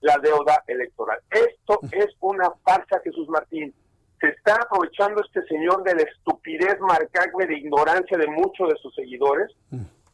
la 0.00 0.18
deuda 0.18 0.62
electoral. 0.66 1.18
Esto 1.30 1.80
es 1.92 2.06
una 2.20 2.50
farsa, 2.64 3.00
Jesús 3.04 3.28
Martín. 3.28 3.74
Se 4.20 4.28
está 4.28 4.54
aprovechando 4.54 5.22
este 5.22 5.42
señor 5.46 5.82
de 5.82 5.94
la 5.94 6.02
estupidez 6.02 6.78
marcable 6.80 7.46
de 7.46 7.58
ignorancia 7.58 8.18
de 8.18 8.26
muchos 8.26 8.68
de 8.68 8.76
sus 8.76 8.94
seguidores, 8.94 9.50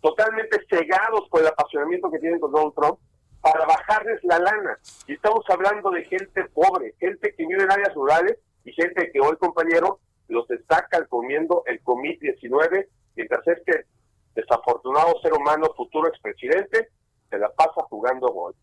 totalmente 0.00 0.64
cegados 0.70 1.28
por 1.28 1.40
el 1.40 1.48
apasionamiento 1.48 2.10
que 2.10 2.20
tienen 2.20 2.38
con 2.38 2.52
Donald 2.52 2.74
Trump, 2.74 2.98
para 3.40 3.64
bajarles 3.66 4.22
la 4.24 4.38
lana. 4.38 4.78
Y 5.06 5.14
estamos 5.14 5.44
hablando 5.48 5.90
de 5.90 6.04
gente 6.04 6.44
pobre, 6.54 6.94
gente 6.98 7.34
que 7.34 7.46
vive 7.46 7.62
en 7.62 7.70
áreas 7.70 7.94
rurales 7.94 8.38
y 8.64 8.72
gente 8.72 9.10
que 9.12 9.20
hoy, 9.20 9.36
compañero, 9.36 10.00
los 10.28 10.50
está 10.50 10.86
calcomiendo 10.88 11.62
el 11.66 11.82
COVID-19, 11.84 12.86
mientras 13.14 13.46
este 13.46 13.86
desafortunado 14.34 15.20
ser 15.22 15.32
humano, 15.32 15.66
futuro 15.76 16.08
expresidente, 16.08 16.88
se 17.30 17.38
la 17.38 17.48
pasa 17.50 17.82
jugando 17.88 18.28
gol. 18.28 18.54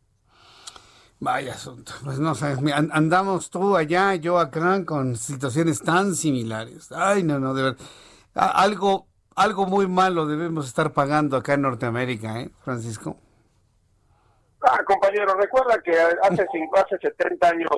Vaya 1.24 1.54
asunto. 1.54 1.94
Pues 2.04 2.20
no 2.20 2.36
sé, 2.36 2.54
andamos 2.92 3.50
tú 3.50 3.78
allá, 3.78 4.16
yo 4.16 4.38
acá, 4.40 4.84
con 4.84 5.16
situaciones 5.16 5.82
tan 5.82 6.16
similares. 6.16 6.92
Ay, 6.92 7.24
no, 7.24 7.40
no, 7.40 7.54
de 7.54 7.64
verdad. 7.64 7.86
Algo, 8.36 9.08
algo 9.34 9.66
muy 9.66 9.88
malo 9.88 10.26
debemos 10.26 10.68
estar 10.68 10.92
pagando 10.92 11.38
acá 11.38 11.54
en 11.54 11.62
Norteamérica, 11.62 12.42
¿eh, 12.42 12.52
Francisco? 12.66 13.16
Ah, 14.62 14.84
compañero, 14.86 15.34
recuerda 15.36 15.82
que 15.82 15.94
hace, 15.98 16.46
cinco, 16.52 16.78
hace 16.78 16.98
70 17.02 17.48
años 17.48 17.70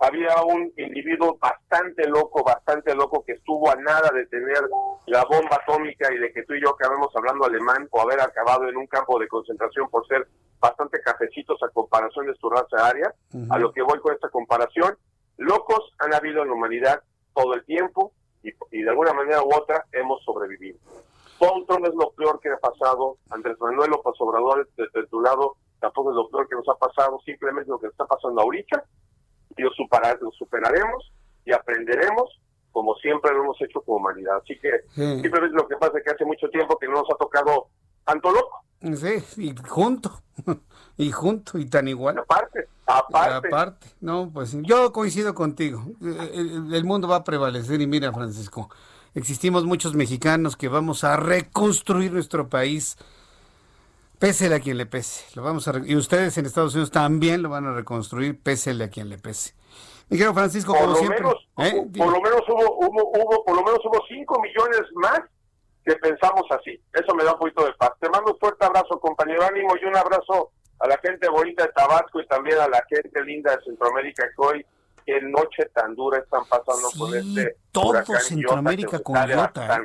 había 0.00 0.42
un 0.42 0.72
individuo 0.78 1.36
bastante 1.38 2.08
loco, 2.08 2.42
bastante 2.42 2.94
loco, 2.94 3.22
que 3.24 3.32
estuvo 3.32 3.70
a 3.70 3.76
nada 3.76 4.10
de 4.14 4.26
tener 4.26 4.68
la 5.06 5.24
bomba 5.24 5.58
atómica 5.62 6.12
y 6.12 6.18
de 6.18 6.32
que 6.32 6.42
tú 6.44 6.54
y 6.54 6.62
yo 6.62 6.70
acabemos 6.70 7.14
hablando 7.14 7.44
alemán 7.44 7.86
o 7.90 8.00
haber 8.00 8.20
acabado 8.20 8.66
en 8.68 8.78
un 8.78 8.86
campo 8.86 9.18
de 9.18 9.28
concentración 9.28 9.90
por 9.90 10.06
ser 10.06 10.26
bastante 10.58 11.00
cafecitos 11.02 11.62
a 11.62 11.68
comparación 11.68 12.26
de 12.26 12.34
su 12.34 12.48
raza 12.48 12.88
área. 12.88 13.14
A 13.50 13.58
lo 13.58 13.72
que 13.72 13.82
voy 13.82 13.98
con 14.00 14.14
esta 14.14 14.30
comparación, 14.30 14.96
locos 15.36 15.92
han 15.98 16.14
habido 16.14 16.42
en 16.42 16.48
la 16.48 16.54
humanidad 16.54 17.02
todo 17.34 17.54
el 17.54 17.64
tiempo 17.66 18.12
y, 18.42 18.82
de 18.82 18.88
alguna 18.88 19.12
manera 19.12 19.42
u 19.42 19.54
otra 19.54 19.84
hemos 19.92 20.24
sobrevivido. 20.24 20.78
Donald 21.38 21.66
Trump 21.66 21.86
es 21.86 21.94
lo 21.94 22.10
peor 22.12 22.40
que 22.40 22.50
ha 22.50 22.58
pasado, 22.58 23.18
Andrés 23.30 23.56
Manuel 23.60 23.90
López 23.90 24.14
Obrador 24.18 24.66
desde 24.76 25.06
tu 25.08 25.20
lado 25.20 25.56
tampoco 25.78 26.10
es 26.10 26.16
lo 26.16 26.28
peor 26.28 26.46
que 26.46 26.56
nos 26.56 26.68
ha 26.68 26.74
pasado, 26.74 27.18
simplemente 27.24 27.70
lo 27.70 27.78
que 27.78 27.86
está 27.86 28.04
pasando 28.04 28.42
ahorita 28.42 28.84
y 29.60 29.62
lo, 29.62 29.70
lo 30.20 30.30
superaremos 30.32 31.12
y 31.44 31.52
aprenderemos 31.52 32.40
como 32.72 32.94
siempre 32.96 33.32
lo 33.32 33.44
hemos 33.44 33.60
hecho 33.60 33.80
como 33.82 33.98
humanidad. 33.98 34.36
Así 34.42 34.58
que 34.58 34.70
simplemente 34.94 35.56
lo 35.56 35.66
que 35.68 35.76
pasa 35.76 35.98
es 35.98 36.04
que 36.04 36.10
hace 36.10 36.24
mucho 36.24 36.48
tiempo 36.50 36.78
que 36.78 36.86
no 36.86 36.94
nos 36.94 37.10
ha 37.12 37.16
tocado 37.16 37.68
tanto 38.04 38.30
loco. 38.30 38.64
Sí, 38.96 39.22
y 39.36 39.54
junto, 39.68 40.22
y 40.96 41.10
junto, 41.10 41.58
y 41.58 41.66
tan 41.66 41.88
igual. 41.88 42.18
Aparte, 42.18 42.68
aparte. 42.86 43.48
Aparte, 43.48 43.86
no, 44.00 44.30
pues 44.32 44.56
yo 44.62 44.92
coincido 44.92 45.34
contigo. 45.34 45.84
El, 46.00 46.72
el, 46.72 46.84
mundo 46.84 47.06
va 47.06 47.16
a 47.16 47.24
prevalecer 47.24 47.80
y 47.80 47.86
mira, 47.86 48.10
Francisco, 48.12 48.70
existimos 49.14 49.64
muchos 49.64 49.94
mexicanos 49.94 50.56
que 50.56 50.68
vamos 50.68 51.04
a 51.04 51.16
reconstruir 51.16 52.12
nuestro 52.12 52.48
país 52.48 52.96
Pésele 54.20 54.56
a 54.56 54.60
quien 54.60 54.76
le 54.76 54.84
pese. 54.84 55.24
Lo 55.34 55.42
vamos 55.42 55.66
a 55.66 55.72
y 55.82 55.96
ustedes 55.96 56.36
en 56.36 56.44
Estados 56.44 56.74
Unidos 56.74 56.90
también 56.90 57.42
lo 57.42 57.48
van 57.48 57.64
a 57.64 57.72
reconstruir, 57.72 58.38
pésele 58.38 58.84
a 58.84 58.90
quien 58.90 59.08
le 59.08 59.16
pese. 59.16 59.54
Mi 60.10 60.18
querido 60.18 60.34
Francisco, 60.34 60.72
por 60.72 60.82
como 60.82 60.92
lo 60.92 60.98
siempre. 60.98 61.20
Menos, 61.20 61.48
¿eh? 61.56 61.86
Por 61.96 62.12
lo 62.12 62.20
menos 62.20 62.42
hubo, 62.46 62.86
hubo, 62.86 63.10
hubo, 63.14 63.44
por 63.44 63.56
lo 63.56 63.62
menos 63.62 63.80
hubo 63.82 63.98
5 64.06 64.42
millones 64.42 64.82
más 64.96 65.20
que 65.86 65.94
pensamos 65.96 66.42
así. 66.50 66.78
Eso 66.92 67.14
me 67.14 67.24
da 67.24 67.32
un 67.32 67.38
poquito 67.38 67.64
de 67.64 67.72
paz. 67.72 67.92
Te 67.98 68.10
mando 68.10 68.32
un 68.32 68.38
fuerte 68.38 68.62
abrazo, 68.62 69.00
compañero 69.00 69.42
ánimo, 69.42 69.74
y 69.80 69.86
un 69.86 69.96
abrazo 69.96 70.50
a 70.80 70.86
la 70.86 70.98
gente 70.98 71.26
bonita 71.30 71.64
de 71.64 71.72
Tabasco 71.72 72.20
y 72.20 72.26
también 72.26 72.58
a 72.58 72.68
la 72.68 72.84
gente 72.90 73.24
linda 73.24 73.56
de 73.56 73.64
Centroamérica 73.64 74.26
que 74.36 74.46
hoy 74.46 74.66
qué 75.06 75.18
noche 75.22 75.64
tan 75.74 75.94
dura 75.94 76.18
están 76.18 76.44
pasando 76.44 76.90
con 76.98 77.14
este 77.14 77.56
todo 77.72 78.02
Centroamérica 78.18 78.98
con 78.98 79.16
Iota 79.28 79.80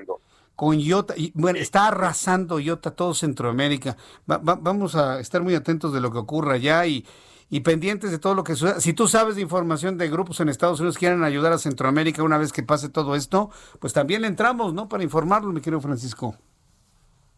con 0.55 0.79
Iota, 0.79 1.13
y 1.17 1.31
bueno, 1.35 1.59
está 1.59 1.87
arrasando 1.87 2.59
Iota 2.59 2.91
todo 2.91 3.13
Centroamérica. 3.13 3.97
vamos 4.25 4.95
a 4.95 5.19
estar 5.19 5.41
muy 5.41 5.55
atentos 5.55 5.93
de 5.93 6.01
lo 6.01 6.11
que 6.11 6.17
ocurra 6.17 6.53
allá 6.53 6.85
y, 6.85 7.05
y 7.49 7.61
pendientes 7.61 8.11
de 8.11 8.19
todo 8.19 8.35
lo 8.35 8.43
que 8.43 8.55
suceda. 8.55 8.79
Si 8.79 8.93
tú 8.93 9.07
sabes 9.07 9.35
de 9.35 9.41
información 9.41 9.97
de 9.97 10.09
grupos 10.09 10.39
en 10.39 10.49
Estados 10.49 10.79
Unidos 10.79 10.95
que 10.95 11.01
quieren 11.01 11.23
ayudar 11.23 11.51
a 11.53 11.57
Centroamérica 11.57 12.23
una 12.23 12.37
vez 12.37 12.51
que 12.51 12.63
pase 12.63 12.89
todo 12.89 13.15
esto, 13.15 13.49
pues 13.79 13.93
también 13.93 14.25
entramos, 14.25 14.73
¿no? 14.73 14.87
Para 14.87 15.03
informarlo, 15.03 15.51
mi 15.51 15.61
querido 15.61 15.81
Francisco. 15.81 16.35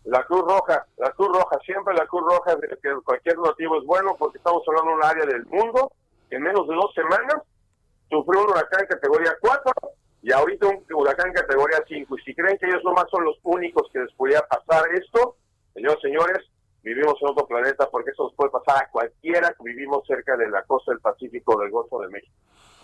La 0.06 0.23
Cruz 0.23 0.41
Roja, 0.41 0.85
la 0.98 1.11
Cruz 1.11 1.30
Roja, 1.34 1.57
siempre 1.65 1.94
la 1.94 2.06
Cruz 2.07 2.23
Roja, 2.23 2.56
que 2.81 2.89
cualquier 3.03 3.38
motivo 3.38 3.77
es 3.77 3.85
bueno 3.85 4.15
porque 4.18 4.38
estamos 4.38 4.64
hablando 4.68 4.91
de 4.91 4.95
un 4.95 5.03
área 5.03 5.26
del 5.26 5.45
mundo 5.48 5.91
en 6.30 6.41
menos 6.41 6.68
de 6.68 6.76
dos 6.76 6.94
semanas 6.94 7.41
sufrió 8.10 8.44
un 8.44 8.49
huracán 8.52 8.85
categoría 8.88 9.35
4 9.41 9.72
y 10.22 10.31
ahorita 10.31 10.68
un 10.68 10.84
huracán 10.94 11.31
categoría 11.34 11.77
5. 11.88 12.18
Y 12.18 12.22
si 12.23 12.35
creen 12.35 12.57
que 12.57 12.65
ellos 12.65 12.84
nomás 12.84 13.06
son 13.10 13.23
los 13.23 13.38
únicos 13.44 13.88
que 13.91 13.99
les 13.99 14.14
podía 14.14 14.41
pasar 14.41 14.84
esto, 14.94 15.38
señores, 15.73 15.99
señores, 16.02 16.39
vivimos 16.84 17.15
en 17.22 17.30
otro 17.30 17.48
planeta 17.48 17.89
porque 17.89 18.11
eso 18.11 18.23
nos 18.23 18.34
puede 18.34 18.52
pasar 18.52 18.84
a 18.84 18.89
cualquiera 18.89 19.49
que 19.49 19.64
vivimos 19.64 20.06
cerca 20.07 20.35
de 20.38 20.49
la 20.49 20.64
costa 20.64 20.91
del 20.91 21.02
Pacífico 21.02 21.60
del 21.60 21.69
Golfo 21.69 22.02
de 22.02 22.10
México. 22.10 22.34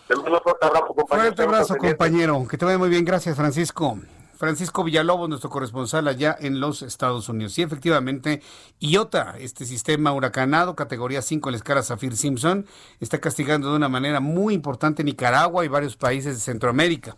Te 0.07 0.15
mando 0.15 0.31
un 0.31 0.41
fuerte 0.41 0.65
abrazo, 0.65 0.87
compañero. 0.87 1.27
Fuerte 1.27 1.43
abrazo, 1.43 1.77
compañero. 1.77 2.47
Que 2.49 2.57
te 2.57 2.65
vaya 2.65 2.77
muy 2.77 2.89
bien. 2.89 3.05
Gracias, 3.05 3.35
Francisco. 3.35 3.97
Francisco 4.43 4.83
Villalobos, 4.83 5.29
nuestro 5.29 5.49
corresponsal 5.49 6.05
allá 6.05 6.35
en 6.37 6.59
los 6.59 6.81
Estados 6.81 7.29
Unidos. 7.29 7.53
Sí, 7.53 7.61
efectivamente, 7.61 8.41
IOTA, 8.81 9.37
este 9.39 9.65
sistema 9.65 10.11
huracanado, 10.11 10.75
categoría 10.75 11.21
5 11.21 11.47
en 11.47 11.53
la 11.53 11.57
escala 11.57 11.81
Zafir 11.81 12.17
Simpson, 12.17 12.65
está 12.99 13.21
castigando 13.21 13.69
de 13.69 13.77
una 13.77 13.87
manera 13.87 14.19
muy 14.19 14.53
importante 14.53 15.05
Nicaragua 15.05 15.63
y 15.63 15.69
varios 15.69 15.95
países 15.95 16.35
de 16.35 16.41
Centroamérica. 16.41 17.15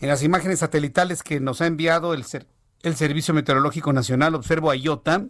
En 0.00 0.10
las 0.10 0.22
imágenes 0.22 0.58
satelitales 0.58 1.22
que 1.22 1.40
nos 1.40 1.62
ha 1.62 1.66
enviado 1.66 2.12
el, 2.12 2.26
el 2.82 2.94
Servicio 2.94 3.32
Meteorológico 3.32 3.94
Nacional, 3.94 4.34
observo 4.34 4.70
a 4.70 4.76
IOTA, 4.76 5.28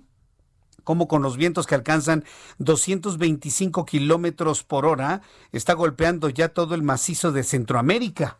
como 0.82 1.06
con 1.06 1.22
los 1.22 1.36
vientos 1.36 1.68
que 1.68 1.76
alcanzan 1.76 2.24
225 2.58 3.84
kilómetros 3.84 4.64
por 4.64 4.84
hora, 4.84 5.22
está 5.52 5.74
golpeando 5.74 6.28
ya 6.28 6.48
todo 6.48 6.74
el 6.74 6.82
macizo 6.82 7.30
de 7.30 7.44
Centroamérica. 7.44 8.38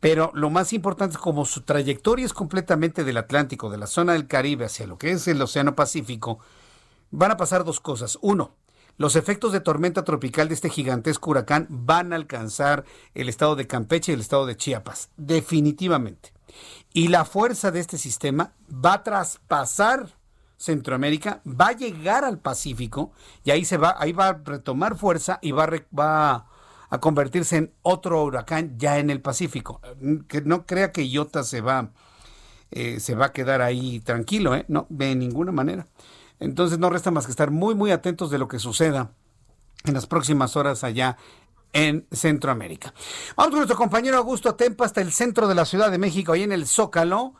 Pero 0.00 0.30
lo 0.34 0.48
más 0.48 0.72
importante 0.72 1.18
como 1.18 1.44
su 1.44 1.60
trayectoria 1.60 2.24
es 2.24 2.32
completamente 2.32 3.04
del 3.04 3.18
Atlántico, 3.18 3.70
de 3.70 3.78
la 3.78 3.86
zona 3.86 4.14
del 4.14 4.26
Caribe 4.26 4.64
hacia 4.64 4.86
lo 4.86 4.98
que 4.98 5.12
es 5.12 5.28
el 5.28 5.40
Océano 5.40 5.76
Pacífico, 5.76 6.38
van 7.10 7.30
a 7.30 7.36
pasar 7.36 7.64
dos 7.64 7.80
cosas. 7.80 8.18
Uno, 8.22 8.54
los 8.96 9.14
efectos 9.14 9.52
de 9.52 9.60
tormenta 9.60 10.04
tropical 10.04 10.48
de 10.48 10.54
este 10.54 10.70
gigantesco 10.70 11.30
huracán 11.30 11.66
van 11.68 12.12
a 12.12 12.16
alcanzar 12.16 12.84
el 13.14 13.28
estado 13.28 13.56
de 13.56 13.66
Campeche 13.66 14.12
y 14.12 14.14
el 14.14 14.20
estado 14.20 14.46
de 14.46 14.56
Chiapas, 14.56 15.10
definitivamente. 15.16 16.32
Y 16.92 17.08
la 17.08 17.24
fuerza 17.24 17.70
de 17.70 17.80
este 17.80 17.98
sistema 17.98 18.52
va 18.68 18.94
a 18.94 19.02
traspasar 19.02 20.18
Centroamérica, 20.56 21.40
va 21.46 21.68
a 21.68 21.72
llegar 21.72 22.24
al 22.24 22.38
Pacífico 22.38 23.12
y 23.44 23.50
ahí 23.50 23.64
se 23.64 23.78
va, 23.78 23.96
ahí 23.98 24.12
va 24.12 24.28
a 24.28 24.42
retomar 24.44 24.98
fuerza 24.98 25.38
y 25.40 25.52
va, 25.52 25.66
va 25.98 26.49
a 26.90 26.98
convertirse 26.98 27.56
en 27.56 27.72
otro 27.82 28.22
huracán 28.24 28.78
ya 28.78 28.98
en 28.98 29.10
el 29.10 29.20
Pacífico. 29.20 29.80
Que 30.28 30.42
no 30.42 30.66
crea 30.66 30.92
que 30.92 31.08
Iota 31.08 31.44
se 31.44 31.60
va, 31.60 31.90
eh, 32.70 33.00
se 33.00 33.14
va 33.14 33.26
a 33.26 33.32
quedar 33.32 33.62
ahí 33.62 34.00
tranquilo, 34.00 34.54
¿eh? 34.54 34.64
No, 34.68 34.86
de 34.90 35.14
ninguna 35.14 35.52
manera. 35.52 35.86
Entonces 36.40 36.78
no 36.78 36.90
resta 36.90 37.10
más 37.10 37.26
que 37.26 37.32
estar 37.32 37.50
muy, 37.50 37.74
muy 37.74 37.92
atentos 37.92 38.30
de 38.30 38.38
lo 38.38 38.48
que 38.48 38.58
suceda 38.58 39.12
en 39.84 39.94
las 39.94 40.06
próximas 40.06 40.56
horas 40.56 40.84
allá 40.84 41.16
en 41.72 42.06
Centroamérica. 42.10 42.92
Vamos 43.36 43.50
con 43.50 43.58
nuestro 43.60 43.76
compañero 43.76 44.16
Augusto 44.16 44.54
Tempa 44.56 44.84
hasta 44.84 45.00
el 45.00 45.12
centro 45.12 45.46
de 45.46 45.54
la 45.54 45.64
Ciudad 45.64 45.90
de 45.90 45.98
México, 45.98 46.32
ahí 46.32 46.42
en 46.42 46.52
el 46.52 46.66
Zócalo. 46.66 47.34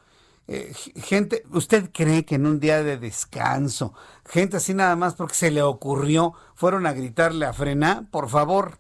Eh, 0.47 0.73
gente, 0.97 1.45
¿usted 1.53 1.91
cree 1.93 2.25
que 2.25 2.37
en 2.37 2.47
un 2.47 2.61
día 2.61 2.83
de 2.83 2.99
descanso, 2.99 3.95
gente 4.29 4.57
así 4.57 4.75
nada 4.75 4.97
más 4.97 5.15
porque 5.15 5.35
se 5.35 5.51
le 5.51 5.63
ocurrió, 5.63 6.35
fueron 6.55 6.87
a 6.87 6.93
gritarle 6.93 7.47
a 7.47 7.53
frena? 7.53 8.09
Por 8.11 8.29
favor, 8.29 8.79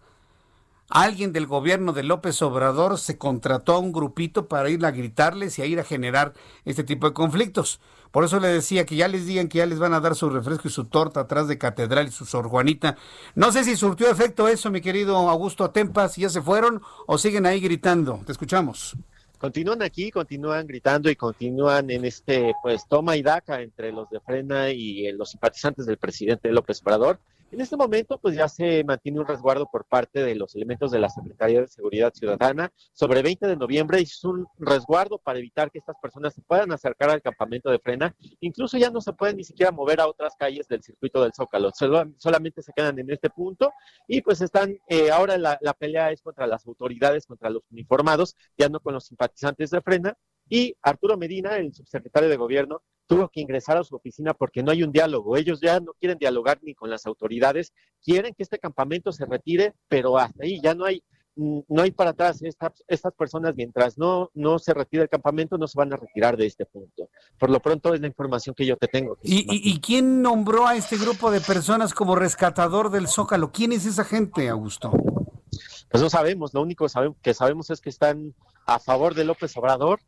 alguien 0.91 1.33
del 1.33 1.47
gobierno 1.47 1.93
de 1.93 2.03
López 2.03 2.43
Obrador 2.43 2.99
se 2.99 3.17
contrató 3.17 3.75
a 3.75 3.79
un 3.79 3.93
grupito 3.93 4.49
para 4.49 4.69
ir 4.69 4.85
a 4.85 4.91
gritarles 4.91 5.59
y 5.59 5.63
a 5.63 5.67
ir 5.67 5.81
a 5.81 5.85
generar 5.85 6.35
este 6.65 6.85
tipo 6.85 7.09
de 7.09 7.15
conflictos. 7.15 7.81
Por 8.11 8.25
eso 8.25 8.41
le 8.41 8.49
decía 8.49 8.85
que 8.85 8.97
ya 8.97 9.07
les 9.07 9.27
digan 9.27 9.49
que 9.49 9.59
ya 9.59 9.67
les 9.67 9.79
van 9.79 9.95
a 9.95 10.01
dar 10.01 10.17
su 10.17 10.29
refresco 10.29 10.67
y 10.67 10.71
su 10.73 10.87
torta 10.87 11.21
atrás 11.21 11.47
de 11.47 11.59
Catedral 11.59 12.09
y 12.09 12.11
su 12.11 12.27
Sor 12.27 12.49
Juanita. 12.49 12.97
No 13.37 13.53
sé 13.53 13.63
si 13.63 13.77
surtió 13.77 14.11
efecto 14.11 14.49
eso, 14.49 14.71
mi 14.71 14.81
querido 14.81 15.17
Augusto 15.17 15.71
Tempas, 15.71 16.15
si 16.15 16.23
ya 16.23 16.29
se 16.29 16.43
fueron 16.43 16.83
o 17.07 17.19
siguen 17.19 17.47
ahí 17.47 17.61
gritando. 17.61 18.21
Te 18.27 18.33
escuchamos. 18.33 18.97
Continúan 19.39 19.81
aquí, 19.83 20.11
continúan 20.11 20.67
gritando 20.67 21.09
y 21.09 21.17
continúan 21.17 21.91
en 21.91 22.05
este, 22.05 22.53
pues, 22.63 22.87
toma 22.87 23.17
y 23.17 23.23
daca 23.23 23.63
entre 23.63 23.91
los 23.91 24.11
de 24.11 24.21
Frena 24.21 24.71
y 24.71 25.07
eh, 25.07 25.15
los 25.15 25.31
simpatizantes 25.31 25.87
del 25.87 25.97
presidente 25.97 26.51
López 26.53 26.83
Obrador 26.83 27.19
En 27.53 27.61
este 27.61 27.77
momento, 27.77 28.17
pues 28.19 28.37
ya 28.37 28.47
se 28.49 28.85
mantiene 28.85 29.19
un 29.19 29.27
resguardo 29.27 29.67
por 29.67 29.85
parte 29.85 30.23
de 30.23 30.37
los 30.37 30.55
elementos 30.55 30.93
de 30.93 31.01
la 31.01 31.09
Secretaría 31.09 31.61
de 31.61 31.67
Seguridad 31.67 32.15
Ciudadana. 32.15 32.73
Sobre 32.93 33.23
20 33.23 33.45
de 33.49 33.57
noviembre 33.57 34.01
es 34.01 34.23
un 34.23 34.47
resguardo 34.57 35.19
para 35.19 35.41
evitar 35.41 35.69
que 35.69 35.79
estas 35.79 35.97
personas 36.01 36.33
se 36.33 36.43
puedan 36.43 36.71
acercar 36.71 37.11
al 37.11 37.21
campamento 37.21 37.69
de 37.69 37.81
frena. 37.81 38.15
Incluso 38.39 38.79
ya 38.79 38.91
no 38.91 39.01
se 39.01 39.13
pueden 39.15 39.37
ni 39.37 39.43
siquiera 39.43 39.73
mover 39.73 40.01
a 40.01 40.07
otras 40.07 40.37
calles 40.39 40.69
del 40.69 40.85
circuito 40.85 41.25
del 41.25 41.33
Zócalo. 41.33 41.73
solamente 42.19 42.63
se 42.63 42.73
quedan 42.73 42.97
en 43.01 43.11
este 43.11 43.31
punto 43.31 43.73
y 44.07 44.23
pues 44.23 44.41
están, 44.43 44.79
eh, 44.87 45.11
ahora 45.11 45.37
la, 45.37 45.59
la 45.61 45.75
pelea 45.75 46.13
es 46.13 46.23
contra 46.23 46.47
las 46.47 46.65
autoridades, 46.69 47.27
contra 47.27 47.51
los 47.51 47.65
uniformados, 47.73 48.37
ya 48.57 48.69
no 48.69 48.79
con 48.79 48.95
los 48.95 49.07
simpatizantes 49.07 49.71
de 49.71 49.81
frena. 49.81 50.17
Y 50.51 50.77
Arturo 50.83 51.17
Medina, 51.17 51.57
el 51.57 51.73
subsecretario 51.73 52.29
de 52.29 52.37
gobierno, 52.37 52.83
tuvo 53.07 53.29
que 53.29 53.41
ingresar 53.41 53.77
a 53.77 53.85
su 53.85 53.95
oficina 53.95 54.35
porque 54.35 54.63
no 54.63 54.73
hay 54.73 54.83
un 54.83 54.91
diálogo. 54.91 55.37
Ellos 55.37 55.61
ya 55.61 55.79
no 55.79 55.93
quieren 55.99 56.19
dialogar 56.19 56.59
ni 56.63 56.75
con 56.75 56.91
las 56.91 57.07
autoridades, 57.07 57.73
quieren 58.03 58.35
que 58.35 58.43
este 58.43 58.59
campamento 58.59 59.13
se 59.13 59.27
retire, 59.27 59.75
pero 59.89 60.19
hasta 60.19 60.43
ahí 60.43 60.61
ya 60.61 60.75
no 60.75 60.85
hay 60.85 61.05
mm, 61.37 61.61
no 61.69 61.83
hay 61.83 61.93
para 61.93 62.11
atrás. 62.11 62.43
Estas, 62.43 62.85
estas 62.89 63.15
personas, 63.15 63.55
mientras 63.55 63.97
no, 63.97 64.31
no 64.35 64.59
se 64.59 64.75
retire 64.75 65.05
el 65.05 65.09
campamento, 65.09 65.57
no 65.57 65.69
se 65.69 65.79
van 65.79 65.93
a 65.93 65.97
retirar 65.97 66.37
de 66.37 66.47
este 66.47 66.67
punto. 66.67 67.11
Por 67.39 67.51
lo 67.51 67.61
pronto 67.61 67.95
es 67.95 68.01
la 68.01 68.09
información 68.09 68.53
que 68.53 68.67
yo 68.67 68.77
te 68.77 68.89
tengo. 68.89 69.19
¿Y, 69.23 69.45
y, 69.49 69.81
quién 69.81 70.21
nombró 70.21 70.67
a 70.67 70.75
este 70.75 70.97
grupo 70.97 71.31
de 71.31 71.41
personas 71.41 71.95
como 71.95 72.17
rescatador 72.17 72.91
del 72.91 73.07
Zócalo? 73.07 73.53
¿Quién 73.53 73.71
es 73.71 73.87
esa 73.87 74.05
gente, 74.05 74.49
Augusto? 74.49 74.91
Pues 75.91 76.03
no 76.03 76.11
sabemos. 76.11 76.55
Lo 76.55 76.63
único 76.63 76.87
que 77.23 77.35
sabemos 77.35 77.71
es 77.71 77.81
que 77.81 77.89
están 77.91 78.35
a 78.67 78.81
favor 78.81 79.15
de 79.15 79.25
López 79.25 79.57
Obrador 79.57 80.01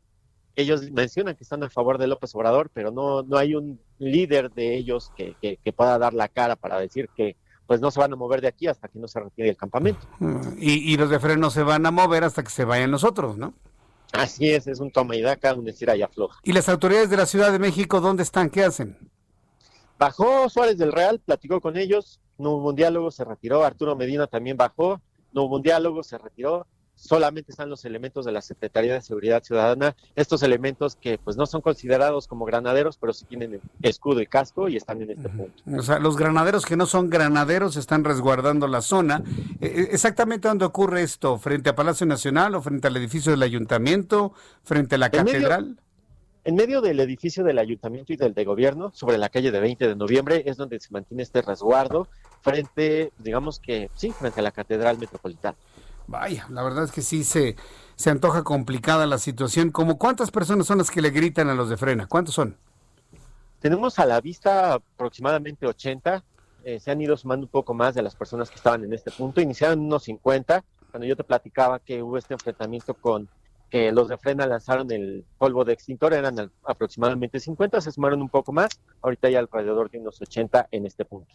ellos 0.55 0.91
mencionan 0.91 1.35
que 1.35 1.43
están 1.43 1.63
a 1.63 1.69
favor 1.69 1.97
de 1.97 2.07
López 2.07 2.33
Obrador, 2.35 2.69
pero 2.73 2.91
no, 2.91 3.23
no 3.23 3.37
hay 3.37 3.55
un 3.55 3.79
líder 3.97 4.51
de 4.51 4.75
ellos 4.75 5.11
que, 5.15 5.35
que, 5.41 5.73
pueda 5.73 5.97
dar 5.97 6.13
la 6.13 6.27
cara 6.27 6.55
para 6.55 6.79
decir 6.79 7.09
que 7.15 7.35
pues 7.65 7.81
no 7.81 7.91
se 7.91 7.99
van 7.99 8.13
a 8.13 8.15
mover 8.15 8.41
de 8.41 8.49
aquí 8.49 8.67
hasta 8.67 8.87
que 8.87 8.99
no 8.99 9.07
se 9.07 9.19
retire 9.19 9.49
el 9.49 9.57
campamento. 9.57 10.05
Y, 10.57 10.95
los 10.97 11.09
de 11.09 11.19
freno 11.19 11.49
se 11.49 11.63
van 11.63 11.85
a 11.85 11.91
mover 11.91 12.23
hasta 12.23 12.43
que 12.43 12.49
se 12.49 12.65
vayan 12.65 12.91
los 12.91 13.03
otros, 13.03 13.37
¿no? 13.37 13.53
Así 14.11 14.51
es, 14.51 14.67
es 14.67 14.79
un 14.79 14.91
toma 14.91 15.15
y 15.15 15.21
daca, 15.21 15.55
un 15.55 15.65
decir 15.65 15.89
allá 15.89 16.05
afloja. 16.05 16.39
¿Y 16.43 16.53
las 16.53 16.69
autoridades 16.69 17.09
de 17.09 17.17
la 17.17 17.25
Ciudad 17.25 17.51
de 17.51 17.57
México 17.57 17.99
dónde 17.99 18.21
están? 18.21 18.49
¿Qué 18.49 18.63
hacen? 18.63 18.97
Bajó 19.97 20.49
Suárez 20.49 20.77
del 20.77 20.91
Real, 20.91 21.19
platicó 21.19 21.61
con 21.61 21.77
ellos, 21.77 22.19
no 22.37 22.51
hubo 22.51 22.69
un 22.69 22.75
diálogo, 22.75 23.09
se 23.09 23.23
retiró, 23.23 23.63
Arturo 23.63 23.95
Medina 23.95 24.27
también 24.27 24.57
bajó, 24.57 25.01
no 25.31 25.43
hubo 25.43 25.55
un 25.55 25.61
diálogo, 25.63 26.03
se 26.03 26.17
retiró, 26.17 26.67
solamente 26.95 27.51
están 27.51 27.69
los 27.69 27.85
elementos 27.85 28.25
de 28.25 28.31
la 28.31 28.41
Secretaría 28.41 28.93
de 28.93 29.01
Seguridad 29.01 29.43
Ciudadana, 29.43 29.95
estos 30.15 30.43
elementos 30.43 30.95
que 30.95 31.17
pues 31.17 31.37
no 31.37 31.45
son 31.45 31.61
considerados 31.61 32.27
como 32.27 32.45
granaderos, 32.45 32.97
pero 32.97 33.13
sí 33.13 33.25
tienen 33.25 33.59
escudo 33.81 34.21
y 34.21 34.27
casco 34.27 34.69
y 34.69 34.77
están 34.77 35.01
en 35.01 35.11
este 35.11 35.29
punto. 35.29 35.53
O 35.77 35.81
sea, 35.81 35.99
los 35.99 36.17
granaderos 36.17 36.65
que 36.65 36.77
no 36.77 36.85
son 36.85 37.09
granaderos 37.09 37.75
están 37.75 38.03
resguardando 38.03 38.67
la 38.67 38.81
zona. 38.81 39.23
Eh, 39.61 39.67
eh, 39.67 39.87
¿Exactamente 39.91 40.47
dónde 40.47 40.65
ocurre 40.65 41.03
esto? 41.03 41.37
¿Frente 41.37 41.69
a 41.69 41.75
Palacio 41.75 42.05
Nacional 42.05 42.55
o 42.55 42.61
frente 42.61 42.87
al 42.87 42.97
edificio 42.97 43.31
del 43.31 43.43
ayuntamiento? 43.43 44.33
¿Frente 44.63 44.95
a 44.95 44.97
la 44.97 45.09
catedral? 45.09 45.77
en 46.45 46.55
medio 46.55 46.81
del 46.81 46.99
edificio 46.99 47.43
del 47.43 47.57
ayuntamiento 47.57 48.11
y 48.11 48.17
del 48.17 48.33
de 48.33 48.43
gobierno, 48.43 48.91
sobre 48.93 49.17
la 49.17 49.29
calle 49.29 49.51
de 49.51 49.59
20 49.59 49.87
de 49.87 49.95
noviembre, 49.95 50.43
es 50.45 50.57
donde 50.57 50.79
se 50.79 50.91
mantiene 50.91 51.23
este 51.23 51.41
resguardo 51.41 52.07
frente, 52.41 53.13
digamos 53.19 53.59
que 53.59 53.89
sí, 53.95 54.11
frente 54.11 54.41
a 54.41 54.43
la 54.43 54.51
catedral 54.51 54.97
metropolitana. 54.97 55.55
Vaya, 56.07 56.47
la 56.49 56.63
verdad 56.63 56.83
es 56.83 56.91
que 56.91 57.01
sí 57.01 57.23
se, 57.23 57.55
se 57.95 58.09
antoja 58.09 58.43
complicada 58.43 59.05
la 59.05 59.17
situación. 59.17 59.71
¿Cómo 59.71 59.97
cuántas 59.97 60.31
personas 60.31 60.67
son 60.67 60.79
las 60.79 60.91
que 60.91 61.01
le 61.01 61.11
gritan 61.11 61.49
a 61.49 61.53
los 61.53 61.69
de 61.69 61.77
frena? 61.77 62.07
¿Cuántos 62.07 62.35
son? 62.35 62.57
Tenemos 63.59 63.97
a 63.99 64.05
la 64.05 64.19
vista 64.19 64.73
aproximadamente 64.73 65.65
80. 65.65 66.23
Eh, 66.65 66.79
se 66.79 66.91
han 66.91 67.01
ido 67.01 67.15
sumando 67.15 67.45
un 67.45 67.49
poco 67.49 67.73
más 67.73 67.95
de 67.95 68.01
las 68.01 68.15
personas 68.15 68.49
que 68.49 68.55
estaban 68.55 68.83
en 68.83 68.93
este 68.93 69.11
punto. 69.11 69.39
Iniciaron 69.39 69.79
unos 69.79 70.03
50. 70.03 70.63
Cuando 70.91 71.07
yo 71.07 71.15
te 71.15 71.23
platicaba 71.23 71.79
que 71.79 72.03
hubo 72.03 72.17
este 72.17 72.33
enfrentamiento 72.33 72.93
con 72.93 73.29
que 73.69 73.91
los 73.91 74.07
de 74.07 74.17
frena 74.17 74.45
lanzaron 74.45 74.91
el 74.91 75.25
polvo 75.39 75.65
de 75.65 75.73
extintor, 75.73 76.13
eran 76.13 76.51
aproximadamente 76.63 77.39
50, 77.39 77.81
se 77.81 77.91
sumaron 77.91 78.21
un 78.21 78.29
poco 78.29 78.51
más. 78.51 78.69
Ahorita 79.01 79.29
hay 79.29 79.35
alrededor 79.35 79.89
de 79.89 79.97
unos 79.97 80.21
80 80.21 80.67
en 80.69 80.85
este 80.85 81.05
punto. 81.05 81.33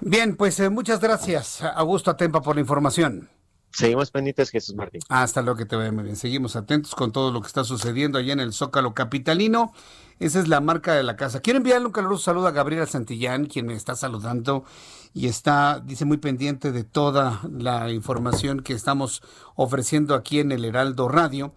Bien, 0.00 0.36
pues 0.36 0.60
eh, 0.60 0.70
muchas 0.70 1.00
gracias, 1.00 1.62
Augusto 1.62 2.10
Atempa, 2.10 2.42
por 2.42 2.56
la 2.56 2.60
información. 2.60 3.30
Seguimos 3.76 4.10
pendientes, 4.10 4.50
Jesús 4.50 4.74
Martín. 4.74 5.02
Hasta 5.10 5.42
lo 5.42 5.54
que 5.54 5.66
te 5.66 5.76
vea 5.76 5.92
muy 5.92 6.04
bien. 6.04 6.16
Seguimos 6.16 6.56
atentos 6.56 6.94
con 6.94 7.12
todo 7.12 7.30
lo 7.30 7.42
que 7.42 7.46
está 7.46 7.62
sucediendo 7.62 8.18
allá 8.18 8.32
en 8.32 8.40
el 8.40 8.54
Zócalo 8.54 8.94
Capitalino. 8.94 9.72
Esa 10.18 10.40
es 10.40 10.48
la 10.48 10.62
marca 10.62 10.94
de 10.94 11.02
la 11.02 11.16
casa. 11.16 11.40
Quiero 11.40 11.58
enviarle 11.58 11.86
un 11.86 11.92
caluroso 11.92 12.24
saludo 12.24 12.46
a 12.46 12.52
Gabriela 12.52 12.86
Santillán, 12.86 13.44
quien 13.44 13.66
me 13.66 13.74
está 13.74 13.94
saludando 13.94 14.64
y 15.12 15.26
está, 15.26 15.80
dice, 15.80 16.06
muy 16.06 16.16
pendiente 16.16 16.72
de 16.72 16.84
toda 16.84 17.42
la 17.50 17.90
información 17.90 18.60
que 18.60 18.72
estamos 18.72 19.22
ofreciendo 19.56 20.14
aquí 20.14 20.40
en 20.40 20.52
el 20.52 20.64
Heraldo 20.64 21.08
Radio. 21.08 21.54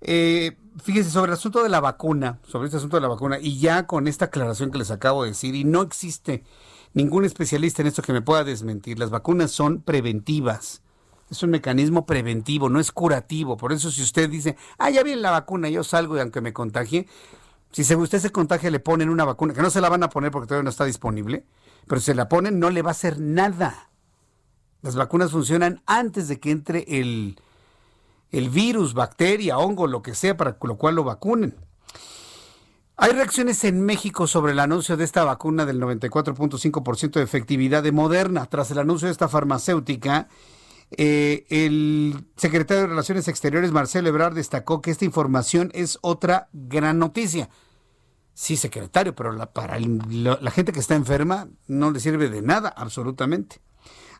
Eh, 0.00 0.56
fíjese, 0.82 1.10
sobre 1.10 1.32
el 1.32 1.38
asunto 1.38 1.62
de 1.62 1.68
la 1.68 1.80
vacuna, 1.80 2.38
sobre 2.46 2.66
este 2.66 2.78
asunto 2.78 2.96
de 2.96 3.02
la 3.02 3.08
vacuna, 3.08 3.38
y 3.38 3.58
ya 3.58 3.86
con 3.86 4.08
esta 4.08 4.26
aclaración 4.26 4.70
que 4.70 4.78
les 4.78 4.90
acabo 4.90 5.22
de 5.22 5.30
decir, 5.30 5.54
y 5.54 5.64
no 5.64 5.82
existe 5.82 6.44
ningún 6.94 7.24
especialista 7.24 7.82
en 7.82 7.88
esto 7.88 8.02
que 8.02 8.12
me 8.12 8.22
pueda 8.22 8.44
desmentir. 8.44 8.98
Las 8.98 9.10
vacunas 9.10 9.50
son 9.50 9.80
preventivas. 9.80 10.82
Es 11.30 11.42
un 11.42 11.50
mecanismo 11.50 12.04
preventivo, 12.04 12.68
no 12.68 12.78
es 12.78 12.92
curativo. 12.92 13.56
Por 13.56 13.72
eso 13.72 13.90
si 13.90 14.02
usted 14.02 14.28
dice, 14.28 14.56
ah, 14.78 14.90
ya 14.90 15.02
viene 15.02 15.22
la 15.22 15.30
vacuna, 15.30 15.68
yo 15.70 15.82
salgo 15.82 16.16
y 16.16 16.20
aunque 16.20 16.42
me 16.42 16.52
contagie, 16.52 17.06
si 17.72 17.94
usted 17.94 18.18
se 18.18 18.30
contagia 18.30 18.70
le 18.70 18.80
ponen 18.80 19.08
una 19.08 19.24
vacuna, 19.24 19.54
que 19.54 19.62
no 19.62 19.70
se 19.70 19.80
la 19.80 19.88
van 19.88 20.02
a 20.02 20.10
poner 20.10 20.30
porque 20.30 20.46
todavía 20.46 20.64
no 20.64 20.70
está 20.70 20.84
disponible, 20.84 21.46
pero 21.86 22.00
si 22.00 22.06
se 22.06 22.14
la 22.14 22.28
ponen 22.28 22.58
no 22.58 22.68
le 22.68 22.82
va 22.82 22.90
a 22.90 22.92
hacer 22.92 23.18
nada. 23.18 23.88
Las 24.82 24.94
vacunas 24.94 25.30
funcionan 25.30 25.80
antes 25.86 26.28
de 26.28 26.38
que 26.38 26.50
entre 26.50 26.84
el, 26.88 27.40
el 28.30 28.50
virus, 28.50 28.92
bacteria, 28.92 29.56
hongo, 29.56 29.86
lo 29.86 30.02
que 30.02 30.14
sea, 30.14 30.36
para 30.36 30.58
lo 30.60 30.76
cual 30.76 30.96
lo 30.96 31.04
vacunen. 31.04 31.56
Hay 33.02 33.10
reacciones 33.10 33.64
en 33.64 33.84
México 33.84 34.28
sobre 34.28 34.52
el 34.52 34.60
anuncio 34.60 34.96
de 34.96 35.02
esta 35.02 35.24
vacuna 35.24 35.66
del 35.66 35.80
94.5% 35.80 37.14
de 37.14 37.22
efectividad 37.22 37.82
de 37.82 37.90
Moderna. 37.90 38.46
Tras 38.46 38.70
el 38.70 38.78
anuncio 38.78 39.06
de 39.06 39.12
esta 39.12 39.26
farmacéutica, 39.26 40.28
eh, 40.92 41.44
el 41.50 42.26
secretario 42.36 42.82
de 42.82 42.86
Relaciones 42.90 43.26
Exteriores, 43.26 43.72
Marcelo 43.72 44.08
Ebrard, 44.08 44.36
destacó 44.36 44.80
que 44.80 44.92
esta 44.92 45.04
información 45.04 45.72
es 45.74 45.98
otra 46.00 46.48
gran 46.52 47.00
noticia. 47.00 47.50
Sí, 48.34 48.56
secretario, 48.56 49.16
pero 49.16 49.36
para 49.52 49.80
la 49.80 50.50
gente 50.52 50.70
que 50.70 50.78
está 50.78 50.94
enferma 50.94 51.48
no 51.66 51.90
le 51.90 51.98
sirve 51.98 52.28
de 52.28 52.40
nada, 52.40 52.68
absolutamente. 52.68 53.60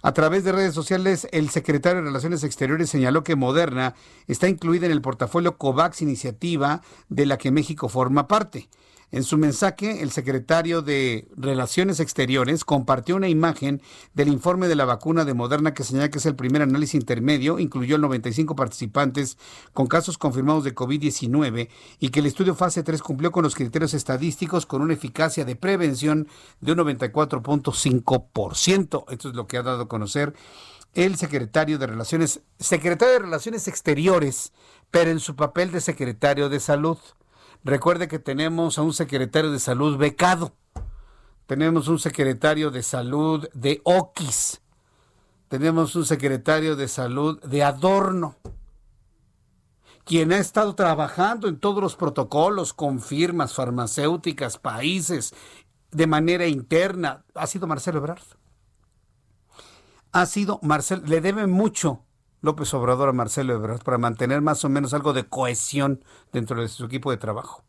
A 0.05 0.13
través 0.13 0.43
de 0.43 0.51
redes 0.51 0.75
sociales, 0.75 1.29
el 1.31 1.49
secretario 1.49 2.01
de 2.01 2.09
Relaciones 2.09 2.43
Exteriores 2.43 2.91
señaló 2.91 3.23
que 3.23 3.37
Moderna 3.37 3.95
está 4.27 4.49
incluida 4.49 4.87
en 4.87 4.93
el 4.93 5.01
portafolio 5.01 5.57
COVAX 5.57 6.03
iniciativa 6.03 6.83
de 7.09 7.25
la 7.25 7.39
que 7.39 7.53
México 7.53 7.89
forma 7.89 8.27
parte. 8.27 8.69
En 9.13 9.23
su 9.25 9.37
mensaje, 9.37 10.03
el 10.03 10.11
secretario 10.11 10.81
de 10.81 11.29
Relaciones 11.37 12.01
Exteriores 12.01 12.65
compartió 12.65 13.15
una 13.15 13.29
imagen 13.29 13.83
del 14.15 14.29
informe 14.29 14.69
de 14.69 14.75
la 14.75 14.87
vacuna 14.87 15.27
de 15.27 15.35
Moderna 15.35 15.75
que 15.75 15.85
señala 15.85 16.09
que 16.09 16.17
es 16.17 16.25
el 16.25 16.35
primer 16.35 16.63
análisis 16.63 16.95
intermedio, 16.95 17.59
incluyó 17.59 17.99
95 17.99 18.57
participantes 18.57 19.37
con 19.75 19.87
casos 19.87 20.17
confirmados 20.17 20.65
de 20.65 20.75
COVID-19 20.75 21.69
y 22.01 22.09
que 22.09 22.21
el 22.21 22.27
estudio 22.27 22.55
fase 22.55 22.83
3 22.83 23.03
cumplió 23.03 23.33
con 23.33 23.43
los 23.43 23.55
criterios 23.55 23.93
estadísticos 23.93 24.65
con 24.65 24.81
una 24.81 24.95
eficacia 24.95 25.45
de 25.45 25.57
prevención 25.57 26.27
de 26.63 26.73
un 26.73 26.79
94.5%. 26.79 29.05
Esto 29.11 29.29
es 29.29 29.35
lo 29.35 29.47
que 29.47 29.59
ha 29.59 29.63
dado 29.63 29.83
a 29.83 29.89
conocer 29.89 30.33
el 30.95 31.17
secretario 31.17 31.79
de 31.79 31.87
Relaciones, 31.87 32.41
secretario 32.59 33.13
de 33.13 33.21
Relaciones 33.21 33.69
Exteriores, 33.69 34.55
pero 34.91 35.11
en 35.11 35.21
su 35.21 35.37
papel 35.37 35.71
de 35.71 35.83
secretario 35.83 36.49
de 36.49 36.61
Salud. 36.61 36.97
Recuerde 37.65 38.09
que 38.09 38.19
tenemos 38.19 38.79
a 38.79 38.83
un 38.83 38.93
secretario 38.93 39.53
de 39.53 39.61
salud 39.61 39.97
becado. 39.97 40.53
Tenemos 41.47 41.87
un 41.87 41.99
secretario 41.99 42.71
de 42.71 42.83
salud 42.83 43.49
de 43.55 43.81
Oquis. 43.85 44.61
Tenemos 45.49 45.95
un 45.95 46.05
secretario 46.05 46.75
de 46.75 46.89
salud 46.89 47.41
de 47.43 47.63
Adorno. 47.63 48.37
Quien 50.05 50.33
ha 50.33 50.39
estado 50.39 50.75
trabajando 50.75 51.47
en 51.47 51.61
todos 51.61 51.81
los 51.81 51.95
protocolos 51.95 52.73
con 52.73 53.01
firmas 53.01 53.55
farmacéuticas, 53.55 54.59
países, 54.59 55.33
de 55.93 56.07
manera 56.09 56.47
interna, 56.49 57.25
ha 57.35 57.47
sido 57.47 57.69
Marcelo 57.69 57.99
Ebrard. 57.99 58.23
Ha 60.11 60.27
sido 60.27 60.59
Marcelo, 60.63 61.03
le 61.07 61.21
debe 61.21 61.47
mucho 61.47 62.03
López 62.43 62.75
Obrador 62.75 63.09
a 63.09 63.13
Marcelo 63.13 63.55
Ebrard 63.55 63.83
para 63.83 63.99
mantener 63.99 64.43
más 64.43 64.65
o 64.65 64.69
menos 64.69 64.93
algo 64.93 65.13
de 65.13 65.25
cohesión 65.25 66.05
dentro 66.33 66.61
de 66.61 66.69
su 66.69 66.85
equipo 66.85 67.11
de 67.11 67.17
trabajo. 67.17 67.65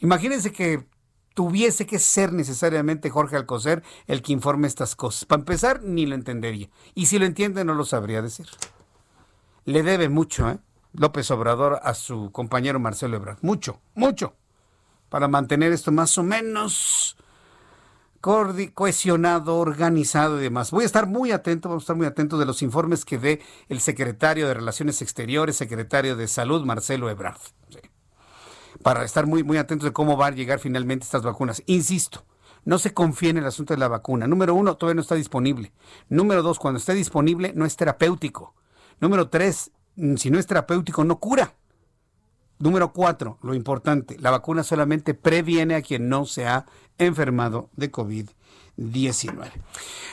Imagínense 0.00 0.52
que 0.52 0.86
tuviese 1.34 1.86
que 1.86 1.98
ser 1.98 2.32
necesariamente 2.32 3.10
Jorge 3.10 3.36
Alcocer 3.36 3.82
el 4.06 4.22
que 4.22 4.32
informe 4.32 4.66
estas 4.66 4.96
cosas. 4.96 5.26
Para 5.26 5.40
empezar, 5.40 5.82
ni 5.82 6.06
lo 6.06 6.14
entendería. 6.14 6.70
Y 6.94 7.06
si 7.06 7.18
lo 7.18 7.26
entiende, 7.26 7.64
no 7.64 7.74
lo 7.74 7.84
sabría 7.84 8.22
decir. 8.22 8.46
Le 9.64 9.82
debe 9.82 10.08
mucho, 10.08 10.50
¿eh? 10.50 10.58
López 10.92 11.30
Obrador 11.30 11.80
a 11.82 11.94
su 11.94 12.30
compañero 12.30 12.78
Marcelo 12.78 13.16
Ebrard. 13.16 13.38
Mucho, 13.42 13.80
mucho. 13.94 14.34
Para 15.08 15.28
mantener 15.28 15.72
esto 15.72 15.90
más 15.92 16.16
o 16.18 16.22
menos 16.22 17.16
cohesionado, 18.72 19.58
organizado 19.58 20.40
y 20.40 20.44
demás. 20.44 20.70
Voy 20.70 20.84
a 20.84 20.86
estar 20.86 21.06
muy 21.06 21.30
atento, 21.30 21.68
vamos 21.68 21.82
a 21.82 21.84
estar 21.84 21.96
muy 21.96 22.06
atentos 22.06 22.38
de 22.38 22.46
los 22.46 22.62
informes 22.62 23.04
que 23.04 23.18
dé 23.18 23.42
el 23.68 23.80
secretario 23.80 24.48
de 24.48 24.54
Relaciones 24.54 25.02
Exteriores, 25.02 25.56
secretario 25.56 26.16
de 26.16 26.26
Salud, 26.26 26.64
Marcelo 26.64 27.10
Ebrard. 27.10 27.36
Para 28.82 29.04
estar 29.04 29.26
muy, 29.26 29.42
muy 29.44 29.58
atentos 29.58 29.84
de 29.84 29.92
cómo 29.92 30.16
van 30.16 30.32
a 30.32 30.36
llegar 30.36 30.58
finalmente 30.58 31.04
estas 31.04 31.22
vacunas. 31.22 31.62
Insisto, 31.66 32.24
no 32.64 32.78
se 32.78 32.94
confíe 32.94 33.28
en 33.28 33.36
el 33.36 33.44
asunto 33.44 33.74
de 33.74 33.78
la 33.78 33.88
vacuna. 33.88 34.26
Número 34.26 34.54
uno, 34.54 34.78
todavía 34.78 34.96
no 34.96 35.02
está 35.02 35.16
disponible. 35.16 35.72
Número 36.08 36.42
dos, 36.42 36.58
cuando 36.58 36.78
esté 36.78 36.94
disponible, 36.94 37.52
no 37.54 37.66
es 37.66 37.76
terapéutico. 37.76 38.54
Número 39.00 39.28
tres, 39.28 39.70
si 40.16 40.30
no 40.30 40.38
es 40.38 40.46
terapéutico, 40.46 41.04
no 41.04 41.20
cura. 41.20 41.52
Número 42.58 42.92
cuatro, 42.92 43.38
lo 43.42 43.54
importante, 43.54 44.16
la 44.20 44.30
vacuna 44.30 44.62
solamente 44.62 45.12
previene 45.12 45.74
a 45.74 45.82
quien 45.82 46.08
no 46.08 46.24
se 46.24 46.46
ha 46.46 46.66
enfermado 46.98 47.68
de 47.74 47.90
COVID-19. 47.90 49.50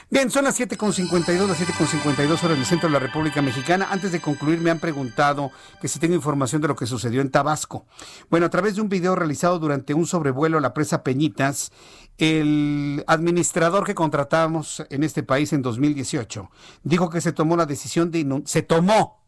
Bien, 0.10 0.32
son 0.32 0.46
las 0.46 0.60
7.52, 0.60 1.48
las 1.48 1.60
7.52 1.62 2.44
horas 2.44 2.58
del 2.58 2.66
centro 2.66 2.90
de 2.90 2.94
la 2.94 3.00
República 3.00 3.44
Mexicana. 3.44 3.88
Antes 3.92 4.12
de 4.12 4.20
concluir, 4.20 4.60
me 4.60 4.72
han 4.72 4.80
preguntado 4.80 5.52
que 5.80 5.88
si 5.88 6.00
tengo 6.00 6.16
información 6.16 6.64
de 6.64 6.68
lo 6.68 6.76
que 6.76 6.88
sucedió 6.88 7.22
en 7.22 7.30
Tabasco. 7.30 7.86
Bueno, 8.32 8.48
a 8.48 8.50
través 8.50 8.76
de 8.76 8.82
un 8.82 8.90
video 8.90 9.16
realizado 9.16 9.60
durante 9.60 9.94
un 9.94 10.08
sobrevuelo 10.08 10.58
a 10.58 10.62
la 10.62 10.74
presa 10.74 11.04
Peñitas, 11.04 11.72
el 12.18 13.04
administrador 13.06 13.86
que 13.86 13.96
contratamos 13.96 14.84
en 14.90 15.04
este 15.04 15.22
país 15.22 15.54
en 15.54 15.62
2018 15.62 16.50
dijo 16.84 17.10
que 17.10 17.22
se 17.22 17.34
tomó 17.34 17.56
la 17.56 17.68
decisión 17.68 18.10
de... 18.10 18.42
Se 18.46 18.64
tomó, 18.64 19.24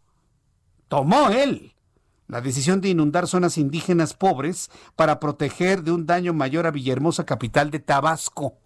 tomó 0.88 1.30
él 1.30 1.73
la 2.34 2.42
decisión 2.42 2.82
de 2.82 2.90
inundar 2.90 3.28
zonas 3.28 3.60
indígenas 3.60 4.16
pobres 4.16 4.72
para 4.96 5.20
proteger 5.20 5.84
de 5.84 5.92
un 5.92 6.08
daño 6.08 6.34
mayor 6.34 6.66
a 6.66 6.72
Villahermosa, 6.72 7.28
capital 7.28 7.70
de 7.70 7.78
Tabasco. 7.78 8.58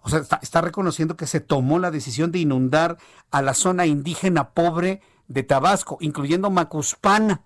O 0.00 0.08
sea, 0.08 0.20
está, 0.40 0.60
reconociendo 0.60 1.16
que 1.16 1.26
se 1.26 1.40
tomó 1.40 1.80
la 1.80 1.90
decisión 1.90 2.30
de 2.30 2.38
inundar 2.38 2.98
a 3.32 3.42
la 3.42 3.52
zona 3.52 3.86
indígena 3.86 4.50
pobre 4.50 5.00
de 5.26 5.42
Tabasco, 5.42 5.98
incluyendo 6.00 6.50
Macuspana, 6.50 7.42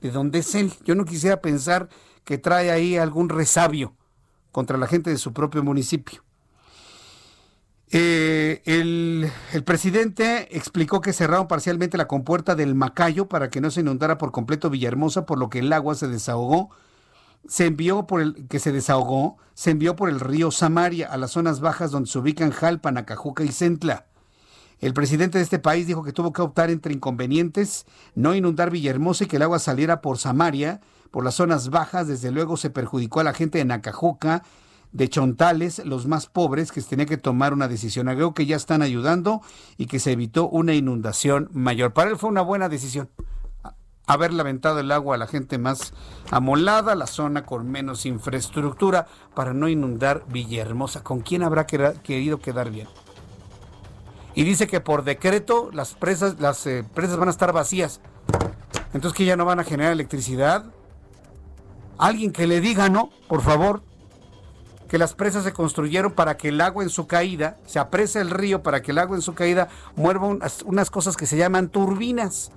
de 0.00 0.12
donde 0.12 0.38
es 0.38 0.54
él. 0.54 0.72
Yo 0.84 0.94
no 0.94 1.06
quisiera 1.06 1.40
pensar 1.40 1.88
que 2.22 2.38
trae 2.38 2.70
ahí 2.70 2.96
algún 2.96 3.28
resabio 3.28 3.96
contra 4.52 4.78
la 4.78 4.86
gente 4.86 5.10
de 5.10 5.18
su 5.18 5.32
propio 5.32 5.64
municipio. 5.64 6.23
Eh, 7.96 8.60
el, 8.64 9.30
presidente 9.64 10.48
explicó 10.56 11.00
que 11.00 11.12
cerraron 11.12 11.46
parcialmente 11.46 11.96
la 11.96 12.08
compuerta 12.08 12.56
del 12.56 12.74
Macayo 12.74 13.28
para 13.28 13.50
que 13.50 13.60
no 13.60 13.70
se 13.70 13.82
inundara 13.82 14.18
por 14.18 14.32
completo 14.32 14.68
Villahermosa, 14.68 15.26
por 15.26 15.38
lo 15.38 15.48
que 15.48 15.60
el 15.60 15.72
agua 15.72 15.94
se 15.94 16.08
desahogó. 16.08 16.70
Se 17.46 17.66
envió 17.66 18.08
por 18.08 18.20
el 18.20 18.48
que 18.48 18.58
se 18.58 18.72
desahogó, 18.72 19.36
se 19.54 19.70
envió 19.70 19.94
por 19.94 20.08
el 20.08 20.18
río 20.18 20.50
Samaria 20.50 21.06
a 21.06 21.16
las 21.16 21.30
zonas 21.30 21.60
bajas 21.60 21.92
donde 21.92 22.10
se 22.10 22.18
ubican 22.18 22.50
Jalpa, 22.50 22.90
Nacajuca 22.90 23.44
y 23.44 23.52
Centla. 23.52 24.06
El 24.80 24.92
presidente 24.92 25.38
de 25.38 25.44
este 25.44 25.60
país 25.60 25.86
dijo 25.86 26.02
que 26.02 26.12
tuvo 26.12 26.32
que 26.32 26.42
optar 26.42 26.70
entre 26.70 26.92
inconvenientes, 26.92 27.86
no 28.16 28.34
inundar 28.34 28.72
Villahermosa 28.72 29.22
y 29.22 29.26
que 29.28 29.36
el 29.36 29.42
agua 29.42 29.60
saliera 29.60 30.00
por 30.00 30.18
Samaria, 30.18 30.80
por 31.12 31.22
las 31.22 31.36
zonas 31.36 31.70
bajas, 31.70 32.08
desde 32.08 32.32
luego 32.32 32.56
se 32.56 32.70
perjudicó 32.70 33.20
a 33.20 33.24
la 33.24 33.34
gente 33.34 33.58
de 33.58 33.64
Nacajuca 33.66 34.42
de 34.94 35.08
Chontales, 35.08 35.84
los 35.84 36.06
más 36.06 36.26
pobres, 36.26 36.70
que 36.70 36.80
tenía 36.80 37.04
que 37.04 37.16
tomar 37.18 37.52
una 37.52 37.66
decisión. 37.66 38.06
Creo 38.06 38.32
que 38.32 38.46
ya 38.46 38.56
están 38.56 38.80
ayudando 38.80 39.42
y 39.76 39.86
que 39.86 39.98
se 39.98 40.12
evitó 40.12 40.48
una 40.48 40.72
inundación 40.72 41.50
mayor. 41.52 41.92
Para 41.92 42.10
él 42.10 42.16
fue 42.16 42.30
una 42.30 42.42
buena 42.42 42.68
decisión 42.68 43.10
haber 44.06 44.32
lamentado 44.32 44.78
el 44.78 44.92
agua 44.92 45.16
a 45.16 45.18
la 45.18 45.26
gente 45.26 45.58
más 45.58 45.94
amolada, 46.30 46.94
la 46.94 47.08
zona 47.08 47.44
con 47.44 47.68
menos 47.70 48.06
infraestructura, 48.06 49.06
para 49.34 49.52
no 49.52 49.68
inundar 49.68 50.24
Villahermosa. 50.28 51.02
¿Con 51.02 51.20
quién 51.20 51.42
habrá 51.42 51.66
querido 51.66 52.38
quedar 52.38 52.70
bien? 52.70 52.86
Y 54.36 54.44
dice 54.44 54.68
que 54.68 54.80
por 54.80 55.02
decreto 55.02 55.70
las 55.72 55.94
presas, 55.94 56.38
las 56.38 56.66
eh, 56.66 56.84
presas 56.94 57.16
van 57.16 57.28
a 57.28 57.32
estar 57.32 57.52
vacías. 57.52 58.00
Entonces 58.92 59.16
que 59.16 59.24
ya 59.24 59.36
no 59.36 59.44
van 59.44 59.58
a 59.58 59.64
generar 59.64 59.92
electricidad. 59.92 60.66
Alguien 61.98 62.30
que 62.30 62.46
le 62.46 62.60
diga 62.60 62.88
no, 62.88 63.10
por 63.26 63.42
favor 63.42 63.82
que 64.94 64.98
las 64.98 65.14
presas 65.14 65.42
se 65.42 65.52
construyeron 65.52 66.12
para 66.12 66.36
que 66.36 66.50
el 66.50 66.60
agua 66.60 66.84
en 66.84 66.88
su 66.88 67.08
caída, 67.08 67.56
se 67.66 67.80
apresa 67.80 68.20
el 68.20 68.30
río 68.30 68.62
para 68.62 68.80
que 68.80 68.92
el 68.92 68.98
agua 68.98 69.16
en 69.16 69.22
su 69.22 69.34
caída 69.34 69.66
mueva 69.96 70.28
unas, 70.64 70.88
cosas 70.88 71.16
que 71.16 71.26
se 71.26 71.36
llaman 71.36 71.68
turbinas 71.68 72.52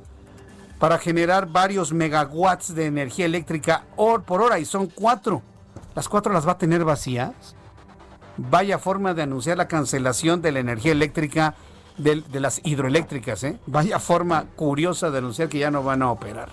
para 0.77 0.99
generar 0.99 1.47
varios 1.47 1.93
megawatts 1.93 2.75
de 2.75 2.85
energía 2.85 3.25
eléctrica 3.25 3.85
por 3.95 4.43
hora 4.43 4.59
y 4.59 4.65
son 4.65 4.85
cuatro. 4.85 5.41
Las 5.95 6.07
cuatro 6.07 6.31
las 6.31 6.47
va 6.47 6.51
a 6.51 6.57
tener 6.59 6.85
vacías. 6.85 7.55
Vaya 8.37 8.77
forma 8.77 9.15
de 9.15 9.23
anunciar 9.23 9.57
la 9.57 9.67
cancelación 9.67 10.43
de 10.43 10.51
la 10.51 10.59
energía 10.59 10.91
eléctrica 10.91 11.55
de, 11.97 12.23
las 12.39 12.61
hidroeléctricas. 12.63 13.43
¿eh? 13.45 13.57
Vaya 13.65 13.97
forma 13.97 14.45
curiosa 14.55 15.09
de 15.09 15.17
anunciar 15.17 15.49
que 15.49 15.57
ya 15.57 15.71
no 15.71 15.81
van 15.81 16.03
a 16.03 16.11
operar. 16.11 16.49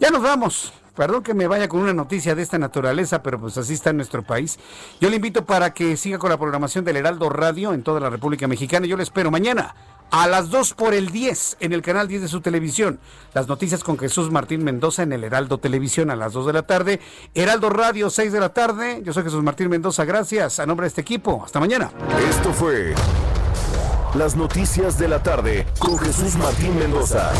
Ya 0.00 0.08
nos 0.08 0.22
vamos. 0.22 0.72
Perdón 0.94 1.22
que 1.22 1.34
me 1.34 1.46
vaya 1.46 1.68
con 1.68 1.80
una 1.80 1.94
noticia 1.94 2.34
de 2.34 2.42
esta 2.42 2.58
naturaleza, 2.58 3.22
pero 3.22 3.40
pues 3.40 3.56
así 3.56 3.74
está 3.74 3.90
en 3.90 3.96
nuestro 3.96 4.22
país. 4.22 4.58
Yo 5.00 5.08
le 5.08 5.16
invito 5.16 5.46
para 5.46 5.72
que 5.72 5.96
siga 5.96 6.18
con 6.18 6.30
la 6.30 6.38
programación 6.38 6.84
del 6.84 6.96
Heraldo 6.96 7.30
Radio 7.30 7.72
en 7.72 7.82
toda 7.82 8.00
la 8.00 8.10
República 8.10 8.46
Mexicana. 8.46 8.86
Yo 8.86 8.96
le 8.96 9.02
espero 9.02 9.30
mañana 9.30 9.74
a 10.12 10.28
las 10.28 10.50
2 10.50 10.74
por 10.74 10.92
el 10.92 11.08
10 11.08 11.56
en 11.60 11.72
el 11.72 11.80
canal 11.80 12.06
10 12.06 12.22
de 12.22 12.28
su 12.28 12.42
televisión. 12.42 13.00
Las 13.32 13.48
noticias 13.48 13.82
con 13.82 13.98
Jesús 13.98 14.30
Martín 14.30 14.62
Mendoza 14.62 15.02
en 15.02 15.12
el 15.12 15.24
Heraldo 15.24 15.58
Televisión 15.58 16.10
a 16.10 16.16
las 16.16 16.34
2 16.34 16.46
de 16.46 16.52
la 16.52 16.62
tarde. 16.62 17.00
Heraldo 17.34 17.70
Radio 17.70 18.10
6 18.10 18.30
de 18.30 18.40
la 18.40 18.50
tarde. 18.50 19.00
Yo 19.02 19.14
soy 19.14 19.22
Jesús 19.22 19.42
Martín 19.42 19.70
Mendoza. 19.70 20.04
Gracias 20.04 20.60
a 20.60 20.66
nombre 20.66 20.84
de 20.84 20.88
este 20.88 21.00
equipo. 21.00 21.42
Hasta 21.42 21.58
mañana. 21.58 21.90
Esto 22.28 22.52
fue 22.52 22.94
las 24.14 24.36
noticias 24.36 24.98
de 24.98 25.08
la 25.08 25.22
tarde 25.22 25.66
con 25.78 25.98
Jesús 25.98 26.36
Martín 26.36 26.78
Mendoza. 26.78 27.32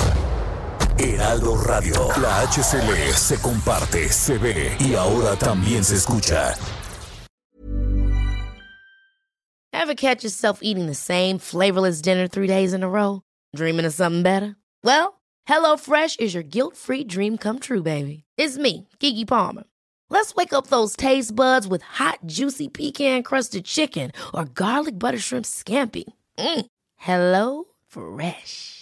Heraldo 1.03 1.57
Radio. 1.57 2.09
La 2.21 2.47
HCL 2.47 3.13
se 3.15 3.37
comparte, 3.41 4.09
se 4.09 4.39
ve 4.39 4.77
y 4.79 4.95
ahora 4.95 5.37
también 5.37 5.83
se 5.83 5.97
escucha. 5.97 6.55
Ever 9.73 9.95
catch 9.95 10.23
yourself 10.23 10.61
eating 10.63 10.87
the 10.87 10.95
same 10.95 11.39
flavorless 11.39 12.01
dinner 12.01 12.29
three 12.29 12.47
days 12.47 12.73
in 12.73 12.85
a 12.85 12.89
row? 12.89 13.23
Dreaming 13.57 13.85
of 13.85 13.93
something 13.93 14.23
better? 14.23 14.55
Well, 14.85 15.21
HelloFresh 15.49 16.21
is 16.21 16.35
your 16.35 16.45
guilt-free 16.45 17.05
dream 17.05 17.37
come 17.37 17.59
true, 17.59 17.83
baby. 17.83 18.23
It's 18.37 18.57
me, 18.57 18.89
Kiki 19.01 19.25
Palmer. 19.25 19.65
Let's 20.09 20.35
wake 20.35 20.53
up 20.53 20.69
those 20.69 20.95
taste 20.95 21.35
buds 21.35 21.67
with 21.67 21.83
hot, 21.83 22.21
juicy 22.27 22.69
pecan-crusted 22.69 23.65
chicken 23.65 24.13
or 24.33 24.45
garlic 24.45 24.99
butter 24.99 25.19
shrimp 25.19 25.47
scampi. 25.47 26.05
Mm. 26.39 26.67
Hello 26.97 27.65
Fresh. 27.89 28.82